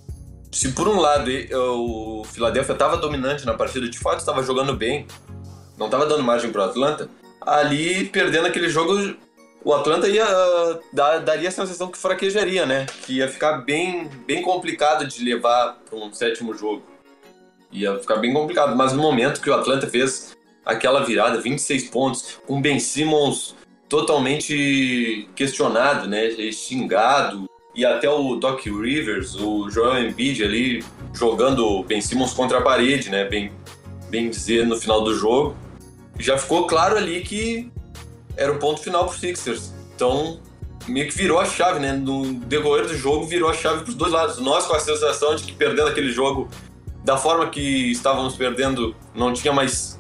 Se 0.52 0.72
por 0.72 0.88
um 0.88 1.00
lado 1.00 1.30
o 1.54 2.24
Philadelphia 2.26 2.74
estava 2.74 2.96
dominante 2.98 3.44
na 3.44 3.56
partida, 3.56 3.90
de 3.90 3.98
fato 3.98 4.20
estava 4.20 4.44
jogando 4.44 4.76
bem, 4.76 5.08
não 5.80 5.88
estava 5.88 6.06
dando 6.06 6.22
margem 6.22 6.52
pro 6.52 6.62
Atlanta, 6.62 7.10
ali 7.46 8.06
perdendo 8.06 8.48
aquele 8.48 8.70
jogo 8.70 9.16
o 9.66 9.74
Atlanta 9.74 10.10
ia 10.10 10.26
dar, 10.92 11.20
daria 11.20 11.48
a 11.48 11.52
sensação 11.52 11.88
que 11.90 11.98
fraquejaria, 11.98 12.66
né? 12.66 12.86
Que 13.06 13.14
ia 13.14 13.30
ficar 13.30 13.60
bem, 13.60 14.10
bem 14.28 14.42
complicado 14.42 15.08
de 15.08 15.24
levar 15.24 15.78
para 15.90 15.98
um 15.98 16.12
sétimo 16.14 16.54
jogo. 16.54 16.84
Ia 17.72 17.98
ficar 17.98 18.18
bem 18.18 18.34
complicado. 18.34 18.76
Mas 18.76 18.92
no 18.92 19.02
momento 19.02 19.42
que 19.42 19.50
o 19.50 19.54
Atlanta 19.54 19.88
fez 19.88 20.36
aquela 20.66 21.06
virada, 21.06 21.40
26 21.40 21.90
pontos, 21.90 22.40
com 22.46 22.62
Ben 22.62 22.78
Simmons 22.80 23.56
totalmente 23.88 25.30
questionado, 25.34 26.10
né? 26.10 26.30
Xingado. 26.52 27.50
E 27.74 27.86
até 27.86 28.10
o 28.10 28.36
Doc 28.36 28.66
Rivers, 28.66 29.34
o 29.36 29.70
Joel 29.70 30.10
Embiid 30.10 30.44
ali 30.44 30.84
jogando 31.14 31.84
Ben 31.84 32.02
Simmons 32.02 32.34
contra 32.34 32.60
a 32.60 32.62
parede, 32.62 33.10
né? 33.10 33.24
Bem, 33.24 33.52
bem 34.10 34.30
dizer, 34.30 34.68
no 34.68 34.76
final 34.76 35.02
do 35.04 35.16
jogo. 35.16 35.56
Já 36.20 36.38
ficou 36.38 36.68
claro 36.68 36.98
ali 36.98 37.22
que 37.22 37.72
era 38.36 38.52
o 38.52 38.60
ponto 38.60 38.82
final 38.82 39.06
pro 39.06 39.18
Sixers. 39.18 39.74
Então, 39.96 40.40
meio 40.88 41.08
que 41.08 41.16
virou 41.16 41.40
a 41.40 41.46
chave, 41.46 41.80
né? 41.80 41.94
No 41.94 42.34
decorrer 42.34 42.88
do 42.88 42.96
jogo, 42.96 43.26
virou 43.26 43.50
a 43.50 43.54
chave 43.54 43.84
pros 43.84 43.96
dois 43.96 44.12
lados. 44.12 44.40
Nós 44.40 44.66
com 44.66 44.76
a 44.76 44.80
sensação 44.80 45.36
de 45.36 45.44
que 45.44 45.54
perdendo 45.54 45.88
aquele 45.88 46.12
jogo 46.12 46.50
da 47.04 47.18
forma 47.18 47.50
que 47.50 47.92
estávamos 47.92 48.36
perdendo, 48.36 48.96
não 49.14 49.34
tinha 49.34 49.52
mais, 49.52 50.00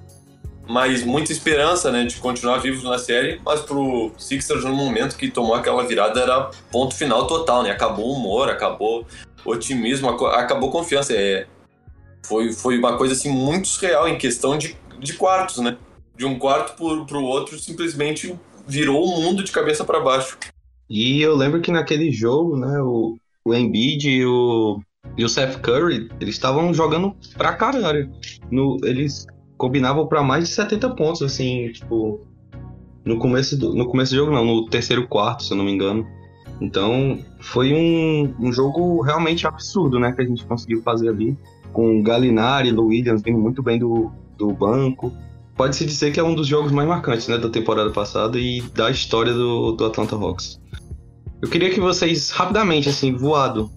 mais 0.68 1.04
muita 1.04 1.32
esperança, 1.32 1.92
né? 1.92 2.06
De 2.06 2.16
continuar 2.16 2.58
vivos 2.58 2.84
na 2.84 2.98
série. 2.98 3.40
Mas 3.46 3.62
pro 3.62 4.12
Sixers, 4.18 4.64
no 4.64 4.74
momento 4.74 5.16
que 5.16 5.30
tomou 5.30 5.56
aquela 5.56 5.84
virada, 5.84 6.20
era 6.20 6.52
ponto 6.72 6.96
final 6.96 7.28
total, 7.28 7.64
né? 7.64 7.72
Acabou 7.72 8.08
o 8.08 8.14
humor, 8.14 8.50
acabou 8.50 9.06
o 9.46 9.52
otimismo, 9.52 10.10
acabou 10.10 10.72
confiança. 10.72 11.14
É, 11.14 11.46
foi, 12.26 12.54
foi 12.54 12.78
uma 12.78 12.98
coisa, 12.98 13.14
assim, 13.14 13.30
muito 13.30 13.68
surreal 13.68 14.08
em 14.08 14.18
questão 14.18 14.58
de, 14.58 14.78
de 15.00 15.14
quartos, 15.14 15.58
né? 15.58 15.78
De 16.16 16.26
um 16.26 16.38
quarto 16.38 16.76
para 16.76 17.18
o 17.18 17.24
outro 17.24 17.58
simplesmente 17.60 18.36
virou 18.68 19.04
o 19.04 19.22
mundo 19.22 19.44
de 19.44 19.52
cabeça 19.52 19.84
para 19.84 20.00
baixo. 20.00 20.38
E 20.90 21.22
eu 21.22 21.36
lembro 21.36 21.62
que 21.62 21.72
naquele 21.72 22.12
jogo, 22.12 22.58
né, 22.58 22.82
o, 22.82 23.18
o 23.44 23.54
Embiid 23.54 24.10
e 24.10 24.26
o, 24.26 24.80
e 25.18 25.24
o 25.24 25.30
Seth 25.30 25.60
Curry, 25.60 26.10
eles 26.20 26.36
estavam 26.36 26.74
jogando 26.74 27.16
pra 27.38 27.54
caralho. 27.54 28.12
No, 28.52 28.78
eles 28.84 29.26
combinavam 29.58 30.08
para 30.08 30.22
mais 30.22 30.48
de 30.48 30.54
70 30.54 30.96
pontos, 30.96 31.22
assim, 31.22 31.72
tipo, 31.72 32.22
no 33.04 33.18
começo 33.18 33.58
do, 33.58 33.74
no 33.74 33.88
começo 33.88 34.12
do 34.12 34.18
jogo 34.18 34.32
não, 34.32 34.46
no 34.46 34.66
terceiro 34.68 35.08
quarto, 35.08 35.44
se 35.44 35.52
eu 35.52 35.58
não 35.58 35.66
me 35.66 35.72
engano. 35.72 36.06
Então, 36.62 37.20
foi 37.40 37.74
um, 37.74 38.36
um 38.40 38.54
jogo 38.54 39.02
realmente 39.02 39.48
absurdo, 39.48 40.00
né, 40.00 40.12
que 40.12 40.22
a 40.22 40.26
gente 40.26 40.46
conseguiu 40.46 40.82
fazer 40.84 41.10
ali, 41.10 41.38
com 41.72 42.04
Galinari 42.04 42.70
e 42.70 42.74
Williams 42.74 43.24
vindo 43.24 43.40
muito 43.40 43.64
bem 43.64 43.80
do, 43.80 44.12
do 44.38 44.52
banco 44.52 45.12
pode-se 45.56 45.86
dizer 45.86 46.12
que 46.12 46.20
é 46.20 46.24
um 46.24 46.36
dos 46.36 46.48
jogos 46.48 46.72
mais 46.72 46.88
marcantes 46.88 47.28
né, 47.28 47.38
da 47.38 47.50
temporada 47.50 47.92
passada 47.92 48.38
e 48.40 48.62
da 48.74 48.90
história 48.90 49.34
do, 49.34 49.74
do 49.74 49.86
Atlanta 49.86 50.16
Hawks. 50.16 50.60
Eu 51.42 51.50
queria 51.50 51.70
que 51.70 51.80
vocês, 51.80 52.32
rapidamente, 52.32 52.90
assim, 52.90 53.16
voado, 53.16 53.70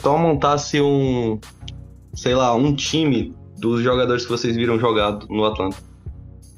só 0.00 0.16
montasse 0.16 0.80
um, 0.80 1.38
sei 2.14 2.34
lá, 2.34 2.54
um 2.54 2.74
time 2.74 3.34
dos 3.58 3.82
jogadores 3.82 4.24
que 4.24 4.30
vocês 4.30 4.56
viram 4.56 4.78
jogado 4.78 5.26
no 5.28 5.44
Atlanta. 5.44 5.76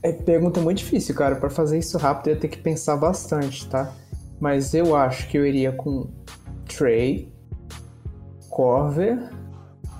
É 0.03 0.13
pergunta 0.13 0.61
muito 0.61 0.79
difícil, 0.79 1.15
cara. 1.15 1.37
Para 1.37 1.51
fazer 1.51 1.79
isso 1.79 1.99
rápido, 1.99 2.29
eu 2.29 2.35
ia 2.35 2.41
ter 2.41 2.49
que 2.49 2.59
pensar 2.59 2.97
bastante, 2.97 3.69
tá? 3.69 3.93
Mas 4.41 4.75
eu 4.75 4.95
acho 4.95 5.29
que 5.29 5.37
eu 5.37 5.47
iria 5.47 5.73
com 5.73 6.09
Trey, 6.67 7.33
Corver. 8.49 9.19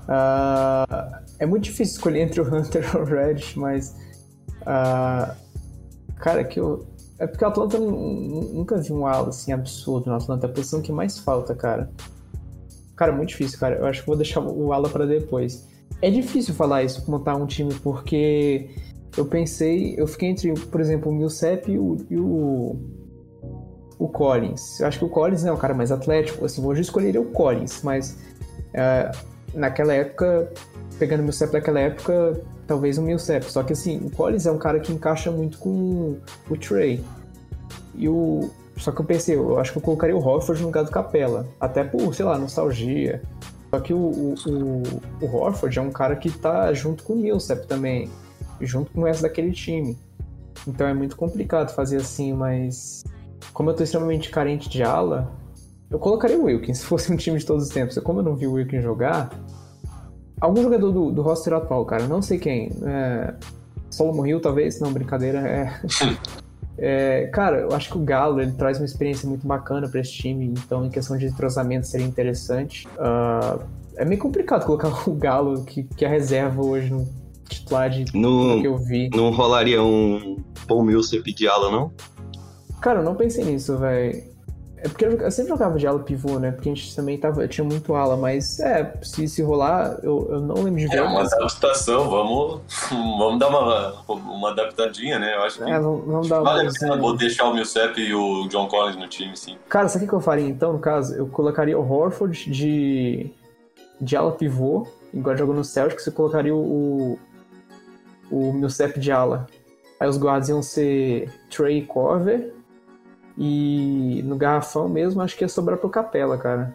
Uh, 0.05 1.21
é 1.39 1.47
muito 1.47 1.65
difícil 1.65 1.97
escolher 1.97 2.21
entre 2.21 2.41
o 2.41 2.45
Hunter 2.45 2.85
e 2.95 2.97
o 2.97 3.05
Reddish, 3.05 3.57
mas 3.57 3.95
Uh, 4.65 5.35
cara, 6.17 6.45
que 6.45 6.59
eu. 6.59 6.87
É 7.19 7.27
porque 7.27 7.45
o 7.45 7.49
Atlanta 7.49 7.79
nunca 7.79 8.77
vi 8.77 8.93
um 8.93 9.07
ala 9.07 9.29
assim 9.29 9.53
absurdo 9.53 10.11
no 10.11 10.17
Atlanta. 10.17 10.47
É 10.47 10.51
a 10.51 10.53
posição 10.53 10.83
que 10.83 10.91
mais 10.91 11.19
falta, 11.19 11.55
cara. 11.55 11.91
Cara, 12.97 13.13
muito 13.13 13.31
difícil, 13.31 13.59
cara. 13.59 13.77
Eu 13.77 13.87
acho 13.87 14.01
que 14.01 14.07
vou 14.07 14.17
deixar 14.17 14.41
o 14.41 14.73
ala 14.73 14.89
para 14.89 15.07
depois. 15.07 15.69
É 16.03 16.11
difícil 16.11 16.55
falar 16.55 16.83
isso, 16.83 17.09
montar 17.11 17.37
um 17.37 17.47
time, 17.47 17.73
porque 17.75 18.69
eu 19.17 19.25
pensei, 19.25 19.95
eu 19.97 20.07
fiquei 20.07 20.29
entre, 20.29 20.53
por 20.53 20.81
exemplo, 20.81 21.11
o 21.11 21.15
Millsap 21.15 21.71
e 21.71 21.79
o, 21.79 21.97
e 22.11 22.17
o, 22.17 22.77
o 23.99 24.09
Collins. 24.09 24.81
Eu 24.81 24.89
acho 24.89 24.99
que 24.99 25.05
o 25.05 25.09
Collins 25.09 25.45
é 25.45 25.53
o 25.53 25.57
cara 25.57 25.73
mais 25.73 25.93
atlético, 25.93 26.45
assim, 26.45 26.65
hoje 26.65 26.81
eu 26.81 26.83
escolheria 26.83 27.21
o 27.21 27.27
Collins, 27.27 27.83
mas 27.83 28.19
uh, 28.75 29.17
naquela 29.55 29.95
época, 29.95 30.53
pegando 30.99 31.21
o 31.21 31.23
Millsap 31.23 31.53
daquela 31.53 31.81
época, 31.81 32.43
talvez 32.67 32.99
o 32.99 33.03
Millsap. 33.03 33.45
Só 33.45 33.63
que 33.63 33.73
assim, 33.73 33.99
o 33.99 34.11
Collins 34.11 34.47
é 34.47 34.53
um 34.53 34.59
cara 34.59 34.81
que 34.81 34.93
encaixa 34.93 35.31
muito 35.31 35.59
com 35.59 36.17
o 36.49 36.57
Trey. 36.57 37.03
E 37.95 38.09
o. 38.09 38.51
Só 38.77 38.91
que 38.91 39.01
eu 39.01 39.05
pensei, 39.05 39.37
eu 39.37 39.59
acho 39.59 39.73
que 39.73 39.79
eu 39.79 39.83
colocaria 39.83 40.17
o 40.17 40.25
Horford 40.25 40.61
no 40.61 40.69
lugar 40.69 40.85
do 40.85 40.91
Capela. 40.91 41.47
Até 41.61 41.85
por, 41.85 42.15
sei 42.15 42.25
lá, 42.25 42.37
nostalgia. 42.39 43.23
Só 43.71 43.81
que 43.81 43.93
o, 43.93 43.99
o, 43.99 44.35
o, 44.47 44.83
o 45.21 45.37
Horford 45.37 45.79
é 45.79 45.83
um 45.83 45.91
cara 45.91 46.17
que 46.17 46.31
tá 46.31 46.73
junto 46.73 47.05
com 47.05 47.13
o 47.13 47.17
Millsap 47.17 47.67
também. 47.67 48.11
Junto 48.61 48.91
com 48.93 49.03
o 49.03 49.05
resto 49.05 49.23
daquele 49.23 49.53
time. 49.53 49.97
Então 50.67 50.87
é 50.87 50.95
muito 50.95 51.17
complicado 51.17 51.75
fazer 51.75 51.99
assim, 51.99 52.33
mas. 52.33 53.05
Como 53.53 53.71
eu 53.71 53.75
tô 53.75 53.85
extremamente 53.85 54.31
carente 54.31 54.69
de 54.69 54.83
ala, 54.83 55.31
eu 55.91 55.99
colocaria 55.99 56.37
o 56.37 56.45
Wilkins 56.45 56.79
se 56.79 56.87
fosse 56.87 57.13
um 57.13 57.17
time 57.17 57.39
de 57.39 57.47
todos 57.47 57.65
os 57.65 57.71
tempos. 57.71 57.97
Como 57.99 58.19
eu 58.19 58.25
não 58.25 58.35
vi 58.35 58.49
o 58.49 58.53
Wilkins 58.53 58.83
jogar, 58.83 59.31
Algum 60.45 60.63
jogador 60.63 60.93
do, 60.93 61.11
do 61.11 61.23
roster 61.23 61.55
atual, 61.55 61.87
cara, 61.87 62.07
não 62.07 62.21
sei 62.21 62.39
quem. 62.39 62.71
É, 62.85 63.35
Solomon 63.91 64.27
Hill, 64.27 64.41
talvez? 64.41 64.79
Não, 64.79 64.93
brincadeira. 64.93 65.39
É, 65.39 65.81
É, 66.77 67.29
cara, 67.33 67.61
eu 67.61 67.73
acho 67.73 67.91
que 67.91 67.97
o 67.97 68.01
Galo 68.01 68.41
ele 68.41 68.51
traz 68.51 68.79
uma 68.79 68.85
experiência 68.85 69.29
muito 69.29 69.47
bacana 69.47 69.89
para 69.89 70.01
esse 70.01 70.13
time, 70.13 70.47
então 70.47 70.85
em 70.85 70.91
questão 70.91 71.17
de 71.17 71.27
entrosamento 71.27 71.87
seria 71.87 72.05
interessante. 72.05 72.87
Uh, 72.99 73.63
é 73.97 74.05
meio 74.05 74.21
complicado 74.21 74.67
colocar 74.67 74.89
o 75.09 75.15
Galo, 75.15 75.65
que, 75.65 75.85
que 75.85 76.05
é 76.05 76.09
reserva 76.09 76.61
hoje 76.65 76.91
no 76.91 77.09
titular 77.49 77.89
de 77.89 78.05
no, 78.13 78.61
que 78.61 78.67
eu 78.67 78.77
vi. 78.77 79.09
Não 79.15 79.31
rolaria 79.31 79.83
um 79.83 80.43
Paul 80.67 80.83
Millsap 80.83 81.23
de 81.33 81.47
ala, 81.47 81.71
não? 81.71 81.93
Cara, 82.81 82.99
eu 83.01 83.05
não 83.05 83.15
pensei 83.15 83.45
nisso, 83.45 83.79
velho. 83.79 84.34
É 84.85 84.89
porque 84.89 85.07
eu, 85.07 85.31
sempre 85.31 85.49
jogava 85.49 85.79
de 85.79 85.87
ala 85.87 85.99
pivô, 85.99 86.39
né? 86.39 86.51
Porque 86.53 86.69
a 86.69 86.75
gente 86.75 86.95
também 86.95 87.17
tava, 87.17 87.49
tinha 87.49 87.65
muito 87.65 87.95
ala, 87.95 88.19
mas 88.19 88.61
é, 88.61 88.93
se, 89.01 89.27
se 89.27 89.43
rolar, 89.43 89.99
eu, 90.03 90.29
eu 90.31 90.41
não 90.41 90.57
lembro 90.57 90.81
de 90.81 90.89
ver. 90.89 90.99
É 90.99 91.03
uma 91.03 91.23
adaptação, 91.23 92.11
vamos, 92.11 92.61
vamos 92.91 93.39
dar 93.39 93.49
uma, 93.49 93.95
uma 94.07 94.51
adaptadinha, 94.51 95.19
né? 95.19 95.37
Eu 95.37 95.43
acho 95.43 95.57
que 95.57 95.71
é, 95.71 95.81
vamos, 95.81 96.05
vamos 96.05 96.29
dar 96.29 96.41
vale 96.41 96.69
a 96.69 96.97
vou 96.97 97.17
deixar 97.17 97.45
o 97.47 97.55
Millsap 97.55 97.99
e 97.99 98.15
o 98.15 98.47
John 98.49 98.69
Collins 98.69 98.97
no 98.97 99.09
time, 99.09 99.35
sim. 99.35 99.57
Cara, 99.71 99.89
sabe 99.89 100.05
o 100.05 100.09
que 100.09 100.15
eu 100.15 100.21
faria 100.21 100.47
então, 100.47 100.75
no 100.75 100.79
caso? 100.79 101.15
Eu 101.15 101.29
colocaria 101.29 101.79
o 101.79 101.91
Horford 101.91 102.51
de, 102.51 103.31
de 103.99 104.17
ala 104.17 104.33
pivô, 104.33 104.87
igual 105.15 105.35
jogou 105.35 105.55
no 105.55 105.65
Celtics, 105.65 106.05
você 106.05 106.11
colocaria 106.11 106.55
o, 106.55 107.19
o 108.31 108.53
Millsap 108.53 109.01
de 109.01 109.11
ala. 109.11 109.47
Aí 109.99 110.07
os 110.11 110.19
guardas 110.19 110.51
iam 110.51 110.61
ser 110.61 111.33
Trey 111.49 111.79
e 111.79 111.87
Corver, 111.87 112.53
e 113.37 114.23
no 114.25 114.37
garrafão 114.37 114.89
mesmo, 114.89 115.21
acho 115.21 115.37
que 115.37 115.45
ia 115.45 115.49
sobrar 115.49 115.79
pro 115.79 115.91
Capela, 115.91 116.39
cara. 116.39 116.75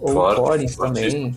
Ou 0.00 0.12
forte, 0.12 0.40
Collins 0.40 0.76
também. 0.76 1.36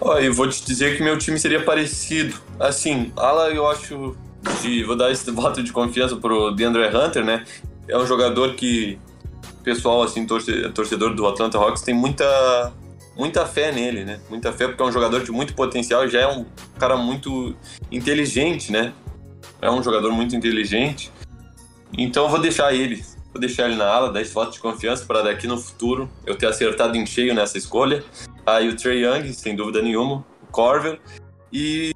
Ó, 0.00 0.18
eu 0.18 0.34
vou 0.34 0.48
te 0.48 0.64
dizer 0.64 0.96
que 0.96 1.02
meu 1.02 1.18
time 1.18 1.38
seria 1.38 1.64
parecido. 1.64 2.36
Assim, 2.60 3.12
ala 3.16 3.50
eu 3.50 3.66
acho 3.66 4.16
de. 4.60 4.84
Vou 4.84 4.96
dar 4.96 5.10
esse 5.10 5.28
voto 5.32 5.62
de 5.62 5.72
confiança 5.72 6.16
pro 6.16 6.50
DeAndre 6.50 6.86
Hunter, 6.94 7.24
né? 7.24 7.44
É 7.88 7.96
um 7.96 8.06
jogador 8.06 8.54
que. 8.54 8.98
Pessoal, 9.62 10.02
assim, 10.02 10.26
torcedor 10.26 11.14
do 11.14 11.26
Atlanta 11.26 11.56
Hawks 11.56 11.82
tem 11.82 11.94
muita. 11.94 12.72
Muita 13.16 13.46
fé 13.46 13.70
nele, 13.70 14.04
né? 14.04 14.18
Muita 14.28 14.52
fé 14.52 14.66
porque 14.66 14.82
é 14.82 14.84
um 14.84 14.90
jogador 14.90 15.22
de 15.22 15.30
muito 15.30 15.54
potencial 15.54 16.04
e 16.04 16.08
já 16.10 16.22
é 16.22 16.26
um 16.26 16.44
cara 16.80 16.96
muito 16.96 17.54
inteligente, 17.90 18.72
né? 18.72 18.92
É 19.62 19.70
um 19.70 19.80
jogador 19.80 20.10
muito 20.10 20.34
inteligente. 20.34 21.12
Então 21.96 22.24
eu 22.24 22.28
vou 22.28 22.40
deixar 22.40 22.74
ele 22.74 23.04
Vou 23.34 23.40
deixar 23.40 23.66
ele 23.66 23.74
na 23.74 23.88
ala, 23.88 24.12
dar 24.12 24.22
esse 24.22 24.32
voto 24.32 24.52
de 24.52 24.60
confiança 24.60 25.04
para 25.04 25.20
daqui 25.22 25.48
no 25.48 25.58
futuro 25.58 26.08
eu 26.24 26.38
ter 26.38 26.46
acertado 26.46 26.96
em 26.96 27.04
cheio 27.04 27.34
nessa 27.34 27.58
escolha. 27.58 28.04
Aí 28.46 28.68
o 28.68 28.76
Trey 28.76 29.04
Young, 29.04 29.32
sem 29.32 29.56
dúvida 29.56 29.82
nenhuma, 29.82 30.24
o 30.40 30.46
Corver. 30.52 31.00
E 31.52 31.90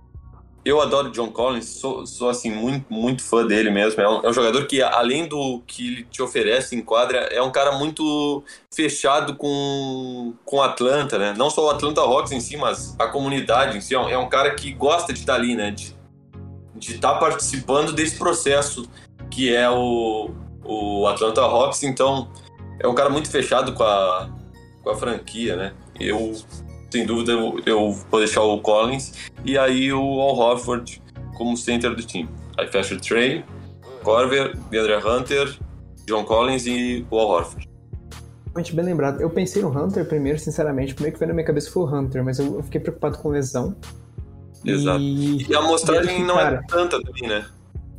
eu 0.64 0.80
adoro 0.80 1.12
John 1.12 1.30
Collins, 1.30 1.66
sou, 1.66 2.04
sou 2.08 2.28
assim, 2.28 2.50
muito, 2.50 2.92
muito 2.92 3.22
fã 3.22 3.46
dele 3.46 3.70
mesmo. 3.70 4.02
É 4.02 4.08
um, 4.08 4.20
é 4.24 4.28
um, 4.28 4.32
jogador 4.32 4.66
que, 4.66 4.82
além 4.82 5.28
do 5.28 5.62
que 5.64 5.86
ele 5.86 6.04
te 6.10 6.20
oferece 6.20 6.74
em 6.74 6.82
quadra, 6.82 7.20
é 7.30 7.40
um 7.40 7.52
cara 7.52 7.70
muito 7.78 8.42
fechado 8.74 9.36
com, 9.36 10.34
com 10.44 10.60
Atlanta, 10.60 11.20
né? 11.20 11.34
Não 11.38 11.50
só 11.50 11.66
o 11.66 11.70
Atlanta 11.70 12.00
Hawks 12.00 12.32
em 12.32 12.40
si, 12.40 12.56
mas 12.56 12.96
a 12.98 13.06
comunidade 13.06 13.78
em 13.78 13.80
si. 13.80 13.94
É 13.94 14.00
um, 14.00 14.08
é 14.08 14.18
um 14.18 14.28
cara 14.28 14.56
que 14.56 14.72
gosta 14.72 15.12
de 15.12 15.20
estar 15.20 15.36
ali, 15.36 15.54
né? 15.54 15.70
De 15.70 15.94
estar 16.74 17.12
tá 17.12 17.18
participando 17.20 17.92
desse 17.92 18.18
processo 18.18 18.90
que 19.30 19.54
é 19.54 19.70
o, 19.70 20.30
o 20.68 21.06
Atlanta 21.06 21.40
Hawks, 21.40 21.82
então 21.82 22.28
é 22.78 22.86
um 22.86 22.94
cara 22.94 23.08
muito 23.08 23.30
fechado 23.30 23.72
com 23.72 23.82
a, 23.82 24.28
com 24.82 24.90
a 24.90 24.94
franquia, 24.94 25.56
né? 25.56 25.72
Eu, 25.98 26.34
sem 26.90 27.06
dúvida, 27.06 27.32
eu, 27.32 27.60
eu 27.64 27.92
vou 28.10 28.20
deixar 28.20 28.42
o 28.42 28.60
Collins 28.60 29.30
e 29.44 29.56
aí 29.56 29.90
o 29.92 30.20
Al 30.20 30.36
Horford 30.36 31.02
como 31.36 31.56
center 31.56 31.94
do 31.94 32.02
time. 32.02 32.28
Aí 32.58 32.68
fecha 32.68 32.94
o 32.94 33.00
Trey, 33.00 33.44
Corver, 34.02 34.56
DeAndre 34.70 34.96
Hunter, 34.96 35.58
John 36.06 36.24
Collins 36.24 36.66
e 36.66 37.06
o 37.10 37.18
Al 37.18 37.28
Horford. 37.28 37.68
Realmente 38.48 38.74
bem 38.74 38.84
lembrado. 38.84 39.20
Eu 39.20 39.30
pensei 39.30 39.62
no 39.62 39.68
Hunter 39.68 40.04
primeiro, 40.06 40.38
sinceramente. 40.38 40.92
O 40.92 40.96
primeiro 40.96 41.14
que 41.14 41.18
veio 41.18 41.28
na 41.28 41.34
minha 41.34 41.46
cabeça 41.46 41.70
foi 41.70 41.82
o 41.84 41.86
Hunter, 41.86 42.22
mas 42.22 42.38
eu 42.38 42.62
fiquei 42.62 42.80
preocupado 42.80 43.18
com 43.18 43.30
lesão. 43.30 43.74
Exato. 44.64 45.00
E, 45.00 45.46
e 45.48 45.54
a 45.54 45.60
amostragem 45.60 46.24
não 46.24 46.38
é 46.38 46.60
tanta 46.68 47.00
também, 47.02 47.28
né? 47.28 47.46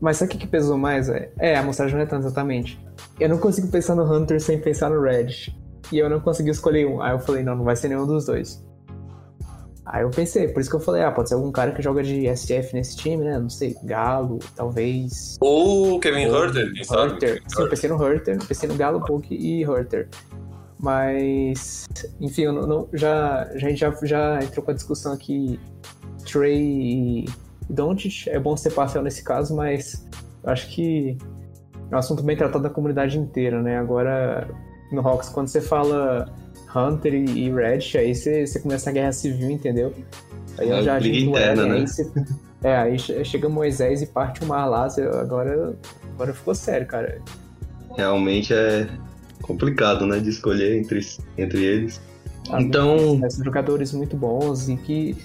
Mas 0.02 0.18
sabe 0.18 0.34
o 0.34 0.38
que, 0.38 0.48
pesou 0.48 0.78
mais, 0.78 1.10
É, 1.10 1.56
a 1.56 1.60
amostragem 1.60 1.96
não 1.96 2.04
é 2.04 2.06
tanto 2.06 2.26
exatamente. 2.26 2.80
Eu 3.20 3.30
não 3.30 3.38
consigo 3.38 3.68
pensar 3.68 3.96
no 3.96 4.04
Hunter 4.04 4.40
sem 4.40 4.60
pensar 4.60 4.90
no 4.90 5.02
Red. 5.02 5.54
E 5.92 5.98
eu 5.98 6.10
não 6.10 6.20
consegui 6.20 6.52
escolher 6.52 6.86
um. 6.88 7.02
Aí 7.02 7.12
eu 7.12 7.20
falei, 7.20 7.44
não, 7.44 7.56
não 7.56 7.64
vai 7.64 7.76
ser 7.76 7.90
nenhum 7.90 8.06
dos 8.06 8.26
dois. 8.26 8.64
Aí 9.86 10.04
eu 10.04 10.10
pensei, 10.12 10.48
por 10.48 10.60
isso 10.60 10.70
que 10.70 10.76
eu 10.76 10.80
falei, 10.80 11.04
ah, 11.04 11.12
pode 11.12 11.30
ser 11.30 11.36
algum 11.36 11.52
cara 11.52 11.72
que 11.72 11.82
joga 11.82 12.04
de 12.04 12.28
SF 12.28 12.76
nesse 12.76 12.96
time, 12.96 13.24
né? 13.24 13.40
Não 13.40 13.50
sei, 13.50 13.76
Galo, 13.84 14.38
talvez. 14.56 15.36
Ou 15.42 16.00
Kevin 16.00 16.26
Herter, 16.26 16.72
quem 16.74 16.84
sabe? 16.84 17.14
Herter. 17.14 17.42
Sim, 17.48 17.64
eu 17.64 17.70
pensei 17.70 17.90
no 17.90 18.08
Herter, 18.08 18.38
pensei 18.48 18.70
no 18.70 18.76
Galo, 18.76 19.00
Book 19.00 19.34
e 19.34 19.64
Herter. 19.64 20.08
Mas, 20.80 21.88
enfim, 22.22 22.44
eu 22.44 22.54
não, 22.54 22.68
não, 22.68 22.90
já, 22.94 23.50
já, 23.56 23.70
já, 23.72 23.98
já 24.04 24.40
entrou 24.44 24.64
com 24.64 24.72
a 24.72 24.76
discussão 24.76 25.12
aqui 25.12 25.60
Trey 26.24 27.26
e 27.26 27.26
Doncic 27.70 28.28
é 28.28 28.40
bom 28.40 28.58
ser 28.58 28.72
parcial 28.72 29.04
nesse 29.04 29.24
caso, 29.24 29.56
mas 29.56 30.06
acho 30.44 30.70
que 30.70 31.18
é 31.92 31.96
um 31.96 32.00
assunto 32.00 32.24
bem 32.24 32.36
tratado 32.36 32.64
da 32.64 32.70
comunidade 32.70 33.18
inteira, 33.18 33.62
né? 33.62 33.78
Agora, 33.78 34.50
no 34.92 35.06
Hawks, 35.08 35.30
quando 35.30 35.48
você 35.48 35.62
fala 35.62 36.34
Hunter 36.76 37.14
e 37.14 37.52
Red, 37.52 37.98
aí 37.98 38.14
você, 38.14 38.46
você 38.46 38.60
começa 38.60 38.90
a 38.90 38.94
guerra 38.94 39.12
civil, 39.12 39.50
entendeu? 39.50 39.94
Aí 40.58 40.70
é, 40.70 40.84
já 40.84 41.00
interna, 41.00 41.66
né? 41.66 41.76
Aí 41.76 41.88
você, 41.88 42.12
é, 42.64 42.76
aí 42.76 43.00
chega 43.00 43.48
Moisés 43.48 44.02
e 44.02 44.08
parte 44.08 44.44
o 44.44 44.48
mar 44.48 44.66
lá, 44.66 44.88
agora, 45.22 45.76
agora 46.14 46.34
ficou 46.34 46.56
sério, 46.56 46.88
cara. 46.88 47.22
Realmente 47.96 48.54
é 48.54 48.88
complicado, 49.42 50.06
né, 50.06 50.20
de 50.20 50.30
escolher 50.30 50.78
entre, 50.78 51.00
entre 51.38 51.64
eles. 51.64 52.02
Ah, 52.52 52.62
então... 52.62 53.20
São 53.30 53.44
jogadores 53.44 53.94
muito 53.94 54.16
bons 54.16 54.70
e 54.70 54.78
que 54.78 55.16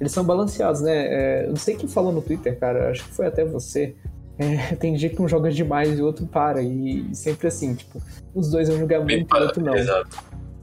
eles 0.00 0.12
são 0.12 0.24
balanceados, 0.24 0.80
né? 0.80 1.06
É, 1.06 1.44
eu 1.46 1.50
não 1.50 1.56
sei 1.56 1.76
quem 1.76 1.88
falou 1.88 2.12
no 2.12 2.22
Twitter, 2.22 2.58
cara, 2.58 2.90
acho 2.90 3.04
que 3.04 3.14
foi 3.14 3.26
até 3.26 3.44
você. 3.44 3.94
É, 4.38 4.74
tem 4.76 4.96
gente 4.96 5.16
que 5.16 5.22
um 5.22 5.28
joga 5.28 5.50
demais 5.50 5.98
e 5.98 6.02
o 6.02 6.06
outro 6.06 6.26
para. 6.26 6.62
E 6.62 7.14
sempre 7.14 7.48
assim, 7.48 7.74
tipo, 7.74 8.00
os 8.34 8.50
dois 8.50 8.68
vão 8.68 8.78
jogar 8.78 9.00
muito 9.00 9.34
e 9.34 9.38
o 9.38 9.42
outro 9.42 9.62
não. 9.62 9.74
Exato. 9.74 10.16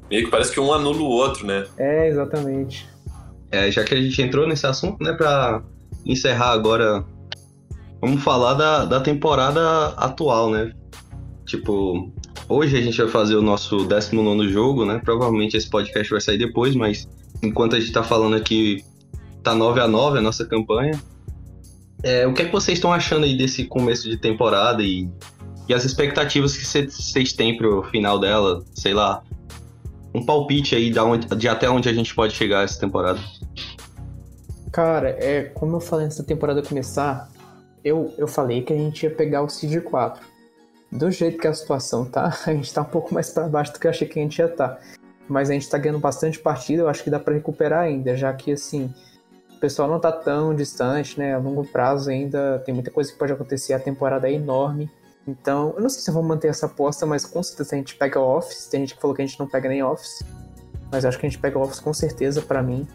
Meio 0.09 0.25
que 0.25 0.31
parece 0.31 0.51
que 0.51 0.59
um 0.59 0.71
anula 0.71 1.01
o 1.01 1.09
outro, 1.09 1.45
né? 1.45 1.65
É, 1.77 2.07
exatamente. 2.07 2.87
É, 3.51 3.69
já 3.71 3.83
que 3.83 3.93
a 3.93 4.01
gente 4.01 4.21
entrou 4.21 4.47
nesse 4.47 4.65
assunto, 4.65 5.03
né, 5.03 5.13
pra 5.13 5.63
encerrar 6.05 6.51
agora, 6.51 7.03
vamos 8.01 8.23
falar 8.23 8.53
da, 8.53 8.85
da 8.85 8.99
temporada 8.99 9.87
atual, 9.97 10.51
né? 10.51 10.71
Tipo, 11.45 12.11
hoje 12.47 12.77
a 12.77 12.81
gente 12.81 12.97
vai 12.97 13.07
fazer 13.07 13.35
o 13.35 13.41
nosso 13.41 13.85
19 13.85 14.49
jogo, 14.49 14.85
né? 14.85 15.01
Provavelmente 15.03 15.57
esse 15.57 15.69
podcast 15.69 16.09
vai 16.09 16.21
sair 16.21 16.37
depois, 16.37 16.75
mas 16.75 17.07
enquanto 17.41 17.75
a 17.75 17.79
gente 17.79 17.91
tá 17.91 18.03
falando 18.03 18.35
aqui, 18.35 18.83
tá 19.45 19.55
9 19.55 19.79
a 19.79 19.87
9 19.87 20.17
a 20.17 20.21
nossa 20.21 20.45
campanha. 20.45 20.99
É, 22.03 22.27
o 22.27 22.33
que 22.33 22.41
é 22.41 22.45
que 22.45 22.51
vocês 22.51 22.77
estão 22.77 22.91
achando 22.91 23.25
aí 23.25 23.37
desse 23.37 23.65
começo 23.65 24.09
de 24.09 24.17
temporada 24.17 24.83
e, 24.83 25.09
e 25.67 25.73
as 25.73 25.85
expectativas 25.85 26.57
que 26.57 26.65
vocês 26.65 27.33
têm 27.33 27.57
pro 27.57 27.83
final 27.83 28.19
dela? 28.19 28.63
Sei 28.73 28.93
lá, 28.93 29.23
um 30.13 30.25
palpite 30.25 30.75
aí 30.75 30.89
de, 30.89 30.99
onde, 30.99 31.27
de 31.27 31.47
até 31.47 31.69
onde 31.69 31.87
a 31.87 31.93
gente 31.93 32.13
pode 32.13 32.33
chegar 32.33 32.63
essa 32.63 32.79
temporada. 32.79 33.19
Cara, 34.71 35.09
é, 35.09 35.43
como 35.53 35.77
eu 35.77 35.79
falei 35.79 36.05
antes 36.05 36.17
da 36.17 36.23
temporada 36.23 36.61
começar, 36.61 37.29
eu, 37.83 38.13
eu 38.17 38.27
falei 38.27 38.61
que 38.61 38.73
a 38.73 38.77
gente 38.77 39.03
ia 39.03 39.09
pegar 39.09 39.41
o 39.41 39.49
Seed 39.49 39.81
4. 39.83 40.21
Do 40.91 41.11
jeito 41.11 41.37
que 41.37 41.47
a 41.47 41.53
situação 41.53 42.05
tá, 42.05 42.37
a 42.45 42.53
gente 42.53 42.73
tá 42.73 42.81
um 42.81 42.85
pouco 42.85 43.13
mais 43.13 43.29
para 43.29 43.47
baixo 43.47 43.73
do 43.73 43.79
que 43.79 43.87
eu 43.87 43.91
achei 43.91 44.07
que 44.07 44.19
a 44.19 44.21
gente 44.21 44.39
ia 44.39 44.45
estar. 44.45 44.69
Tá. 44.69 44.79
Mas 45.27 45.49
a 45.49 45.53
gente 45.53 45.69
tá 45.69 45.77
ganhando 45.77 45.99
bastante 45.99 46.37
partida, 46.37 46.83
eu 46.83 46.89
acho 46.89 47.03
que 47.03 47.09
dá 47.09 47.19
para 47.19 47.33
recuperar 47.33 47.83
ainda, 47.83 48.15
já 48.15 48.31
que 48.31 48.51
assim, 48.51 48.93
o 49.55 49.59
pessoal 49.59 49.89
não 49.89 49.99
tá 49.99 50.11
tão 50.11 50.53
distante, 50.53 51.17
né? 51.17 51.33
A 51.33 51.37
longo 51.37 51.65
prazo 51.65 52.09
ainda 52.09 52.61
tem 52.65 52.73
muita 52.73 52.91
coisa 52.91 53.11
que 53.11 53.17
pode 53.17 53.31
acontecer, 53.31 53.73
a 53.73 53.79
temporada 53.79 54.29
é 54.29 54.33
enorme. 54.33 54.89
Então, 55.27 55.73
eu 55.75 55.81
não 55.81 55.89
sei 55.89 56.01
se 56.01 56.09
eu 56.09 56.13
vou 56.13 56.21
manter 56.21 56.49
essa 56.49 56.67
aposta, 56.67 57.05
mas 57.05 57.25
com 57.25 57.41
certeza 57.41 57.75
a 57.75 57.77
gente 57.77 57.95
pega 57.95 58.19
Office. 58.19 58.67
Tem 58.67 58.81
gente 58.81 58.95
que 58.95 59.01
falou 59.01 59.15
que 59.15 59.21
a 59.21 59.25
gente 59.25 59.39
não 59.39 59.47
pega 59.47 59.67
nem 59.67 59.81
Office. 59.81 60.23
Mas 60.91 61.03
acho 61.03 61.17
que 61.17 61.25
a 61.25 61.29
gente 61.29 61.39
pega 61.39 61.57
Office 61.57 61.79
com 61.79 61.93
certeza 61.93 62.41
para 62.41 62.61
mim. 62.61 62.87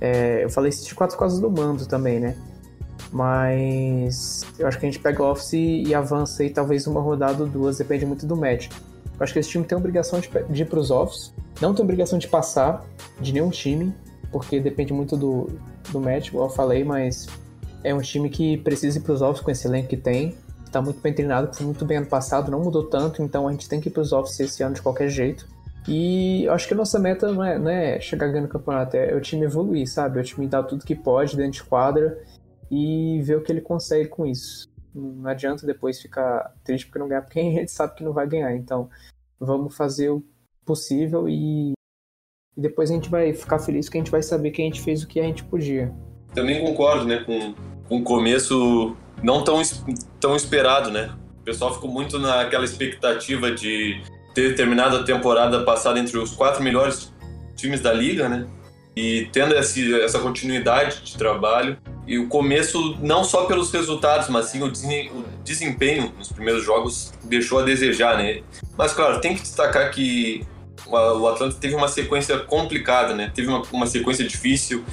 É, 0.00 0.44
eu 0.44 0.50
falei 0.50 0.70
isso 0.70 0.86
de 0.86 0.94
quatro 0.94 1.18
casos 1.18 1.38
do 1.38 1.50
mando 1.50 1.86
também, 1.86 2.18
né? 2.18 2.34
Mas 3.12 4.42
eu 4.58 4.66
acho 4.66 4.78
que 4.78 4.86
a 4.86 4.90
gente 4.90 5.00
pega 5.02 5.22
Office 5.22 5.52
e 5.52 5.94
avança 5.94 6.42
aí 6.42 6.50
talvez 6.50 6.86
uma 6.86 7.00
rodada 7.00 7.42
ou 7.42 7.48
duas, 7.48 7.76
depende 7.76 8.06
muito 8.06 8.24
do 8.24 8.36
match. 8.36 8.68
Eu 9.18 9.24
acho 9.24 9.32
que 9.32 9.38
esse 9.38 9.50
time 9.50 9.64
tem 9.64 9.76
obrigação 9.76 10.18
de, 10.18 10.30
de 10.48 10.62
ir 10.62 10.66
pros 10.66 10.90
Office. 10.90 11.34
Não 11.60 11.74
tem 11.74 11.84
obrigação 11.84 12.18
de 12.18 12.26
passar 12.26 12.86
de 13.20 13.32
nenhum 13.34 13.50
time, 13.50 13.94
porque 14.30 14.60
depende 14.60 14.92
muito 14.92 15.16
do, 15.16 15.48
do 15.90 16.00
match, 16.00 16.28
igual 16.28 16.48
eu 16.48 16.54
falei, 16.54 16.84
mas 16.84 17.26
é 17.82 17.94
um 17.94 18.00
time 18.00 18.28
que 18.28 18.58
precisa 18.58 18.98
ir 18.98 19.02
pros 19.02 19.22
Office 19.22 19.42
com 19.42 19.50
esse 19.50 19.66
elenco 19.66 19.88
que 19.88 19.96
tem 19.96 20.36
tá 20.70 20.80
muito 20.80 21.00
bem 21.00 21.12
treinado, 21.12 21.54
foi 21.54 21.66
muito 21.66 21.84
bem 21.84 21.98
ano 21.98 22.06
passado, 22.06 22.50
não 22.50 22.60
mudou 22.60 22.84
tanto, 22.84 23.22
então 23.22 23.48
a 23.48 23.52
gente 23.52 23.68
tem 23.68 23.80
que 23.80 23.88
ir 23.88 23.92
pros 23.92 24.12
office 24.12 24.40
esse 24.40 24.62
ano 24.62 24.74
de 24.74 24.82
qualquer 24.82 25.08
jeito. 25.08 25.46
E 25.88 26.44
eu 26.44 26.52
acho 26.52 26.68
que 26.68 26.74
a 26.74 26.76
nossa 26.76 26.98
meta 26.98 27.32
não 27.32 27.44
é, 27.44 27.58
não 27.58 27.70
é 27.70 28.00
chegar 28.00 28.28
ganhando 28.28 28.46
o 28.46 28.50
campeonato, 28.50 28.96
é 28.96 29.14
o 29.14 29.20
time 29.20 29.44
evoluir, 29.44 29.90
sabe? 29.90 30.18
É 30.18 30.22
o 30.22 30.24
time 30.24 30.46
dar 30.46 30.62
tudo 30.62 30.84
que 30.84 30.94
pode 30.94 31.36
dentro 31.36 31.52
de 31.52 31.64
quadra 31.64 32.22
e 32.70 33.20
ver 33.22 33.36
o 33.36 33.42
que 33.42 33.50
ele 33.50 33.60
consegue 33.60 34.08
com 34.08 34.26
isso. 34.26 34.68
Não 34.94 35.28
adianta 35.28 35.66
depois 35.66 36.00
ficar 36.00 36.54
triste 36.62 36.86
porque 36.86 36.98
não 36.98 37.08
ganhar, 37.08 37.22
porque 37.22 37.40
a 37.40 37.42
gente 37.42 37.72
sabe 37.72 37.94
que 37.94 38.04
não 38.04 38.12
vai 38.12 38.28
ganhar. 38.28 38.54
Então, 38.54 38.88
vamos 39.38 39.74
fazer 39.74 40.10
o 40.10 40.22
possível 40.64 41.28
e, 41.28 41.72
e 42.56 42.60
depois 42.60 42.90
a 42.90 42.94
gente 42.94 43.08
vai 43.08 43.32
ficar 43.32 43.58
feliz 43.58 43.86
porque 43.86 43.98
a 43.98 44.00
gente 44.00 44.10
vai 44.10 44.22
saber 44.22 44.50
que 44.50 44.62
a 44.62 44.64
gente 44.64 44.80
fez 44.80 45.02
o 45.02 45.06
que 45.06 45.20
a 45.20 45.24
gente 45.24 45.44
podia. 45.44 45.92
Também 46.34 46.60
concordo, 46.60 47.04
né, 47.04 47.22
com, 47.24 47.54
com 47.88 47.96
um 47.96 48.04
começo 48.04 48.96
não 49.22 49.42
tão, 49.44 49.60
tão 50.18 50.36
esperado, 50.36 50.90
né? 50.90 51.10
O 51.40 51.44
pessoal 51.44 51.74
ficou 51.74 51.90
muito 51.90 52.18
naquela 52.18 52.64
expectativa 52.64 53.50
de 53.50 54.00
ter 54.34 54.54
terminado 54.54 54.96
a 54.96 55.02
temporada 55.02 55.64
passada 55.64 55.98
entre 55.98 56.16
os 56.18 56.32
quatro 56.32 56.62
melhores 56.62 57.12
times 57.56 57.80
da 57.80 57.92
liga, 57.92 58.28
né? 58.28 58.46
E 58.96 59.28
tendo 59.32 59.54
esse, 59.54 60.00
essa 60.02 60.18
continuidade 60.18 61.02
de 61.02 61.16
trabalho 61.16 61.78
e 62.06 62.18
o 62.18 62.28
começo 62.28 62.96
não 63.00 63.24
só 63.24 63.44
pelos 63.44 63.72
resultados, 63.72 64.28
mas 64.28 64.46
sim 64.46 64.62
o 64.62 64.70
desempenho 65.42 66.12
nos 66.18 66.30
primeiros 66.30 66.64
jogos 66.64 67.12
deixou 67.24 67.60
a 67.60 67.62
desejar, 67.62 68.18
né? 68.18 68.42
Mas 68.76 68.92
claro, 68.92 69.20
tem 69.20 69.34
que 69.34 69.42
destacar 69.42 69.90
que 69.90 70.46
o 70.90 71.28
Atlanta 71.28 71.56
teve 71.60 71.74
uma 71.74 71.88
sequência 71.88 72.38
complicada, 72.38 73.14
né? 73.14 73.30
Teve 73.34 73.48
uma, 73.48 73.62
uma 73.72 73.86
sequência 73.86 74.26
difícil 74.26 74.84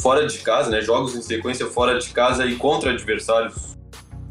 fora 0.00 0.26
de 0.26 0.38
casa, 0.38 0.70
né? 0.70 0.80
Jogos 0.80 1.14
em 1.14 1.22
sequência 1.22 1.66
fora 1.66 1.98
de 1.98 2.10
casa 2.10 2.46
e 2.46 2.56
contra 2.56 2.90
adversários 2.90 3.76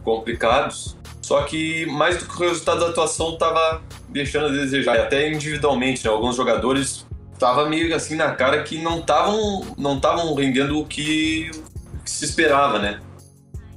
complicados. 0.03 0.97
Só 1.21 1.43
que 1.43 1.85
mais 1.87 2.17
do 2.17 2.25
que 2.25 2.41
o 2.41 2.47
resultado 2.47 2.79
da 2.79 2.87
atuação 2.87 3.33
estava 3.33 3.81
deixando 4.07 4.47
a 4.47 4.49
desejar, 4.49 4.97
até 4.97 5.29
individualmente, 5.29 6.05
né? 6.05 6.11
Alguns 6.11 6.35
jogadores 6.35 7.05
tava 7.37 7.69
meio 7.69 7.93
assim 7.95 8.15
na 8.15 8.31
cara 8.31 8.63
que 8.63 8.81
não 8.81 8.99
estavam 8.99 9.61
não 9.77 9.97
estavam 9.97 10.33
rendendo 10.33 10.79
o 10.79 10.85
que, 10.85 11.51
que, 12.03 12.09
se 12.09 12.25
esperava, 12.25 12.79
né? 12.79 13.01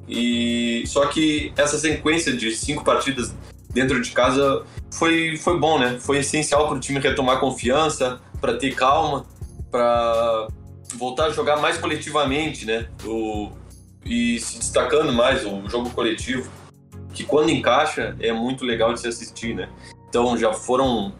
E 0.08 0.84
só 0.86 1.06
que 1.06 1.52
essa 1.56 1.78
sequência 1.78 2.32
de 2.32 2.54
cinco 2.54 2.84
partidas 2.84 3.34
dentro 3.72 4.00
de 4.00 4.10
casa 4.10 4.64
foi 4.92 5.36
foi 5.36 5.58
bom, 5.58 5.78
né? 5.78 5.98
Foi 6.00 6.18
essencial 6.18 6.68
para 6.68 6.76
o 6.76 6.80
time 6.80 7.00
retomar 7.00 7.40
confiança, 7.40 8.20
para 8.40 8.56
ter 8.56 8.74
calma, 8.74 9.24
para 9.70 10.48
voltar 10.96 11.26
a 11.26 11.30
jogar 11.30 11.56
mais 11.56 11.78
coletivamente, 11.78 12.66
né? 12.66 12.88
O, 13.04 13.50
e 14.04 14.40
se 14.40 14.58
destacando 14.58 15.12
mais 15.12 15.44
o 15.44 15.68
jogo 15.68 15.90
coletivo, 15.90 16.50
que 17.12 17.24
quando 17.24 17.50
encaixa 17.50 18.16
é 18.20 18.32
muito 18.32 18.64
legal 18.64 18.92
de 18.92 19.00
se 19.00 19.08
assistir, 19.08 19.54
né? 19.54 19.68
Então 20.08 20.36
já 20.36 20.52
foram 20.52 21.12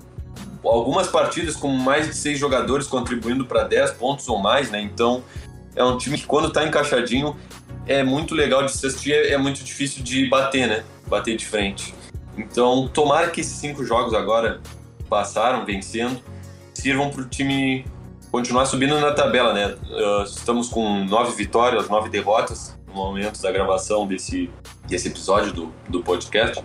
algumas 0.65 1.09
partidas 1.09 1.57
com 1.57 1.69
mais 1.69 2.07
de 2.07 2.15
seis 2.15 2.39
jogadores 2.39 2.87
contribuindo 2.87 3.47
para 3.47 3.65
10 3.65 3.93
pontos 3.93 4.29
ou 4.29 4.39
mais, 4.39 4.71
né? 4.71 4.81
Então 4.81 5.23
é 5.75 5.85
um 5.85 5.97
time 5.97 6.19
que 6.19 6.27
quando 6.27 6.49
está 6.49 6.67
encaixadinho 6.67 7.37
é 7.87 8.03
muito 8.03 8.35
legal 8.35 8.65
de 8.65 8.73
se 8.73 8.87
assistir, 8.87 9.13
é 9.13 9.39
muito 9.39 9.63
difícil 9.65 10.03
de 10.03 10.29
bater, 10.29 10.67
né? 10.67 10.85
Bater 11.07 11.37
de 11.37 11.47
frente. 11.47 11.95
Então 12.41 12.89
tomara 12.89 13.31
que 13.31 13.41
esses 13.41 13.55
cinco 13.55 13.85
jogos 13.85 14.15
agora 14.15 14.61
passaram 15.09 15.65
vencendo 15.65 16.21
sirvam 16.75 17.11
para 17.11 17.23
o 17.23 17.25
time 17.29 17.85
continuar 18.31 18.65
subindo 18.65 18.99
na 18.99 19.13
tabela, 19.13 19.53
né? 19.53 19.77
Uh, 19.91 20.23
estamos 20.23 20.69
com 20.69 21.05
nove 21.05 21.33
vitórias, 21.33 21.89
nove 21.89 22.09
derrotas 22.09 22.79
no 22.87 22.95
momento 22.95 23.41
da 23.43 23.53
gravação 23.53 24.07
desse, 24.07 24.51
desse 24.87 25.09
episódio 25.09 25.53
do, 25.53 25.75
do 25.89 26.03
podcast 26.03 26.63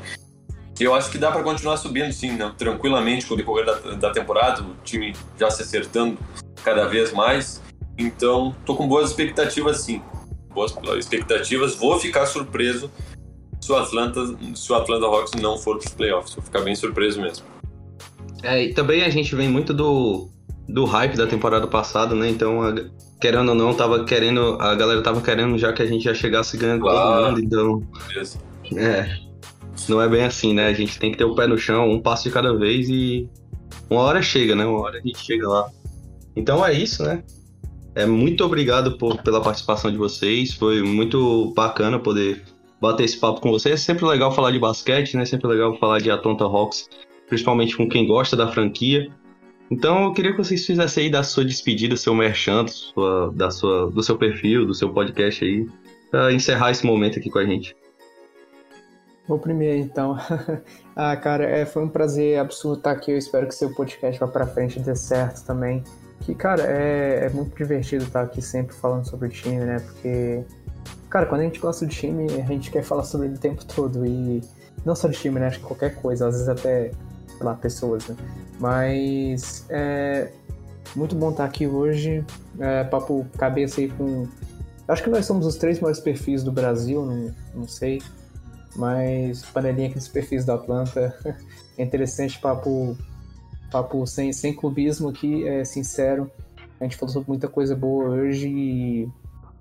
eu 0.84 0.94
acho 0.94 1.10
que 1.10 1.18
dá 1.18 1.32
para 1.32 1.42
continuar 1.42 1.78
subindo, 1.78 2.12
sim, 2.12 2.32
né? 2.32 2.54
tranquilamente 2.58 3.26
com 3.26 3.34
o 3.34 3.38
decorrer 3.38 3.66
da, 3.66 3.74
da, 3.96 4.12
temporada, 4.12 4.62
o 4.62 4.76
time 4.84 5.16
já 5.40 5.50
se 5.50 5.62
acertando 5.62 6.18
cada 6.64 6.86
vez 6.86 7.14
mais. 7.14 7.62
Então, 7.98 8.54
tô 8.66 8.76
com 8.76 8.88
boas 8.88 9.10
expectativas, 9.10 9.82
sim. 9.82 10.02
Boas 10.54 10.76
expectativas. 10.98 11.76
Vou 11.76 11.98
ficar 11.98 12.26
surpreso 12.26 12.92
se 13.66 13.72
o 13.72 13.76
Atlanta, 13.76 14.22
se 14.54 14.72
o 14.72 14.76
Atlanta 14.76 15.08
Hawks 15.08 15.42
não 15.42 15.58
for 15.58 15.80
para 15.80 15.88
os 15.88 15.94
playoffs. 15.94 16.36
Vou 16.36 16.44
ficar 16.44 16.62
bem 16.62 16.76
surpreso 16.76 17.20
mesmo. 17.20 17.44
É, 18.44 18.64
e 18.64 18.74
também 18.76 19.04
a 19.04 19.10
gente 19.10 19.36
vem 19.36 19.50
muito 19.50 19.74
do, 19.74 20.30
do 20.70 20.86
hype 20.86 21.18
da 21.18 21.26
temporada 21.26 21.66
passada, 21.66 22.14
né? 22.14 22.30
Então, 22.30 22.62
a, 22.62 22.76
querendo 23.20 23.50
ou 23.50 23.56
não, 23.56 23.74
tava 23.74 24.04
querendo, 24.04 24.58
a 24.62 24.76
galera 24.76 25.02
tava 25.02 25.20
querendo 25.20 25.58
já 25.58 25.74
que 25.74 25.82
a 25.82 25.86
gente 25.88 26.04
já 26.04 26.14
chegasse 26.14 26.56
ganhando 26.58 26.82
claro. 26.82 27.24
todo 27.24 27.26
mundo, 27.26 27.44
então. 27.44 27.88
Beleza. 28.08 28.40
É, 28.76 29.18
não 29.90 30.00
é 30.00 30.08
bem 30.08 30.24
assim, 30.24 30.54
né? 30.54 30.68
A 30.68 30.74
gente 30.74 31.00
tem 31.00 31.12
que 31.12 31.18
ter 31.18 31.26
o 31.26 31.34
pé 31.34 31.48
no 31.48 31.58
chão, 31.58 31.90
um 31.90 32.00
passo 32.00 32.26
de 32.26 32.32
cada 32.32 32.56
vez 32.56 32.88
e 32.88 33.28
uma 33.90 34.02
hora 34.02 34.22
chega, 34.22 34.56
né? 34.56 34.64
Uma 34.64 34.82
hora 34.82 35.00
a 35.00 35.02
gente 35.02 35.18
chega 35.18 35.50
lá. 35.50 35.72
Então 36.36 36.64
é 36.64 36.72
isso, 36.72 37.02
né? 37.02 37.24
É 37.96 38.06
muito 38.06 38.46
obrigado 38.46 38.96
por, 39.00 39.24
pela 39.24 39.42
participação 39.42 39.92
de 39.92 39.98
vocês. 39.98 40.54
Foi 40.54 40.84
muito 40.84 41.52
bacana 41.56 41.98
poder 41.98 42.44
bater 42.86 43.04
esse 43.04 43.18
papo 43.18 43.42
com 43.42 43.52
vocês. 43.52 43.74
É 43.74 43.78
sempre 43.78 44.06
legal 44.06 44.32
falar 44.32 44.52
de 44.52 44.60
basquete, 44.60 45.16
né? 45.18 45.26
Sempre 45.26 45.48
legal 45.48 45.78
falar 45.78 46.00
de 46.00 46.12
Atlanta 46.12 46.46
Hawks, 46.46 46.90
principalmente 47.28 47.76
com 47.76 47.88
quem 47.88 48.08
gosta 48.08 48.36
da 48.36 48.52
franquia. 48.52 49.10
Então 49.70 50.06
eu 50.06 50.14
queria 50.14 50.32
que 50.32 50.38
vocês 50.38 50.66
fizessem 50.66 51.06
aí 51.06 51.10
da 51.10 51.24
sua 51.24 51.44
despedida, 51.44 51.98
seu 51.98 52.14
merchan, 52.14 52.68
sua, 52.68 53.32
da 53.34 53.50
sua, 53.50 53.90
do 53.90 54.04
seu 54.04 54.18
perfil, 54.18 54.66
do 54.66 54.74
seu 54.74 54.94
podcast 54.94 55.44
aí, 55.44 55.68
pra 56.12 56.32
encerrar 56.32 56.72
esse 56.72 56.86
momento 56.86 57.18
aqui 57.18 57.30
com 57.30 57.40
a 57.40 57.46
gente. 57.46 57.76
Vou 59.28 59.40
primeiro, 59.40 59.80
então. 59.80 60.16
ah, 60.96 61.16
cara, 61.18 61.46
é, 61.46 61.66
foi 61.66 61.84
um 61.84 61.90
prazer 61.90 62.38
absurdo 62.38 62.78
estar 62.78 62.92
aqui. 62.92 63.12
Eu 63.12 63.18
espero 63.18 63.48
que 63.48 63.56
seu 63.56 63.74
podcast 63.74 64.20
vá 64.20 64.28
pra 64.28 64.46
frente 64.46 64.80
e 64.80 64.84
dê 64.84 64.96
certo 64.96 65.44
também. 65.46 65.84
Que, 66.22 66.36
cara, 66.36 66.62
é, 66.62 67.26
é 67.26 67.30
muito 67.30 67.56
divertido 67.56 68.04
estar 68.04 68.22
aqui 68.22 68.42
sempre 68.42 68.76
falando 68.76 69.06
sobre 69.10 69.28
o 69.28 69.32
time, 69.32 69.58
né? 69.58 69.80
Porque, 69.80 70.44
cara, 71.16 71.28
quando 71.28 71.42
a 71.42 71.44
gente 71.46 71.60
gosta 71.60 71.86
do 71.86 71.90
time, 71.90 72.26
a 72.42 72.46
gente 72.46 72.70
quer 72.70 72.84
falar 72.84 73.06
sobre 73.06 73.28
ele 73.28 73.36
o 73.36 73.40
tempo 73.40 73.64
todo. 73.64 74.06
E 74.06 74.42
não 74.84 74.94
só 74.94 75.08
de 75.08 75.18
time, 75.18 75.40
né? 75.40 75.48
Acho 75.48 75.60
que 75.60 75.66
qualquer 75.66 75.96
coisa, 75.96 76.28
às 76.28 76.34
vezes 76.34 76.50
até, 76.50 76.92
sei 77.26 77.40
lá, 77.40 77.54
pessoas, 77.54 78.06
né? 78.10 78.18
Mas 78.60 79.66
é 79.70 80.30
muito 80.94 81.16
bom 81.16 81.32
estar 81.32 81.46
aqui 81.46 81.66
hoje. 81.68 82.22
É, 82.60 82.84
papo 82.84 83.26
cabeça 83.38 83.80
aí 83.80 83.88
com. 83.88 84.28
Acho 84.90 85.04
que 85.04 85.10
nós 85.10 85.26
somos 85.26 85.46
os 85.46 85.56
três 85.56 85.80
maiores 85.80 86.02
perfis 86.02 86.44
do 86.44 86.52
Brasil, 86.52 87.06
não, 87.06 87.34
não 87.56 87.68
sei. 87.68 88.02
Mas 88.76 89.42
panelinha 89.46 89.88
aqui 89.88 89.96
nos 89.96 90.10
perfis 90.10 90.44
da 90.44 90.56
Atlanta. 90.56 91.18
É 91.78 91.84
interessante, 91.84 92.40
papo, 92.40 92.98
papo 93.70 94.08
sem, 94.08 94.32
sem 94.32 94.54
clubismo 94.54 95.10
aqui, 95.10 95.46
é 95.46 95.66
sincero. 95.66 96.32
A 96.80 96.86
gente 96.86 96.96
falou 96.96 97.12
sobre 97.12 97.28
muita 97.28 97.50
coisa 97.50 97.76
boa 97.76 98.06
hoje 98.12 98.48
e 98.48 99.10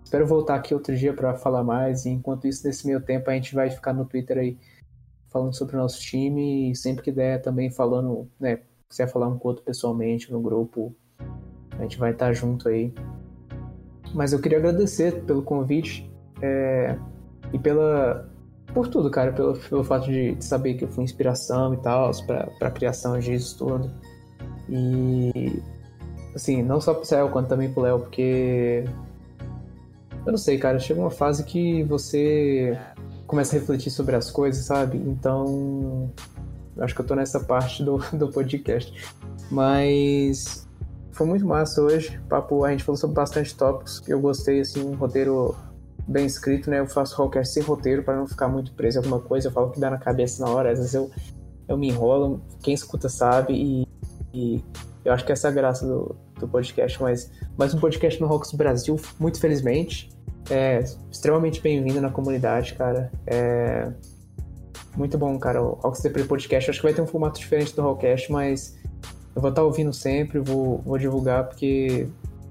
espero 0.05 0.27
voltar 0.27 0.55
aqui 0.55 0.75
outro 0.75 0.95
dia 0.95 1.13
para 1.13 1.35
falar 1.35 1.65
mais. 1.65 2.05
E 2.05 2.11
enquanto 2.11 2.47
isso, 2.47 2.65
nesse 2.67 2.87
meio 2.87 3.01
tempo, 3.01 3.31
a 3.31 3.35
gente 3.35 3.55
vai 3.55 3.71
ficar 3.71 3.93
no 3.93 4.05
Twitter 4.05 4.39
aí 4.39 4.59
falando 5.29 5.57
sobre 5.57 5.75
o 5.75 5.81
nosso 5.81 6.01
time 6.01 6.71
e 6.71 6.77
sempre 6.77 7.03
que 7.03 7.11
der 7.11 7.43
também 7.43 7.69
falando, 7.71 8.29
né, 8.39 8.61
quiser 8.89 9.09
falar 9.09 9.27
um 9.27 9.37
com 9.37 9.49
outro 9.49 9.65
pessoalmente 9.65 10.31
no 10.31 10.41
grupo, 10.41 10.95
a 11.77 11.83
gente 11.83 11.99
vai 11.99 12.13
estar 12.13 12.33
junto 12.33 12.69
aí. 12.69 12.95
Mas 14.15 14.33
eu 14.33 14.41
queria 14.41 14.59
agradecer 14.59 15.25
pelo 15.25 15.43
convite 15.43 16.09
é, 16.41 16.97
e 17.53 17.59
pela 17.59 18.31
por 18.75 18.89
tudo, 18.89 19.09
cara, 19.09 19.33
pelo, 19.33 19.57
pelo 19.57 19.85
fato 19.85 20.07
de, 20.07 20.35
de 20.35 20.45
saber 20.45 20.75
que 20.75 20.85
eu 20.85 20.89
fui 20.89 21.05
inspiração 21.05 21.73
e 21.73 21.77
tal, 21.79 22.11
pra, 22.27 22.49
pra 22.59 22.71
criação 22.71 23.19
disso 23.19 23.57
tudo. 23.59 23.91
E, 24.69 25.63
assim, 26.35 26.63
não 26.63 26.81
só 26.81 26.93
pro 26.93 27.05
Céu, 27.05 27.29
quanto 27.31 27.49
também 27.49 27.73
pro 27.73 27.83
Léo, 27.83 28.01
porque. 28.01 28.85
Eu 30.27 30.33
não 30.33 30.39
sei, 30.39 30.57
cara, 30.57 30.79
chega 30.79 31.01
uma 31.01 31.11
fase 31.11 31.45
que 31.45 31.83
você 31.85 32.79
começa 33.27 33.57
a 33.57 33.59
refletir 33.59 33.91
sobre 33.91 34.17
as 34.17 34.31
coisas, 34.31 34.65
sabe? 34.65 34.97
Então. 34.97 36.11
Acho 36.79 36.95
que 36.95 37.01
eu 37.03 37.07
tô 37.07 37.15
nessa 37.15 37.39
parte 37.39 37.83
do, 37.85 37.99
do 38.17 38.29
podcast. 38.29 38.93
Mas. 39.51 40.67
Foi 41.13 41.27
muito 41.27 41.47
massa 41.47 41.81
hoje. 41.81 42.21
Papo, 42.29 42.65
a 42.65 42.71
gente 42.71 42.83
falou 42.83 42.97
sobre 42.97 43.15
bastante 43.15 43.55
tópicos. 43.55 44.03
Eu 44.09 44.19
gostei, 44.21 44.61
assim, 44.61 44.83
um 44.83 44.95
roteiro 44.95 45.55
bem 46.09 46.27
escrito, 46.27 46.69
né? 46.71 46.81
Eu 46.81 46.87
faço 46.87 47.15
qualquer 47.15 47.47
sem 47.47 47.63
roteiro 47.63 48.03
para 48.03 48.17
não 48.17 48.27
ficar 48.27 48.49
muito 48.49 48.73
preso 48.73 48.99
em 48.99 49.05
alguma 49.05 49.21
coisa. 49.21 49.49
Eu 49.49 49.53
falo 49.53 49.71
que 49.71 49.79
dá 49.79 49.91
na 49.91 49.99
cabeça 49.99 50.45
na 50.45 50.51
hora. 50.51 50.73
Às 50.73 50.79
vezes 50.79 50.95
eu, 50.95 51.11
eu 51.69 51.77
me 51.77 51.89
enrolo. 51.89 52.43
Quem 52.63 52.75
escuta 52.75 53.09
sabe. 53.09 53.53
E, 53.53 53.89
e 54.33 54.65
eu 55.05 55.13
acho 55.13 55.25
que 55.25 55.31
essa 55.31 55.49
é 55.49 55.51
a 55.51 55.55
graça 55.55 55.87
do, 55.87 56.17
do 56.41 56.49
podcast. 56.49 57.01
Mas 57.01 57.31
mais 57.57 57.75
um 57.75 57.79
podcast 57.79 58.21
no 58.21 58.27
Rocks 58.27 58.53
Brasil, 58.53 58.99
muito 59.21 59.39
felizmente. 59.39 60.14
É 60.51 60.85
extremamente 61.11 61.61
bem-vindo 61.61 62.01
na 62.01 62.11
comunidade, 62.11 62.75
cara. 62.75 63.11
É 63.27 63.91
muito 64.97 65.17
bom, 65.17 65.39
cara. 65.39 65.63
O 65.63 65.75
Rocks 65.75 66.03
Depre 66.03 66.25
Podcast. 66.25 66.71
Acho 66.71 66.81
que 66.81 66.87
vai 66.87 66.95
ter 66.95 67.03
um 67.03 67.07
formato 67.07 67.41
diferente 67.41 67.75
do 67.75 67.83
Rockcast, 67.83 68.31
mas 68.31 68.77
eu 69.35 69.41
vou 69.41 69.51
estar 69.51 69.63
ouvindo 69.63 69.93
sempre. 69.93 70.39
Vou, 70.39 70.79
vou 70.79 70.99
divulgar 70.99 71.49
porque 71.49 72.09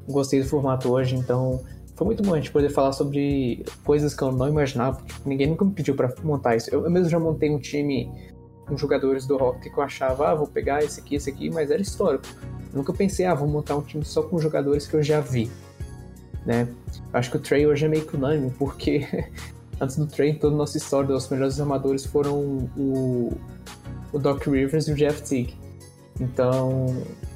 gostei 0.07 0.41
do 0.41 0.47
formato 0.47 0.91
hoje. 0.91 1.15
Então 1.15 1.61
foi 1.95 2.05
muito 2.05 2.23
bom 2.23 2.33
a 2.33 2.37
gente 2.37 2.51
poder 2.51 2.69
falar 2.69 2.91
sobre 2.91 3.63
coisas 3.83 4.13
que 4.15 4.23
eu 4.23 4.31
não 4.31 4.47
imaginava. 4.47 5.01
Tipo, 5.03 5.29
ninguém 5.29 5.47
nunca 5.47 5.63
me 5.63 5.71
pediu 5.71 5.95
para 5.95 6.13
montar 6.23 6.55
isso. 6.55 6.69
Eu, 6.73 6.83
eu, 6.83 6.91
mesmo 6.91 7.09
já 7.09 7.19
montei 7.19 7.51
um 7.51 7.59
time 7.59 8.11
com 8.67 8.75
jogadores 8.75 9.27
do 9.27 9.37
rock 9.37 9.69
que 9.69 9.77
eu 9.77 9.83
achava, 9.83 10.29
ah, 10.29 10.35
vou 10.35 10.47
pegar 10.47 10.83
esse 10.83 10.99
aqui, 10.99 11.15
esse 11.15 11.29
aqui, 11.29 11.49
mas 11.49 11.69
era 11.69 11.81
histórico. 11.81 12.25
Eu 12.71 12.77
nunca 12.77 12.91
pensei, 12.91 13.25
ah, 13.25 13.35
vou 13.35 13.47
montar 13.47 13.75
um 13.75 13.81
time 13.81 14.03
só 14.03 14.23
com 14.23 14.39
jogadores 14.39 14.87
que 14.87 14.95
eu 14.95 15.03
já 15.03 15.19
vi. 15.19 15.51
Né? 16.45 16.67
Acho 17.13 17.31
que 17.31 17.37
o 17.37 17.39
Trey 17.39 17.65
hoje 17.65 17.85
é 17.85 17.87
meio 17.87 18.05
que 18.05 18.15
unânime, 18.15 18.51
porque 18.51 19.07
antes 19.79 19.97
do 19.97 20.07
Trey, 20.07 20.35
toda 20.35 20.53
a 20.53 20.57
nossa 20.57 20.77
história, 20.77 21.15
os 21.15 21.29
melhores 21.29 21.59
armadores 21.59 22.05
foram 22.05 22.67
o, 22.77 23.31
o 24.11 24.19
Doc 24.19 24.45
Rivers 24.45 24.87
e 24.87 24.91
o 24.91 24.95
Jeff 24.95 25.21
Teague. 25.23 25.55
Então, 26.19 26.85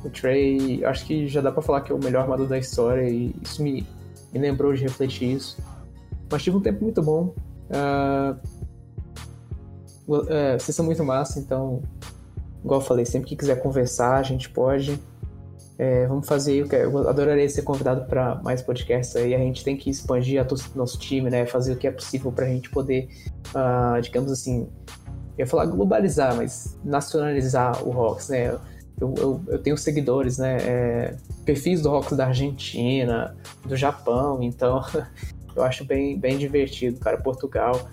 o 0.04 0.10
Trey, 0.10 0.84
acho 0.86 1.06
que 1.06 1.28
já 1.28 1.42
dá 1.42 1.52
pra 1.52 1.62
falar 1.62 1.82
que 1.82 1.92
é 1.92 1.96
o 1.96 2.00
melhor 2.00 2.24
armador 2.24 2.48
da 2.48 2.58
história 2.58 3.10
e 3.10 3.34
isso 3.42 3.64
me, 3.64 3.86
me 4.32 4.40
lembrou 4.40 4.74
de 4.74 4.84
refletir 4.84 5.36
isso. 5.36 5.58
Mas 6.30 6.44
tive 6.44 6.58
um 6.58 6.62
tempo 6.62 6.84
muito 6.84 7.02
bom. 7.02 7.34
Uh, 7.70 8.38
uh, 10.08 10.60
vocês 10.60 10.76
são 10.76 10.86
muito 10.86 11.04
massa, 11.04 11.40
então, 11.40 11.82
igual 12.64 12.82
eu 12.82 12.86
falei, 12.86 13.06
sempre 13.06 13.30
que 13.30 13.36
quiser 13.36 13.62
conversar, 13.62 14.18
a 14.18 14.24
gente 14.24 14.50
pode. 14.50 15.00
É, 15.80 16.08
vamos 16.08 16.28
fazer, 16.28 16.66
eu 16.74 17.08
adoraria 17.08 17.48
ser 17.48 17.62
convidado 17.62 18.06
para 18.06 18.36
mais 18.36 18.64
podcasts 18.64 19.16
aí. 19.16 19.36
A 19.36 19.38
gente 19.38 19.64
tem 19.64 19.78
que 19.78 19.90
expandir 19.90 20.42
a 20.42 20.48
nosso 20.76 20.98
time, 20.98 21.30
né? 21.30 21.46
Fazer 21.46 21.74
o 21.74 21.78
que 21.78 21.86
é 21.86 21.92
possível 21.92 22.32
para 22.32 22.46
a 22.46 22.50
gente 22.50 22.70
poder, 22.70 23.08
uh, 23.50 24.02
digamos 24.02 24.32
assim, 24.32 24.68
eu 25.38 25.44
ia 25.44 25.48
falar 25.48 25.68
globalizar, 25.68 26.36
mas 26.36 26.78
nacionalizar 26.84 27.88
o 27.88 27.92
Rocks, 27.92 28.30
né? 28.30 28.58
Eu, 29.00 29.14
eu, 29.16 29.42
eu 29.48 29.60
tenho 29.60 29.78
seguidores, 29.78 30.40
né? 30.40 30.58
É, 30.62 31.16
perfis 31.46 31.84
do 31.84 31.90
Rocks 31.92 32.18
da 32.18 32.26
Argentina, 32.26 33.36
do 33.64 33.78
Japão, 33.78 34.42
então 34.42 34.84
eu 35.56 35.64
acho 35.64 35.86
bem, 35.86 36.18
bem 36.20 36.40
divertido, 36.40 37.00
cara. 37.00 37.20
Portugal. 37.20 37.88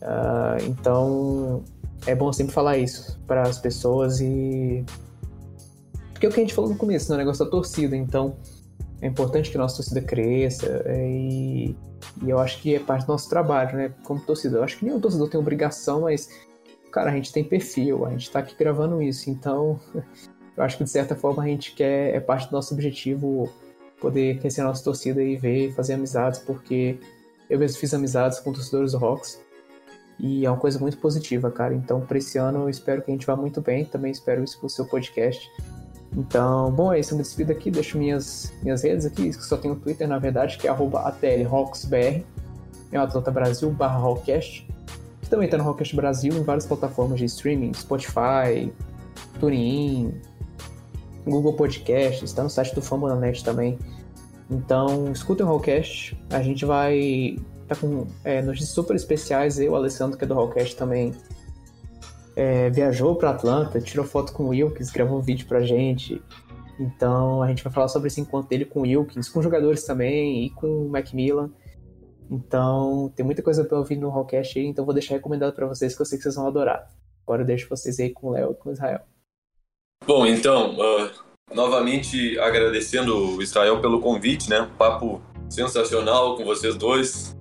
Uh, 0.00 0.64
então 0.66 1.62
é 2.06 2.14
bom 2.14 2.32
sempre 2.32 2.54
falar 2.54 2.78
isso 2.78 3.20
para 3.26 3.42
as 3.42 3.58
pessoas 3.58 4.22
e 4.22 4.82
porque 6.20 6.26
é 6.26 6.28
o 6.28 6.32
que 6.34 6.40
a 6.40 6.42
gente 6.42 6.52
falou 6.52 6.68
no 6.68 6.76
começo, 6.76 7.08
né? 7.08 7.14
o 7.14 7.18
negócio 7.18 7.42
da 7.42 7.50
torcida, 7.50 7.96
então 7.96 8.36
é 9.00 9.06
importante 9.06 9.50
que 9.50 9.56
a 9.56 9.60
nossa 9.60 9.76
torcida 9.76 10.02
cresça 10.02 10.82
é, 10.84 11.08
e, 11.08 11.74
e, 12.22 12.28
eu 12.28 12.38
acho 12.38 12.60
que 12.60 12.74
é 12.74 12.78
parte 12.78 13.06
do 13.06 13.12
nosso 13.12 13.26
trabalho, 13.30 13.74
né? 13.74 13.94
Como 14.04 14.20
torcedor. 14.20 14.58
Eu 14.58 14.64
acho 14.64 14.76
que 14.76 14.84
nenhum 14.84 15.00
torcedor 15.00 15.30
tem 15.30 15.40
obrigação, 15.40 16.02
mas, 16.02 16.28
cara, 16.92 17.10
a 17.10 17.14
gente 17.14 17.32
tem 17.32 17.42
perfil, 17.42 18.04
a 18.04 18.10
gente 18.10 18.30
tá 18.30 18.40
aqui 18.40 18.54
gravando 18.54 19.00
isso, 19.00 19.30
então 19.30 19.80
eu 20.54 20.62
acho 20.62 20.76
que 20.76 20.84
de 20.84 20.90
certa 20.90 21.16
forma 21.16 21.42
a 21.42 21.46
gente 21.46 21.74
quer, 21.74 22.14
é 22.14 22.20
parte 22.20 22.50
do 22.50 22.52
nosso 22.52 22.74
objetivo 22.74 23.50
poder 23.98 24.40
crescer 24.40 24.60
a 24.60 24.64
nossa 24.64 24.84
torcida 24.84 25.22
e 25.22 25.38
ver, 25.38 25.72
fazer 25.72 25.94
amizades, 25.94 26.38
porque 26.40 26.98
eu 27.48 27.58
mesmo 27.58 27.78
fiz 27.78 27.94
amizades 27.94 28.38
com 28.40 28.52
torcedores 28.52 28.92
do 28.92 28.98
Rocks 28.98 29.40
e 30.18 30.44
é 30.44 30.50
uma 30.50 30.58
coisa 30.58 30.78
muito 30.78 30.98
positiva, 30.98 31.50
cara. 31.50 31.74
Então, 31.74 32.02
para 32.02 32.18
esse 32.18 32.36
ano, 32.36 32.64
eu 32.64 32.68
espero 32.68 33.00
que 33.00 33.10
a 33.10 33.14
gente 33.14 33.26
vá 33.26 33.34
muito 33.34 33.62
bem. 33.62 33.86
Também 33.86 34.12
espero 34.12 34.44
isso 34.44 34.60
pro 34.60 34.68
seu 34.68 34.84
podcast. 34.84 35.50
Então, 36.16 36.70
bom, 36.72 36.92
é 36.92 37.00
isso. 37.00 37.14
Eu 37.14 37.18
me 37.18 37.22
despido 37.22 37.52
aqui, 37.52 37.70
deixo 37.70 37.96
minhas, 37.96 38.52
minhas 38.62 38.82
redes 38.82 39.06
aqui, 39.06 39.30
que 39.30 39.44
só 39.44 39.56
tem 39.56 39.70
o 39.70 39.76
Twitter, 39.76 40.08
na 40.08 40.18
verdade, 40.18 40.58
que 40.58 40.66
é 40.66 40.70
atlrocksbr. 40.70 42.22
É 42.92 42.98
o 42.98 43.02
Atlanta 43.02 43.30
Brasil 43.30 43.70
barra 43.70 43.98
Rockcast. 43.98 44.66
Que 45.20 45.30
também 45.30 45.44
está 45.46 45.56
no 45.56 45.64
Rockcast 45.64 45.94
Brasil 45.94 46.32
em 46.32 46.42
várias 46.42 46.66
plataformas 46.66 47.18
de 47.18 47.26
streaming, 47.26 47.72
Spotify, 47.74 48.72
TuneIn, 49.38 50.12
Google 51.24 51.52
Podcast, 51.52 52.24
está 52.24 52.42
no 52.42 52.50
site 52.50 52.74
do 52.74 52.82
Fambonanet 52.82 53.44
também. 53.44 53.78
Então, 54.50 55.12
escutem 55.12 55.46
o 55.46 55.48
Rockcast. 55.48 56.20
A 56.30 56.42
gente 56.42 56.64
vai 56.64 57.38
tá 57.68 57.76
com 57.76 58.08
é, 58.24 58.42
notícias 58.42 58.70
super 58.70 58.96
especiais. 58.96 59.60
Eu, 59.60 59.72
o 59.72 59.76
Alessandro, 59.76 60.18
que 60.18 60.24
é 60.24 60.26
do 60.26 60.34
Rockcast 60.34 60.74
também, 60.74 61.14
é, 62.40 62.70
viajou 62.70 63.16
para 63.16 63.30
Atlanta, 63.30 63.82
tirou 63.82 64.06
foto 64.06 64.32
com 64.32 64.44
o 64.44 64.48
Wilkins, 64.48 64.90
gravou 64.90 65.18
um 65.18 65.20
vídeo 65.20 65.46
pra 65.46 65.60
gente. 65.60 66.22
Então 66.78 67.42
a 67.42 67.48
gente 67.48 67.62
vai 67.62 67.70
falar 67.70 67.88
sobre 67.88 68.08
esse 68.08 68.18
encontro 68.18 68.48
dele 68.48 68.64
com 68.64 68.80
o 68.80 68.82
Wilkins, 68.84 69.28
com 69.28 69.42
jogadores 69.42 69.84
também 69.84 70.46
e 70.46 70.50
com 70.50 70.86
o 70.86 70.88
Macmillan. 70.88 71.50
Então 72.30 73.12
tem 73.14 73.26
muita 73.26 73.42
coisa 73.42 73.62
pra 73.62 73.76
ouvir 73.76 73.96
no 73.96 74.08
Rockcast 74.08 74.58
aí, 74.58 74.64
então 74.64 74.86
vou 74.86 74.94
deixar 74.94 75.16
recomendado 75.16 75.52
para 75.52 75.66
vocês 75.66 75.94
que 75.94 76.00
eu 76.00 76.06
sei 76.06 76.16
que 76.16 76.22
vocês 76.22 76.34
vão 76.34 76.46
adorar. 76.46 76.88
Agora 77.26 77.42
eu 77.42 77.46
deixo 77.46 77.68
vocês 77.68 78.00
aí 78.00 78.08
com 78.08 78.28
o 78.28 78.30
Léo 78.30 78.52
e 78.52 78.54
com 78.54 78.70
o 78.70 78.72
Israel. 78.72 79.00
Bom, 80.06 80.24
então, 80.24 80.78
uh, 80.78 81.10
novamente 81.54 82.38
agradecendo 82.38 83.36
o 83.36 83.42
Israel 83.42 83.82
pelo 83.82 84.00
convite, 84.00 84.48
né? 84.48 84.62
Um 84.62 84.76
papo 84.76 85.20
sensacional 85.50 86.38
com 86.38 86.44
vocês 86.46 86.74
dois. 86.74 87.36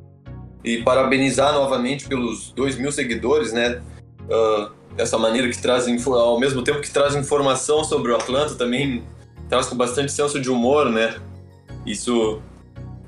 E 0.61 0.83
parabenizar 0.83 1.53
novamente 1.53 2.05
pelos 2.05 2.51
dois 2.51 2.77
mil 2.77 2.91
seguidores, 2.91 3.53
né? 3.53 3.81
Uh, 4.29 5.17
maneira 5.19 5.49
que 5.49 5.57
traz 5.57 5.85
ao 6.07 6.39
mesmo 6.39 6.61
tempo 6.61 6.81
que 6.81 6.91
traz 6.91 7.15
informação 7.15 7.83
sobre 7.83 8.11
o 8.11 8.15
Atlanta 8.15 8.55
também 8.55 9.03
traz 9.49 9.65
com 9.65 9.75
bastante 9.75 10.11
senso 10.11 10.39
de 10.39 10.49
humor, 10.49 10.89
né? 10.89 11.15
Isso 11.85 12.41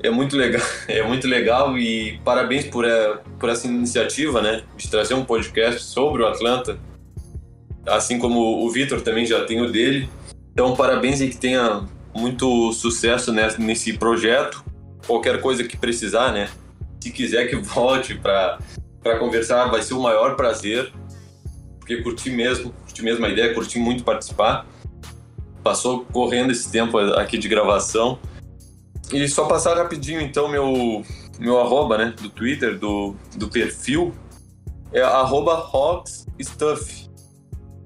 é 0.04 0.10
muito 0.10 0.36
legal, 0.36 0.66
é 0.88 1.04
muito 1.04 1.28
legal 1.28 1.78
e 1.78 2.20
parabéns 2.26 2.66
por, 2.66 2.86
é, 2.86 3.20
por 3.40 3.50
essa 3.50 3.68
iniciativa, 3.68 4.42
né, 4.42 4.64
de 4.76 4.90
trazer 4.90 5.14
um 5.14 5.24
podcast 5.24 5.84
sobre 5.84 6.24
o 6.24 6.28
Atlanta, 6.28 6.80
assim 7.86 8.18
como 8.18 8.66
o 8.66 8.70
Vitor 8.72 9.02
também 9.02 9.26
já 9.26 9.46
tem 9.46 9.62
o 9.62 9.72
dele. 9.72 10.10
Então 10.52 10.76
parabéns 10.76 11.22
e 11.22 11.28
que 11.28 11.38
tenha 11.38 11.86
muito 12.14 12.74
sucesso 12.74 13.32
nesse 13.32 13.94
projeto. 13.94 14.64
Qualquer 15.06 15.42
coisa 15.42 15.64
que 15.64 15.78
precisar, 15.78 16.32
né? 16.32 16.50
Se 17.00 17.12
quiser 17.12 17.48
que 17.48 17.56
volte 17.62 18.16
para 18.16 18.60
conversar, 19.20 19.66
vai 19.66 19.82
ser 19.82 19.94
o 19.94 20.02
maior 20.02 20.36
prazer 20.36 20.92
porque 21.92 22.04
curti 22.04 22.30
mesmo, 22.30 22.72
curti 22.72 23.04
mesmo 23.04 23.26
a 23.26 23.30
ideia, 23.30 23.54
curti 23.54 23.78
muito 23.78 24.04
participar. 24.04 24.66
Passou 25.64 26.06
correndo 26.06 26.52
esse 26.52 26.72
tempo 26.72 26.98
aqui 26.98 27.38
de 27.38 27.48
gravação. 27.48 28.20
E 29.12 29.28
só 29.28 29.46
passar 29.46 29.76
rapidinho 29.76 30.22
então 30.22 30.48
meu 30.48 31.04
meu 31.40 31.60
arroba, 31.60 31.98
né, 31.98 32.14
do 32.22 32.30
Twitter, 32.30 32.78
do, 32.78 33.16
do 33.36 33.50
perfil 33.50 34.14
é 34.94 35.02
arroba 35.02 35.56
rocksstuff. 35.56 37.10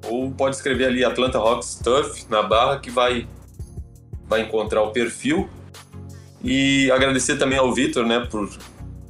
Ou 0.07 0.29
pode 0.31 0.55
escrever 0.55 0.85
ali 0.85 1.03
Atlanta 1.03 1.39
Rocks 1.39 1.69
Stuff 1.69 2.25
na 2.29 2.43
barra 2.43 2.79
que 2.79 2.91
vai 2.91 3.27
vai 4.27 4.41
encontrar 4.41 4.83
o 4.83 4.91
perfil. 4.91 5.49
E 6.43 6.91
agradecer 6.91 7.37
também 7.37 7.57
ao 7.57 7.73
Vitor, 7.73 8.05
né, 8.05 8.19
por 8.19 8.47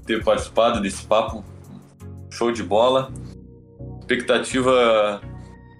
ter 0.05 0.23
participado 0.23 0.79
desse 0.81 1.03
papo. 1.03 1.43
Show 2.29 2.51
de 2.51 2.63
bola 2.63 3.11
expectativa 4.05 5.21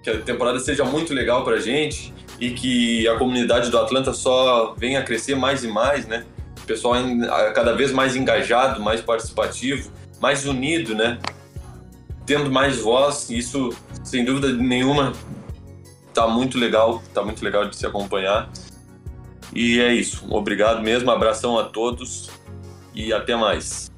que 0.02 0.10
a 0.10 0.20
temporada 0.20 0.58
seja 0.58 0.84
muito 0.84 1.14
legal 1.14 1.44
pra 1.44 1.58
gente 1.58 2.12
e 2.40 2.50
que 2.50 3.08
a 3.08 3.16
comunidade 3.16 3.70
do 3.70 3.78
Atlanta 3.78 4.12
só 4.12 4.74
venha 4.76 5.00
a 5.00 5.02
crescer 5.02 5.36
mais 5.36 5.64
e 5.64 5.68
mais, 5.68 6.06
né? 6.06 6.26
O 6.62 6.66
pessoal 6.66 6.94
cada 7.54 7.72
vez 7.72 7.92
mais 7.92 8.16
engajado, 8.16 8.80
mais 8.82 9.00
participativo, 9.00 9.90
mais 10.20 10.44
unido, 10.44 10.94
né? 10.94 11.18
Tendo 12.26 12.50
mais 12.50 12.78
voz, 12.78 13.30
isso 13.30 13.70
sem 14.02 14.24
dúvida 14.24 14.52
nenhuma 14.52 15.12
tá 16.12 16.26
muito 16.26 16.58
legal, 16.58 17.02
tá 17.14 17.22
muito 17.22 17.44
legal 17.44 17.68
de 17.68 17.76
se 17.76 17.86
acompanhar. 17.86 18.50
E 19.54 19.80
é 19.80 19.94
isso. 19.94 20.26
Obrigado 20.28 20.82
mesmo, 20.82 21.10
abração 21.10 21.58
a 21.58 21.64
todos 21.64 22.30
e 22.94 23.12
até 23.12 23.36
mais. 23.36 23.90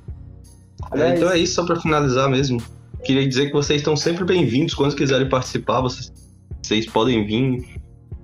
É, 0.93 1.15
então 1.15 1.31
é 1.31 1.39
isso, 1.39 1.55
só 1.55 1.65
para 1.65 1.81
finalizar 1.81 2.29
mesmo. 2.29 2.63
Queria 3.05 3.27
dizer 3.27 3.47
que 3.47 3.53
vocês 3.53 3.81
estão 3.81 3.97
sempre 3.97 4.25
bem-vindos 4.25 4.75
quando 4.75 4.95
quiserem 4.95 5.29
participar, 5.29 5.81
vocês, 5.81 6.13
vocês 6.63 6.87
podem 6.87 7.25
vir. 7.25 7.65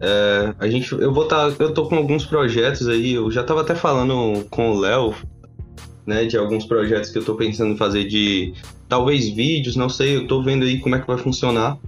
É, 0.00 0.54
a 0.58 0.68
gente, 0.68 0.92
eu 0.92 1.12
vou 1.12 1.24
estar, 1.24 1.52
tá, 1.52 1.62
eu 1.62 1.72
tô 1.72 1.88
com 1.88 1.96
alguns 1.96 2.26
projetos 2.26 2.88
aí. 2.88 3.14
Eu 3.14 3.30
já 3.30 3.42
estava 3.42 3.60
até 3.60 3.74
falando 3.74 4.44
com 4.50 4.72
o 4.72 4.80
Léo, 4.80 5.14
né, 6.06 6.24
de 6.24 6.36
alguns 6.36 6.66
projetos 6.66 7.10
que 7.10 7.18
eu 7.18 7.20
estou 7.20 7.36
pensando 7.36 7.72
em 7.72 7.76
fazer 7.76 8.04
de 8.04 8.52
talvez 8.88 9.28
vídeos, 9.30 9.76
não 9.76 9.88
sei. 9.88 10.16
Eu 10.16 10.22
estou 10.22 10.42
vendo 10.42 10.64
aí 10.64 10.80
como 10.80 10.96
é 10.96 11.00
que 11.00 11.06
vai 11.06 11.18
funcionar, 11.18 11.78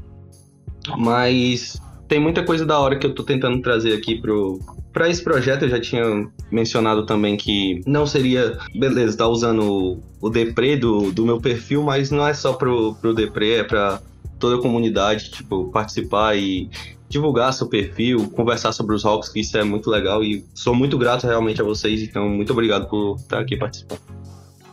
mas 0.97 1.81
tem 2.09 2.21
muita 2.21 2.45
coisa 2.45 2.65
da 2.65 2.79
hora 2.79 2.97
que 2.97 3.07
eu 3.07 3.11
estou 3.11 3.25
tentando 3.25 3.61
trazer 3.61 3.93
aqui 3.93 4.21
pro 4.21 4.59
para 4.97 5.11
esse 5.11 5.23
projeto 5.23 5.65
eu 5.65 5.69
já 5.69 5.79
tinha 5.79 6.27
mencionado 6.51 7.05
também 7.05 7.37
que 7.37 7.83
não 7.87 8.07
seria, 8.07 8.59
beleza, 8.75 9.19
tá 9.19 9.29
usando 9.29 10.03
o 10.23 10.31
Depre 10.31 10.75
do, 10.75 11.13
do 11.13 11.23
meu 11.23 11.39
perfil, 11.39 11.83
mas 11.83 12.11
não 12.11 12.27
é 12.27 12.33
só 12.33 12.55
pro, 12.55 12.95
pro 12.95 13.13
Depre, 13.13 13.57
é 13.57 13.63
para 13.63 14.01
toda 14.39 14.57
a 14.57 14.63
comunidade, 14.63 15.31
tipo, 15.31 15.71
participar 15.71 16.35
e 16.39 16.71
divulgar 17.11 17.53
seu 17.53 17.69
perfil, 17.69 18.31
conversar 18.31 18.73
sobre 18.73 18.97
os 18.97 19.05
rocks, 19.05 19.29
que 19.29 19.41
isso 19.41 19.59
é 19.59 19.63
muito 19.63 19.91
legal 19.91 20.25
e 20.25 20.43
sou 20.55 20.75
muito 20.75 20.97
grato 20.97 21.27
realmente 21.27 21.61
a 21.61 21.65
vocês, 21.65 22.01
então 22.01 22.27
muito 22.27 22.55
obrigado 22.55 22.89
por 22.89 23.17
estar 23.17 23.41
aqui 23.41 23.55
participando. 23.55 24.01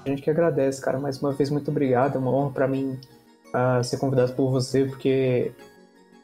A 0.06 0.10
gente 0.10 0.22
que 0.22 0.30
agradece, 0.30 0.82
cara, 0.82 0.98
mais 1.02 1.22
uma 1.22 1.34
vez 1.34 1.50
muito 1.50 1.70
obrigado, 1.70 2.16
é 2.16 2.18
uma 2.18 2.32
honra 2.32 2.52
para 2.52 2.68
mim 2.70 2.98
uh, 3.54 3.84
ser 3.84 3.98
convidado 3.98 4.32
por 4.32 4.50
você, 4.50 4.86
porque 4.86 5.52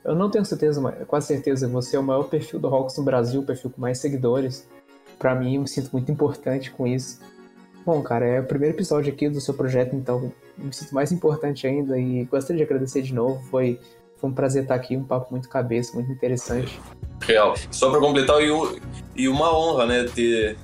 eu 0.03 0.15
não 0.15 0.29
tenho 0.29 0.45
certeza, 0.45 0.79
mas 0.79 0.95
quase 1.07 1.27
certeza, 1.27 1.67
você 1.67 1.95
é 1.95 1.99
o 1.99 2.03
maior 2.03 2.23
perfil 2.23 2.59
do 2.59 2.69
Rocks 2.69 2.97
no 2.97 3.03
Brasil, 3.03 3.41
o 3.41 3.45
perfil 3.45 3.69
com 3.69 3.81
mais 3.81 3.97
seguidores. 3.97 4.67
Para 5.17 5.35
mim, 5.35 5.55
eu 5.55 5.61
me 5.61 5.67
sinto 5.67 5.89
muito 5.91 6.11
importante 6.11 6.71
com 6.71 6.87
isso. 6.87 7.19
Bom, 7.85 8.01
cara, 8.01 8.25
é 8.25 8.39
o 8.39 8.45
primeiro 8.45 8.75
episódio 8.75 9.11
aqui 9.11 9.29
do 9.29 9.41
seu 9.41 9.53
projeto, 9.53 9.95
então 9.95 10.31
me 10.57 10.73
sinto 10.73 10.93
mais 10.93 11.11
importante 11.11 11.67
ainda 11.67 11.97
e 11.97 12.23
gostaria 12.25 12.57
de 12.57 12.63
agradecer 12.63 13.01
de 13.01 13.13
novo. 13.13 13.41
Foi, 13.49 13.79
foi 14.17 14.29
um 14.29 14.33
prazer 14.33 14.63
estar 14.63 14.75
aqui, 14.75 14.95
um 14.95 15.03
papo 15.03 15.31
muito 15.31 15.49
cabeça, 15.49 15.93
muito 15.93 16.11
interessante. 16.11 16.79
Real. 17.21 17.55
Só 17.71 17.89
para 17.89 17.99
completar, 17.99 18.41
e, 18.41 18.49
e 19.15 19.27
uma 19.27 19.57
honra, 19.57 19.85
né, 19.85 20.03
ter 20.03 20.57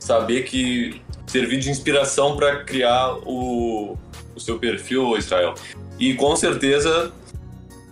saber 0.00 0.42
que 0.42 1.00
servir 1.26 1.58
de 1.58 1.70
inspiração 1.70 2.36
para 2.36 2.64
criar 2.64 3.16
o, 3.24 3.96
o 4.34 4.40
seu 4.40 4.58
perfil, 4.58 5.16
Israel. 5.16 5.54
E 5.98 6.14
com 6.14 6.34
certeza 6.36 7.12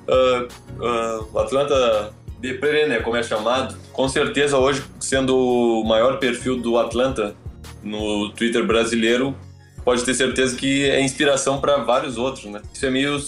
uh, 0.08 1.32
uh, 1.32 1.38
Atlanta 1.38 2.12
Depre, 2.38 2.86
né, 2.86 2.98
como 3.00 3.16
é 3.16 3.22
chamado, 3.22 3.76
com 3.92 4.08
certeza 4.08 4.58
hoje 4.58 4.82
sendo 4.98 5.36
o 5.36 5.84
maior 5.84 6.18
perfil 6.18 6.60
do 6.60 6.78
Atlanta 6.78 7.36
no 7.82 8.30
Twitter 8.30 8.66
brasileiro, 8.66 9.36
pode 9.84 10.04
ter 10.04 10.14
certeza 10.14 10.56
que 10.56 10.88
é 10.88 11.00
inspiração 11.00 11.60
para 11.60 11.78
vários 11.78 12.16
outros, 12.16 12.44
né? 12.46 12.60
Isso 12.72 12.86
é 12.86 12.90
meio 12.90 13.18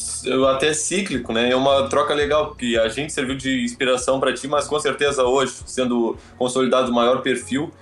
até 0.49 0.73
cíclico, 0.73 1.33
né? 1.33 1.51
É 1.51 1.57
uma 1.57 1.89
troca 1.89 2.15
legal, 2.15 2.49
porque 2.49 2.79
a 2.81 2.89
gente 2.89 3.13
serviu 3.13 3.37
de 3.37 3.65
inspiração 3.65 4.21
para 4.21 4.33
ti, 4.33 4.47
mas 4.47 4.67
com 4.67 4.79
certeza 4.79 5.25
hoje, 5.25 5.55
sendo 5.67 6.17
consolidado 6.39 6.91
o 6.91 6.95
maior 6.95 7.23
perfil, 7.23 7.73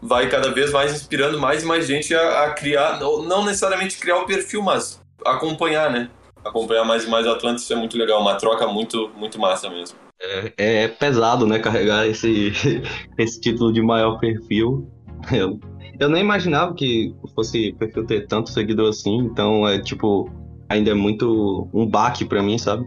vai 0.00 0.28
cada 0.28 0.50
vez 0.50 0.72
mais 0.72 0.92
inspirando 0.92 1.38
mais 1.38 1.62
e 1.62 1.66
mais 1.66 1.86
gente 1.86 2.14
a, 2.14 2.44
a 2.44 2.50
criar, 2.50 3.00
não 3.00 3.44
necessariamente 3.44 3.98
criar 3.98 4.18
o 4.18 4.26
perfil, 4.26 4.62
mas 4.62 5.00
acompanhar, 5.24 5.90
né? 5.90 6.10
Acompanhar 6.44 6.84
mais 6.84 7.04
e 7.04 7.08
mais 7.08 7.26
o 7.26 7.54
isso 7.54 7.72
é 7.72 7.76
muito 7.76 7.96
legal, 7.96 8.20
uma 8.20 8.34
troca 8.34 8.66
muito, 8.66 9.10
muito 9.16 9.38
massa 9.38 9.70
mesmo. 9.70 9.96
É, 10.20 10.84
é 10.84 10.88
pesado, 10.88 11.46
né, 11.46 11.58
carregar 11.58 12.06
esse, 12.06 12.52
esse 13.18 13.40
título 13.40 13.72
de 13.72 13.82
maior 13.82 14.18
perfil. 14.18 14.88
Eu 15.32 15.58
eu 16.02 16.08
nem 16.08 16.20
imaginava 16.20 16.74
que 16.74 17.14
fosse 17.34 17.72
perfil 17.74 18.04
ter 18.04 18.26
tanto 18.26 18.50
seguidor 18.50 18.88
assim, 18.88 19.18
então 19.18 19.66
é 19.68 19.78
tipo, 19.78 20.30
ainda 20.68 20.90
é 20.90 20.94
muito 20.94 21.68
um 21.72 21.86
baque 21.86 22.24
para 22.24 22.42
mim, 22.42 22.58
sabe? 22.58 22.84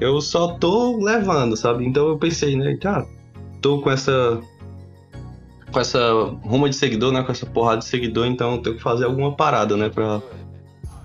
Eu 0.00 0.20
só 0.20 0.54
tô 0.54 0.96
levando, 1.02 1.56
sabe? 1.56 1.84
Então 1.84 2.08
eu 2.08 2.18
pensei, 2.18 2.56
né, 2.56 2.76
tá, 2.80 3.04
tô 3.60 3.80
com 3.80 3.90
essa 3.90 4.40
com 5.70 5.80
essa 5.80 6.00
ruma 6.42 6.68
de 6.68 6.76
seguidor, 6.76 7.12
né, 7.12 7.22
com 7.22 7.32
essa 7.32 7.46
porrada 7.46 7.78
de 7.78 7.86
seguidor, 7.86 8.26
então 8.26 8.52
eu 8.54 8.62
tenho 8.62 8.76
que 8.76 8.82
fazer 8.82 9.06
alguma 9.06 9.34
parada, 9.34 9.76
né, 9.76 9.88
pra, 9.88 10.20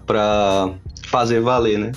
pra 0.06 0.74
fazer 1.08 1.42
valer, 1.42 1.80
né? 1.80 1.92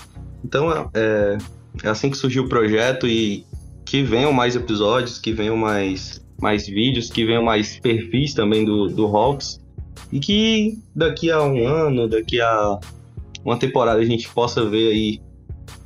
Então 0.44 0.70
é, 0.94 1.38
é 1.82 1.88
assim 1.88 2.10
que 2.10 2.16
surgiu 2.16 2.44
o 2.44 2.48
projeto 2.48 3.06
e 3.06 3.44
que 3.84 4.02
venham 4.02 4.32
mais 4.32 4.56
episódios, 4.56 5.18
que 5.18 5.32
venham 5.32 5.56
mais 5.56 6.20
mais 6.40 6.66
vídeos, 6.66 7.10
que 7.10 7.24
venham 7.24 7.42
mais 7.42 7.78
perfis 7.78 8.32
também 8.32 8.64
do, 8.64 8.88
do 8.88 9.04
Hawks. 9.04 9.60
E 10.10 10.18
que 10.18 10.78
daqui 10.96 11.30
a 11.30 11.42
um 11.42 11.66
ano, 11.66 12.08
daqui 12.08 12.40
a 12.40 12.78
uma 13.44 13.58
temporada, 13.58 14.00
a 14.00 14.04
gente 14.04 14.28
possa 14.30 14.64
ver 14.64 14.90
aí 14.90 15.20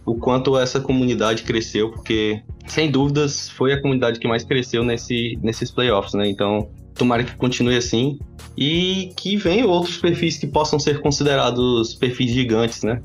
o 0.07 0.15
quanto 0.15 0.57
essa 0.57 0.81
comunidade 0.81 1.43
cresceu, 1.43 1.91
porque 1.91 2.43
sem 2.67 2.91
dúvidas 2.91 3.49
foi 3.49 3.73
a 3.73 3.81
comunidade 3.81 4.21
que 4.21 4.29
mais 4.29 4.45
cresceu 4.45 4.85
nesse, 4.85 5.39
nesses 5.43 5.71
playoffs, 5.71 6.15
né? 6.15 6.29
Então, 6.29 6.69
tomara 6.95 7.25
que 7.25 7.35
continue 7.37 7.77
assim 7.77 8.19
e 8.57 9.13
que 9.17 9.37
venham 9.37 9.69
outros 9.69 9.97
perfis 9.97 10.37
que 10.37 10.47
possam 10.47 10.79
ser 10.79 11.01
considerados 11.01 11.95
perfis 11.95 12.31
gigantes, 12.31 12.83
né? 12.83 13.03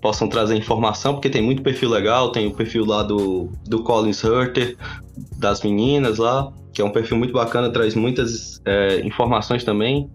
Possam 0.00 0.28
trazer 0.28 0.56
informação, 0.56 1.14
porque 1.14 1.30
tem 1.30 1.42
muito 1.42 1.62
perfil 1.62 1.90
legal, 1.90 2.30
tem 2.30 2.46
o 2.46 2.54
perfil 2.54 2.84
lá 2.84 3.02
do, 3.02 3.50
do 3.66 3.82
Collins 3.82 4.22
Hurter, 4.22 4.76
das 5.38 5.62
meninas 5.62 6.18
lá, 6.18 6.52
que 6.72 6.82
é 6.82 6.84
um 6.84 6.90
perfil 6.90 7.16
muito 7.16 7.32
bacana, 7.32 7.70
traz 7.70 7.94
muitas 7.94 8.60
é, 8.64 9.00
informações 9.00 9.64
também. 9.64 10.10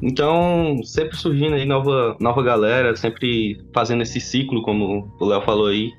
Então, 0.00 0.80
sempre 0.84 1.16
surgindo 1.16 1.54
aí 1.54 1.64
nova, 1.64 2.16
nova 2.20 2.42
galera, 2.42 2.94
sempre 2.94 3.60
fazendo 3.72 4.02
esse 4.02 4.20
ciclo, 4.20 4.62
como 4.62 5.12
o 5.18 5.24
Léo 5.24 5.42
falou 5.42 5.66
aí. 5.66 5.92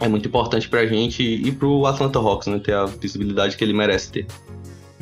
É 0.00 0.08
muito 0.08 0.26
importante 0.26 0.68
pra 0.68 0.86
gente 0.86 1.22
e 1.22 1.52
pro 1.52 1.84
Atlanta 1.84 2.18
Hawks, 2.18 2.46
né? 2.48 2.58
Ter 2.58 2.72
a 2.72 2.86
visibilidade 2.86 3.56
que 3.56 3.62
ele 3.62 3.74
merece 3.74 4.10
ter. 4.10 4.26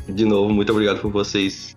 De 0.08 0.24
novo, 0.24 0.52
muito 0.52 0.72
obrigado 0.72 1.00
por 1.00 1.12
vocês 1.12 1.76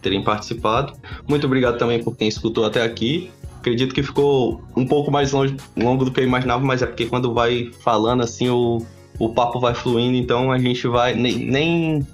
terem 0.00 0.22
participado. 0.22 0.94
Muito 1.28 1.46
obrigado 1.46 1.78
também 1.78 2.02
por 2.02 2.16
quem 2.16 2.28
escutou 2.28 2.64
até 2.64 2.82
aqui. 2.82 3.30
Acredito 3.62 3.94
que 3.94 4.02
ficou 4.02 4.60
um 4.76 4.84
pouco 4.84 5.08
mais 5.08 5.30
longe, 5.30 5.56
longo 5.76 6.04
do 6.04 6.10
que 6.10 6.18
eu 6.18 6.24
imaginava, 6.24 6.64
mas 6.64 6.82
é 6.82 6.86
porque 6.86 7.06
quando 7.06 7.32
vai 7.32 7.70
falando 7.78 8.24
assim, 8.24 8.48
o, 8.48 8.84
o 9.20 9.28
papo 9.28 9.60
vai 9.60 9.72
fluindo, 9.72 10.16
então 10.16 10.50
a 10.50 10.58
gente 10.58 10.88
vai. 10.88 11.14
Nem, 11.14 11.38
nem, 11.38 12.06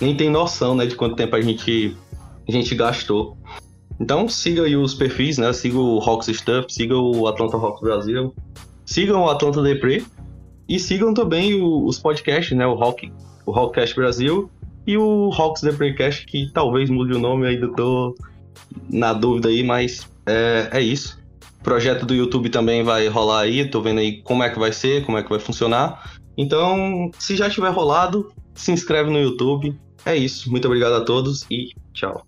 nem 0.00 0.16
tem 0.16 0.30
noção 0.30 0.74
né, 0.74 0.86
de 0.86 0.96
quanto 0.96 1.14
tempo 1.14 1.36
a 1.36 1.42
gente, 1.42 1.94
a 2.48 2.50
gente 2.50 2.74
gastou. 2.74 3.36
Então 4.00 4.26
siga 4.30 4.62
aí 4.62 4.76
os 4.76 4.94
perfis, 4.94 5.36
né? 5.36 5.52
Siga 5.52 5.76
o 5.76 5.98
Hawks 6.00 6.34
Stuff, 6.34 6.72
siga 6.72 6.96
o 6.96 7.28
Atlanta 7.28 7.58
Hawks 7.58 7.82
Brasil, 7.82 8.34
sigam 8.86 9.24
o 9.24 9.28
Atlanta 9.28 9.62
Depre 9.62 10.06
e 10.66 10.78
sigam 10.78 11.12
também 11.12 11.60
o, 11.60 11.84
os 11.84 11.98
podcasts, 11.98 12.56
né? 12.56 12.66
O 12.66 12.82
Hawk, 12.82 13.12
o 13.44 13.52
Hawkcast 13.52 13.94
Brasil 13.94 14.50
e 14.86 14.96
o 14.96 15.30
Hawks 15.36 15.60
Deprecast, 15.60 16.24
que 16.24 16.50
talvez 16.50 16.88
mude 16.88 17.12
o 17.12 17.18
nome, 17.18 17.46
ainda 17.46 17.68
tô 17.68 18.14
na 18.88 19.12
dúvida 19.12 19.50
aí, 19.50 19.62
mas 19.62 20.08
é, 20.28 20.68
é 20.78 20.80
isso. 20.80 21.18
O 21.60 21.64
projeto 21.64 22.06
do 22.06 22.14
YouTube 22.14 22.50
também 22.50 22.82
vai 22.82 23.08
rolar 23.08 23.40
aí, 23.40 23.68
tô 23.68 23.80
vendo 23.80 23.98
aí 23.98 24.22
como 24.22 24.42
é 24.42 24.50
que 24.50 24.58
vai 24.58 24.72
ser, 24.72 25.04
como 25.04 25.18
é 25.18 25.22
que 25.22 25.28
vai 25.28 25.40
funcionar. 25.40 26.18
Então, 26.36 27.10
se 27.18 27.36
já 27.36 27.50
tiver 27.50 27.70
rolado, 27.70 28.32
se 28.54 28.70
inscreve 28.70 29.10
no 29.10 29.18
YouTube. 29.18 29.76
É 30.04 30.14
isso. 30.14 30.50
Muito 30.50 30.66
obrigado 30.66 30.94
a 30.94 31.00
todos 31.00 31.44
e 31.50 31.70
tchau. 31.92 32.27